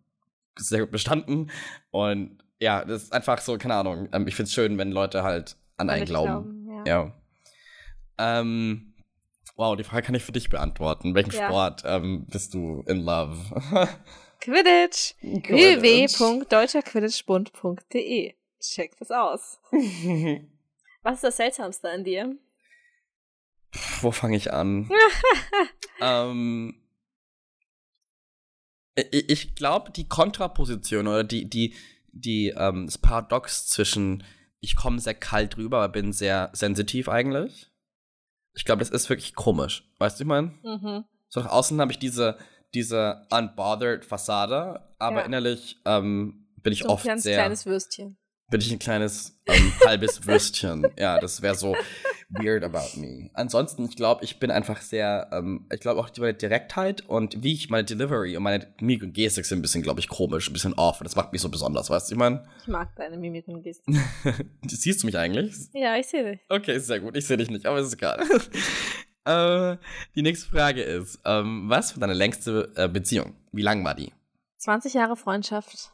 sehr 0.57 0.81
gut 0.81 0.91
bestanden. 0.91 1.49
Und 1.91 2.43
ja, 2.59 2.85
das 2.85 3.03
ist 3.03 3.13
einfach 3.13 3.39
so, 3.39 3.57
keine 3.57 3.75
Ahnung. 3.75 4.09
Ähm, 4.11 4.27
ich 4.27 4.35
finde 4.35 4.47
es 4.47 4.53
schön, 4.53 4.77
wenn 4.77 4.91
Leute 4.91 5.23
halt 5.23 5.57
an 5.79 5.89
einen 5.89 6.05
glauben. 6.05 6.65
glauben. 6.65 6.85
ja. 6.85 6.85
ja. 6.85 7.11
Ähm, 8.19 8.93
wow, 9.55 9.75
die 9.77 9.83
Frage 9.83 10.05
kann 10.05 10.15
ich 10.15 10.23
für 10.23 10.31
dich 10.31 10.49
beantworten. 10.49 11.15
Welchen 11.15 11.31
ja. 11.31 11.47
Sport 11.47 11.81
ähm, 11.85 12.27
bist 12.27 12.53
du 12.53 12.83
in 12.87 13.01
love? 13.01 13.35
Quidditch. 14.41 15.15
Quidditch. 15.21 16.19
www.deutscherquidditchbund.de 16.19 18.35
Check 18.59 18.97
das 18.99 19.09
aus. 19.11 19.59
Was 21.01 21.15
ist 21.15 21.23
das 21.23 21.37
Seltsamste 21.37 21.89
an 21.89 22.03
dir? 22.03 22.37
Wo 24.01 24.11
fange 24.11 24.35
ich 24.35 24.51
an? 24.51 24.89
ähm, 26.01 26.75
ich, 28.95 29.29
ich 29.29 29.55
glaube, 29.55 29.91
die 29.91 30.09
Kontraposition 30.09 31.07
oder 31.07 31.23
die, 31.23 31.49
die, 31.49 31.73
die, 32.11 32.49
ähm, 32.49 32.87
das 32.87 32.97
Paradox 32.97 33.67
zwischen 33.67 34.25
ich 34.61 34.75
komme 34.75 34.99
sehr 34.99 35.13
kalt 35.13 35.57
rüber, 35.57 35.77
aber 35.77 35.89
bin 35.89 36.13
sehr 36.13 36.49
sensitiv 36.53 37.09
eigentlich. 37.09 37.71
Ich 38.55 38.65
glaube, 38.65 38.79
das 38.79 38.89
ist 38.89 39.09
wirklich 39.09 39.35
komisch. 39.35 39.89
Weißt 39.99 40.19
du, 40.19 40.23
ich 40.23 40.27
meine? 40.27 40.53
Mhm. 40.63 41.05
So 41.29 41.41
nach 41.41 41.51
außen 41.51 41.79
habe 41.79 41.91
ich 41.91 41.99
diese, 41.99 42.37
diese 42.73 43.27
unbothered 43.29 44.05
Fassade, 44.05 44.81
aber 44.97 45.21
ja. 45.21 45.25
innerlich 45.25 45.77
ähm, 45.85 46.47
bin 46.61 46.73
ich 46.73 46.83
so 46.83 46.89
oft 46.89 47.05
ein 47.05 47.09
ganz 47.09 47.23
sehr. 47.23 47.37
kleines 47.37 47.65
Würstchen 47.65 48.17
bin 48.49 48.61
ich 48.61 48.71
ein 48.71 48.79
kleines 48.79 49.39
ähm, 49.45 49.71
halbes 49.85 50.25
Würstchen. 50.27 50.87
Ja, 50.97 51.19
das 51.19 51.41
wäre 51.41 51.55
so 51.55 51.75
weird 52.29 52.63
about 52.63 52.99
me. 52.99 53.29
Ansonsten, 53.33 53.85
ich 53.85 53.95
glaube, 53.95 54.23
ich 54.23 54.39
bin 54.39 54.51
einfach 54.51 54.81
sehr, 54.81 55.29
ähm, 55.31 55.65
ich 55.73 55.79
glaube 55.79 55.99
auch 55.99 56.09
die 56.09 56.33
Direktheit 56.33 57.01
und 57.07 57.43
wie 57.43 57.53
ich 57.53 57.69
meine 57.69 57.83
Delivery 57.83 58.37
und 58.37 58.43
meine 58.43 58.67
Mimik 58.79 59.03
und 59.03 59.13
Gestik 59.13 59.45
sind 59.45 59.59
ein 59.59 59.61
bisschen, 59.61 59.81
glaube 59.81 59.99
ich, 59.99 60.07
komisch, 60.07 60.49
ein 60.49 60.53
bisschen 60.53 60.73
off. 60.73 61.01
Und 61.01 61.05
das 61.05 61.15
macht 61.15 61.31
mich 61.31 61.41
so 61.41 61.49
besonders, 61.49 61.89
weißt 61.89 62.09
du, 62.09 62.15
ich 62.15 62.19
meine? 62.19 62.45
Ich 62.61 62.67
mag 62.67 62.95
deine 62.95 63.17
Mimik 63.17 63.47
und 63.47 63.63
Gestik. 63.63 63.95
Siehst 64.67 65.03
du 65.03 65.07
mich 65.07 65.17
eigentlich? 65.17 65.55
Ja, 65.73 65.95
ich 65.97 66.07
sehe 66.07 66.23
dich. 66.23 66.39
Okay, 66.49 66.77
sehr 66.79 66.99
gut. 66.99 67.17
Ich 67.17 67.25
sehe 67.25 67.37
dich 67.37 67.49
nicht, 67.49 67.65
aber 67.65 67.79
ist 67.79 67.93
egal. 67.93 68.19
äh, 69.25 69.77
die 70.15 70.21
nächste 70.21 70.49
Frage 70.49 70.83
ist, 70.83 71.19
ähm, 71.25 71.65
was 71.67 71.95
war 71.95 72.01
deine 72.01 72.13
längste 72.13 72.71
äh, 72.75 72.87
Beziehung? 72.87 73.35
Wie 73.51 73.61
lang 73.63 73.83
war 73.83 73.95
die? 73.95 74.13
20 74.57 74.93
Jahre 74.93 75.15
Freundschaft. 75.15 75.91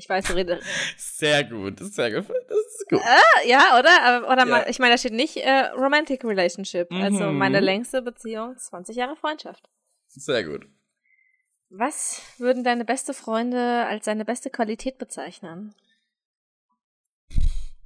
Ich 0.00 0.08
weiß, 0.08 0.24
du 0.28 0.32
redest. 0.32 0.62
Sehr 0.96 1.44
gut, 1.44 1.78
sehr 1.78 2.10
gut. 2.10 2.30
Das 2.48 2.58
ist 2.58 2.88
gut. 2.88 3.02
Äh, 3.02 3.48
ja, 3.50 3.78
oder? 3.78 4.32
Oder 4.32 4.46
ja. 4.46 4.66
ich 4.66 4.78
meine, 4.78 4.94
da 4.94 4.98
steht 4.98 5.12
nicht 5.12 5.36
äh, 5.36 5.66
Romantic 5.76 6.24
Relationship. 6.24 6.90
Also 6.90 7.18
mhm. 7.18 7.22
Also 7.22 7.32
meine 7.32 7.60
längste 7.60 8.00
Beziehung, 8.00 8.56
20 8.56 8.96
Jahre 8.96 9.14
Freundschaft. 9.14 9.68
Sehr 10.08 10.44
gut. 10.44 10.66
Was 11.68 12.22
würden 12.38 12.64
deine 12.64 12.86
beste 12.86 13.12
Freunde 13.12 13.84
als 13.86 14.06
deine 14.06 14.24
beste 14.24 14.48
Qualität 14.48 14.96
bezeichnen? 14.96 15.74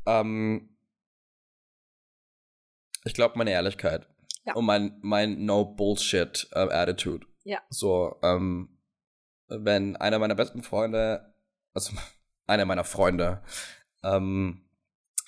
Ähm, 0.07 0.77
ich 3.05 3.15
glaube, 3.15 3.37
meine 3.39 3.51
Ehrlichkeit. 3.51 4.07
Ja. 4.45 4.55
Und 4.55 4.67
mein, 4.67 4.99
mein 5.03 5.45
No-Bullshit-Attitude. 5.45 7.27
Äh, 7.45 7.51
ja. 7.51 7.59
So, 7.71 8.21
ähm, 8.23 8.79
wenn 9.49 9.97
einer 9.97 10.21
meiner 10.21 10.37
besten 10.37 10.62
Freunde 10.62 11.34
also 11.75 11.93
einer 12.47 12.64
meiner 12.64 12.85
Freunde, 12.85 13.43
ähm, 14.03 14.62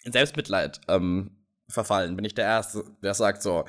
in 0.04 0.12
Selbstmitleid 0.12 0.80
ähm, 0.88 1.36
verfallen, 1.68 2.16
bin 2.16 2.24
ich 2.24 2.34
der 2.34 2.44
Erste, 2.44 2.84
der 3.02 3.14
sagt 3.14 3.42
so, 3.42 3.64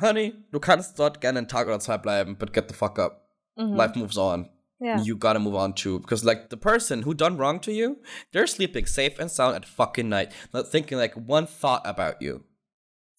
Honey, 0.00 0.34
du 0.52 0.60
kannst 0.60 0.98
dort 0.98 1.20
gerne 1.20 1.40
einen 1.40 1.48
Tag 1.48 1.66
oder 1.66 1.80
zwei 1.80 1.98
bleiben, 1.98 2.38
but 2.38 2.52
get 2.52 2.68
the 2.68 2.74
fuck 2.74 2.98
up. 2.98 3.28
Mhm. 3.56 3.74
Life 3.74 3.98
moves 3.98 4.16
on. 4.16 4.48
Yeah. 4.80 5.00
You 5.00 5.16
gotta 5.16 5.38
move 5.38 5.56
on 5.56 5.74
too. 5.74 6.00
Because 6.00 6.24
like 6.24 6.48
the 6.50 6.56
person 6.56 7.04
who 7.04 7.14
done 7.14 7.36
wrong 7.36 7.60
to 7.60 7.70
you, 7.70 7.98
they're 8.32 8.46
sleeping 8.46 8.86
safe 8.86 9.20
and 9.20 9.30
sound 9.30 9.54
at 9.54 9.66
fucking 9.66 10.08
night. 10.08 10.32
Not 10.52 10.70
thinking 10.70 10.98
like 10.98 11.14
one 11.14 11.46
thought 11.46 11.86
about 11.86 12.20
you. 12.20 12.40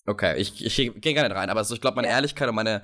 Okay, 0.06 0.38
ich, 0.38 0.66
ich 0.66 0.76
gehe 0.76 1.14
gar 1.14 1.24
nicht 1.24 1.36
rein, 1.36 1.50
aber 1.50 1.64
so, 1.64 1.74
ich 1.74 1.80
glaube, 1.80 1.96
meine 1.96 2.10
Ehrlichkeit 2.10 2.50
und 2.50 2.56
meine, 2.56 2.82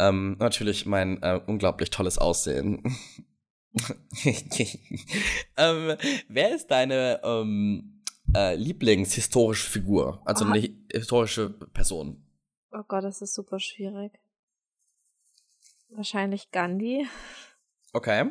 ähm, 0.00 0.36
natürlich 0.40 0.86
mein 0.86 1.22
äh, 1.22 1.40
unglaublich 1.46 1.90
tolles 1.90 2.18
Aussehen 2.18 2.82
ähm, 5.56 5.96
wer 6.28 6.54
ist 6.54 6.70
deine 6.70 7.20
ähm, 7.24 8.02
äh, 8.34 8.54
Lieblingshistorische 8.54 9.70
Figur? 9.70 10.22
Also 10.24 10.44
oh. 10.44 10.48
eine 10.48 10.60
historische 10.92 11.50
Person? 11.50 12.24
Oh 12.72 12.82
Gott, 12.86 13.04
das 13.04 13.22
ist 13.22 13.34
super 13.34 13.58
schwierig. 13.58 14.12
Wahrscheinlich 15.90 16.50
Gandhi. 16.50 17.06
Okay. 17.92 18.30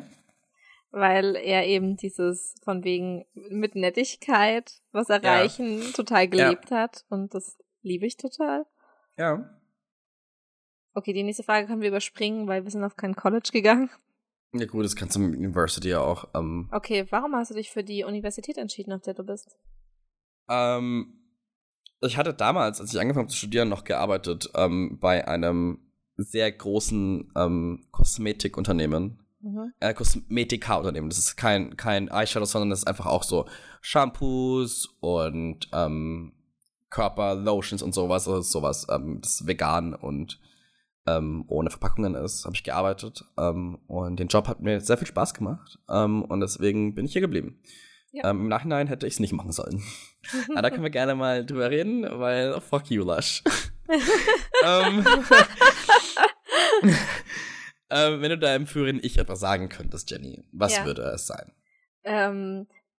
Weil 0.90 1.34
er 1.36 1.66
eben 1.66 1.96
dieses 1.96 2.54
von 2.62 2.84
wegen 2.84 3.24
mit 3.32 3.74
Nettigkeit 3.74 4.80
was 4.92 5.08
erreichen 5.08 5.82
ja. 5.82 5.90
total 5.92 6.28
gelebt 6.28 6.70
ja. 6.70 6.78
hat 6.78 7.04
und 7.08 7.34
das 7.34 7.56
liebe 7.82 8.06
ich 8.06 8.16
total. 8.16 8.66
Ja. 9.16 9.50
Okay, 10.92 11.12
die 11.12 11.22
nächste 11.22 11.42
Frage 11.42 11.66
können 11.66 11.80
wir 11.80 11.88
überspringen, 11.88 12.46
weil 12.46 12.64
wir 12.64 12.70
sind 12.70 12.84
auf 12.84 12.96
kein 12.96 13.16
College 13.16 13.50
gegangen. 13.52 13.90
Ja 14.54 14.66
gut, 14.66 14.84
das 14.84 14.94
kannst 14.94 15.16
du 15.16 15.20
mit 15.20 15.36
University 15.36 15.88
ja 15.88 16.00
auch. 16.00 16.28
Ähm, 16.34 16.68
okay, 16.72 17.06
warum 17.10 17.34
hast 17.34 17.50
du 17.50 17.54
dich 17.54 17.70
für 17.70 17.82
die 17.82 18.04
Universität 18.04 18.56
entschieden, 18.56 18.92
auf 18.92 19.02
der 19.02 19.14
du 19.14 19.24
bist? 19.24 19.56
Ähm, 20.48 21.14
ich 22.00 22.16
hatte 22.16 22.32
damals, 22.32 22.80
als 22.80 22.94
ich 22.94 23.00
angefangen 23.00 23.24
habe 23.24 23.32
zu 23.32 23.36
studieren, 23.36 23.68
noch 23.68 23.82
gearbeitet 23.82 24.50
ähm, 24.54 24.98
bei 25.00 25.26
einem 25.26 25.80
sehr 26.16 26.50
großen 26.52 27.32
ähm, 27.36 27.86
Kosmetikunternehmen. 27.90 29.20
Mhm. 29.40 29.72
Äh, 29.80 29.92
Kosmetika-Unternehmen. 29.92 31.08
Das 31.08 31.18
ist 31.18 31.36
kein, 31.36 31.76
kein 31.76 32.08
Eyeshadow, 32.08 32.46
sondern 32.46 32.70
das 32.70 32.80
ist 32.80 32.88
einfach 32.88 33.06
auch 33.06 33.24
so 33.24 33.46
Shampoos 33.80 34.96
und 35.00 35.68
ähm, 35.72 36.32
Körperlotions 36.90 37.82
und 37.82 37.92
sowas. 37.92 38.28
Also 38.28 38.40
sowas. 38.42 38.86
Ähm, 38.88 39.20
das 39.20 39.40
ist 39.40 39.46
vegan 39.48 39.94
und 39.94 40.38
ähm, 41.06 41.44
ohne 41.48 41.70
Verpackungen 41.70 42.14
ist, 42.14 42.44
habe 42.44 42.54
ich 42.54 42.64
gearbeitet. 42.64 43.24
Ähm, 43.38 43.78
und 43.86 44.18
den 44.18 44.28
Job 44.28 44.48
hat 44.48 44.60
mir 44.60 44.80
sehr 44.80 44.96
viel 44.96 45.06
Spaß 45.06 45.34
gemacht. 45.34 45.78
Ähm, 45.88 46.22
und 46.22 46.40
deswegen 46.40 46.94
bin 46.94 47.06
ich 47.06 47.12
hier 47.12 47.20
geblieben. 47.20 47.60
Ja. 48.12 48.30
Ähm, 48.30 48.42
Im 48.42 48.48
Nachhinein 48.48 48.86
hätte 48.86 49.06
ich 49.06 49.14
es 49.14 49.20
nicht 49.20 49.32
machen 49.32 49.52
sollen. 49.52 49.82
Aber 50.50 50.62
da 50.62 50.70
können 50.70 50.82
wir 50.82 50.90
gerne 50.90 51.14
mal 51.14 51.44
drüber 51.44 51.70
reden, 51.70 52.02
weil 52.18 52.60
fuck 52.60 52.90
you, 52.90 53.04
Lush. 53.04 53.42
ähm, 54.64 55.04
ähm, 57.90 58.20
wenn 58.22 58.30
du 58.30 58.38
deinem 58.38 58.66
früheren 58.66 59.00
Ich 59.02 59.18
etwas 59.18 59.40
sagen 59.40 59.68
könntest, 59.68 60.10
Jenny, 60.10 60.44
was 60.52 60.76
ja. 60.76 60.84
würde 60.84 61.02
es 61.02 61.26
sein? 61.26 61.52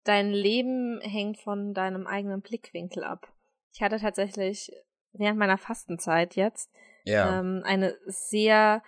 Dein 0.05 0.31
Leben 0.31 1.01
hängt 1.01 1.39
von 1.39 1.73
deinem 1.73 2.05
eigenen 2.05 2.41
Blickwinkel 2.41 3.03
ab. 3.03 3.27
Ich 3.73 3.81
hatte 3.81 3.99
tatsächlich 3.99 4.71
während 5.13 5.39
meiner 5.39 5.57
Fastenzeit 5.57 6.35
jetzt 6.35 6.71
ja. 7.05 7.39
ähm, 7.39 7.61
eine 7.65 7.97
sehr 8.05 8.83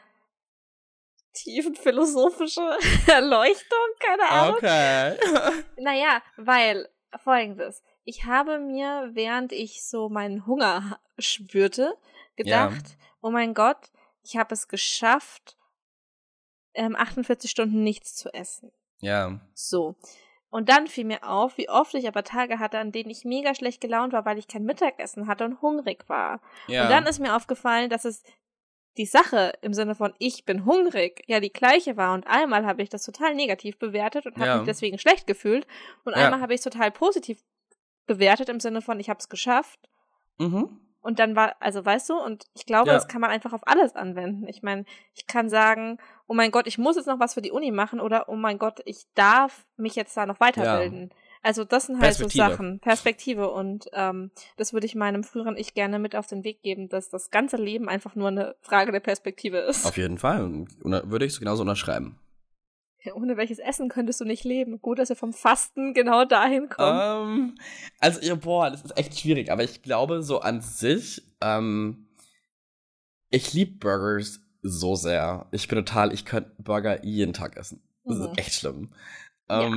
tiefenphilosophische 1.34 2.78
Erleuchtung, 3.08 3.88
keine 4.00 4.30
Ahnung. 4.30 4.56
Okay. 4.58 5.18
naja, 5.78 6.22
weil 6.36 6.90
folgendes. 7.24 7.84
Ich 8.04 8.26
habe 8.26 8.60
mir, 8.60 9.10
während 9.14 9.52
ich 9.52 9.84
so 9.84 10.10
meinen 10.10 10.46
Hunger 10.46 11.00
spürte, 11.20 11.96
gedacht, 12.36 12.90
ja. 12.90 12.96
oh 13.22 13.30
mein 13.30 13.54
Gott, 13.54 13.92
ich 14.24 14.38
habe 14.38 14.54
es 14.54 14.68
geschafft, 14.68 15.58
ähm, 16.74 16.96
48 16.96 17.50
Stunden 17.50 17.84
nichts 17.84 18.16
zu 18.16 18.34
essen. 18.34 18.72
Ja. 19.00 19.40
So. 19.54 19.96
Und 20.50 20.70
dann 20.70 20.88
fiel 20.88 21.06
mir 21.06 21.28
auf, 21.28 21.58
wie 21.58 21.70
oft 21.70 21.94
ich 21.94 22.08
aber 22.08 22.24
Tage 22.24 22.60
hatte, 22.60 22.80
an 22.80 22.92
denen 22.92 23.10
ich 23.10 23.26
mega 23.26 23.54
schlecht 23.54 23.82
gelaunt 23.82 24.14
war, 24.14 24.26
weil 24.26 24.38
ich 24.38 24.48
kein 24.48 24.64
Mittagessen 24.64 25.28
hatte 25.28 25.44
und 25.44 25.62
hungrig 25.62 26.08
war. 26.08 26.40
Ja. 26.68 26.84
Und 26.84 26.90
dann 26.90 27.06
ist 27.06 27.20
mir 27.20 27.36
aufgefallen, 27.36 27.90
dass 27.90 28.06
es 28.06 28.24
die 28.98 29.06
Sache 29.06 29.54
im 29.62 29.74
Sinne 29.74 29.96
von 29.96 30.14
ich 30.18 30.46
bin 30.46 30.66
hungrig 30.66 31.24
ja 31.28 31.40
die 31.40 31.54
gleiche 31.54 31.98
war 31.98 32.14
und 32.14 32.26
einmal 32.26 32.66
habe 32.66 32.82
ich 32.82 32.90
das 32.90 33.04
total 33.04 33.36
negativ 33.36 33.78
bewertet 33.78 34.26
und 34.26 34.38
habe 34.38 34.48
ja. 34.48 34.58
mich 34.58 34.66
deswegen 34.66 34.98
schlecht 34.98 35.28
gefühlt 35.28 35.68
und 36.04 36.16
ja. 36.16 36.26
einmal 36.26 36.42
habe 36.42 36.54
ich 36.54 36.60
es 36.60 36.64
total 36.64 36.90
positiv 36.90 37.44
bewertet 38.08 38.50
im 38.50 38.60
Sinne 38.60 38.82
von 38.82 39.00
ich 39.00 39.10
habe 39.10 39.20
es 39.20 39.30
geschafft. 39.30 39.80
Mhm. 40.40 40.80
Und 41.08 41.20
dann 41.20 41.38
war, 41.38 41.56
also 41.62 41.86
weißt 41.86 42.10
du, 42.10 42.22
und 42.22 42.48
ich 42.54 42.66
glaube, 42.66 42.90
ja. 42.90 42.94
das 42.94 43.08
kann 43.08 43.22
man 43.22 43.30
einfach 43.30 43.54
auf 43.54 43.66
alles 43.66 43.96
anwenden. 43.96 44.46
Ich 44.50 44.62
meine, 44.62 44.84
ich 45.14 45.26
kann 45.26 45.50
sagen, 45.50 46.00
oh 46.28 46.34
mein 46.34 46.52
Gott, 46.52 46.68
ich 46.68 46.78
muss 46.78 46.98
jetzt 46.98 47.06
noch 47.06 47.22
was 47.22 47.34
für 47.34 47.42
die 47.42 47.54
Uni 47.54 47.72
machen 47.72 48.02
oder 48.02 48.28
oh 48.28 48.36
mein 48.36 48.60
Gott, 48.60 48.82
ich 48.84 49.06
darf 49.16 49.66
mich 49.78 49.96
jetzt 49.96 50.18
da 50.18 50.26
noch 50.26 50.42
weiterbilden. 50.42 51.08
Ja. 51.10 51.16
Also 51.44 51.64
das 51.64 51.86
sind 51.86 52.02
halt 52.02 52.16
so 52.16 52.28
Sachen, 52.28 52.82
Perspektive 52.82 53.50
und 53.52 53.86
ähm, 53.94 54.32
das 54.58 54.74
würde 54.74 54.86
ich 54.86 54.96
meinem 54.96 55.24
früheren 55.24 55.56
Ich 55.56 55.74
gerne 55.74 55.98
mit 55.98 56.14
auf 56.14 56.28
den 56.28 56.44
Weg 56.44 56.62
geben, 56.62 56.90
dass 56.90 57.10
das 57.10 57.30
ganze 57.30 57.56
Leben 57.56 57.88
einfach 57.88 58.16
nur 58.16 58.28
eine 58.28 58.56
Frage 58.60 58.92
der 58.92 59.00
Perspektive 59.00 59.60
ist. 59.60 59.86
Auf 59.86 59.96
jeden 59.96 60.18
Fall, 60.18 60.66
würde 60.84 61.24
ich 61.24 61.34
so 61.34 61.40
genauso 61.40 61.62
unterschreiben. 61.62 62.20
Ja, 63.04 63.14
ohne 63.14 63.38
welches 63.38 63.60
Essen 63.60 63.90
könntest 63.90 64.20
du 64.20 64.26
nicht 64.26 64.44
leben? 64.44 64.82
Gut, 64.82 65.00
dass 65.00 65.10
wir 65.10 65.16
vom 65.16 65.32
Fasten 65.34 65.94
genau 65.94 66.26
dahin 66.26 66.68
kommen. 66.70 67.00
Ähm, 67.00 67.56
also, 68.00 68.20
ja, 68.22 68.36
boah, 68.36 68.70
das 68.70 68.84
ist 68.84 68.98
echt 68.98 69.20
schwierig, 69.20 69.52
aber 69.52 69.64
ich 69.64 69.82
glaube, 69.82 70.24
so 70.24 70.40
an 70.40 70.62
sich, 70.62 71.22
ähm, 71.42 72.08
ich 73.30 73.54
liebe 73.54 73.78
Burgers 73.78 74.42
so 74.62 74.96
sehr. 74.96 75.48
Ich 75.52 75.68
bin 75.68 75.78
total, 75.78 76.14
ich 76.14 76.26
könnte 76.26 76.52
Burger 76.58 77.04
jeden 77.06 77.34
Tag 77.34 77.56
essen. 77.56 77.82
Das 78.04 78.18
Mhm. 78.18 78.24
ist 78.26 78.38
echt 78.38 78.54
schlimm. 78.54 78.90
Ja. 79.50 79.70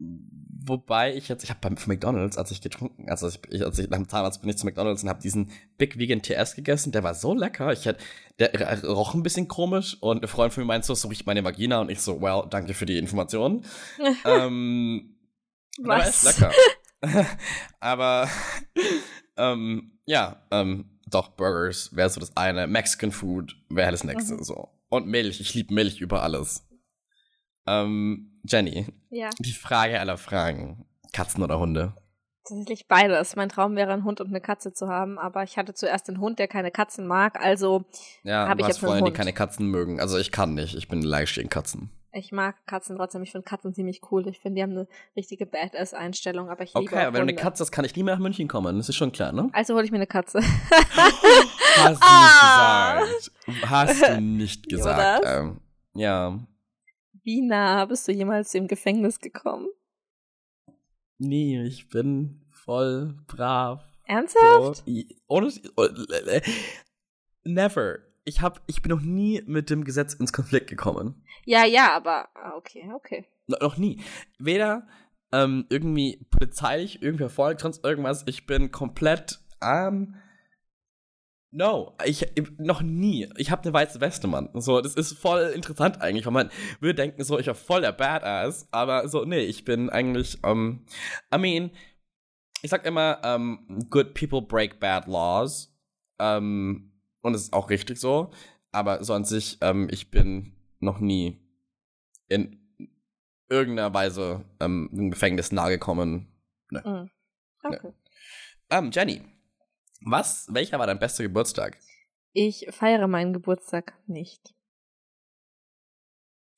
Wobei 0.00 1.16
ich 1.16 1.28
jetzt, 1.28 1.42
ich 1.42 1.50
habe 1.50 1.60
beim 1.60 1.76
McDonald's, 1.86 2.38
als 2.38 2.50
ich 2.50 2.60
getrunken, 2.60 3.08
also 3.08 3.28
ich, 3.28 3.64
als 3.64 3.78
ich 3.78 3.88
nach 3.90 3.96
dem 3.96 4.08
Zahnarzt 4.08 4.40
bin 4.40 4.50
ich 4.50 4.56
zu 4.58 4.66
McDonald's 4.66 5.02
und 5.02 5.08
habe 5.08 5.20
diesen 5.20 5.50
Big 5.76 5.98
Vegan 5.98 6.22
TS 6.22 6.54
gegessen. 6.54 6.92
Der 6.92 7.02
war 7.02 7.14
so 7.14 7.34
lecker. 7.34 7.72
Ich 7.72 7.84
hätte, 7.84 8.02
der 8.38 8.84
roch 8.84 9.14
ein 9.14 9.22
bisschen 9.22 9.48
komisch 9.48 9.96
und 10.00 10.18
eine 10.18 10.28
Freundin 10.28 10.52
von 10.52 10.62
mir 10.62 10.68
meinte 10.68 10.86
so, 10.86 10.94
so 10.94 11.08
riecht 11.08 11.26
meine 11.26 11.42
Vagina 11.42 11.80
und 11.80 11.90
ich 11.90 12.00
so, 12.00 12.20
well, 12.20 12.44
danke 12.48 12.74
für 12.74 12.86
die 12.86 12.98
Information. 12.98 13.64
ähm, 14.24 15.16
Was? 15.78 16.22
lecker. 16.24 16.52
aber 17.80 18.28
ähm, 19.36 19.98
ja, 20.06 20.42
ähm, 20.50 20.98
doch, 21.06 21.30
Burgers 21.30 21.94
wäre 21.96 22.10
so 22.10 22.20
das 22.20 22.36
eine. 22.36 22.66
Mexican 22.66 23.10
Food 23.10 23.56
wäre 23.68 23.90
das 23.90 24.04
nächste 24.04 24.34
Mhm. 24.34 24.44
so. 24.44 24.68
Und 24.90 25.06
Milch, 25.06 25.40
ich 25.40 25.54
liebe 25.54 25.74
Milch 25.74 26.00
über 26.00 26.22
alles. 26.22 26.66
Ähm, 27.66 28.37
Jenny, 28.48 28.86
Ja, 29.10 29.30
die 29.38 29.52
Frage 29.52 30.00
aller 30.00 30.16
Fragen. 30.18 30.84
Katzen 31.12 31.42
oder 31.42 31.58
Hunde? 31.58 31.94
tatsächlich 32.44 32.88
beides. 32.88 33.36
Mein 33.36 33.50
Traum 33.50 33.76
wäre, 33.76 33.92
einen 33.92 34.04
Hund 34.04 34.22
und 34.22 34.28
eine 34.28 34.40
Katze 34.40 34.72
zu 34.72 34.88
haben, 34.88 35.18
aber 35.18 35.42
ich 35.42 35.58
hatte 35.58 35.74
zuerst 35.74 36.08
einen 36.08 36.18
Hund, 36.18 36.38
der 36.38 36.48
keine 36.48 36.70
Katzen 36.70 37.06
mag, 37.06 37.38
also 37.44 37.84
Ja, 38.22 38.48
Hab 38.48 38.56
du 38.56 38.62
ich 38.64 38.68
jetzt 38.68 38.82
einen 38.82 38.90
Freunde, 38.92 39.10
die 39.10 39.16
keine 39.16 39.34
Katzen 39.34 39.66
mögen. 39.66 40.00
Also 40.00 40.16
ich 40.16 40.32
kann 40.32 40.54
nicht. 40.54 40.74
Ich 40.74 40.88
bin 40.88 41.02
allergisch 41.02 41.34
gegen 41.34 41.50
Katzen. 41.50 41.90
ich 42.12 42.32
mag 42.32 42.56
Katzen 42.66 42.96
trotzdem. 42.96 43.22
Ich 43.22 43.32
finde 43.32 43.44
Katzen 43.44 43.74
ziemlich 43.74 44.00
cool. 44.10 44.26
Ich 44.28 44.38
finde, 44.40 44.56
die 44.56 44.62
haben 44.62 44.70
eine 44.72 44.88
richtige 45.14 45.44
Badass-Einstellung, 45.44 46.48
aber 46.48 46.62
ich 46.64 46.72
liebe 46.72 46.86
Okay, 46.90 47.04
aber 47.04 47.18
wenn 47.18 47.26
du 47.26 47.32
eine. 47.34 47.42
Katze 47.42 47.62
hast, 47.64 47.70
kann 47.70 47.84
ich 47.84 47.94
nie 47.94 48.02
mehr 48.02 48.14
nach 48.14 48.22
München 48.22 48.48
kommen. 48.48 48.78
Das 48.78 48.88
ist 48.88 48.96
schon 48.96 49.12
klar, 49.12 49.32
ne? 49.32 49.50
Also 49.52 49.74
hole 49.74 49.84
ich 49.84 49.90
mir 49.90 49.98
eine 49.98 50.06
Katze. 50.06 50.40
Hast 51.76 52.02
du 52.02 52.06
Ah. 52.06 53.00
nicht 53.04 53.30
gesagt. 53.44 53.70
Hast 53.70 54.02
du 54.08 54.20
nicht 54.22 54.68
gesagt. 54.70 55.24
Ähm, 55.26 55.60
ja. 55.94 56.38
Wie 57.28 57.42
nah 57.42 57.84
bist 57.84 58.08
du 58.08 58.12
jemals 58.12 58.54
im 58.54 58.68
Gefängnis 58.68 59.20
gekommen? 59.20 59.68
Nee, 61.18 61.62
ich 61.62 61.90
bin 61.90 62.40
voll 62.50 63.18
brav. 63.26 63.84
Ernsthaft? 64.06 64.82
So, 64.86 65.02
ohne 65.26 65.52
never. 67.44 67.98
Ich 68.24 68.40
hab, 68.40 68.62
ich 68.66 68.80
bin 68.80 68.92
noch 68.92 69.02
nie 69.02 69.42
mit 69.44 69.68
dem 69.68 69.84
Gesetz 69.84 70.14
ins 70.14 70.32
Konflikt 70.32 70.70
gekommen. 70.70 71.22
Ja, 71.44 71.66
ja, 71.66 71.94
aber 71.94 72.34
ah, 72.34 72.56
okay, 72.56 72.90
okay. 72.94 73.26
No, 73.46 73.58
noch 73.60 73.76
nie. 73.76 74.00
Weder 74.38 74.88
ähm, 75.30 75.66
irgendwie 75.68 76.26
polizeilich, 76.30 77.02
irgendwie 77.02 77.24
verfolgt, 77.24 77.60
sonst 77.60 77.84
irgendwas. 77.84 78.24
Ich 78.26 78.46
bin 78.46 78.72
komplett 78.72 79.38
ähm, 79.60 80.14
No, 81.58 81.96
ich, 82.04 82.24
noch 82.58 82.82
nie. 82.82 83.28
Ich 83.36 83.50
habe 83.50 83.64
eine 83.64 83.72
weiße 83.72 84.00
Weste, 84.00 84.28
Mann. 84.28 84.48
So, 84.54 84.80
das 84.80 84.94
ist 84.94 85.18
voll 85.18 85.50
interessant 85.56 86.00
eigentlich, 86.00 86.24
weil 86.24 86.32
man 86.32 86.50
würde 86.78 86.94
denken, 86.94 87.24
so, 87.24 87.36
ich 87.36 87.48
war 87.48 87.56
voll 87.56 87.80
der 87.80 87.90
Badass, 87.90 88.68
aber 88.70 89.08
so, 89.08 89.24
nee, 89.24 89.40
ich 89.40 89.64
bin 89.64 89.90
eigentlich, 89.90 90.38
ähm, 90.44 90.86
I 91.34 91.38
mean, 91.38 91.72
ich 92.62 92.70
sag 92.70 92.86
immer, 92.86 93.20
ähm, 93.24 93.86
good 93.90 94.14
people 94.14 94.40
break 94.40 94.78
bad 94.78 95.08
laws. 95.08 95.76
Ähm, 96.20 96.92
und 97.22 97.34
es 97.34 97.42
ist 97.42 97.52
auch 97.52 97.70
richtig 97.70 97.98
so. 97.98 98.30
Aber 98.70 99.02
so 99.02 99.12
an 99.14 99.24
sich, 99.24 99.58
ähm, 99.60 99.88
ich 99.90 100.12
bin 100.12 100.52
noch 100.78 101.00
nie 101.00 101.40
in 102.28 102.56
irgendeiner 103.48 103.92
Weise 103.92 104.44
ähm, 104.60 104.90
im 104.92 105.10
Gefängnis 105.10 105.50
nahegekommen. 105.50 106.28
Mhm. 106.70 107.10
Okay. 107.64 107.92
Ähm, 108.70 108.90
Jenny, 108.92 109.22
was, 110.00 110.46
welcher 110.50 110.78
war 110.78 110.86
dein 110.86 110.98
bester 110.98 111.22
Geburtstag? 111.22 111.78
Ich 112.32 112.66
feiere 112.70 113.08
meinen 113.08 113.32
Geburtstag 113.32 113.94
nicht. 114.06 114.54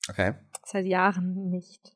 Okay. 0.09 0.33
Seit 0.65 0.85
Jahren 0.85 1.49
nicht. 1.49 1.95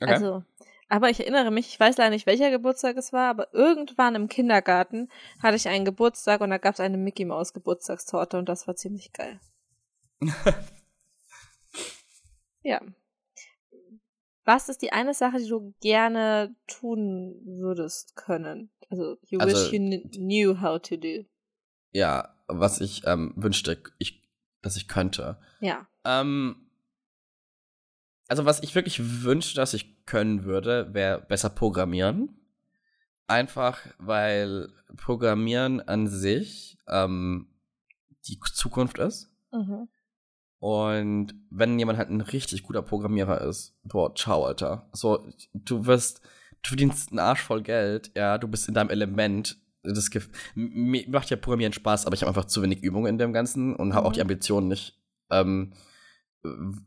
okay. 0.00 0.12
Also, 0.12 0.44
aber 0.88 1.10
ich 1.10 1.20
erinnere 1.20 1.50
mich, 1.50 1.68
ich 1.68 1.80
weiß 1.80 1.96
leider 1.96 2.10
nicht, 2.10 2.26
welcher 2.26 2.50
Geburtstag 2.50 2.96
es 2.96 3.12
war, 3.12 3.28
aber 3.28 3.52
irgendwann 3.52 4.14
im 4.14 4.28
Kindergarten 4.28 5.10
hatte 5.42 5.56
ich 5.56 5.68
einen 5.68 5.84
Geburtstag 5.84 6.40
und 6.40 6.50
da 6.50 6.58
gab 6.58 6.74
es 6.74 6.80
eine 6.80 6.96
Mickey 6.96 7.24
Maus 7.24 7.52
Geburtstagstorte 7.52 8.38
und 8.38 8.48
das 8.48 8.68
war 8.68 8.76
ziemlich 8.76 9.12
geil. 9.12 9.40
ja. 12.62 12.80
Was 14.46 14.68
ist 14.70 14.80
die 14.80 14.92
eine 14.92 15.12
Sache, 15.12 15.38
die 15.38 15.48
du 15.48 15.74
gerne 15.80 16.54
tun 16.68 17.40
würdest 17.44 18.16
können? 18.16 18.70
Also, 18.88 19.18
you 19.22 19.38
Also- 19.40 19.56
wish 19.56 19.72
you 19.72 19.78
kn- 19.80 20.10
knew 20.16 20.60
how 20.60 20.80
to 20.80 20.96
do. 20.96 21.24
ja, 21.92 22.32
was 22.46 22.80
ich 22.80 23.02
ähm, 23.06 23.32
wünschte, 23.36 23.82
ich, 23.98 24.22
dass 24.62 24.76
ich 24.76 24.86
könnte. 24.88 25.38
Ja. 25.60 25.86
Ähm, 26.04 26.70
also 28.28 28.44
was 28.44 28.62
ich 28.62 28.74
wirklich 28.74 29.22
wünschte, 29.24 29.56
dass 29.56 29.74
ich 29.74 30.04
können 30.06 30.44
würde, 30.44 30.94
wäre 30.94 31.20
besser 31.20 31.50
programmieren. 31.50 32.40
Einfach, 33.26 33.80
weil 33.98 34.72
Programmieren 34.96 35.80
an 35.80 36.06
sich 36.06 36.78
ähm, 36.86 37.48
die 38.28 38.38
Zukunft 38.54 38.98
ist. 38.98 39.32
Mhm. 39.52 39.88
Und 40.58 41.34
wenn 41.50 41.78
jemand 41.78 41.98
halt 41.98 42.10
ein 42.10 42.20
richtig 42.20 42.62
guter 42.62 42.82
Programmierer 42.82 43.42
ist, 43.42 43.74
boah, 43.84 44.14
ciao, 44.14 44.44
Alter. 44.46 44.88
So, 44.92 45.26
du 45.52 45.86
wirst, 45.86 46.20
du 46.62 46.68
verdienst 46.68 47.10
einen 47.10 47.18
Arsch 47.18 47.42
voll 47.42 47.62
Geld, 47.62 48.10
ja, 48.16 48.38
du 48.38 48.48
bist 48.48 48.68
in 48.68 48.74
deinem 48.74 48.90
Element. 48.90 49.58
Das 49.82 50.10
mir 50.54 51.08
macht 51.08 51.30
ja 51.30 51.36
Programmieren 51.36 51.72
Spaß, 51.72 52.06
aber 52.06 52.14
ich 52.14 52.22
habe 52.22 52.30
einfach 52.30 52.46
zu 52.46 52.62
wenig 52.62 52.82
Übung 52.82 53.06
in 53.06 53.18
dem 53.18 53.32
Ganzen 53.32 53.76
und 53.76 53.94
habe 53.94 54.06
auch 54.06 54.10
Mhm. 54.10 54.14
die 54.14 54.20
Ambition 54.22 54.66
nicht, 54.68 54.98
ähm, 55.30 55.74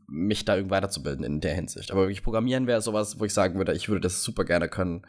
mich 0.08 0.46
da 0.46 0.56
irgendwie 0.56 0.72
weiterzubilden 0.72 1.24
in 1.24 1.40
der 1.40 1.54
Hinsicht. 1.54 1.92
Aber 1.92 2.02
wirklich 2.02 2.24
Programmieren 2.24 2.68
wäre 2.68 2.82
sowas, 2.82 3.20
wo 3.20 3.26
ich 3.26 3.34
sagen 3.34 3.56
würde, 3.56 3.74
ich 3.74 3.88
würde 3.88 4.02
das 4.02 4.24
super 4.24 4.44
gerne 4.46 4.68
können, 4.68 5.06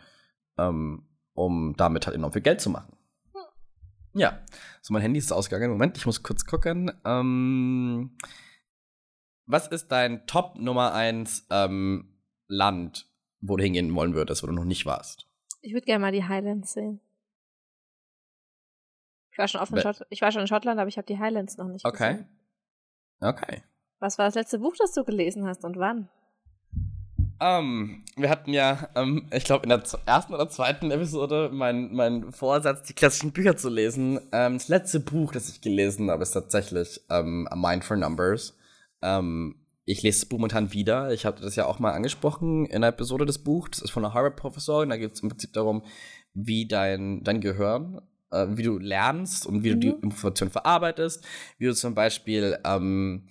ähm, 0.58 1.08
um 1.34 1.74
damit 1.76 2.06
halt 2.06 2.16
enorm 2.16 2.32
viel 2.32 2.42
Geld 2.42 2.60
zu 2.60 2.70
machen. 2.70 2.92
Ja, 4.12 4.40
so 4.82 4.92
mein 4.92 5.02
Handy 5.02 5.18
ist 5.18 5.32
ausgegangen. 5.32 5.70
Moment, 5.70 5.96
ich 5.96 6.04
muss 6.06 6.22
kurz 6.22 6.44
gucken. 6.44 6.90
Ähm, 7.04 8.16
was 9.51 9.68
ist 9.68 9.89
dein 9.89 10.27
Top 10.27 10.56
Nummer 10.59 10.94
1 10.94 11.47
ähm, 11.51 12.16
Land, 12.47 13.06
wo 13.40 13.56
du 13.56 13.64
hingehen 13.64 13.94
wollen 13.94 14.14
würdest, 14.14 14.43
wo 14.43 14.47
du 14.47 14.52
noch 14.52 14.64
nicht 14.64 14.86
warst? 14.86 15.27
Ich 15.62 15.72
würde 15.72 15.86
gerne 15.86 16.01
mal 16.01 16.12
die 16.12 16.24
Highlands 16.24 16.72
sehen. 16.72 17.01
Ich 19.32 19.39
war 19.39 19.48
schon, 19.48 19.60
oft 19.60 19.72
in 19.72 19.81
Schott 19.81 20.06
ich 20.10 20.22
war 20.22 20.32
schon 20.32 20.43
in 20.43 20.48
Schottland, 20.48 20.81
aber 20.81 20.89
ich 20.89 20.97
habe 20.97 21.06
die 21.06 21.18
Highlands 21.18 21.56
noch 21.56 21.68
nicht 21.68 21.85
Okay. 21.85 22.12
gesehen. 22.12 22.28
Okay. 23.20 23.62
Was 23.98 24.18
war 24.18 24.27
das 24.27 24.35
letzte 24.35 24.59
Buch, 24.59 24.74
das 24.78 24.93
du 24.93 25.05
gelesen 25.05 25.47
hast 25.47 25.64
und 25.64 25.77
wann? 25.78 26.09
Ähm, 27.43 28.05
wir 28.16 28.28
hatten 28.28 28.52
ja, 28.52 28.89
ähm, 28.94 29.27
ich 29.32 29.44
glaube, 29.44 29.62
in 29.62 29.70
der 29.70 29.82
ersten 30.05 30.35
oder 30.35 30.48
zweiten 30.51 30.90
Episode 30.90 31.51
mein, 31.52 31.93
mein 31.94 32.32
Vorsatz, 32.32 32.82
die 32.82 32.93
klassischen 32.93 33.32
Bücher 33.32 33.56
zu 33.56 33.70
lesen. 33.70 34.20
Ähm, 34.32 34.55
das 34.55 34.68
letzte 34.68 35.01
Buch, 35.01 35.32
das 35.32 35.48
ich 35.48 35.60
gelesen 35.62 36.10
habe, 36.10 36.22
ist 36.22 36.32
tatsächlich 36.32 37.01
A 37.09 37.22
Mind 37.22 37.85
for 37.85 37.97
Numbers. 37.97 38.59
Ähm, 39.02 39.56
ich 39.85 40.02
lese 40.02 40.20
das 40.20 40.28
Buch 40.28 40.39
momentan 40.39 40.72
wieder. 40.72 41.12
Ich 41.12 41.24
habe 41.27 41.40
das 41.40 41.56
ja 41.56 41.66
auch 41.66 41.78
mal 41.78 41.93
angesprochen 41.93 42.66
in 42.66 42.77
einer 42.77 42.89
Episode 42.89 43.27
des 43.27 43.39
Buchs. 43.43 43.70
Das 43.72 43.82
ist 43.82 43.90
von 43.90 44.05
einer 44.05 44.14
Harvard-Professorin. 44.14 44.90
Da 44.90 44.97
geht 44.97 45.12
es 45.14 45.20
im 45.20 45.28
Prinzip 45.31 45.52
darum, 45.52 45.82
wie 46.35 46.68
dein, 46.68 47.24
dein 47.24 47.40
Gehirn, 47.40 48.01
äh, 48.31 48.47
wie 48.51 48.62
du 48.62 48.78
lernst 48.78 49.47
und 49.47 49.64
wie 49.64 49.70
du 49.70 49.77
die 49.78 49.89
Mhm. 49.89 50.02
Information 50.05 50.51
verarbeitest. 50.51 51.24
Wie 51.59 51.66
du 51.66 51.74
zum 51.74 51.94
Beispiel 51.94 52.59
ähm, 52.64 53.27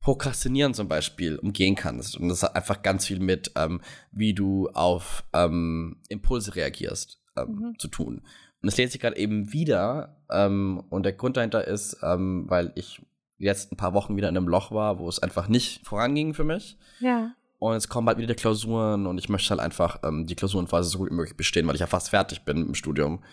Prokrastinieren 0.00 0.74
zum 0.74 0.86
Beispiel 0.86 1.36
umgehen 1.38 1.74
kannst. 1.74 2.16
Und 2.16 2.28
das 2.28 2.44
hat 2.44 2.54
einfach 2.54 2.82
ganz 2.82 3.06
viel 3.06 3.18
mit, 3.18 3.50
ähm, 3.56 3.80
wie 4.12 4.34
du 4.34 4.68
auf 4.68 5.24
ähm, 5.32 6.00
Impulse 6.08 6.54
reagierst, 6.54 7.20
ähm, 7.36 7.48
Mhm. 7.72 7.78
zu 7.78 7.88
tun. 7.88 8.18
Und 8.62 8.70
das 8.70 8.76
lese 8.76 8.94
ich 8.94 9.00
gerade 9.00 9.16
eben 9.16 9.52
wieder. 9.52 10.22
Ähm, 10.30 10.84
und 10.90 11.02
der 11.02 11.14
Grund 11.14 11.36
dahinter 11.36 11.66
ist, 11.66 11.96
ähm, 12.04 12.44
weil 12.48 12.70
ich 12.76 13.02
jetzt 13.38 13.72
ein 13.72 13.76
paar 13.76 13.94
Wochen 13.94 14.16
wieder 14.16 14.28
in 14.28 14.36
einem 14.36 14.48
Loch 14.48 14.70
war, 14.70 14.98
wo 14.98 15.08
es 15.08 15.18
einfach 15.18 15.48
nicht 15.48 15.86
voranging 15.86 16.34
für 16.34 16.44
mich. 16.44 16.78
Ja. 17.00 17.34
Und 17.58 17.74
es 17.74 17.88
kommen 17.88 18.06
halt 18.08 18.18
wieder 18.18 18.34
die 18.34 18.40
Klausuren 18.40 19.06
und 19.06 19.18
ich 19.18 19.28
möchte 19.28 19.50
halt 19.50 19.60
einfach 19.60 20.00
ähm, 20.02 20.26
die 20.26 20.36
Klausurenphase 20.36 20.88
so 20.88 20.98
gut 20.98 21.10
wie 21.10 21.14
möglich 21.14 21.36
bestehen, 21.36 21.66
weil 21.66 21.74
ich 21.74 21.80
ja 21.80 21.86
fast 21.86 22.10
fertig 22.10 22.42
bin 22.44 22.66
im 22.66 22.74
Studium. 22.74 23.24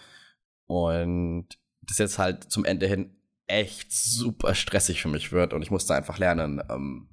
Und 0.66 1.48
das 1.82 1.98
jetzt 1.98 2.20
halt 2.20 2.52
zum 2.52 2.64
Ende 2.64 2.88
hin 2.88 3.16
echt 3.48 3.92
super 3.92 4.56
stressig 4.56 5.02
für 5.02 5.10
mich 5.10 5.32
wird 5.32 5.54
und 5.54 5.62
ich 5.62 5.72
musste 5.72 5.94
einfach 5.94 6.18
lernen, 6.18 6.62
ähm, 6.70 7.10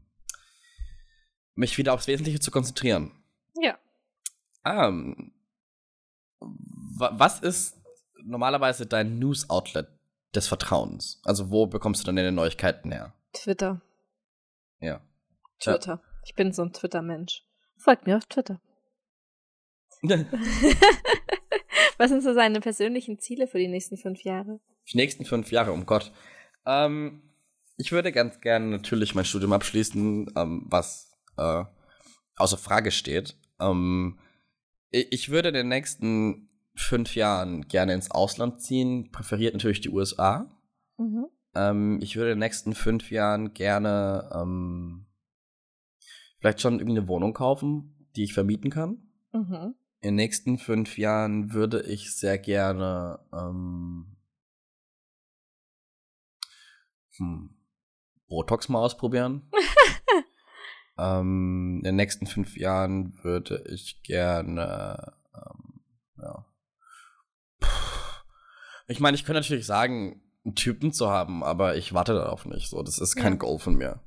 mich 1.55 1.77
wieder 1.77 1.93
aufs 1.93 2.07
Wesentliche 2.07 2.41
zu 2.41 2.51
konzentrieren. 2.51 3.11
Ja. 3.61 3.77
Ähm, 4.65 5.33
wa 6.41 7.11
was 7.15 7.41
ist 7.41 7.77
normalerweise 8.23 8.87
dein 8.87 9.19
News-Outlet 9.19 9.89
des 10.35 10.49
Vertrauens? 10.49 11.21
Also 11.25 11.51
wo 11.51 11.67
bekommst 11.67 12.03
du 12.03 12.07
dann 12.07 12.17
deine 12.17 12.33
Neuigkeiten 12.33 12.93
her? 12.93 13.15
Twitter. 13.33 13.81
Ja. 14.81 15.01
Twitter. 15.61 16.03
Ich 16.25 16.31
Ich 16.31 16.35
bin 16.37 16.53
so 16.53 16.63
ein 16.63 16.73
Twitter-Mensch. 16.73 17.45
Folgt 17.77 18.07
mir 18.07 18.17
auf 18.17 18.27
Twitter. 18.27 18.61
Was 21.99 22.11
sind 22.11 22.23
so 22.23 22.33
seine 22.33 22.61
persönlichen 22.61 23.19
Ziele 23.19 23.47
für 23.47 23.59
die 23.59 23.69
nächsten 23.69 23.97
fünf 23.97 24.23
Jahre? 24.23 24.61
Die 24.91 24.97
nächsten 24.97 25.25
fünf 25.25 25.53
Jahre, 25.53 25.73
um 25.73 25.87
Gott. 25.87 26.13
Ähm, 26.67 27.23
ich 27.77 27.93
würde 27.93 28.13
ganz 28.13 28.41
gerne 28.41 28.67
natürlich 28.67 29.15
mein 29.15 29.25
Studium 29.25 29.53
abschließen, 29.53 30.33
ähm, 30.37 30.67
was 30.67 31.13
äh, 31.37 31.65
außer 32.37 32.59
Frage 32.59 32.91
steht. 32.91 33.37
Ähm, 33.59 34.19
ich 34.91 35.29
würde 35.29 35.51
in 35.51 35.55
den 35.55 35.69
nächsten 35.69 36.50
fünf 36.81 37.15
Jahren 37.15 37.69
gerne 37.69 37.95
ins 37.95 38.11
Ausland 38.11 38.61
ziehen, 38.61 39.11
präferiert 39.13 39.55
natürlich 39.55 39.81
die 39.81 39.91
USA. 39.91 40.51
Mhm. 40.99 41.27
Ähm, 41.55 41.99
ich 42.03 42.17
würde 42.17 42.33
in 42.33 42.37
den 42.37 42.41
nächsten 42.41 42.75
fünf 42.75 43.11
Jahren 43.11 43.55
gerne 43.55 44.31
ähm, 44.35 45.07
vielleicht 46.39 46.61
schon 46.61 46.79
irgendeine 46.79 47.09
Wohnung 47.09 47.35
kaufen, 47.35 48.09
die 48.17 48.25
ich 48.25 48.35
vermieten 48.35 48.71
kann. 48.71 49.11
Mhm. 49.33 49.75
In 50.03 50.09
den 50.09 50.15
nächsten 50.15 50.59
fünf 50.59 50.97
Jahren 50.97 51.53
würde 51.53 51.83
ich 51.83 52.17
sehr 52.17 52.39
gerne 52.39 53.21
ähm, 53.33 54.17
hm, 57.17 57.51
Botox 58.29 58.69
mal 58.71 58.79
ausprobieren. 58.79 59.51
ähm, 60.99 61.79
in 61.79 61.85
den 61.85 61.97
nächsten 61.97 62.27
fünf 62.27 62.57
Jahren 62.57 63.19
würde 63.23 63.63
ich 63.69 64.03
gerne, 64.03 65.13
ähm, 65.35 65.81
ja. 66.17 66.47
Ich 68.91 68.99
meine, 68.99 69.15
ich 69.15 69.25
könnte 69.25 69.41
natürlich 69.41 69.67
sagen, 69.67 70.21
einen 70.45 70.57
Typen 70.57 70.93
zu 70.93 71.09
haben, 71.09 71.45
aber 71.45 71.77
ich 71.77 71.95
warte 71.95 72.13
darauf 72.13 72.45
nicht. 72.45 72.69
So, 72.69 72.83
das 72.83 72.99
ist 72.99 73.15
kein 73.15 73.35
ja. 73.35 73.39
Goal 73.39 73.61
von 73.61 73.77
mir. 73.77 74.01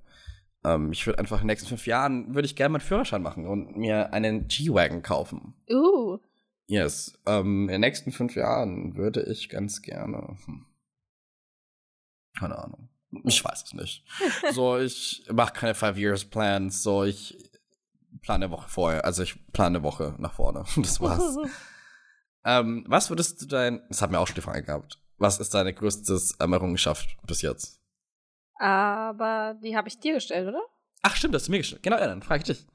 Ähm, 0.65 0.91
ich 0.91 1.05
würde 1.05 1.19
einfach 1.19 1.37
in 1.37 1.43
den 1.43 1.47
nächsten 1.47 1.69
fünf 1.69 1.87
Jahren 1.87 2.35
würde 2.35 2.45
ich 2.45 2.57
gerne 2.57 2.73
meinen 2.73 2.81
Führerschein 2.81 3.21
machen 3.21 3.47
und 3.47 3.77
mir 3.77 4.11
einen 4.11 4.47
G-Wagon 4.47 5.01
kaufen. 5.01 5.53
Uh. 5.69 6.17
Yes. 6.67 7.17
Ähm, 7.25 7.63
in 7.63 7.73
den 7.73 7.81
nächsten 7.81 8.11
fünf 8.11 8.35
Jahren 8.35 8.95
würde 8.97 9.23
ich 9.23 9.47
ganz 9.47 9.81
gerne. 9.81 10.37
Hm. 10.45 10.65
Keine 12.37 12.57
Ahnung. 12.57 12.89
Ich 13.23 13.43
weiß 13.43 13.63
es 13.63 13.73
nicht. 13.73 14.03
so, 14.51 14.77
ich 14.79 15.25
mache 15.31 15.53
keine 15.53 15.75
Five 15.75 15.97
Years 15.97 16.25
Plans. 16.25 16.83
So, 16.83 17.05
ich 17.05 17.37
plane 18.21 18.45
eine 18.45 18.51
Woche 18.51 18.67
vorher. 18.67 19.05
Also 19.05 19.23
ich 19.23 19.45
plane 19.53 19.77
eine 19.77 19.83
Woche 19.83 20.15
nach 20.17 20.33
vorne. 20.33 20.65
Das 20.75 20.99
war's. 20.99 21.37
ähm, 22.45 22.83
was 22.87 23.09
würdest 23.09 23.41
du 23.41 23.45
dein. 23.45 23.81
Das 23.89 24.01
hat 24.01 24.11
mir 24.11 24.19
auch 24.19 24.27
schon 24.27 24.35
die 24.35 24.41
Frage 24.41 24.63
gehabt. 24.63 24.99
Was 25.17 25.39
ist 25.39 25.53
deine 25.53 25.73
größte 25.73 26.19
Errungenschaft 26.39 27.17
bis 27.25 27.41
jetzt? 27.41 27.79
Aber 28.55 29.55
die 29.63 29.75
habe 29.75 29.87
ich 29.87 29.99
dir 29.99 30.13
gestellt, 30.13 30.47
oder? 30.47 30.61
Ach, 31.01 31.15
stimmt, 31.15 31.33
das 31.33 31.43
hast 31.43 31.47
du 31.47 31.51
mir 31.51 31.57
gestellt. 31.59 31.83
Genau, 31.83 31.97
ja, 31.97 32.07
dann 32.07 32.21
frage 32.21 32.39
ich 32.39 32.57
dich. 32.57 32.67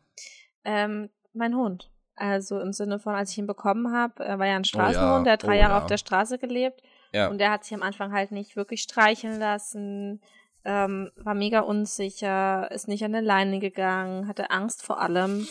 Ähm, 0.65 1.11
mein 1.33 1.55
Hund. 1.55 1.91
Also 2.15 2.61
im 2.61 2.73
Sinne 2.73 2.99
von, 2.99 3.15
als 3.15 3.31
ich 3.31 3.39
ihn 3.39 3.47
bekommen 3.47 3.95
habe, 3.95 4.25
er 4.25 4.39
war 4.39 4.47
ja 4.47 4.57
ein 4.57 4.65
Straßenhund, 4.65 5.13
oh 5.13 5.17
ja, 5.19 5.23
der 5.23 5.33
hat 5.35 5.43
drei 5.45 5.57
oh 5.57 5.61
Jahre 5.61 5.75
ja. 5.75 5.79
auf 5.79 5.87
der 5.87 5.99
Straße 5.99 6.39
gelebt. 6.39 6.83
Ja. 7.13 7.29
Und 7.29 7.39
der 7.39 7.51
hat 7.51 7.65
sich 7.65 7.75
am 7.75 7.83
Anfang 7.83 8.13
halt 8.13 8.33
nicht 8.33 8.57
wirklich 8.57 8.83
streicheln 8.83 9.39
lassen, 9.39 10.21
ähm, 10.65 11.11
war 11.17 11.35
mega 11.35 11.61
unsicher, 11.61 12.71
ist 12.71 12.89
nicht 12.89 13.05
an 13.05 13.13
der 13.13 13.23
Leine 13.23 13.61
gegangen, 13.61 14.27
hatte 14.27 14.51
Angst 14.51 14.83
vor 14.83 15.01
allem. 15.01 15.47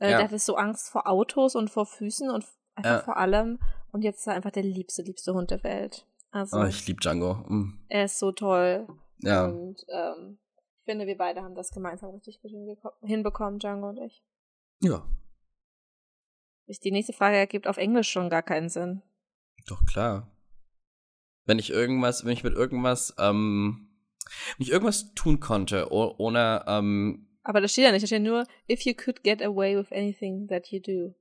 Äh, 0.00 0.10
ja. 0.10 0.16
Der 0.18 0.24
hatte 0.24 0.38
so 0.38 0.56
Angst 0.56 0.90
vor 0.90 1.06
Autos 1.06 1.54
und 1.54 1.70
vor 1.70 1.86
Füßen 1.86 2.30
und 2.30 2.44
einfach 2.78 2.98
ja. 2.98 3.00
vor 3.00 3.16
allem. 3.16 3.58
Und 3.92 4.02
jetzt 4.02 4.20
ist 4.20 4.26
er 4.26 4.34
einfach 4.34 4.50
der 4.50 4.62
liebste, 4.62 5.02
liebste 5.02 5.34
Hund 5.34 5.50
der 5.50 5.62
Welt. 5.62 6.06
Also, 6.30 6.58
oh, 6.58 6.64
ich 6.64 6.86
liebe 6.86 7.00
Django. 7.00 7.34
Mm. 7.48 7.78
Er 7.88 8.04
ist 8.04 8.18
so 8.18 8.32
toll. 8.32 8.86
Ja. 9.18 9.46
Und 9.46 9.84
ähm, 9.88 10.38
ich 10.78 10.84
finde, 10.84 11.06
wir 11.06 11.16
beide 11.16 11.42
haben 11.42 11.54
das 11.54 11.70
gemeinsam 11.70 12.10
richtig 12.10 12.40
gut 12.40 12.52
hinbekommen, 13.02 13.58
Django 13.58 13.88
und 13.88 13.98
ich. 13.98 14.22
Ja. 14.80 15.06
Die 16.82 16.90
nächste 16.90 17.14
Frage 17.14 17.36
ergibt 17.36 17.66
auf 17.66 17.78
Englisch 17.78 18.10
schon 18.10 18.28
gar 18.28 18.42
keinen 18.42 18.68
Sinn. 18.68 19.02
Doch, 19.66 19.84
klar. 19.86 20.30
Wenn 21.46 21.58
ich 21.58 21.70
irgendwas, 21.70 22.26
wenn 22.26 22.32
ich 22.32 22.44
mit 22.44 22.54
irgendwas, 22.54 23.14
ähm, 23.18 23.88
wenn 24.58 24.66
ich 24.66 24.70
irgendwas 24.70 25.14
tun 25.14 25.40
konnte, 25.40 25.90
ohne, 25.90 26.64
ähm, 26.66 27.26
Aber 27.42 27.62
das 27.62 27.72
steht 27.72 27.84
ja 27.84 27.92
nicht, 27.92 28.02
da 28.02 28.06
steht 28.06 28.22
nur, 28.22 28.46
if 28.70 28.82
you 28.82 28.92
could 28.92 29.24
get 29.24 29.42
away 29.42 29.76
with 29.78 29.90
anything 29.92 30.46
that 30.48 30.68
you 30.68 30.80
do. 30.80 31.14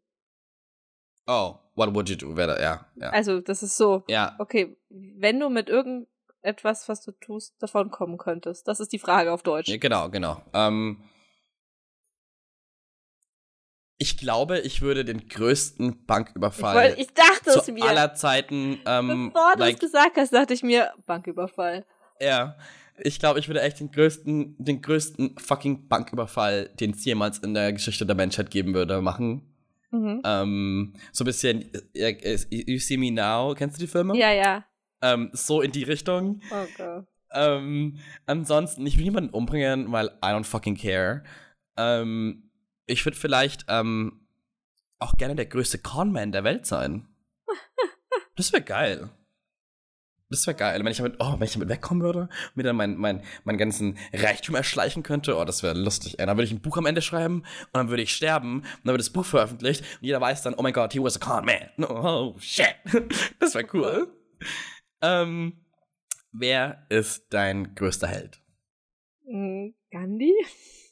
Oh, 1.28 1.56
what 1.76 1.94
would 1.94 2.10
you 2.10 2.16
do? 2.16 2.36
Wäre, 2.36 2.62
ja, 2.62 2.86
ja. 2.96 3.10
Also, 3.10 3.42
das 3.42 3.64
ist 3.64 3.78
so. 3.78 4.04
Ja. 4.08 4.36
Okay, 4.40 4.78
wenn 4.90 5.40
du 5.40 5.50
mit 5.50 5.70
irgendetwas, 5.70 6.88
was 6.88 7.04
du 7.04 7.12
tust, 7.12 7.56
davon 7.60 7.92
kommen 7.92 8.18
könntest. 8.18 8.68
Das 8.68 8.80
ist 8.80 8.94
die 8.94 9.00
Frage 9.00 9.32
auf 9.32 9.44
Deutsch. 9.44 9.70
Ja, 9.70 9.78
genau, 9.78 10.10
genau. 10.10 10.42
Ähm, 10.54 11.04
ich 13.98 14.18
glaube, 14.18 14.60
ich 14.60 14.82
würde 14.82 15.04
den 15.04 15.28
größten 15.28 16.06
Banküberfall 16.06 16.92
ich, 16.92 16.98
wollt, 16.98 17.00
ich 17.00 17.14
dachte 17.14 17.64
zu 17.64 17.76
aller 17.82 18.14
Zeiten. 18.14 18.80
Ähm, 18.86 19.32
Bevor 19.34 19.54
du 19.56 19.60
like, 19.60 19.76
es 19.76 19.80
gesagt 19.80 20.18
hast, 20.18 20.34
dachte 20.34 20.54
ich 20.54 20.64
mir 20.64 20.94
Banküberfall. 21.06 21.86
Ja, 22.22 22.58
ich 23.00 23.20
glaube, 23.20 23.40
ich 23.40 23.48
würde 23.48 23.62
echt 23.62 23.80
den 23.80 23.92
größten, 23.92 24.56
den 24.60 24.82
größten 24.82 25.38
fucking 25.40 25.88
Banküberfall, 25.88 26.70
den 26.80 26.92
es 26.92 27.04
jemals 27.06 27.40
in 27.40 27.54
der 27.54 27.74
Geschichte 27.74 28.06
der 28.06 28.16
Menschheit 28.16 28.52
geben 28.52 28.74
würde, 28.74 29.02
machen. 29.02 29.57
Mhm. 29.92 30.22
Ähm, 30.26 30.94
so 31.12 31.24
ein 31.24 31.26
bisschen 31.26 31.72
äh, 31.94 32.38
You 32.50 32.80
See 32.80 32.98
Me 32.98 33.12
Now, 33.12 33.54
kennst 33.56 33.78
du 33.78 33.80
die 33.86 33.92
Filme? 33.92 34.18
Ja, 34.18 34.32
ja. 34.32 34.66
Ähm, 35.02 35.30
so 35.34 35.62
in 35.62 35.72
die 35.72 35.84
Richtung. 35.84 36.42
Oh 36.52 36.66
Gott. 36.78 37.06
Ähm, 37.32 37.98
ansonsten, 38.26 38.86
ich 38.86 38.98
will 38.98 39.04
niemanden 39.04 39.32
umbringen, 39.32 39.92
weil 39.92 40.08
I 40.24 40.28
don't 40.28 40.46
fucking 40.46 40.78
care. 40.78 41.24
Ähm, 41.78 42.50
ich 42.86 43.06
würde 43.06 43.18
vielleicht 43.18 43.66
ähm, 43.68 44.28
auch 45.00 45.16
gerne 45.18 45.36
der 45.36 45.46
größte 45.46 45.80
Conman 45.80 46.32
der 46.32 46.44
Welt 46.44 46.66
sein. 46.66 47.08
Das 48.36 48.54
wäre 48.54 48.62
geil. 48.62 49.10
Das 50.30 50.46
wäre 50.46 50.58
geil, 50.58 50.80
wenn 50.84 50.92
ich 50.92 50.98
damit, 50.98 51.16
oh, 51.20 51.34
wenn 51.38 51.44
ich 51.44 51.54
damit 51.54 51.70
wegkommen 51.70 52.04
würde 52.04 52.22
und 52.22 52.56
mir 52.56 52.64
dann 52.64 52.76
meinen 52.76 52.98
mein, 52.98 53.24
mein 53.46 53.58
ganzen 53.58 53.98
Reichtum 54.14 54.56
erschleichen 54.56 55.02
könnte. 55.04 55.38
Oh, 55.38 55.46
das 55.46 55.64
wäre 55.64 55.74
lustig. 55.74 56.20
Ey. 56.20 56.26
Dann 56.26 56.36
würde 56.36 56.46
ich 56.46 56.52
ein 56.52 56.62
Buch 56.62 56.78
am 56.78 56.86
Ende 56.86 57.02
schreiben 57.02 57.38
und 57.38 57.74
dann 57.74 57.90
würde 57.90 58.04
ich 58.04 58.14
sterben 58.14 58.60
und 58.60 58.82
dann 58.84 58.94
wird 58.94 59.00
das 59.00 59.10
Buch 59.10 59.26
veröffentlicht 59.26 59.82
und 59.82 60.06
jeder 60.06 60.20
weiß 60.20 60.42
dann, 60.42 60.54
oh 60.56 60.62
mein 60.62 60.74
Gott, 60.74 60.92
he 60.94 61.02
was 61.02 61.22
a 61.22 61.26
con 61.26 61.46
man. 61.46 61.90
Oh, 61.90 62.36
shit. 62.40 62.76
Das 63.40 63.56
wäre 63.56 63.68
cool. 63.74 64.12
ähm, 65.02 65.66
wer 66.32 66.86
ist 66.90 67.28
dein 67.30 67.74
größter 67.76 68.08
Held? 68.08 68.42
Mm, 69.26 69.70
Gandhi? 69.92 70.34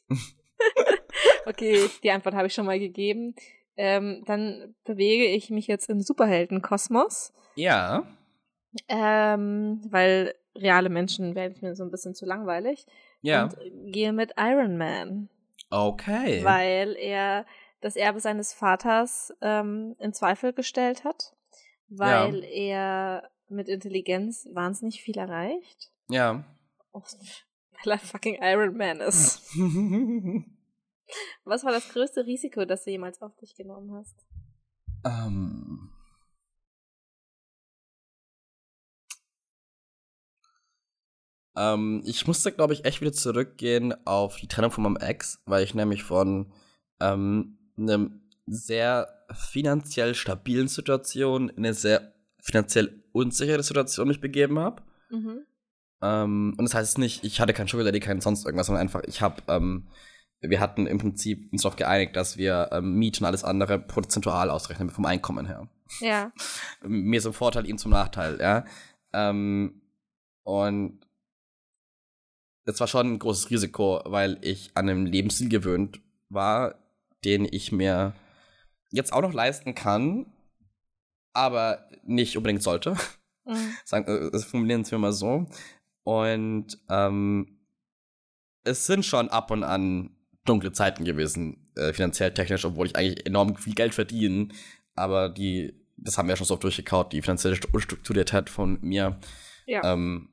Okay, 1.45 1.89
die 2.03 2.11
Antwort 2.11 2.35
habe 2.35 2.47
ich 2.47 2.53
schon 2.53 2.65
mal 2.65 2.79
gegeben. 2.79 3.35
Ähm, 3.77 4.23
dann 4.25 4.73
bewege 4.83 5.25
ich 5.25 5.49
mich 5.49 5.67
jetzt 5.67 5.89
im 5.89 6.01
Superheldenkosmos. 6.01 7.33
Ja. 7.55 8.07
Ähm, 8.87 9.81
weil 9.89 10.35
reale 10.55 10.89
Menschen 10.89 11.35
werden 11.35 11.57
mir 11.61 11.75
so 11.75 11.83
ein 11.83 11.91
bisschen 11.91 12.15
zu 12.15 12.25
langweilig. 12.25 12.85
Ja. 13.21 13.43
Und 13.43 13.57
gehe 13.91 14.13
mit 14.13 14.33
Iron 14.37 14.77
Man. 14.77 15.29
Okay. 15.69 16.43
Weil 16.43 16.95
er 16.95 17.45
das 17.81 17.95
Erbe 17.95 18.19
seines 18.19 18.53
Vaters 18.53 19.33
ähm, 19.41 19.95
in 19.99 20.13
Zweifel 20.13 20.53
gestellt 20.53 21.03
hat. 21.03 21.35
Weil 21.87 22.43
ja. 22.43 22.49
er 22.49 23.29
mit 23.47 23.69
Intelligenz 23.69 24.47
wahnsinnig 24.53 25.01
viel 25.01 25.17
erreicht. 25.17 25.91
Ja. 26.09 26.43
Weil 26.93 27.93
er 27.93 27.99
fucking 27.99 28.37
Iron 28.41 28.77
Man 28.77 29.01
ist. 29.01 29.41
Was 31.43 31.63
war 31.63 31.71
das 31.71 31.89
größte 31.89 32.25
Risiko, 32.25 32.65
das 32.65 32.83
du 32.83 32.91
jemals 32.91 33.21
auf 33.21 33.35
dich 33.35 33.55
genommen 33.55 33.93
hast? 33.93 34.25
Ähm. 35.05 35.91
Ähm, 41.55 42.01
ich 42.05 42.27
musste, 42.27 42.51
glaube 42.51 42.73
ich, 42.73 42.85
echt 42.85 43.01
wieder 43.01 43.13
zurückgehen 43.13 43.93
auf 44.05 44.37
die 44.37 44.47
Trennung 44.47 44.71
von 44.71 44.83
meinem 44.83 44.97
Ex, 44.97 45.41
weil 45.45 45.63
ich 45.63 45.73
nämlich 45.73 46.03
von 46.03 46.51
ähm, 46.99 47.57
einem 47.77 48.21
sehr 48.45 49.07
finanziell 49.31 50.15
stabilen 50.15 50.67
Situation 50.67 51.49
in 51.49 51.57
eine 51.65 51.73
sehr 51.73 52.13
finanziell 52.41 53.03
unsichere 53.11 53.63
Situation 53.63 54.07
mich 54.07 54.21
begeben 54.21 54.59
habe. 54.59 54.83
Mhm. 55.09 55.39
Ähm, 56.01 56.55
und 56.57 56.65
das 56.65 56.75
heißt 56.75 56.97
nicht, 56.97 57.23
ich 57.23 57.39
hatte 57.39 57.53
keinen 57.53 57.67
Sugar 57.67 57.85
Daddy, 57.85 57.99
keinen 57.99 58.21
sonst 58.21 58.45
irgendwas, 58.45 58.67
sondern 58.67 58.81
einfach, 58.81 59.01
ich 59.05 59.21
habe 59.21 59.41
ähm, 59.47 59.87
wir 60.41 60.59
hatten 60.59 60.87
im 60.87 60.97
Prinzip 60.97 61.51
uns 61.51 61.63
darauf 61.63 61.75
geeinigt, 61.75 62.15
dass 62.15 62.37
wir 62.37 62.69
ähm, 62.71 62.95
Miete 62.95 63.21
und 63.21 63.25
alles 63.25 63.43
andere 63.43 63.79
prozentual 63.79 64.49
ausrechnen 64.49 64.89
vom 64.89 65.05
Einkommen 65.05 65.45
her. 65.45 65.67
Ja. 65.99 66.31
Mir 66.83 67.21
zum 67.21 67.33
Vorteil, 67.33 67.67
ihm 67.67 67.77
zum 67.77 67.91
Nachteil, 67.91 68.39
ja. 68.39 68.65
Ähm, 69.13 69.81
und 70.43 71.04
es 72.65 72.79
war 72.79 72.87
schon 72.87 73.13
ein 73.13 73.19
großes 73.19 73.49
Risiko, 73.51 74.01
weil 74.05 74.37
ich 74.41 74.71
an 74.73 74.89
einem 74.89 75.05
Lebensstil 75.05 75.49
gewöhnt 75.49 76.01
war, 76.29 76.75
den 77.23 77.47
ich 77.49 77.71
mir 77.71 78.13
jetzt 78.91 79.13
auch 79.13 79.21
noch 79.21 79.33
leisten 79.33 79.75
kann, 79.75 80.25
aber 81.33 81.87
nicht 82.03 82.37
unbedingt 82.37 82.63
sollte. 82.63 82.95
Mhm. 83.45 83.75
Sagen, 83.85 84.31
äh, 84.33 84.39
formulieren 84.39 84.89
wir 84.89 84.97
mal 84.97 85.13
so. 85.13 85.45
Und 86.03 86.77
ähm, 86.89 87.59
es 88.63 88.85
sind 88.85 89.05
schon 89.05 89.29
ab 89.29 89.51
und 89.51 89.63
an 89.63 90.15
dunkle 90.45 90.71
Zeiten 90.71 91.03
gewesen, 91.05 91.71
äh, 91.75 91.93
finanziell 91.93 92.33
technisch, 92.33 92.65
obwohl 92.65 92.87
ich 92.87 92.95
eigentlich 92.95 93.25
enorm 93.25 93.55
viel 93.55 93.73
Geld 93.73 93.93
verdiene. 93.93 94.49
Aber 94.95 95.29
die, 95.29 95.73
das 95.97 96.17
haben 96.17 96.27
wir 96.27 96.33
ja 96.33 96.37
schon 96.37 96.47
so 96.47 96.53
oft 96.53 96.63
durchgekaut, 96.63 97.13
die 97.13 97.21
finanzielle 97.21 97.59
Unstrukturiertheit 97.71 98.49
von 98.49 98.79
mir. 98.81 99.19
Ja. 99.65 99.93
Ähm, 99.93 100.29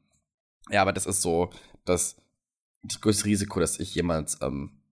ja, 0.71 0.83
aber 0.83 0.93
das 0.93 1.07
ist 1.07 1.23
so 1.23 1.51
das, 1.85 2.17
das 2.83 3.01
größte 3.01 3.25
Risiko, 3.27 3.61
das 3.61 3.79
ich 3.79 3.95
jemals 3.95 4.41
ähm, 4.43 4.83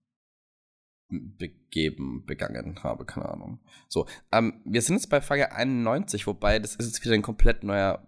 begeben, 1.09 2.25
begangen 2.25 2.81
habe, 2.83 3.05
keine 3.05 3.29
Ahnung. 3.29 3.59
So, 3.89 4.07
ähm, 4.31 4.61
wir 4.65 4.81
sind 4.81 4.95
jetzt 4.95 5.09
bei 5.09 5.21
Frage 5.21 5.51
91, 5.51 6.25
wobei 6.27 6.59
das 6.59 6.75
ist 6.75 6.85
jetzt 6.87 7.03
wieder 7.03 7.13
ein 7.13 7.21
komplett 7.21 7.63
neuer 7.63 8.07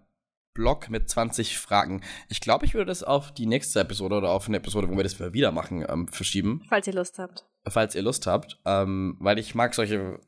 Blog 0.54 0.88
mit 0.88 1.08
20 1.08 1.58
Fragen. 1.58 2.00
Ich 2.28 2.40
glaube, 2.40 2.64
ich 2.64 2.74
würde 2.74 2.86
das 2.86 3.02
auf 3.02 3.34
die 3.34 3.46
nächste 3.46 3.80
Episode 3.80 4.16
oder 4.16 4.30
auf 4.30 4.46
eine 4.46 4.56
Episode, 4.56 4.88
wo 4.88 4.96
wir 4.96 5.02
das 5.02 5.20
wieder 5.20 5.52
machen, 5.52 5.84
ähm, 5.88 6.08
verschieben. 6.08 6.62
Falls 6.68 6.86
ihr 6.86 6.94
Lust 6.94 7.18
habt. 7.18 7.44
Falls 7.66 7.94
ihr 7.94 8.02
Lust 8.02 8.26
habt, 8.26 8.60
ähm, 8.64 9.16
weil 9.18 9.38
ich 9.38 9.54
mag 9.54 9.74
solche 9.74 10.20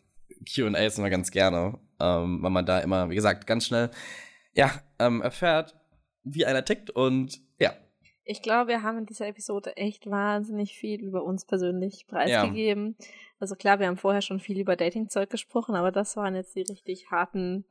QAs 0.44 0.98
immer 0.98 1.10
ganz 1.10 1.30
gerne, 1.30 1.78
ähm, 2.00 2.42
weil 2.42 2.50
man 2.50 2.66
da 2.66 2.80
immer, 2.80 3.08
wie 3.08 3.14
gesagt, 3.14 3.46
ganz 3.46 3.66
schnell 3.66 3.90
ja, 4.52 4.70
ähm, 4.98 5.22
erfährt, 5.22 5.76
wie 6.24 6.44
einer 6.44 6.64
tickt 6.64 6.90
und. 6.90 7.40
Ich 8.28 8.42
glaube, 8.42 8.68
wir 8.68 8.82
haben 8.82 8.98
in 8.98 9.06
dieser 9.06 9.28
Episode 9.28 9.76
echt 9.76 10.10
wahnsinnig 10.10 10.76
viel 10.76 11.00
über 11.00 11.22
uns 11.22 11.44
persönlich 11.44 12.06
preisgegeben. 12.08 12.96
Ja. 12.98 13.06
Also 13.38 13.54
klar, 13.54 13.78
wir 13.78 13.86
haben 13.86 13.96
vorher 13.96 14.20
schon 14.20 14.40
viel 14.40 14.58
über 14.58 14.74
Dating-Zeug 14.74 15.30
gesprochen, 15.30 15.76
aber 15.76 15.92
das 15.92 16.16
waren 16.16 16.34
jetzt 16.34 16.56
die 16.56 16.62
richtig 16.62 17.10
harten 17.10 17.64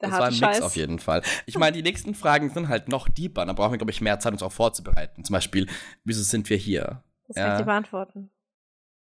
der 0.00 0.10
das 0.10 0.18
war 0.18 0.26
ein 0.26 0.38
Mix 0.38 0.60
auf 0.60 0.76
jeden 0.76 0.98
Fall. 0.98 1.22
Ich 1.46 1.56
meine, 1.56 1.76
die 1.76 1.82
nächsten 1.82 2.14
Fragen 2.14 2.50
sind 2.50 2.68
halt 2.68 2.88
noch 2.88 3.08
deeper. 3.08 3.46
Da 3.46 3.52
brauchen 3.54 3.72
wir, 3.72 3.78
glaube 3.78 3.90
ich, 3.90 4.00
mehr 4.00 4.20
Zeit, 4.20 4.32
uns 4.32 4.42
auch 4.42 4.52
vorzubereiten. 4.52 5.24
Zum 5.24 5.32
Beispiel, 5.32 5.66
wieso 6.04 6.22
sind 6.22 6.50
wir 6.50 6.56
hier? 6.56 7.02
Das 7.28 7.36
kann 7.36 7.52
ich 7.52 7.58
dir 7.58 7.64
beantworten. 7.64 8.30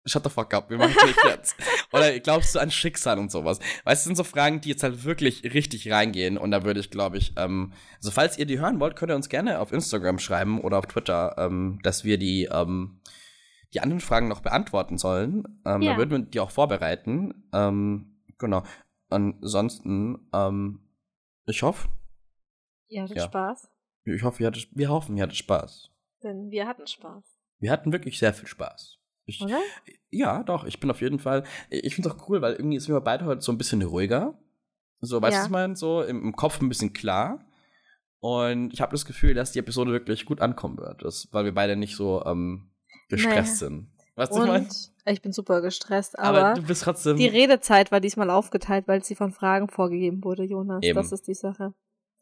Shut 0.07 0.23
the 0.23 0.29
fuck 0.29 0.53
up, 0.53 0.69
wir 0.69 0.77
machen 0.77 0.95
nicht 1.05 1.23
jetzt. 1.25 1.55
Oder 1.91 2.19
glaubst 2.19 2.55
du 2.55 2.59
an 2.59 2.71
Schicksal 2.71 3.19
und 3.19 3.31
sowas? 3.31 3.59
Weißt 3.59 3.83
du, 3.83 3.89
das 3.89 4.03
sind 4.03 4.15
so 4.15 4.23
Fragen, 4.23 4.61
die 4.61 4.69
jetzt 4.69 4.83
halt 4.83 5.03
wirklich 5.03 5.43
richtig 5.43 5.91
reingehen. 5.91 6.37
Und 6.37 6.51
da 6.51 6.63
würde 6.63 6.79
ich, 6.79 6.89
glaube 6.89 7.17
ich, 7.17 7.33
ähm, 7.37 7.73
also 7.97 8.11
falls 8.11 8.37
ihr 8.37 8.45
die 8.45 8.59
hören 8.59 8.79
wollt, 8.79 8.95
könnt 8.95 9.11
ihr 9.11 9.15
uns 9.15 9.29
gerne 9.29 9.59
auf 9.59 9.71
Instagram 9.71 10.19
schreiben 10.19 10.61
oder 10.61 10.79
auf 10.79 10.85
Twitter, 10.85 11.35
ähm, 11.37 11.79
dass 11.83 12.03
wir 12.03 12.17
die, 12.17 12.45
ähm, 12.45 13.01
die 13.73 13.81
anderen 13.81 13.99
Fragen 13.99 14.27
noch 14.27 14.39
beantworten 14.39 14.97
sollen. 14.97 15.43
Ähm, 15.65 15.81
ja. 15.81 15.91
Da 15.91 15.97
würden 15.97 16.11
wir 16.11 16.19
die 16.19 16.39
auch 16.39 16.51
vorbereiten. 16.51 17.49
Ähm, 17.53 18.17
genau. 18.37 18.63
Ansonsten, 19.09 20.29
ähm, 20.33 20.87
ich 21.45 21.63
hoffe. 21.63 21.89
Ihr 22.87 23.03
hattet 23.03 23.17
ja. 23.17 23.23
Spaß. 23.25 23.69
Ich 24.05 24.23
hoffe, 24.23 24.43
ihr 24.43 24.47
hattet, 24.47 24.69
wir 24.73 24.89
hoffen, 24.89 25.17
ihr 25.17 25.23
hattet 25.23 25.37
Spaß. 25.37 25.91
Denn 26.23 26.49
wir 26.49 26.65
hatten 26.65 26.87
Spaß. 26.87 27.23
Wir 27.59 27.71
hatten 27.71 27.91
wirklich 27.91 28.19
sehr 28.19 28.33
viel 28.33 28.47
Spaß. 28.47 28.96
Ich, 29.27 29.41
Oder? 29.41 29.59
Ja, 30.09 30.41
doch, 30.41 30.63
ich 30.63 30.79
bin 30.79 30.89
auf 30.89 31.01
jeden 31.01 31.19
Fall. 31.19 31.43
Ich 31.69 31.93
finde 31.93 32.09
es 32.09 32.15
auch 32.15 32.29
cool, 32.29 32.41
weil 32.41 32.53
irgendwie 32.53 32.79
sind 32.79 32.95
wir 32.95 33.01
beide 33.01 33.25
heute 33.25 33.41
so 33.41 33.51
ein 33.51 33.57
bisschen 33.57 33.81
ruhiger. 33.81 34.39
So, 35.01 35.21
weißt 35.21 35.33
du, 35.33 35.35
ja. 35.35 35.39
was 35.39 35.47
ich 35.47 35.51
meine? 35.51 35.75
So 35.75 36.01
im, 36.01 36.23
im, 36.23 36.35
Kopf 36.35 36.61
ein 36.61 36.69
bisschen 36.69 36.93
klar. 36.93 37.45
Und 38.19 38.73
ich 38.73 38.79
habe 38.81 38.93
das 38.93 39.05
Gefühl, 39.05 39.33
dass 39.33 39.51
die 39.51 39.59
Episode 39.59 39.91
wirklich 39.91 40.25
gut 40.25 40.41
ankommen 40.41 40.77
wird. 40.77 41.03
Das, 41.03 41.27
weil 41.31 41.43
wir 41.43 41.53
beide 41.53 41.75
nicht 41.75 41.97
so 41.97 42.23
ähm, 42.25 42.71
gestresst 43.09 43.61
naja. 43.61 43.69
sind. 43.69 43.91
Weißt 44.15 44.31
du, 44.31 44.37
was 44.37 44.43
ich 44.43 44.49
meine? 44.49 44.67
Ich 45.13 45.21
bin 45.21 45.33
super 45.33 45.61
gestresst, 45.61 46.17
aber, 46.17 46.45
aber, 46.45 46.53
du 46.59 46.65
bist 46.65 46.83
trotzdem. 46.83 47.17
Die 47.17 47.27
Redezeit 47.27 47.91
war 47.91 47.99
diesmal 47.99 48.29
aufgeteilt, 48.29 48.87
weil 48.87 49.03
sie 49.03 49.15
von 49.15 49.31
Fragen 49.31 49.67
vorgegeben 49.67 50.23
wurde, 50.23 50.43
Jonas. 50.43 50.83
Eben. 50.83 50.95
Das 50.95 51.11
ist 51.11 51.27
die 51.27 51.35
Sache. 51.35 51.73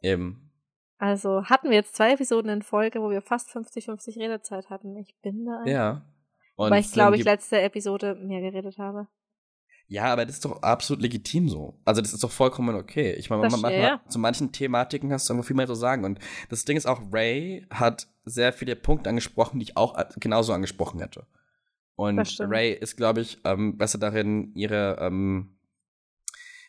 Eben. 0.01 0.51
Also 0.97 1.45
hatten 1.45 1.69
wir 1.69 1.75
jetzt 1.75 1.95
zwei 1.95 2.13
Episoden 2.13 2.49
in 2.49 2.61
Folge, 2.63 2.99
wo 2.99 3.09
wir 3.09 3.21
fast 3.21 3.49
50-50 3.49 4.19
Redezeit 4.19 4.69
hatten. 4.69 4.97
Ich 4.97 5.15
bin 5.21 5.45
da. 5.45 5.63
Ja. 5.65 6.01
Und 6.55 6.71
weil 6.71 6.81
ich 6.81 6.91
glaube, 6.91 7.17
ich 7.17 7.23
letzte 7.23 7.61
Episode 7.61 8.15
mehr 8.15 8.41
geredet 8.41 8.77
habe. 8.77 9.07
Ja, 9.87 10.05
aber 10.05 10.25
das 10.25 10.35
ist 10.35 10.45
doch 10.45 10.63
absolut 10.63 11.01
legitim 11.01 11.47
so. 11.47 11.79
Also 11.85 12.01
das 12.01 12.13
ist 12.13 12.23
doch 12.23 12.31
vollkommen 12.31 12.75
okay. 12.75 13.13
Ich 13.13 13.29
meine, 13.29 13.47
man, 13.49 13.73
ja. 13.73 14.01
zu 14.09 14.17
manchen 14.17 14.51
Thematiken 14.51 15.11
hast 15.11 15.29
du 15.29 15.33
einfach 15.33 15.45
viel 15.45 15.55
mehr 15.55 15.67
zu 15.67 15.75
sagen. 15.75 16.05
Und 16.05 16.19
das 16.49 16.65
Ding 16.65 16.75
ist 16.75 16.87
auch, 16.87 17.01
Ray 17.11 17.67
hat 17.69 18.07
sehr 18.23 18.51
viele 18.51 18.75
Punkte 18.75 19.09
angesprochen, 19.09 19.59
die 19.59 19.65
ich 19.65 19.77
auch 19.77 19.95
genauso 20.19 20.53
angesprochen 20.53 20.99
hätte. 21.01 21.27
Und 21.95 22.39
Ray 22.39 22.73
ist, 22.73 22.97
glaube 22.97 23.21
ich, 23.21 23.37
ähm, 23.45 23.77
besser 23.77 23.99
darin, 23.99 24.51
ihre 24.55 24.97
ähm, 24.99 25.55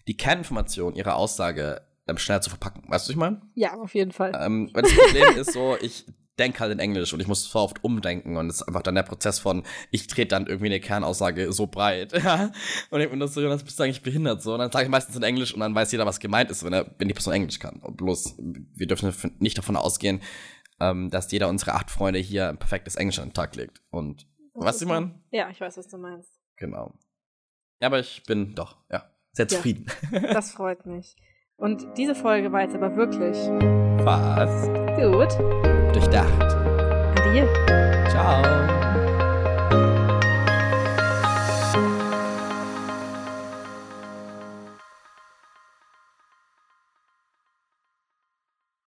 die 0.06 0.16
Kerninformation 0.16 0.94
ihrer 0.94 1.16
Aussage 1.16 1.80
ähm, 2.06 2.18
schneller 2.18 2.42
zu 2.42 2.50
verpacken. 2.50 2.82
Weißt 2.86 3.06
du, 3.06 3.08
was 3.08 3.10
ich 3.10 3.16
meine? 3.16 3.40
Ja, 3.54 3.74
auf 3.74 3.94
jeden 3.94 4.12
Fall. 4.12 4.38
Ähm, 4.38 4.70
weil 4.72 4.82
das 4.82 4.94
Problem 4.94 5.36
ist 5.36 5.52
so, 5.52 5.76
ich 5.80 6.06
denke 6.38 6.60
halt 6.60 6.72
in 6.72 6.78
Englisch 6.78 7.12
und 7.12 7.20
ich 7.20 7.26
muss 7.26 7.44
so 7.44 7.58
oft 7.58 7.82
umdenken 7.82 8.36
und 8.36 8.48
es 8.48 8.56
ist 8.56 8.62
einfach 8.68 8.82
dann 8.82 8.94
der 8.94 9.02
Prozess 9.02 9.38
von, 9.38 9.62
ich 9.90 10.06
trete 10.06 10.28
dann 10.28 10.46
irgendwie 10.46 10.66
eine 10.66 10.80
Kernaussage 10.80 11.52
so 11.52 11.66
breit. 11.66 12.12
Ja? 12.26 12.50
und 12.90 13.00
ich 13.00 13.08
bin 13.08 13.20
das 13.20 13.34
so, 13.34 13.40
Jonas, 13.40 13.62
bist 13.62 13.78
du 13.78 13.84
eigentlich 13.84 14.02
behindert? 14.02 14.42
So, 14.42 14.54
und 14.54 14.58
dann 14.58 14.72
sage 14.72 14.84
ich 14.84 14.90
meistens 14.90 15.14
in 15.14 15.22
Englisch 15.22 15.54
und 15.54 15.60
dann 15.60 15.74
weiß 15.74 15.92
jeder, 15.92 16.06
was 16.06 16.18
gemeint 16.18 16.50
ist, 16.50 16.64
wenn, 16.64 16.72
er, 16.72 16.92
wenn 16.98 17.06
die 17.06 17.14
Person 17.14 17.34
Englisch 17.34 17.60
kann. 17.60 17.76
Und 17.76 17.96
bloß, 17.96 18.36
wir 18.38 18.86
dürfen 18.86 19.14
nicht 19.38 19.56
davon 19.56 19.76
ausgehen, 19.76 20.22
ähm, 20.80 21.08
dass 21.10 21.30
jeder 21.30 21.48
unserer 21.48 21.76
acht 21.76 21.90
Freunde 21.90 22.18
hier 22.18 22.48
ein 22.48 22.58
perfektes 22.58 22.96
Englisch 22.96 23.20
an 23.20 23.28
den 23.28 23.34
Tag 23.34 23.54
legt. 23.54 23.80
Und 23.90 24.26
was 24.54 24.78
du 24.78 24.86
meinst? 24.86 25.14
Ja, 25.30 25.50
ich 25.50 25.60
weiß, 25.60 25.76
was 25.76 25.88
du 25.88 25.98
meinst. 25.98 26.30
Genau. 26.56 26.94
Ja, 27.80 27.88
aber 27.88 28.00
ich 28.00 28.22
bin 28.26 28.54
doch, 28.54 28.78
ja, 28.90 29.10
sehr 29.32 29.46
zufrieden. 29.46 29.86
Ja, 30.10 30.32
das 30.32 30.52
freut 30.52 30.84
mich. 30.86 31.14
Und 31.56 31.86
diese 31.96 32.14
Folge 32.14 32.52
war 32.52 32.62
jetzt 32.62 32.74
aber 32.74 32.96
wirklich. 32.96 33.36
Was? 34.04 34.85
Gut. 34.96 35.38
Durchdacht. 35.92 36.32
Adieu. 37.20 37.46
Ciao. 38.08 38.85